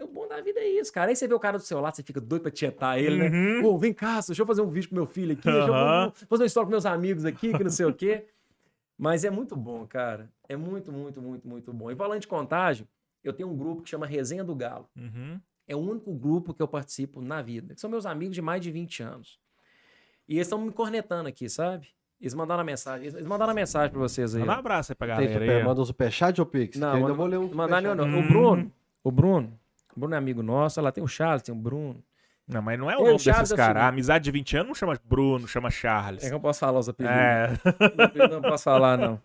[0.00, 1.10] O bom da vida é isso, cara.
[1.10, 3.28] Aí você vê o cara do seu lado, você fica doido pra tietar ele, né?
[3.28, 3.62] Uhum.
[3.62, 6.42] Pô, vem cá, deixa eu fazer um vídeo com meu filho aqui, deixa eu fazer
[6.42, 8.24] uma história com meus amigos aqui, que não sei o quê.
[8.96, 10.30] Mas é muito bom, cara.
[10.48, 11.90] É muito, muito, muito, muito bom.
[11.90, 12.86] E falando de contagem,
[13.22, 14.88] eu tenho um grupo que chama Resenha do Galo.
[14.96, 15.40] Uhum.
[15.66, 17.74] É o único grupo que eu participo na vida.
[17.76, 19.38] São meus amigos de mais de 20 anos.
[20.28, 21.88] E eles estão me cornetando aqui, sabe?
[22.20, 23.06] Eles mandaram a mensagem.
[23.08, 24.40] Eles mandaram a mensagem pra vocês aí.
[24.40, 25.64] Manda um abraço aí pra Tem galera super, aí.
[25.64, 26.78] manda um superchat ou Pix?
[26.78, 27.96] Não, que ainda manda- vou ler um Mandar superchat.
[27.96, 28.18] não, não.
[28.18, 28.24] Hum.
[28.24, 28.72] O Bruno.
[29.02, 29.58] O Bruno.
[29.96, 30.80] O Bruno é amigo nosso.
[30.80, 32.02] Lá, tem o Charles, tem o Bruno.
[32.46, 33.82] Não, mas não é o nome desses caras.
[33.82, 36.22] A amizade de 20 anos não chama Bruno, chama Charles.
[36.22, 37.18] É que eu não posso falar os apelidos.
[37.18, 37.52] É.
[38.04, 39.18] Apelido Não posso falar, não.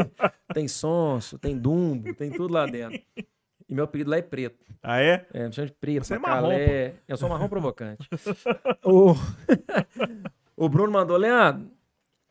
[0.54, 2.98] tem sonso, tem dumbo, tem tudo lá dentro.
[3.68, 4.64] E meu apelido lá é preto.
[4.82, 5.26] Ah, é?
[5.32, 6.04] É, me chama de preto.
[6.04, 6.94] Você é Macalé.
[7.06, 8.08] Eu sou marrom provocante.
[8.82, 9.14] o...
[10.56, 11.70] o Bruno mandou, Leandro,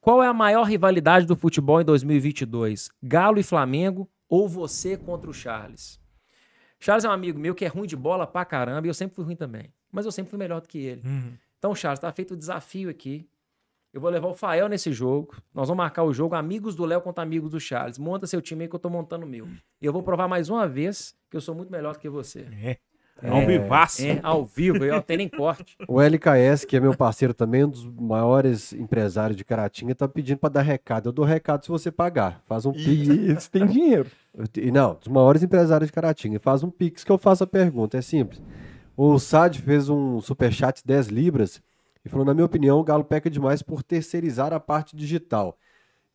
[0.02, 2.90] qual é a maior rivalidade do futebol em 2022?
[3.02, 6.00] Galo e Flamengo ou você contra o Charles?
[6.80, 9.16] Charles é um amigo meu que é ruim de bola pra caramba e eu sempre
[9.16, 9.72] fui ruim também.
[9.94, 11.02] Mas eu sempre fui melhor do que ele.
[11.06, 11.34] Uhum.
[11.60, 13.26] Então, Charles, tá feito o desafio aqui.
[13.94, 15.36] Eu vou levar o Fael nesse jogo.
[15.54, 18.00] Nós vamos marcar o jogo amigos do Léo contra amigos do Charles.
[18.00, 19.48] Monta seu time aí que eu tô montando o meu.
[19.80, 22.48] E eu vou provar mais uma vez que eu sou muito melhor do que você.
[22.60, 22.78] É.
[23.22, 24.04] Ao vivaço.
[24.04, 25.78] É, ao vivo, eu tem nem corte.
[25.88, 30.40] O LKS, que é meu parceiro também, um dos maiores empresários de Caratinga, tá pedindo
[30.40, 31.10] pra dar recado.
[31.10, 32.42] Eu dou recado se você pagar.
[32.46, 33.08] Faz um pix.
[33.08, 34.10] Eles têm dinheiro.
[34.34, 36.40] Eu Não, dos maiores empresários de Caratinga.
[36.40, 37.98] Faz um pix que eu faço a pergunta.
[37.98, 38.42] É simples.
[38.96, 41.62] O Sad fez um superchat de 10 libras
[42.06, 45.58] e falou: na minha opinião, o Galo peca demais por terceirizar a parte digital.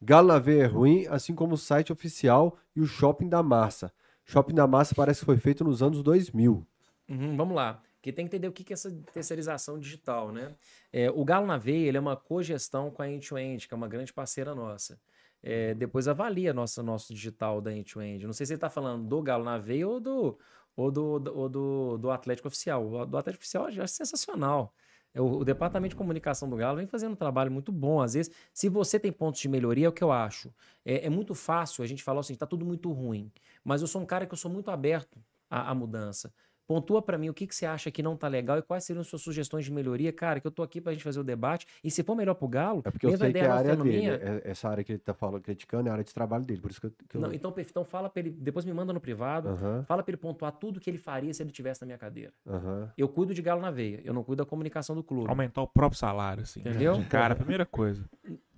[0.01, 3.93] Galo na veia é ruim, assim como o site oficial e o Shopping da Massa.
[4.25, 6.65] Shopping da Massa parece que foi feito nos anos 2000.
[7.09, 7.83] Uhum, vamos lá.
[7.97, 10.55] Porque tem que entender o que é essa terceirização digital, né?
[10.93, 14.13] É, o Galo na Veia é uma cogestão com a End-to-End, que é uma grande
[14.13, 15.01] parceira nossa.
[15.43, 18.25] É, depois avalia nossa, nosso digital da End-to-End.
[18.25, 20.39] Não sei se ele está falando do Galo na Veia ou do,
[20.79, 21.03] ou do,
[21.35, 22.87] ou do, do Atlético Oficial.
[22.87, 24.73] O do Atlético Oficial eu acho sensacional.
[25.13, 28.01] É, O, o departamento de comunicação do Galo vem fazendo um trabalho muito bom.
[28.01, 30.55] Às vezes, se você tem pontos de melhoria, é o que eu acho.
[30.85, 33.33] É, é muito fácil a gente falar assim, tá tudo muito ruim.
[33.65, 35.19] Mas eu sou um cara que eu sou muito aberto
[35.51, 36.33] à, à mudança.
[36.69, 39.03] Pontua pra mim o que, que você acha que não tá legal e quais seriam
[39.03, 40.13] suas sugestões de melhoria.
[40.13, 41.67] Cara, que eu tô aqui pra gente fazer o debate.
[41.83, 43.85] E se for melhor pro Galo, É porque eu sei que é a área sendo
[43.85, 43.97] dele.
[43.97, 46.61] minha, é- Essa área que ele tá falando, criticando, é a área de trabalho dele.
[46.61, 46.93] Por isso que eu.
[47.09, 47.55] que eu- Não, então.
[47.59, 49.49] Então fala pra ele, depois me manda no privado.
[49.49, 52.35] Aham, Fala pra ele pontuar tudo que ele faria se ele tivesse na minha cadeira.
[52.47, 52.93] aham.
[52.99, 55.31] Eu cuido de Galo na veia, eu não cuido da comunicação do clube.
[55.31, 56.61] Aumentar o próprio salário, assim.
[56.61, 56.99] Entendeu?
[56.99, 58.05] De Cara, primeira coisa.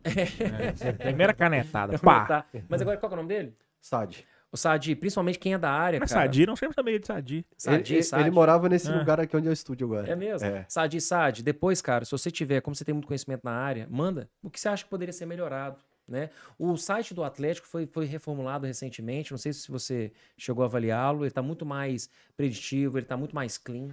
[0.81, 1.99] É, primeira canetada.
[1.99, 2.45] Pá.
[2.69, 3.55] Mas agora qual que é o nome dele?
[3.81, 4.27] Sade.
[4.52, 6.22] O Sadi, principalmente quem é da área, Mas cara.
[6.27, 7.47] Sadi, não chama também de Sadi.
[7.56, 8.22] Sadi, ele, ele- Sadi.
[8.24, 8.97] ele morava nesse É.
[8.97, 10.09] lugar aqui onde é o estúdio agora.
[10.10, 10.47] É mesmo?
[10.48, 10.64] É.
[10.68, 14.28] Sadi, Sadi, depois, cara, se você tiver, como você tem muito conhecimento na área, manda
[14.43, 15.78] o que você acha que poderia ser melhorado.
[16.09, 16.31] Né?
[16.59, 21.20] O site do Atlético foi, foi reformulado recentemente, não sei se você chegou a avaliá-lo,
[21.20, 23.90] ele está muito mais preditivo, ele está muito mais clean.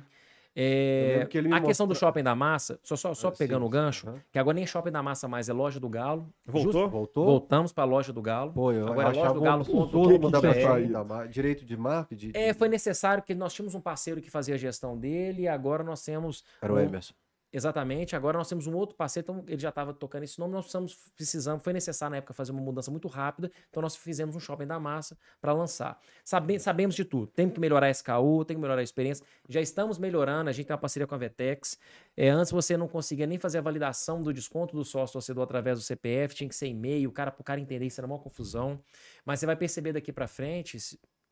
[0.59, 3.67] É, que a questão do mostra- shopping da massa, só, só, só Ah, pegando sim,
[3.67, 6.33] o gancho, que agora nem shopping da massa mais é loja do Galo.
[6.45, 6.71] Voltou?
[6.73, 7.25] Justo- Voltou?
[7.25, 8.53] Voltamos para a loja do Galo.
[8.53, 9.63] Pô, eu Agora é loja do Galo.
[11.03, 12.15] da Direito de marca?
[12.15, 15.47] De, É, foi necessário porque nós tínhamos um parceiro que fazia a gestão dele e
[15.47, 17.13] agora nós temos Era o um- Emerson.
[17.51, 18.13] Exatamente.
[18.15, 20.97] Agora nós temos um outro parceiro, então ele já estava tocando esse nome, nós precisamos,
[21.15, 24.67] precisamos, foi necessário na época fazer uma mudança muito rápida, então nós fizemos um shopping
[24.67, 25.97] da massa para lançar.
[26.25, 29.61] Sabe, sabemos de tudo, temos que melhorar a SKU, tem que melhorar a experiência, já
[29.61, 31.79] estamos melhorando, a gente tem uma parceria com a Vetex.
[32.17, 35.79] É, antes você não conseguia nem fazer a validação do desconto do sócio torcedor através
[35.79, 38.79] do CPF, tinha que ser e-mail, o cara, pro cara entender, isso era uma confusão.
[39.25, 40.77] Mas você vai perceber daqui para frente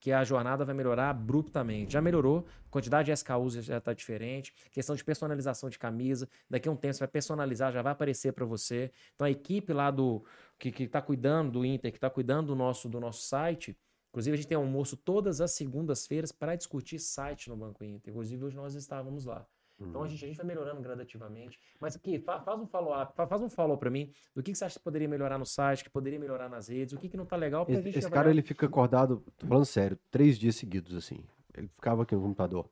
[0.05, 1.93] que a jornada vai melhorar abruptamente.
[1.93, 6.71] Já melhorou, quantidade de SKUs já está diferente, questão de personalização de camisa, daqui a
[6.71, 8.91] um tempo você vai personalizar, já vai aparecer para você.
[9.15, 10.23] Então a equipe lá do
[10.59, 13.75] que está cuidando do Inter, que está cuidando do nosso do nosso site,
[14.11, 18.11] inclusive a gente tem almoço todas as segundas-feiras para discutir site no Banco Inter.
[18.11, 19.43] Inclusive hoje nós estávamos lá.
[19.79, 20.05] Então Uhum.
[20.05, 21.59] a gente, a gente vai melhorando gradativamente.
[21.81, 24.57] Mas aqui, fa- faz um follow-up, fa- faz um follow para mim do que, que
[24.57, 27.17] você acha que poderia melhorar no site, que poderia melhorar nas redes, o que, que
[27.17, 30.39] não tá legal pra Esse, gente esse cara, ele fica acordado, tô falando sério, três
[30.39, 31.19] dias seguidos, assim.
[31.53, 32.69] Ele ficava aqui no computador.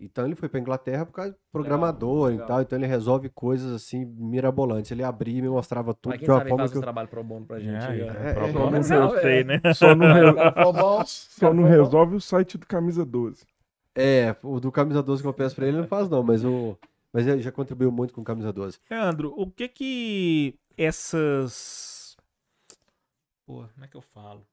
[0.00, 2.44] Então ele foi pra Inglaterra por causa de programador legal.
[2.44, 2.60] e tal.
[2.62, 4.90] Então ele resolve coisas assim mirabolantes.
[4.92, 6.80] Ele abria e me mostrava tudo Mas quem sabe faz que eu...
[6.82, 7.74] trabalho pro bono pra gente.
[7.74, 8.12] É, aí, ó.
[8.12, 9.20] é, é, problema é, eu é.
[9.20, 9.60] sei, né?
[9.74, 13.44] Só não, re- só não resolve o site do Camisa 12.
[13.98, 16.44] É, o do Camisa 12 que eu peço pra ele, ele não faz não, mas
[16.44, 16.78] o...
[17.12, 18.78] Mas ele já contribuiu muito com o Camisa 12.
[18.90, 22.16] Leandro, o que que essas.
[23.46, 24.46] Pô, como é que eu falo?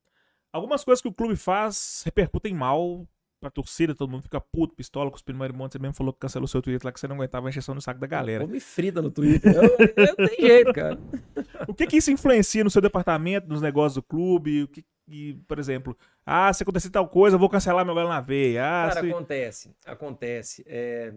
[0.51, 3.05] Algumas coisas que o clube faz repercutem mal
[3.41, 5.73] pra torcida, todo mundo fica puto, pistola com os primeiros montes.
[5.73, 7.81] Você mesmo falou que cancelou seu Twitter lá que você não aguentava a injeção no
[7.81, 8.45] saco da galera.
[8.45, 9.53] Pô, me frita no Twitter.
[9.53, 10.97] Eu, eu não tem jeito, cara.
[11.67, 14.63] O que que isso influencia no seu departamento, nos negócios do clube?
[14.63, 18.09] O que, que, por exemplo, ah, se acontecer tal coisa, eu vou cancelar meu galo
[18.09, 18.63] na veia.
[18.63, 19.11] Ah, Cara, se...
[19.11, 19.75] acontece.
[19.85, 20.65] Acontece.
[20.67, 21.13] É...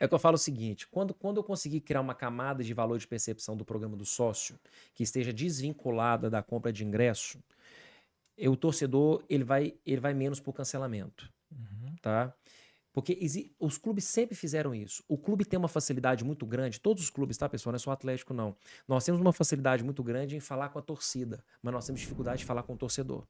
[0.00, 2.98] é que eu falo o seguinte: quando, quando eu conseguir criar uma camada de valor
[2.98, 4.58] de percepção do programa do sócio
[4.94, 7.38] que esteja desvinculada da compra de ingresso,
[8.36, 11.32] eu, o torcedor ele vai, ele vai menos por cancelamento.
[12.00, 12.34] Tá?
[12.94, 13.18] Porque
[13.58, 15.02] os clubes sempre fizeram isso.
[15.08, 17.72] O clube tem uma facilidade muito grande, todos os clubes, tá, pessoal?
[17.72, 18.56] Não é só o Atlético, não.
[18.86, 22.38] Nós temos uma facilidade muito grande em falar com a torcida, mas nós temos dificuldade
[22.38, 23.26] de falar com o torcedor.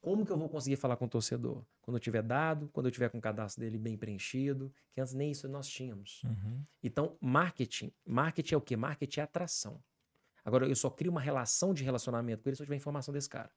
[0.00, 1.62] Como que eu vou conseguir falar com o torcedor?
[1.82, 5.12] Quando eu tiver dado, quando eu tiver com o cadastro dele bem preenchido, que antes
[5.12, 6.22] nem isso nós tínhamos.
[6.22, 6.62] Uhum.
[6.82, 8.74] Então, marketing, marketing é o quê?
[8.74, 9.82] Marketing é atração.
[10.42, 13.28] Agora, eu só crio uma relação de relacionamento com ele se eu tiver informação desse
[13.28, 13.50] cara.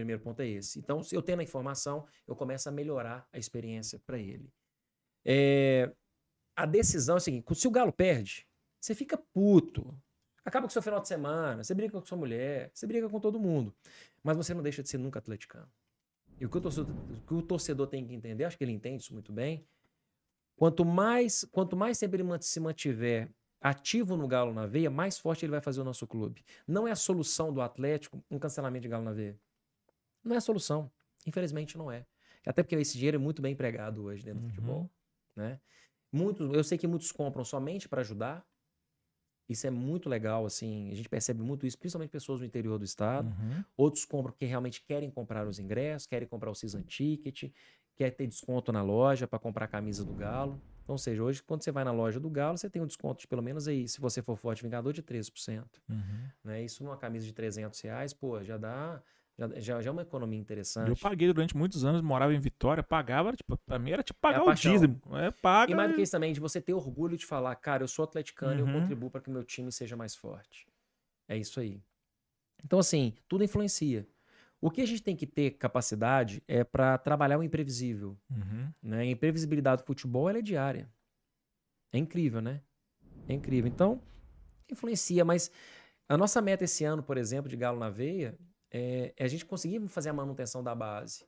[0.00, 0.78] Primeiro ponto é esse.
[0.78, 4.50] Então, se eu tenho a informação, eu começo a melhorar a experiência para ele.
[5.22, 5.92] É,
[6.56, 8.46] a decisão é o seguinte: se o Galo perde,
[8.80, 9.94] você fica puto.
[10.42, 13.20] Acaba com o seu final de semana, você briga com sua mulher, você briga com
[13.20, 13.74] todo mundo.
[14.22, 15.70] Mas você não deixa de ser nunca atleticano.
[16.40, 18.72] E o que o torcedor, o que o torcedor tem que entender, acho que ele
[18.72, 19.66] entende isso muito bem.
[20.56, 25.44] Quanto mais, quanto mais tempo ele se mantiver ativo no Galo na veia, mais forte
[25.44, 26.42] ele vai fazer o nosso clube.
[26.66, 29.38] Não é a solução do Atlético um cancelamento de Galo na veia.
[30.24, 30.90] Não é a solução.
[31.26, 32.06] Infelizmente não é.
[32.46, 34.50] Até porque esse dinheiro é muito bem empregado hoje dentro do Uhum.
[34.50, 34.90] futebol.
[35.36, 35.60] Né?
[36.12, 38.44] Muitos, eu sei que muitos compram somente para ajudar.
[39.48, 40.90] Isso é muito legal, assim.
[40.90, 43.28] A gente percebe muito isso, principalmente pessoas do interior do estado.
[43.28, 43.64] Uhum.
[43.76, 47.50] Outros compram porque realmente querem comprar os ingressos, querem comprar o season ticket,
[47.96, 50.60] quer ter desconto na loja para comprar a camisa do Galo.
[50.84, 53.20] Então, ou seja, hoje, quando você vai na loja do Galo, você tem um desconto
[53.20, 55.64] de pelo menos aí, se você for forte vingador, de 13%.
[55.88, 56.28] Uhum.
[56.44, 56.62] Né?
[56.64, 59.02] Isso numa camisa de 300 reais, pô, já dá.
[59.58, 61.00] Já, já, é uma economia Eu interessante.
[61.00, 64.44] paguei durante muitos anos, morava em Vitória, pagava, tipo, pra mim era tipo pagar a
[64.44, 65.00] o dízimo.
[65.12, 65.72] É, paga.
[65.72, 68.04] E mais do que isso também, de você ter orgulho de falar, cara, eu sou
[68.04, 68.80] atleticano e eu Uhum.
[68.80, 70.66] contribuo para que o meu time seja mais forte.
[71.28, 71.80] É isso aí.
[72.64, 74.06] Então, assim, tudo influencia.
[74.60, 78.18] O que a gente tem que ter capacidade é para trabalhar o imprevisível.
[78.30, 78.70] Uhum.
[78.82, 78.98] Né?
[78.98, 80.90] A imprevisibilidade do futebol ela é diária.
[81.92, 82.60] É incrível, né?
[83.26, 83.70] É incrível.
[83.70, 84.02] Então,
[84.70, 85.50] influencia, mas
[86.06, 88.38] a nossa meta esse ano, por exemplo, de Galo na Veia,
[88.70, 91.24] é, é a gente conseguir fazer a manutenção da base.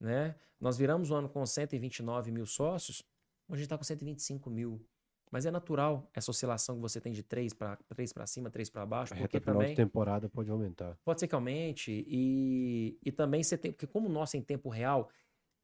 [0.00, 0.34] né?
[0.60, 3.02] Nós viramos o ano com 129 mil sócios,
[3.48, 4.84] hoje a gente está com 125 mil.
[5.30, 8.70] Mas é natural essa oscilação que você tem de 3 para três para cima, 3
[8.70, 10.96] para baixo, A porque reta final também de temporada pode aumentar.
[11.04, 14.42] pode ser que aumente e, e também você tem, porque como o nosso é em
[14.42, 15.10] tempo real,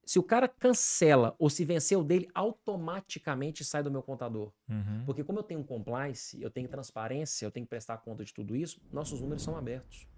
[0.04, 4.52] se o cara cancela ou se venceu dele, automaticamente sai do meu contador.
[4.68, 5.04] Uhum.
[5.06, 8.56] Porque como eu tenho compliance, eu tenho transparência, eu tenho que prestar conta de tudo
[8.56, 10.08] isso, nossos números são abertos.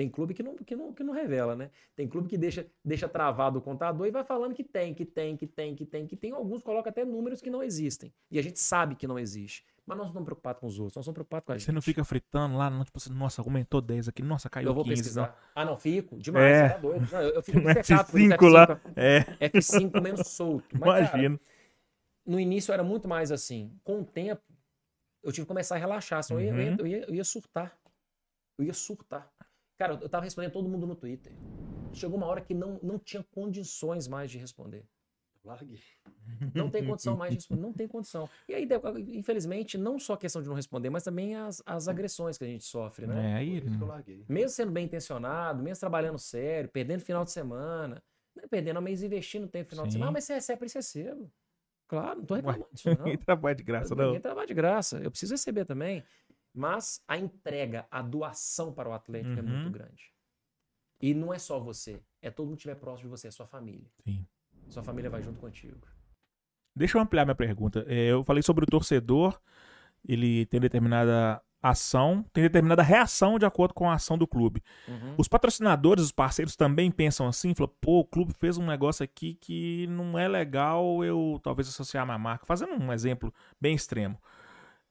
[0.00, 1.70] Tem clube que não, que não, que não revela, né?
[1.94, 5.36] Tem clube que deixa, deixa travado o contador e vai falando que tem, que tem,
[5.36, 6.32] que tem, que tem, que tem.
[6.32, 8.10] Alguns colocam até números que não existem.
[8.30, 9.62] E a gente sabe que não existe.
[9.84, 11.66] Mas nós não estamos preocupados com os outros, nós estamos preocupados com a gente.
[11.66, 14.74] Você não fica fritando lá, não, tipo assim, nossa, aumentou 10 aqui, nossa, caiu Eu
[14.74, 14.96] vou 15.
[15.02, 15.38] pesquisar.
[15.54, 16.16] Ah, não, fico.
[16.18, 16.68] Demais, É.
[16.68, 17.08] você tá doido.
[17.12, 17.70] Não, eu, eu fico Não.
[17.72, 18.66] isso, F5 lá.
[18.68, 20.64] F5, É, F5 menos solto.
[20.78, 21.40] Mas, cara, imagino.
[22.24, 23.78] no início era muito mais assim.
[23.84, 24.40] Com o tempo,
[25.22, 26.76] eu tive que começar a relaxar, senão ia, eu, ia, Uhum.
[26.78, 27.76] eu, ia, eu ia surtar.
[28.58, 29.30] Eu ia surtar.
[29.80, 31.32] Cara, eu tava respondendo todo mundo no Twitter.
[31.94, 34.84] Chegou uma hora que não, não tinha condições mais de responder.
[35.42, 35.80] Largue.
[36.54, 37.62] Não tem condição mais de responder.
[37.62, 38.28] Não tem condição.
[38.46, 38.68] E aí,
[39.08, 42.46] infelizmente, não só a questão de não responder, mas também as, as agressões que a
[42.46, 43.30] gente sofre, né?
[43.30, 44.26] É, aí, Por isso que eu larguei.
[44.28, 48.02] Mesmo sendo bem intencionado, mesmo trabalhando sério, perdendo final de semana,
[48.36, 49.98] não é perdendo, mas investindo tempo final de Sim.
[49.98, 50.10] semana.
[50.10, 51.32] Ah, mas você recebe, você recebo.
[51.88, 52.96] Claro, não tô reclamando disso, não.
[53.06, 54.04] ninguém trabalha de graça, não.
[54.04, 54.98] Ninguém trabalha de graça.
[54.98, 56.04] Eu preciso receber também.
[56.60, 59.48] Mas a entrega, a doação para o Atlético é Uhum.
[59.48, 60.12] muito grande.
[61.00, 62.02] E não é só você.
[62.20, 63.90] É todo mundo que estiver próximo de você, é sua família.
[64.04, 64.26] Sim.
[64.68, 65.80] Sua família vai junto contigo.
[66.76, 67.82] Deixa eu ampliar minha pergunta.
[67.88, 69.40] É, eu falei sobre o torcedor,
[70.06, 74.62] ele tem determinada ação, tem determinada reação de acordo com a ação do clube.
[74.86, 75.14] Uhum.
[75.16, 79.34] Os patrocinadores, os parceiros também pensam assim, falam, pô, o clube fez um negócio aqui
[79.34, 82.44] que não é legal eu talvez associar a minha marca.
[82.44, 84.20] Fazendo um exemplo bem extremo.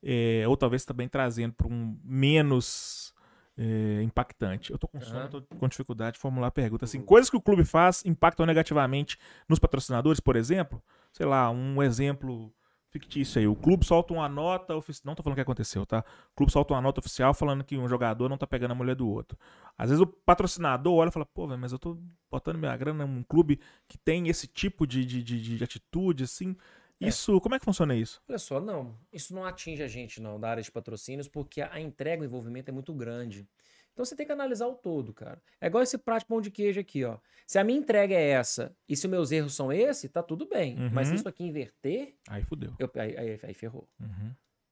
[0.01, 3.13] É, ou talvez também trazendo para um menos
[3.57, 4.71] é, impactante.
[4.71, 6.85] Eu tô com sono, tô com dificuldade de formular a pergunta.
[6.85, 9.17] Assim, coisas que o clube faz impactam negativamente
[9.47, 10.81] nos patrocinadores, por exemplo?
[11.11, 12.53] Sei lá, um exemplo
[12.89, 13.47] fictício aí.
[13.47, 15.03] O clube solta uma nota oficial.
[15.05, 16.03] Não tô falando o que aconteceu, tá?
[16.31, 18.95] O clube solta uma nota oficial falando que um jogador não tá pegando a mulher
[18.95, 19.37] do outro.
[19.77, 21.97] Às vezes o patrocinador olha e fala, pô, mas eu tô
[22.31, 26.55] botando minha grana num clube que tem esse tipo de, de, de, de atitude, assim.
[27.01, 27.07] É.
[27.07, 28.21] Isso, como é que funciona isso?
[28.27, 28.97] Olha só, não.
[29.11, 32.69] Isso não atinge a gente, não, da área de patrocínios, porque a entrega, o envolvimento
[32.69, 33.47] é muito grande.
[33.93, 35.41] Então você tem que analisar o todo, cara.
[35.59, 37.17] É igual esse prato de pão de queijo aqui, ó.
[37.45, 40.47] Se a minha entrega é essa e se os meus erros são esse, tá tudo
[40.47, 40.77] bem.
[40.93, 41.19] Mas se Uhum.
[41.19, 42.73] isso aqui inverter, Aí fudeu.
[42.79, 43.89] eu- aí, aí- aí ferrou.
[43.99, 44.31] Uhum.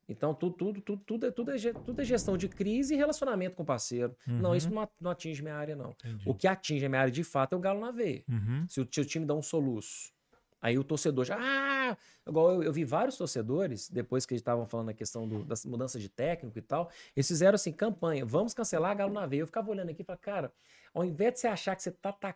[0.09, 3.55] Então, tudo, tudo, tudo, tudo, é, tudo, é, tudo é gestão de crise e relacionamento
[3.57, 4.15] com o parceiro.
[4.25, 4.55] Não, Uhum.
[4.55, 5.89] isso não, a- não atinge minha área, não.
[5.91, 6.23] Entendi.
[6.29, 8.23] O que atinge a minha área de fato é o galo na veia.
[8.29, 8.65] Uhum.
[8.69, 10.13] Se o seu time dá um soluço,
[10.61, 11.37] aí o torcedor já.
[11.39, 11.97] Ah!
[12.27, 15.65] Igual eu, eu vi vários torcedores, depois que eles estavam falando a questão do, das
[15.65, 19.41] mudanças de técnico e tal, eles fizeram assim, campanha, vamos cancelar galo na veia.
[19.41, 20.53] Eu ficava olhando aqui e falava, cara,
[20.93, 22.11] ao invés de você achar que você tá.
[22.11, 22.35] ta-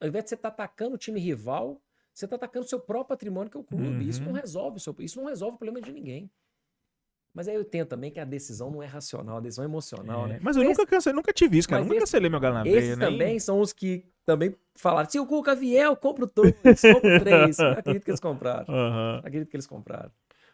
[0.00, 1.80] Ao invés de você estar atacando o time rival,
[2.12, 4.08] você tá atacando o seu próprio patrimônio, que é o clube.
[4.08, 4.38] Isso não Uhum.
[4.40, 6.30] resolve o seu, isso não resolve o problema de ninguém.
[7.34, 10.26] Mas aí eu entendo também que a decisão não é racional, a decisão é emocional,
[10.26, 10.38] É, né?
[10.42, 11.80] Mas eu Esse- nunca, cancelei, nunca tive isso, cara.
[11.80, 13.08] Mas nunca esse- cancelei meu galo na esses nem...
[13.10, 17.58] também são os que também falaram: se o Cuca vier, eu compro dois, compro três.
[17.58, 18.66] Eu acredito que eles compraram.
[18.68, 19.20] Aham.
[19.24, 20.10] Acredito que eles compraram.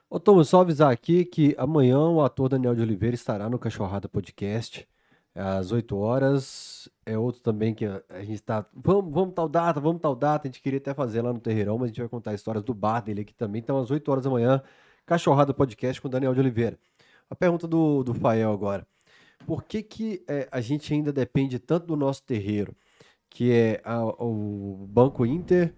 [0.08, 4.08] Ô, Tom, só avisar aqui que amanhã o ator Daniel de Oliveira estará no Cachorrada
[4.08, 4.88] Podcast,
[5.34, 6.88] às 8 horas.
[7.04, 8.64] É outro também que a, a gente tá.
[8.72, 10.46] Vamos, vamos tal data, vamos tal data.
[10.46, 12.72] A gente queria até fazer lá no Terreirão, mas a gente vai contar histórias do
[12.72, 13.60] bar dele aqui também.
[13.60, 14.62] Então, às 8 horas da manhã,
[15.08, 16.78] Cachorrada Podcast com o Daniel de Oliveira.
[17.30, 18.86] A pergunta do, do Fael agora.
[19.46, 22.76] Por que, que é, a gente ainda depende tanto do nosso terreiro,
[23.30, 25.72] que é a- o Banco Inter,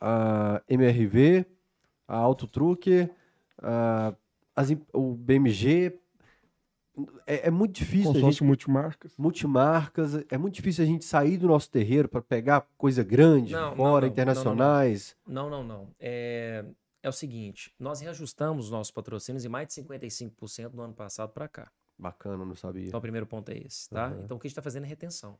[0.00, 1.46] a MRV,
[2.08, 3.08] a Autotruque,
[3.62, 4.12] a,
[4.56, 5.96] as o BMG.
[7.26, 9.12] É, é muito difícil a gente Consórcio multimarcas.
[9.18, 13.70] multimarcas, é muito difícil a gente sair do nosso terreiro para pegar coisa grande, Não,
[13.70, 15.14] não, fora, não, internacionais.
[15.26, 15.88] Não, não, não.
[16.00, 16.64] É,
[17.02, 21.32] é o seguinte: nós reajustamos os nossos patrocínios em mais de 55% do ano passado
[21.32, 21.70] para cá.
[21.98, 22.86] Bacana, não sabia.
[22.88, 24.08] Então, o primeiro ponto é esse, tá?
[24.08, 24.24] Uhum.
[24.24, 25.38] Então, o que a gente está fazendo é retenção.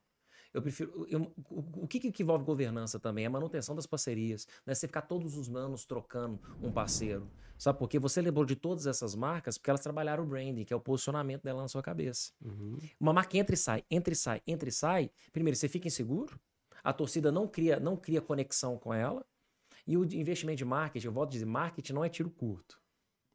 [0.55, 1.07] Eu prefiro.
[1.11, 3.25] eu- o, o que, que envolve governança também?
[3.25, 4.47] É a manutenção das parcerias.
[4.65, 7.29] Não é você ficar todos os anos trocando um parceiro.
[7.59, 7.99] Sabe por quê?
[7.99, 11.43] Você lembrou de todas essas marcas porque elas trabalharam o branding, que é o posicionamento
[11.43, 12.33] dela na sua cabeça.
[12.43, 12.79] Uhum.
[13.01, 15.11] Uma marca entra e sai, entra e sai, entra e sai.
[15.33, 16.39] Primeiro, você fica inseguro,
[16.85, 19.27] a torcida não cria, não cria conexão com ela.
[19.87, 22.81] E o investimento de marketing, eu volto a dizer, marketing não é tiro curto.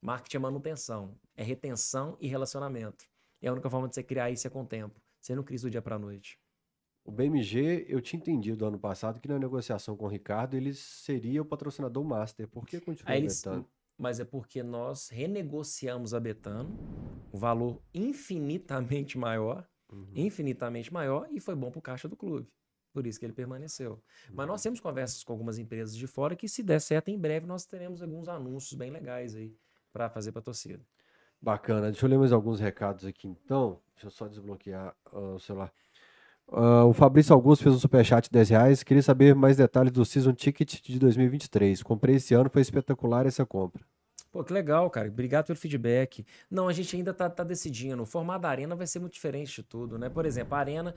[0.01, 3.05] Marketing é manutenção, é retenção e relacionamento.
[3.41, 4.99] E a única forma de você criar isso é com o tempo.
[5.19, 6.39] Você não cria isso do dia para noite.
[7.03, 11.41] O BMG, eu tinha entendido ano passado que na negociação com o Ricardo ele seria
[11.41, 12.47] o patrocinador master.
[12.47, 13.67] Por que continua Aí eles, vetando?
[13.97, 16.77] mas é porque nós renegociamos a Betano,
[17.31, 20.11] o valor infinitamente maior, Uhum.
[20.15, 22.47] infinitamente maior, e foi bom pro caixa do clube.
[22.93, 24.01] Por isso que ele permaneceu.
[24.31, 27.45] Mas nós temos conversas com algumas empresas de fora que, se der certo, em breve
[27.45, 29.55] nós teremos alguns anúncios bem legais aí
[29.93, 30.83] para fazer para a torcida.
[31.41, 31.91] Bacana.
[31.91, 33.79] Deixa eu ler mais alguns recados aqui então.
[33.95, 35.73] Deixa eu só desbloquear ah, o celular.
[36.51, 38.83] Ah, o Fabrício Augusto fez um superchat de 10 reais.
[38.83, 41.81] Queria saber mais detalhes do Season Ticket de 2023.
[41.81, 43.83] Comprei esse ano, foi espetacular essa compra.
[44.31, 45.09] Pô, que legal, cara.
[45.09, 46.25] Obrigado pelo feedback.
[46.49, 48.01] Não, a gente ainda tá, tá decidindo.
[48.01, 50.09] O formato da arena vai ser muito diferente de tudo, né?
[50.09, 50.95] Por exemplo, a arena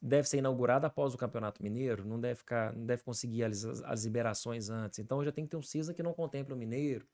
[0.00, 4.04] deve ser inaugurada após o Campeonato Mineiro, não deve ficar, não deve conseguir as, as
[4.04, 4.98] liberações antes.
[4.98, 7.06] Então já tem que ter um season que não contemple o Mineiro.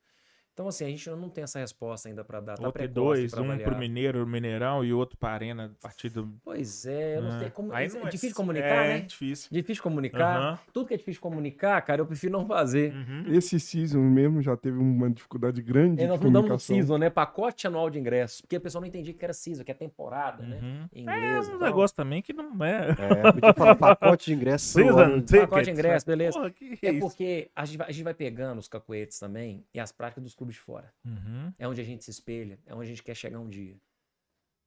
[0.58, 2.56] Então, assim, a gente não tem essa resposta ainda para dar.
[2.58, 3.70] Tá Ou ter dois, pra um avaliar.
[3.70, 6.34] pro Mineiro, Mineirão, e outro pra Arena, a partir do...
[6.44, 7.38] Pois é, eu não Ah.
[7.38, 7.72] sei como.
[7.72, 9.00] Aí é não difícil de comunicar, é, né?
[9.02, 9.48] difícil.
[9.52, 10.36] Difícil de comunicar.
[10.36, 10.58] Aham.
[10.72, 12.92] Tudo que é difícil de comunicar, cara, eu prefiro não fazer.
[12.92, 13.26] Uhum.
[13.28, 17.08] Esse season mesmo já teve uma dificuldade grande de nós mudamos o season, né?
[17.08, 18.40] Pacote anual de ingressos.
[18.40, 20.58] Porque a pessoa não entendia que era season, que é temporada, né?
[20.60, 20.88] Uhum.
[20.92, 21.46] Em É inglês.
[21.50, 21.68] um e tal.
[21.68, 22.96] negócio também que não é...
[22.98, 24.72] É, podia falar pacote de ingresso.
[24.74, 25.40] pro Season ticket.
[25.42, 26.32] Pacote de ingresso, beleza.
[26.36, 27.00] Porra, que É isso?
[27.00, 30.34] porque a gente, vai, a gente vai pegando os cacuetes também e as práticas dos
[30.34, 30.92] clubes de fora.
[31.04, 31.52] Uhum.
[31.58, 33.76] É onde a gente se espelha, é onde a gente quer chegar um dia.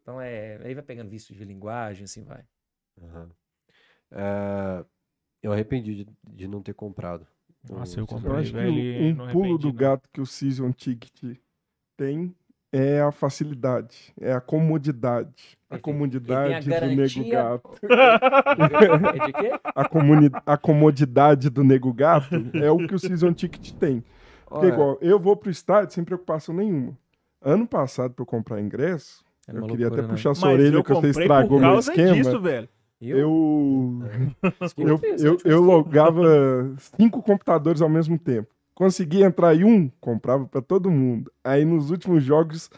[0.02, 0.58] Então é.
[0.64, 2.44] Aí vai pegando visto de linguagem, assim vai.
[3.02, 3.30] Aham.
[4.12, 4.86] É,
[5.42, 7.26] eu arrependi de, de não ter comprado.
[7.70, 9.74] Nossa, eu comprei, acho que velho, um, um pulo do não.
[9.76, 11.38] gato que o Season Ticket
[11.96, 12.36] tem
[12.72, 15.58] é a facilidade, é a comodidade.
[15.70, 17.80] A comodidade a do nego gato.
[19.22, 19.60] É de quê?
[19.76, 24.04] A, comuni- a comodidade do nego gato é o que o Season Ticket tem.
[24.52, 26.98] Porque, Olha, igual, eu vou pro estádio sem preocupação nenhuma.
[27.42, 30.14] Ano passado, pra eu comprar ingresso, Era eu uma queria loucura, até né?
[30.14, 32.14] puxar sua Mas orelha eu que você comprei estragou por meu causa esquema.
[32.14, 32.70] disso, velho.
[33.02, 33.18] Eu?
[33.18, 34.02] Eu,
[34.88, 36.22] eu, fiz, eu, logava
[37.00, 38.54] cinco computadores ao mesmo tempo.
[38.76, 41.32] Conseguia entrar em um, comprava pra todo mundo.
[41.44, 42.70] Aí nos últimos jogos,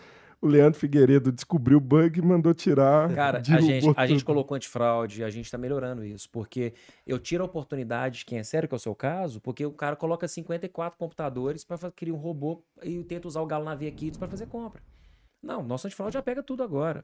[0.44, 3.14] o Leandro Figueiredo descobriu o bug e mandou tirar.
[3.16, 6.74] Cara, a gente, a gente colocou antifraude, a gente tá melhorando isso, porque
[7.08, 9.72] eu tiro a oportunidade de quem é sério, que é o seu caso, porque o
[9.72, 14.18] cara coloca 54 computadores para criar um robô e tenta usar o Galo Navia Kits
[14.18, 14.82] para fazer compra.
[15.44, 17.04] Não, nosso antifraude já pega tudo agora.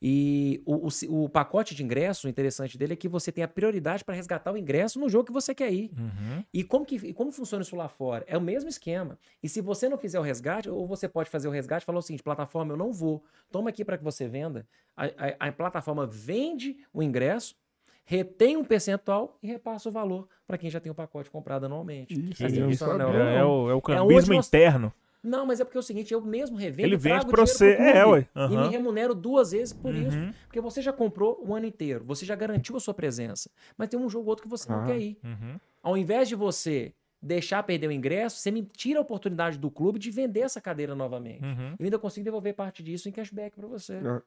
[0.00, 3.48] E o, o o pacote de ingresso, o interessante dele é que você tem a
[3.48, 5.90] prioridade para resgatar o ingresso no jogo que você quer ir.
[5.96, 6.44] Uhum.
[6.52, 8.24] E como, que, e como funciona isso lá fora?
[8.26, 9.18] É o mesmo esquema.
[9.42, 11.98] E se você não fizer o resgate, ou você pode fazer o resgate e falar
[11.98, 13.22] o seguinte: plataforma, eu não vou.
[13.50, 14.66] Toma aqui para que você venda.
[14.96, 17.54] A, a- a plataforma vende o ingresso,
[18.04, 22.12] retém um percentual e repassa o valor para quem já tem o pacote comprado anualmente.
[22.12, 22.44] Isso.
[22.44, 24.92] É, é o, é o cambismo nós- interno.
[25.22, 26.88] Não, mas é porque é o seguinte: eu mesmo revendo.
[26.88, 27.74] Ele vende dinheiro você.
[27.76, 28.46] pro É, clube ué.
[28.50, 30.16] E me remunero duas vezes por isso.
[30.16, 30.32] Uhum.
[30.46, 33.48] Porque você já comprou o ano inteiro, você já garantiu a sua presença.
[33.76, 34.86] Mas tem um jogo ou outro que você não Ah.
[34.86, 35.18] quer ir.
[35.22, 35.58] Uhum.
[35.82, 36.92] Ao invés de você
[37.22, 40.94] deixar perder o ingresso, você me tira a oportunidade do clube de vender essa cadeira
[40.94, 41.44] novamente.
[41.44, 41.76] Uhum.
[41.78, 44.00] Eu ainda consigo devolver parte disso em cashback para você.
[44.04, 44.20] Ah,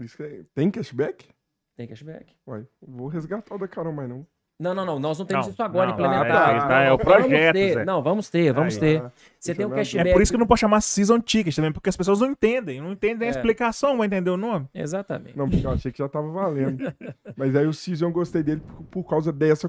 [0.00, 1.28] isso é- Tem cashback?
[1.74, 2.32] Tem cashback.
[2.46, 4.26] Uai, vou resgatar o da Carol, mas não.
[4.58, 4.98] Não, não, não.
[4.98, 6.50] Nós não temos Não, isso agora não, implementado.
[6.52, 7.74] é isso, tá, é o Vamos projeto, ter.
[7.74, 7.84] Zé.
[7.84, 8.80] Não, vamos ter, vamos Aí.
[8.80, 9.02] ter.
[9.02, 9.80] Ah, Você tem um eu ver.
[9.82, 10.08] cashback.
[10.08, 12.80] É por isso que não pode chamar Season Ticket também, porque as pessoas não entendem.
[12.80, 13.34] Não entendem a É.
[13.34, 14.66] explicação, vai entender o nome.
[14.74, 15.36] Exatamente.
[15.36, 16.90] Não, porque eu achei que já tava valendo.
[17.36, 19.68] Mas aí o Season eu gostei dele por, por causa dessa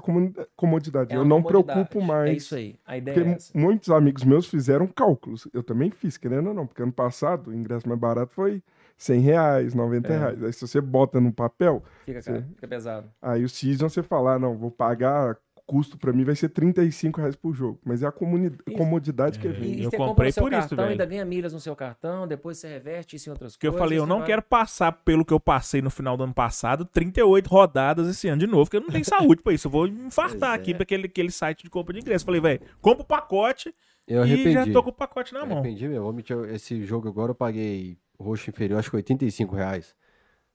[0.56, 1.12] comodidade.
[1.12, 1.86] É eu não comodidade.
[1.86, 2.30] preocupo mais.
[2.30, 2.76] É isso aí.
[2.86, 3.58] A ideia Porque é essa.
[3.58, 5.46] muitos amigos meus fizeram cálculos.
[5.52, 6.66] Eu também fiz, querendo ou não.
[6.66, 8.62] Porque ano passado o ingresso mais barato foi
[8.98, 10.18] 100 reais, 90 É.
[10.18, 10.42] reais.
[10.44, 12.32] Aí se você bota no papel, Fica, Sim.
[12.32, 13.10] cara, fica pesado.
[13.22, 17.20] aí o Season você fala, ah, não, vou pagar, custo pra mim vai ser 35
[17.20, 17.78] reais por jogo.
[17.84, 18.76] Mas é a comuni- Isso.
[18.78, 19.52] comodidade que É.
[19.52, 19.72] vem.
[19.74, 20.90] E, e Eu você comprei por isso, cartão, velho.
[20.92, 23.84] ainda ganha milhas no seu cartão, depois você reverte isso em outras Porque eu coisas.
[23.84, 26.32] falei, eu você não vai- quero passar pelo que eu passei no final do ano
[26.32, 29.66] passado, 38 rodadas esse ano de novo, porque eu não tenho saúde pra isso.
[29.68, 30.74] Eu vou me infartar Pois aqui é.
[30.74, 32.24] pra aquele, aquele site de compra de ingresso.
[32.24, 33.72] Falei, velho, compra o pacote
[34.08, 34.52] eu e arrependi.
[34.54, 35.58] já tô com o pacote na Eu mão.
[35.58, 39.94] arrependi mentir, Esse jogo agora eu paguei roxo inferior, acho que 85 reais.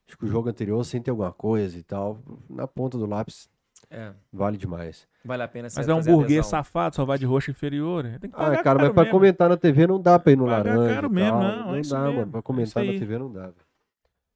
[0.07, 2.19] Acho que o jogo anterior, sem ter alguma coisa e tal,
[2.49, 3.49] na ponta do lápis,
[3.89, 5.07] É, vale demais.
[5.23, 8.03] vale a pena Mas é um burguês safado, só vai de roxo inferior.
[8.03, 8.17] né?
[8.19, 9.17] Tem que pagar Ah, cara, mas pra mesmo.
[9.17, 10.95] comentar na TV não dá pra ir no Pagar laranja.
[10.95, 12.31] caro mesmo, não, não é dá, mesmo, mano.
[12.31, 12.99] Pra é comentar isso na.
[12.99, 13.51] TV não dá.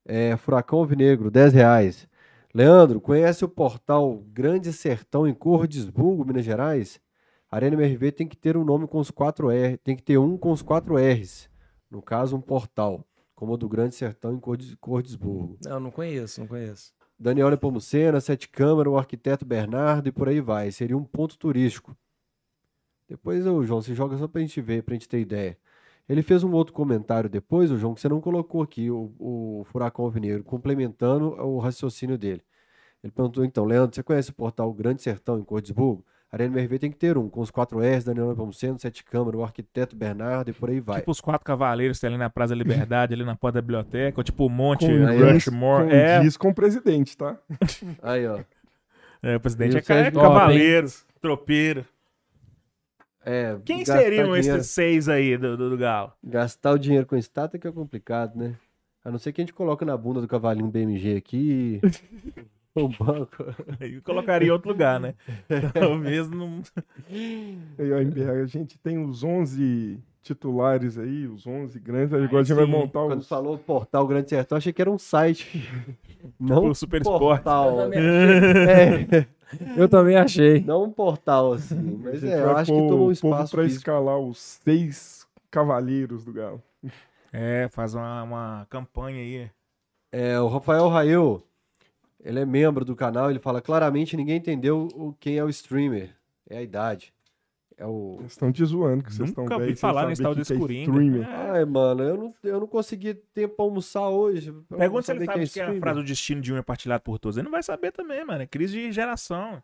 [0.05, 2.07] É, Furacão Alvinegro, 10 reais.
[2.53, 6.99] Leandro, conhece o portal Grande Sertão em Cordesburgo, Minas Gerais?
[7.51, 10.37] Arena MRV tem que ter um nome com os quatro R, tem que ter um
[10.37, 11.49] com os quatro R's.
[11.91, 13.05] No caso, um portal,
[13.37, 15.59] como o do Grande Sertão em Cordes- Cordesburgo.
[15.63, 16.91] Não, não conheço, não conheço.
[17.19, 20.71] Daniel Nepomucena, Sete Câmara, o arquiteto Bernardo e por aí vai.
[20.71, 21.95] Seria um ponto turístico.
[23.07, 25.55] Depois, ô, João, você joga só pra gente ver, pra gente ter ideia.
[26.09, 29.63] Ele fez um outro comentário depois, o João, que você não colocou aqui, o, o
[29.65, 32.41] Furacão Alvinegro, complementando o raciocínio dele.
[33.03, 36.03] Ele perguntou, então, Leandro, você conhece o portal Grande Sertão em Cordesburgo?
[36.31, 39.43] Arena MRV tem que ter um, com os quatro R's, Daniel Nepomuceno, Sete Câmara, o
[39.43, 40.99] arquiteto Bernardo e por aí vai.
[40.99, 43.61] Tipo os quatro cavaleiros que tem ali na Praça da Liberdade, ali na porta da
[43.61, 45.31] biblioteca, ou tipo o Monte Com ó.
[45.31, 45.85] Rushmore.
[45.85, 47.37] Com É, diz com o presidente, tá?
[48.03, 48.39] Aí, ó.
[49.23, 50.87] É, o presidente E é, Sérgio Gomes, cavaleiro,
[51.21, 51.85] tropeiro.
[53.25, 56.13] É, Quem seriam dinheiro- esses seis aí do, do, do Galo?
[56.23, 58.55] Gastar o dinheiro com estátua que é complicado, né?
[59.03, 61.81] A não ser que a gente coloque na bunda do cavalinho BMG aqui.
[62.83, 63.43] o banco.
[63.79, 65.13] Eu colocaria em outro lugar, né?
[65.73, 66.61] Talvez não.
[67.77, 72.13] Aí, ó, MBR, a gente tem os 11 titulares aí, os 11 grandes.
[72.13, 73.27] Aí Aí agora a gente vai montar Quando os.
[73.27, 75.69] falou portal Grande Sertão, achei que era um site.
[76.39, 77.69] Não O um Super portal.
[77.71, 79.27] Eu também É,
[79.77, 80.61] Eu também achei.
[80.61, 81.99] não um portal assim.
[82.03, 83.79] Mas é, eu acho que tomou um o espaço pra físico.
[83.79, 86.61] escalar os seis cavaleiros do Galo.
[87.31, 89.49] É, faz uma, uma campanha aí.
[90.11, 91.41] É, o Rafael Rael,
[92.23, 96.15] ele é membro do canal, ele fala claramente ninguém entendeu o, quem é o streamer.
[96.49, 97.13] É a idade.
[97.77, 98.17] É o.
[98.19, 99.69] Eles estão te zoando, que vocês estão Nunca velhos.
[99.71, 100.81] ouvi falar nesse tal que desse que é Coringa.
[100.91, 101.29] streamer.
[101.29, 101.51] É.
[101.51, 104.51] Ai, mano, eu não, eu não consegui tempo pra almoçar hoje.
[104.67, 105.79] pra Pergunta se ele sabe quem o que é a streamer.
[105.79, 107.37] frase do destino de um é partilhado por todos.
[107.37, 108.41] Ele não vai saber também, mano.
[108.41, 109.61] É crise de geração.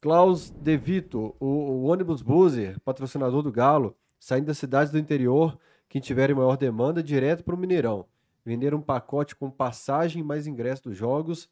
[0.00, 5.58] Klaus De Vito, o, o ônibus Buzzer, patrocinador do Galo, saindo das cidades do interior,
[5.88, 8.06] quem tiverem maior demanda, direto para o Mineirão.
[8.42, 11.50] Vender um pacote com passagem mais ingresso dos jogos.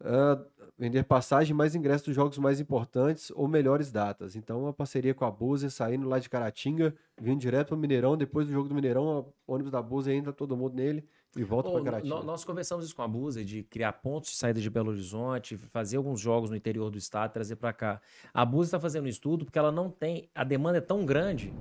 [0.00, 0.40] Ah,
[0.78, 4.36] vender passagem mais ingresso dos jogos mais importantes ou melhores datas.
[4.36, 8.16] Então, uma parceria com a Buzzer, saindo lá de Caratinga, vindo direto para o Mineirão.
[8.16, 11.04] Depois do jogo do Mineirão, o ônibus da Buzzer entra todo mundo nele
[11.36, 12.22] e volta para Caratinga.
[12.22, 15.96] nós conversamos isso com a Busa, de criar pontos de saída de Belo Horizonte, fazer
[15.96, 18.00] alguns jogos no interior do estado, trazer para cá.
[18.32, 20.30] A Busa está fazendo um estudo porque ela não tem.
[20.34, 21.52] A demanda é tão grande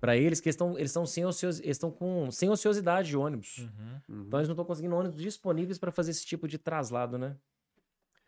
[0.00, 3.58] para eles que eles estão eles estão sem, eles estão com sem ociosidade de ônibus.
[3.58, 4.22] Uhum.
[4.26, 7.36] Então eles não estão conseguindo ônibus disponíveis para fazer esse tipo de traslado, né?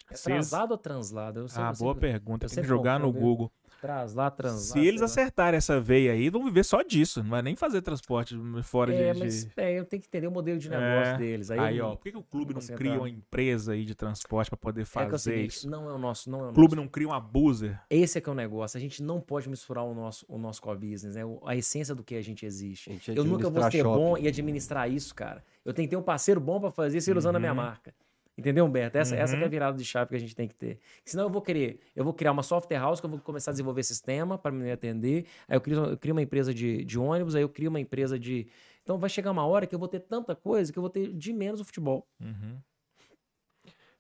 [0.08, 1.40] É eles- traslado ou translado?
[1.40, 2.46] Eu Ah, eu boa sempre- pergunta.
[2.46, 3.52] eu Tem que jogar no confundo, Google.
[3.80, 4.80] Traslado, translado.
[4.80, 7.22] Se eles acertarem essa veia aí, vão viver só disso.
[7.22, 9.18] Não vai nem fazer transporte fora É, de.
[9.20, 11.18] mas de- é, eu tenho que entender o modelo de negócio É.
[11.18, 11.50] deles.
[11.50, 13.94] Aí, Aí, eu ó, por que, que o clube não cria uma empresa aí de
[13.94, 15.70] transporte pra poder É que é o fazer seguinte, isso?
[15.70, 16.84] não é o nosso, não é o O clube nosso.
[16.84, 17.78] não cria um abuser.
[17.90, 18.78] Esse é que é o negócio.
[18.78, 21.22] A gente não pode misturar o nosso, o nosso core business, né?
[21.44, 22.88] A essência do que a gente existe.
[22.90, 23.82] A gente Eu nunca vou ser shopping.
[23.98, 25.44] bom e administrar isso, cara.
[25.64, 27.56] Eu tenho que ter um parceiro bom pra fazer isso ele usando a minha Uhum.
[27.58, 27.92] marca.
[28.38, 28.98] Entendeu, Humberto?
[28.98, 29.50] Essa, essa que é a Uhum.
[29.50, 30.78] virada de chave que a gente tem que ter.
[31.04, 33.54] Senão eu vou querer, eu vou criar uma software house que eu vou começar a
[33.54, 35.24] desenvolver sistema para me atender.
[35.48, 38.18] Aí eu crio, eu crio uma empresa de, de ônibus, aí eu crio uma empresa
[38.18, 38.46] de.
[38.82, 41.12] Então vai chegar uma hora que eu vou ter tanta coisa que eu vou ter
[41.12, 42.06] de menos o futebol.
[42.20, 42.58] Uhum.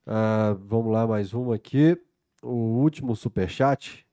[0.06, 2.00] Ah, vamos lá, mais uma aqui.
[2.42, 4.06] O último superchat.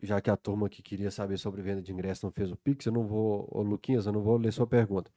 [0.00, 2.86] Já que a turma que queria saber sobre venda de ingresso não fez o Pix,
[2.86, 3.48] eu não vou.
[3.50, 5.10] Ô, Luquinhas, eu não vou ler sua pergunta.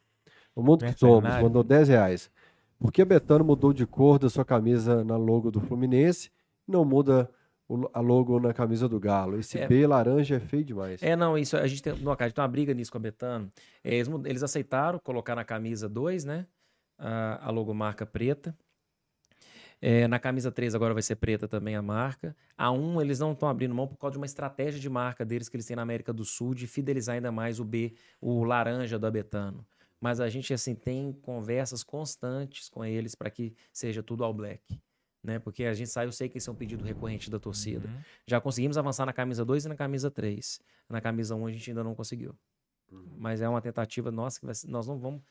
[0.56, 2.32] O Mundo que Somos mandou 10 reais.
[2.80, 6.30] Por que Betano mudou de cor da sua camisa na logo do Fluminense
[6.68, 7.30] e não muda
[7.68, 9.40] o- a logo na camisa do Galo?
[9.40, 9.68] Esse É.
[9.68, 11.02] B laranja é feio demais.
[11.02, 13.02] É, não, isso a gente tem, cara, a gente tem uma briga nisso com a
[13.02, 13.52] Betano.
[13.84, 16.46] É, Eles, eles aceitaram colocar na camisa 2, né?
[16.98, 18.56] A, a logomarca preta.
[19.82, 22.36] É, na camisa 3 agora vai ser preta também a marca.
[22.58, 25.50] A 1 eles não estão abrindo mão por causa de uma estratégia de marca deles
[25.50, 28.98] que eles têm na América do Sul de fidelizar ainda mais o B, o laranja
[28.98, 29.66] do Abetano.
[30.06, 34.80] Mas a gente assim tem conversas constantes com eles para que seja tudo all black.
[35.24, 35.40] Né?
[35.40, 37.88] Porque a gente sabe, eu sei que esse é um pedido recorrente da torcida.
[37.88, 38.02] Uhum.
[38.28, 40.60] Já conseguimos avançar na camisa 2 e na camisa 3.
[40.88, 42.36] Na camisa 1 a gente ainda não conseguiu.
[43.18, 45.24] Mas é uma tentativa nossa que vai ser- nós não vamos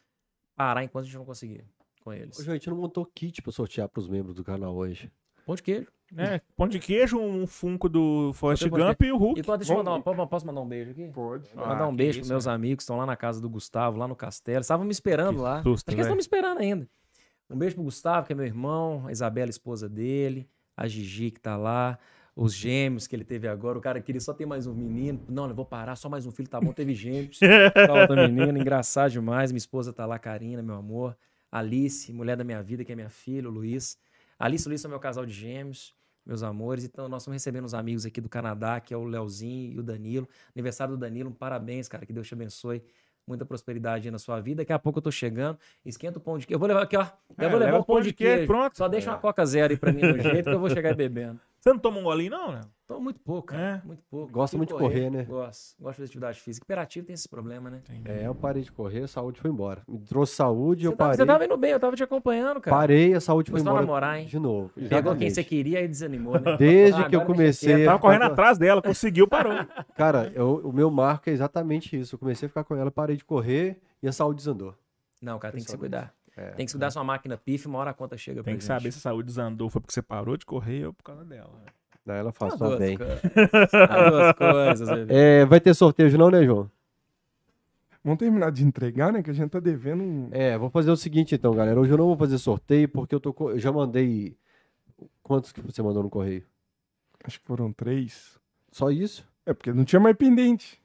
[0.57, 1.65] parar enquanto a gente não conseguir
[2.01, 2.37] com eles.
[2.37, 5.09] Ô, gente, não montou kit pra sortear pros membros do canal hoje.
[5.47, 5.93] Pão de queijo.
[6.17, 9.41] É, pão de queijo, um funko do Forrest Gump e o Hulk.
[9.41, 11.09] E quando, deixa eu mandar, uma- posso- mandar um beijo aqui?
[11.13, 11.49] Pode.
[11.57, 12.53] Ah, mandar um beijo isso, pros meus né?
[12.53, 14.61] amigos que estão lá na casa do Gustavo, lá no castelo.
[14.61, 15.63] Estavam me esperando Que lá.
[15.63, 16.17] susto, Acho que eles estão velho.
[16.17, 16.89] me esperando ainda.
[17.51, 21.41] Um beijo pro Gustavo, que é meu irmão, a Isabela, esposa dele, a Gigi, que
[21.41, 21.99] tá lá,
[22.35, 23.79] os gêmeos que ele teve agora.
[23.79, 25.21] O cara queria só ter mais um menino.
[25.29, 27.39] Não, eu vou parar, só mais um filho, tá bom, teve gêmeos.
[27.75, 29.53] Tá outra menina, engraçado demais.
[29.53, 31.17] Minha esposa tá lá, Karina, meu amor.
[31.53, 33.97] Alice, mulher da minha vida, que é minha filha, o Luiz.
[34.37, 35.95] Alice e o Luiz são meu casal de gêmeos,
[36.27, 36.85] meus amores.
[36.85, 39.83] Então, nós estamos recebendo os amigos aqui do Canadá, que é o Leozinho e o
[39.83, 40.29] Danilo.
[40.55, 42.05] Aniversário do Danilo, parabéns, cara.
[42.07, 42.83] Que Deus te abençoe.
[43.27, 44.59] Muita prosperidade aí na sua vida.
[44.63, 45.59] Daqui a pouco eu tô chegando.
[45.85, 46.57] Esquenta o pão de queijo.
[46.57, 47.03] Eu vou levar aqui, ó.
[47.03, 48.47] Eu É, vou levar leva o pão de queijo.
[48.47, 48.77] pronto.
[48.77, 50.95] Só deixa uma Coca Zero aí pra mim no jeito que eu vou chegar aí
[50.95, 51.41] bebendo.
[51.59, 52.61] Você não toma um golinho, não, né?
[52.87, 53.83] Tô muito pouco, cara.
[53.83, 53.87] É?
[53.87, 54.31] Muito pouco.
[54.31, 55.23] Gosta Prefiro muito de correr, né?
[55.25, 55.75] Gosto.
[55.81, 56.65] Gosto de fazer atividade física.
[56.67, 57.81] Hiperativo tem esses problemas, né?
[58.05, 59.83] É, eu parei de correr, a saúde foi embora.
[59.89, 61.17] Me trouxe saúde, eu Você tava, parei.
[61.17, 62.77] você tava indo bem, eu tava te acompanhando, cara.
[62.77, 64.27] Parei, a saúde foi Foi embora namorar, hein?
[64.27, 64.69] de novo.
[64.75, 65.35] Pegou quem Exatamente.
[65.35, 66.57] você queria e desanimou, né?
[66.59, 67.83] Desde Ah, que eu comecei.
[67.83, 69.53] Eu tava correndo atrás dela, conseguiu, parou.
[69.97, 72.17] Cara, eu- o meu marco é exatamente isso.
[72.17, 74.75] Eu comecei a ficar com ela, parei de correr e a saúde desandou.
[75.23, 76.13] Não, cara, tem que se cuidar.
[76.37, 76.51] É.
[76.51, 78.63] Tem que se cuidar sua máquina PIF, uma hora a conta chega pra Tem que
[78.63, 78.67] gente.
[78.69, 81.49] saber se a saúde desandou foi porque você parou de correr ou por causa dela.
[82.07, 82.97] Daí ela faz As tá duas bem.
[82.99, 85.15] duas coisas, bebê.
[85.15, 86.71] É, vai ter sorteio não, né, João?
[88.03, 89.23] Vamos terminar de entregar, né?
[89.23, 90.29] Que a gente tá devendo um.
[90.31, 91.81] É, vou fazer o seguinte então, galera.
[91.81, 94.37] Hoje eu não vou fazer sorteio porque eu, tô, co- eu já mandei
[95.23, 96.45] Quantos que você mandou no correio?
[97.25, 98.39] Acho que foram três.
[98.71, 99.27] Só isso?
[99.47, 100.79] É, porque não tinha mais pendente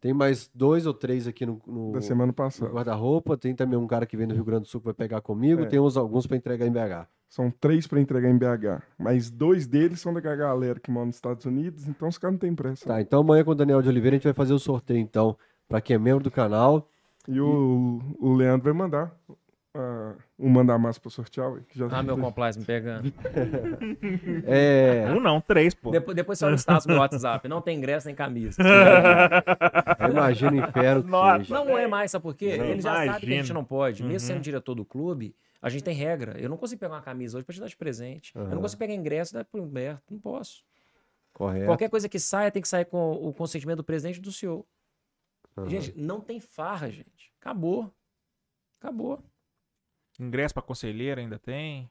[0.00, 2.70] Tem mais dois ou três aqui no, no- da semana no passada.
[2.70, 3.38] guarda-roupa.
[3.38, 5.62] Tem também um cara que vem do Rio Grande do Sul que vai pegar comigo.
[5.62, 5.66] É.
[5.66, 7.08] Tem uns, alguns pra entregar em BH.
[7.28, 8.82] São três pra entregar em BH.
[8.98, 12.38] Mas dois deles são da galera que mora nos Estados Unidos, então os caras não
[12.38, 12.86] têm pressa.
[12.86, 15.36] Tá, então amanhã com o Daniel de Oliveira a gente vai fazer o sorteio, então,
[15.68, 16.88] pra quem é membro do canal.
[17.26, 19.12] E o, o Leandro vai mandar
[19.76, 21.50] ah, um mandar massa pra sortear.
[21.50, 23.12] ué, Que já Ah, meu compliance me pegando.
[24.46, 25.90] É, Um não, três, pô.
[25.90, 27.48] Depois, depois você olha o status do WhatsApp.
[27.48, 28.62] Não tem ingresso nem camisa.
[29.98, 31.38] eu imagino o inferno que Nossa.
[31.38, 31.54] seja.
[31.54, 32.56] Não é mais, sabe por quê?
[32.56, 34.02] Não, Ele já sabe que a gente não pode.
[34.02, 34.18] Mesmo Uhum.
[34.20, 36.38] sendo diretor do clube, a gente tem regra.
[36.38, 38.34] Eu não consigo pegar uma camisa hoje pra te dar de presente.
[38.34, 38.54] Eu Aham.
[38.56, 40.12] não consigo pegar ingresso e dar pro Humberto.
[40.12, 40.62] Não posso.
[41.32, 41.64] Correto.
[41.64, 44.66] Qualquer coisa que saia tem que sair com o consentimento do presidente e do senhor.
[45.56, 45.70] Aham.
[45.70, 47.32] Gente, não tem farra, gente.
[47.40, 47.90] Acabou.
[48.78, 49.24] Acabou.
[50.20, 51.90] Ingresso pra conselheira ainda tem.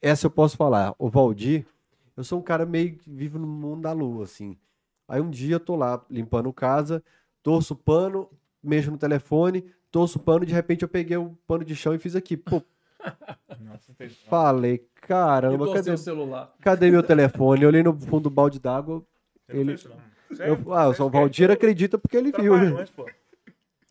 [0.00, 0.94] Essa eu posso falar.
[0.98, 1.66] O Valdir,
[2.16, 4.56] eu sou um cara meio que vive no mundo da lua, assim.
[5.08, 7.02] Aí um dia eu tô lá limpando casa,
[7.42, 8.28] torço o pano,
[8.62, 11.98] mexo no telefone, torço o pano, de repente eu peguei o pano de chão e
[11.98, 12.36] fiz aqui.
[12.36, 12.62] Pô,
[14.28, 16.54] falei, caramba, cadê, o celular.
[16.60, 17.62] cadê meu telefone?
[17.62, 19.02] Eu olhei no fundo do balde d'água.
[19.48, 19.74] Ele,
[20.38, 22.56] eu, ah, o Valdir acredita porque ele viu.
[22.56, 22.86] né?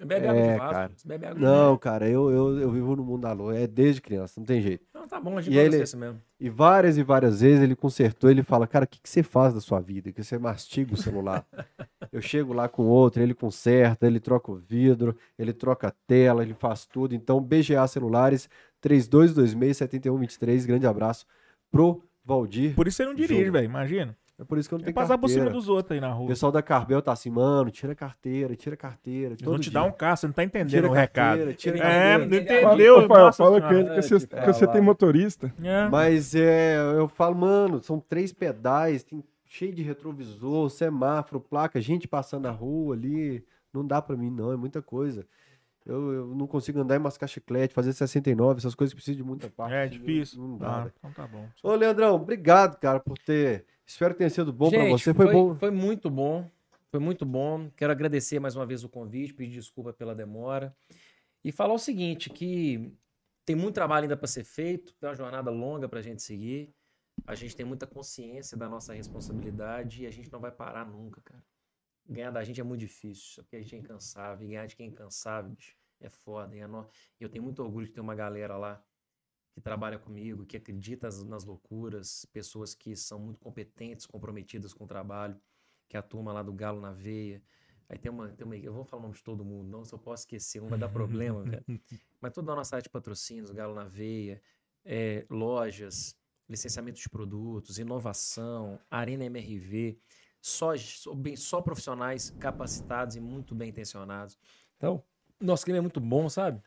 [0.06, 0.72] Bebe É, água de vaso.
[0.74, 0.92] cara.
[0.96, 3.58] Você Bebe água de Não, cara, eu, eu, eu vivo no mundo da lua.
[3.58, 4.86] É desde criança, não tem jeito.
[4.94, 6.22] Não, tá bom, a gente E ele- isso mesmo.
[6.40, 9.54] E várias e várias vezes ele consertou, ele fala, cara, o que, que você faz
[9.54, 10.10] da sua vida?
[10.14, 11.46] Que você mastiga o celular.
[12.14, 16.42] eu chego lá com outro, ele conserta, ele troca o vidro, ele troca a tela,
[16.44, 17.14] ele faz tudo.
[17.14, 18.50] Então, BGA Celulares,
[18.82, 21.26] 3226-7123, grande abraço
[21.72, 22.74] pro Valdir.
[22.76, 23.66] Por isso você não dirige, velho.
[23.66, 24.16] Imagina.
[24.40, 25.60] É por isso que eu não Tem tenho que passar por cima carteira.
[25.60, 26.28] dos outros aí na O rua.
[26.30, 29.34] pessoal da Carbel tá assim, mano, tira a carteira, tira a carteira.
[29.34, 29.74] Eles vão te dia.
[29.74, 31.28] dar um carro, você não tá entendendo Tira a o recado.
[31.28, 32.18] carteira, tira É, carteira.
[32.56, 33.02] não Fala, entendeu?
[33.02, 35.54] Rafael, Nossa fala com ele que você, É, que você tem motorista.
[35.62, 35.90] É.
[35.90, 42.08] Mas é, eu falo, mano, são três pedais, tem cheio de retrovisor, semáforo, placa, gente
[42.08, 43.44] passando na rua ali.
[43.74, 45.26] Não dá pra mim, não, é muita coisa.
[45.86, 49.24] Eu, eu não consigo andar e mascar chiclete, fazer 69, essas coisas que precisam de
[49.28, 49.74] muita parte.
[49.74, 50.42] É difícil.
[50.42, 50.84] Não dá.
[50.84, 51.46] Ah, então tá bom.
[51.64, 53.66] Ô, Leandrão, obrigado, cara, por ter.
[53.90, 55.12] Espero que tenha sido bom Gente, você.
[55.16, 55.56] Foi, bom.
[55.56, 56.48] Foi muito bom.
[56.92, 57.72] Foi muito bom.
[57.76, 60.78] Quero agradecer mais uma vez o convite, pedir desculpa pela demora.
[61.44, 62.94] E falar o seguinte, que
[63.44, 66.72] tem muito trabalho ainda para ser feito, tem uma jornada longa para a gente seguir.
[67.26, 71.20] A gente tem muita consciência da nossa responsabilidade e a gente não vai parar nunca,
[71.26, 71.44] cara.
[72.08, 74.46] Ganhar da gente é muito difícil, porque a gente é incansável.
[74.46, 76.56] E ganhar de quem é incansável, bicho, é foda.
[76.68, 76.88] No-
[77.20, 78.84] e eu tenho muito orgulho de ter uma galera lá
[79.60, 84.88] que trabalha comigo, que acredita nas- loucuras, pessoas que são muito competentes, comprometidas com o
[84.88, 85.40] trabalho,
[85.90, 87.44] que é a turma lá do Galo na Veia.
[87.90, 89.94] Aí tem uma, tem uma, eu vou falar o nome de todo mundo, não, se
[89.94, 91.66] eu posso esquecer, não vai dar problema, velho.
[92.22, 94.42] Mas toda a nossa área de patrocínios, Galo na Veia,
[94.86, 96.16] é, lojas,
[96.48, 99.98] licenciamento de produtos, inovação, Arena MRV,
[100.42, 104.38] só, só, bem, só profissionais capacitados e muito bem intencionados.
[104.78, 105.04] Então,
[105.40, 106.62] nosso clima é muito bom, sabe?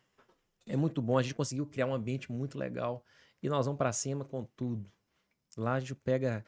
[0.66, 1.18] É muito bom.
[1.18, 3.04] A gente conseguiu criar um ambiente muito legal
[3.42, 4.90] e nós vamos pra cima com tudo.
[5.56, 6.44] Lá a gente pega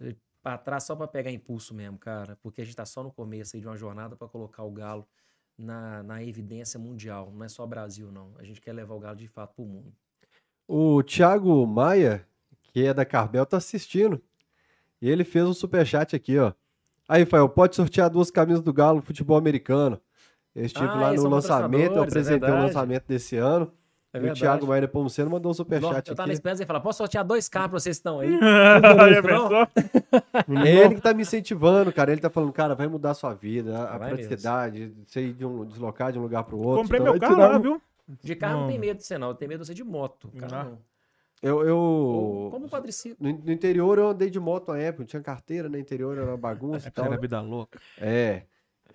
[0.00, 3.10] eh, pra trás só pra pegar impulso mesmo, cara, porque a gente tá só no
[3.10, 5.06] começo de uma jornada pra colocar o Galo
[5.58, 7.32] na, na evidência mundial.
[7.34, 8.32] Não é só Brasil, não.
[8.38, 9.92] A gente quer levar o Galo de fato pro mundo.
[10.68, 12.26] O Thiago Maia,
[12.60, 14.22] que é da Carbel, tá assistindo.
[15.00, 16.52] E ele fez um superchat aqui, ó.
[17.08, 20.00] Aí, Fael, pode sortear duas camisas do Galo futebol americano.
[20.56, 22.66] Eu estive Ah, lá no lançamento, eu é apresentei o verdade.
[22.66, 23.70] lançamento desse ano.
[24.12, 24.32] É e o.
[24.32, 27.22] Thiago Maia Nepomuceno mandou um Nossa, superchat eu tava na esperança de falar, posso sortear
[27.22, 28.30] dois carros pra vocês que estão aí?
[30.64, 32.12] É ele que tá me incentivando, cara.
[32.12, 35.44] Ele tá falando, cara, vai mudar a sua vida, a, Vai praticidade, você ir de
[35.44, 36.82] um, deslocar de um lugar pro outro.
[36.82, 37.82] Comprei Então, meu carro lá, um- viu?
[38.22, 38.68] De carro não Não.
[38.68, 39.28] tem medo de você, não.
[39.28, 40.30] Eu tenho medo de você de moto.
[40.32, 40.78] Não.
[41.42, 42.48] Eu, eu...
[42.50, 43.16] como quadriciclo.
[43.20, 46.26] No, no interior eu andei de moto na época, não tinha carteira, no interior era
[46.26, 47.78] uma bagunça É e era vida louca.
[48.00, 48.42] É,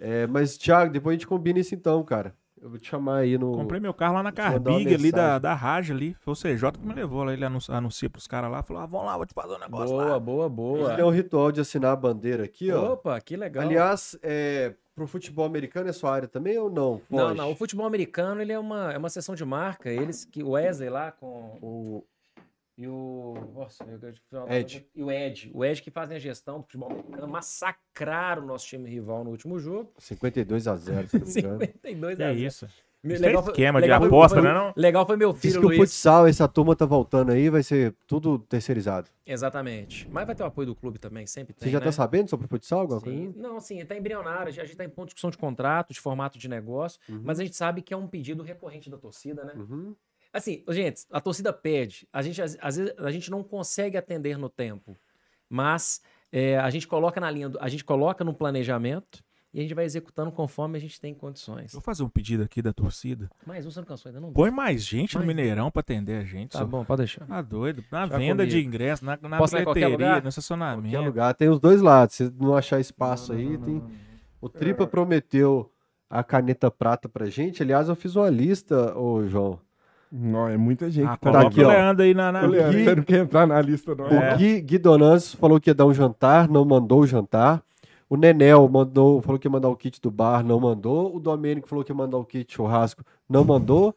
[0.01, 2.33] é, mas Thiago, depois a gente combina isso então, cara.
[2.61, 3.53] Eu vou te chamar aí no.
[3.53, 6.15] Comprei meu carro lá na Carbig ali da, da Raj ali.
[6.19, 7.33] Foi o CJ que me levou lá.
[7.33, 8.61] Ele anuncia, anuncia pros caras lá.
[8.61, 10.19] Falou, ah, vamos lá, vou te fazer um negócio Boa, lá.
[10.19, 10.95] boa, boa.
[10.95, 12.93] Tem um ritual de assinar a bandeira aqui, ó.
[12.93, 13.63] Opa, que legal.
[13.63, 17.01] Aliás, é, pro futebol americano é sua área também ou não?
[17.09, 17.35] não, Foge?
[17.35, 19.89] não, o futebol americano ele é uma, é uma sessão de marca.
[19.89, 22.03] Eles que o Wesley lá com O-
[22.77, 23.99] e o nossa, eu-
[24.31, 24.87] eu- Ed.
[24.95, 28.65] e o Ed, o Ed que fazem a gestão do futebol americano massacraram o nosso
[28.67, 29.91] time rival no último jogo.
[29.97, 31.59] 52 a 0, se não me engano.
[31.59, 32.45] 52 Que a é 0.
[32.47, 32.67] isso?
[33.03, 34.73] Me- Isso é legal foi- esquema de legal foi- aposta, foi- né, não?
[34.77, 35.79] Legal foi meu Diz filho que o Luiz.
[35.79, 39.09] futsal, essa turma tá voltando aí, vai ser tudo terceirizado.
[39.25, 40.07] Exatamente.
[40.11, 41.65] Mas vai ter o apoio do clube também, sempre tem.
[41.67, 41.85] Você já né?
[41.85, 42.81] tá sabendo sobre futsal?
[42.81, 43.31] Alguma Sim.
[43.33, 43.39] coisa?
[43.41, 44.49] Não, assim, tá embrionário.
[44.49, 47.21] A gente tá em ponto de discussão de contrato, de formato de negócio, Uhum.
[47.23, 49.53] mas a gente sabe que é um pedido recorrente da torcida, né?
[49.55, 49.95] Uhum.
[50.33, 52.07] Assim, gente, a torcida pede.
[52.13, 54.97] A gente, às, às vezes, a gente não consegue atender no tempo,
[55.49, 56.01] mas
[56.31, 59.21] é, a gente coloca na linha, do- a gente coloca no planejamento
[59.53, 61.73] e a gente vai executando conforme a gente tem condições.
[61.73, 63.29] Vou fazer um pedido aqui da torcida.
[63.45, 64.31] Mas um você não cansou ainda, não?
[64.31, 66.51] Põe mais gente no Mais- Mineirão pra atender a gente.
[66.51, 66.65] Tá só.
[66.65, 67.25] bom, pode deixar.
[67.27, 67.83] Tá doido.
[67.91, 68.67] Na Já venda de comigo.
[68.69, 70.07] ingresso, na, na Posso qualquer bilheteria, lugar?
[70.07, 71.01] no Qualquer estacionamento.
[71.03, 71.33] lugar.
[71.33, 72.15] Tem os dois lados.
[72.15, 73.83] Se não achar espaço aí, tem.
[74.39, 75.69] O Tripa prometeu
[76.09, 77.61] a caneta prata pra gente.
[77.61, 79.59] Aliás, eu fiz uma lista, ô João.
[80.11, 81.07] Não, é muita gente.
[81.07, 81.69] Ah, que tá coloca aqui, o ó.
[81.69, 82.31] Leandro aí na...
[82.31, 82.43] na...
[82.43, 84.05] O Leandro, Gui- quer entrar na lista, não.
[84.05, 84.35] O É.
[84.35, 87.61] Gui, Gui Donantes falou que ia dar um jantar, não mandou o jantar.
[88.09, 91.15] O Nenel mandou, falou que ia mandar o kit do bar, não mandou.
[91.15, 93.95] O Domênico falou que ia mandar o kit churrasco, não mandou.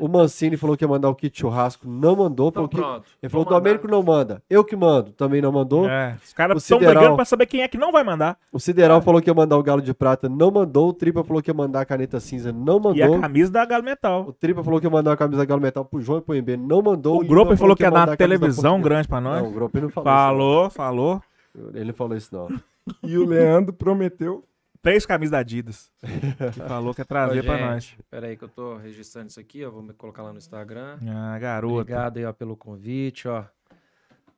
[0.00, 2.48] O Mancini falou que ia mandar o kit churrasco, não mandou.
[2.48, 2.76] Então Falou que...
[2.76, 3.06] pronto.
[3.22, 3.48] Ele falou, o.
[3.48, 4.42] Domênico não manda.
[4.50, 5.88] Eu que mando, também não mandou.
[5.88, 8.36] É, os caras O estão Sideral- brigando pra saber quem é que não vai mandar.
[8.52, 10.88] O Sideral falou que ia mandar o Galo de Prata, não mandou.
[10.88, 13.20] O Tripa falou que ia mandar a caneta cinza, não E a mandou.
[13.20, 14.24] camisa da Galo Metal.
[14.28, 16.56] O Tripa falou que ia mandar a camisa Galo Metal pro João e pro MB,
[16.56, 17.20] não mandou.
[17.20, 19.42] O Ivan Groper falou que ia dar da televisão grande pra nós.
[19.42, 21.22] Não, o Groper não falou Falou, falou.
[21.54, 21.64] isso.
[21.72, 21.80] não.
[21.80, 22.48] Ele não falou isso, não.
[23.02, 24.42] E o Leandro prometeu.
[24.84, 25.90] Três camisas da Adidas.
[25.98, 27.96] Que falou que ia trazer Ô, pra gente, nós.
[28.10, 29.70] Pera aí que eu tô registrando isso aqui, ó.
[29.70, 30.98] Vou me colocar lá no Instagram.
[31.08, 31.76] Ah, garoto.
[31.76, 33.46] Obrigado aí, ó, pelo convite, ó.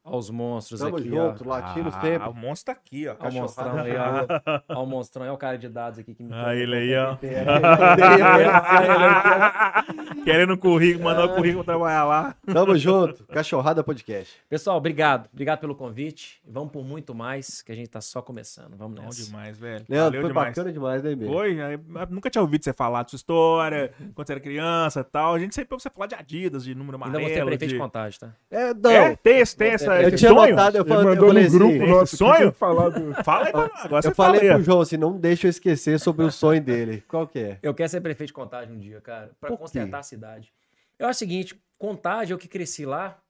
[0.08, 1.48] Aos monstros Tamo aqui, junto, ó.
[1.48, 2.28] latindo Ah, sempre.
[2.28, 3.16] o monstro tá aqui, ó.
[3.18, 4.60] Ó o monstrão aí, ó.
[4.76, 6.94] Ó o monstrão aí, ó o cara de dados aqui que me Ah, ele aí,
[6.96, 7.16] ó.
[10.24, 12.34] Querendo um currículo, mandar o currículo pra trabalhar lá.
[12.52, 13.24] Tamo junto.
[13.26, 14.34] Cachorrada Podcast.
[14.48, 15.28] Pessoal, obrigado.
[15.32, 16.40] Obrigado pelo convite.
[16.46, 18.76] Vamos por muito mais, que a gente tá só começando.
[18.76, 19.24] Vamos Bom nessa.
[19.24, 19.84] demais, velho.
[19.88, 20.48] Leandro, Valeu foi demais.
[20.50, 21.26] bacana demais, né, MB?
[21.26, 25.04] Foi, eu nunca tinha ouvido você falar de sua história, quando você era criança e
[25.04, 25.34] tal.
[25.34, 27.46] A gente sempre ouve você falar de Adidas, de número Ainda vou ser amarelo.
[27.48, 27.80] prefeito de de...
[27.80, 28.30] contagem, tá?
[28.50, 28.90] É, não.
[28.90, 30.50] É, tem esse, tem essa, eu tinha sonho?
[30.50, 32.52] notado, eu falei, eu falei no grupo assim, nosso sonho?
[32.52, 33.14] falar do.
[33.24, 35.98] Fala aí pra nós, agora eu falei fala pro João assim, não deixa eu esquecer
[36.00, 37.02] sobre o sonho dele.
[37.08, 37.58] Qual que é?
[37.62, 39.62] Eu quero ser prefeito de contagem um dia, cara, pra Por quê?
[39.62, 40.52] consertar a cidade.
[40.98, 43.20] Eu acho o seguinte, contagem, eu que cresci lá,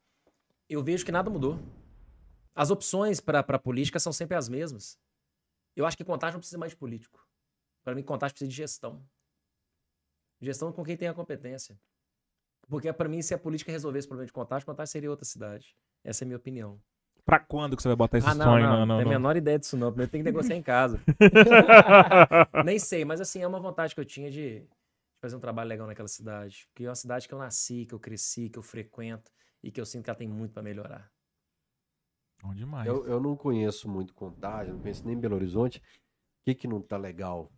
[0.69, 1.59] eu vejo que nada mudou.
[2.55, 4.99] As opções pra pra política são sempre as mesmas.
[5.75, 7.25] Eu acho que contagem não precisa mais de político.
[7.85, 9.03] Pra mim, contagem precisa de gestão.
[10.41, 11.79] Gestão com quem tem a competência.
[12.69, 15.77] Porque pra mim, se a política resolver esse problema de contagem, contagem seria outra cidade.
[16.05, 16.81] Essa é a minha opinião.
[17.25, 18.63] Pra quando que você vai botar esse ah, não, sonho?
[18.65, 19.21] não, Não, não, não, tenho a não.
[19.21, 19.89] menor ideia disso não.
[19.91, 21.01] Primeiro tem que negociar em casa.
[22.65, 24.65] Nem sei, mas assim, é uma vontade que eu tinha de
[25.21, 26.69] fazer um trabalho legal naquela cidade.
[26.69, 29.81] Porque é uma cidade que eu nasci, que eu cresci, que eu frequento e que
[29.81, 31.11] eu sinto que ela tem muito pra melhorar.
[32.41, 32.87] Bom demais.
[32.87, 35.79] Eu, eu não conheço muito Contagem, não conheço nem Belo Horizonte.
[35.79, 37.51] O que que não tá legal?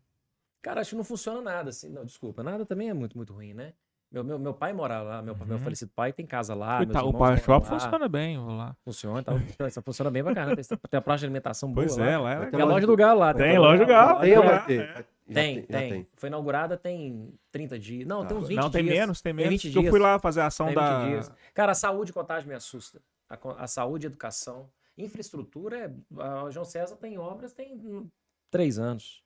[0.63, 1.91] Cara, acho que não funciona nada assim.
[1.91, 3.75] Não, desculpa, nada também é muito, muito ruim, né?
[4.11, 5.63] Meu, meu, meu pai mora lá, meu, meu Uhum.
[5.63, 6.83] falecido pai tem casa lá.
[6.83, 7.79] Ita- o moram Shop lá.
[7.79, 8.75] funciona bem, vou lá.
[8.83, 10.57] Funciona, tá, funciona, funciona bem bacana.
[10.57, 12.07] Tem, tem a praça de alimentação boa Pois lá.
[12.07, 13.35] é, lá é Tem a loja do Galo lá.
[13.35, 14.21] Tem a loja do Galo.
[14.21, 15.07] Tem vai ter?
[15.31, 16.07] Tem, já tem.
[16.17, 18.07] Foi inaugurada tem 30 dias.
[18.09, 18.97] Não, tem uns 20 Não, tem dias.
[18.97, 19.51] menos, tem menos.
[19.51, 19.91] 20 porque Eu dias.
[19.93, 21.07] fui lá fazer a ação Tem 20 da...
[21.07, 21.33] dias.
[21.53, 23.03] Cara, a saúde e contagem me assusta.
[23.29, 24.71] A, a saúde e educação.
[24.97, 28.11] Infraestrutura, é, a João César tem obras tem
[28.51, 29.23] três anos.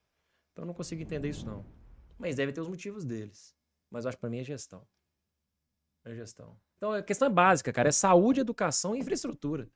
[0.52, 1.65] Então eu não consigo entender isso, não.
[2.19, 3.55] Mas deve ter os motivos deles.
[3.93, 4.87] Mas eu acho que pra mim é gestão.
[6.05, 6.59] É gestão.
[6.79, 7.91] Então a questão é básica, cara.
[7.91, 9.71] É saúde, educação e infraestrutura.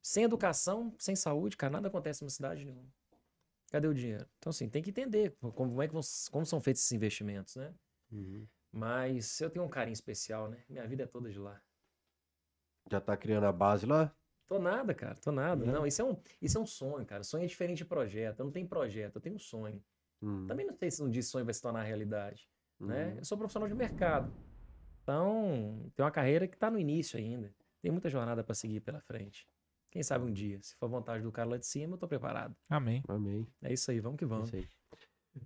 [0.00, 2.88] Sem educação, sem saúde, cara, nada acontece numa cidade nenhuma.
[3.72, 4.24] Cadê o dinheiro?
[4.38, 7.74] Então, assim, tem que entender como, é que vão, como são feitos esses investimentos, né?
[8.12, 8.46] Uhum.
[8.70, 10.64] Mas eu tenho um carinho especial, né?
[10.68, 11.60] Minha vida é toda de lá.
[12.88, 14.14] Já tá criando a base lá?
[14.46, 15.64] Tô nada, cara, tô nada.
[15.64, 15.66] É.
[15.66, 17.24] Não, isso é, um, isso é um sonho, cara.
[17.24, 18.38] Sonho é diferente de projeto.
[18.38, 19.84] Eu não tenho projeto, eu tenho um sonho.
[20.22, 20.46] Uhum.
[20.46, 22.48] Também não sei se um dia sonho vai se tornar realidade,
[22.80, 23.06] né?
[23.12, 23.18] Uhum.
[23.18, 24.32] Eu sou profissional de mercado.
[25.02, 27.52] Então, tem uma carreira que tá no início ainda.
[27.80, 29.46] Tem muita jornada para seguir pela frente.
[29.90, 32.54] Quem sabe um dia, se for vontade do cara lá de cima, eu tô preparado.
[32.68, 33.02] Amém.
[33.08, 33.46] Amém.
[33.62, 34.52] É isso aí, vamos que É vamos.
[34.52, 34.66] aí.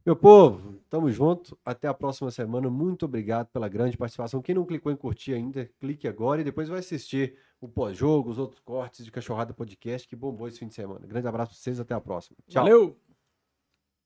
[0.06, 1.58] Meu povo, tamo junto.
[1.64, 2.70] Até a próxima semana.
[2.70, 4.40] Muito obrigado pela grande participação.
[4.40, 8.38] Quem não clicou em curtir ainda, clique agora e depois vai assistir o pós-jogo, os
[8.38, 11.06] outros cortes de Cachorrada Podcast que bombou esse fim de semana.
[11.06, 12.36] Grande abraço pra vocês, até a próxima.
[12.48, 12.62] Tchau.
[12.64, 13.09] Valeu!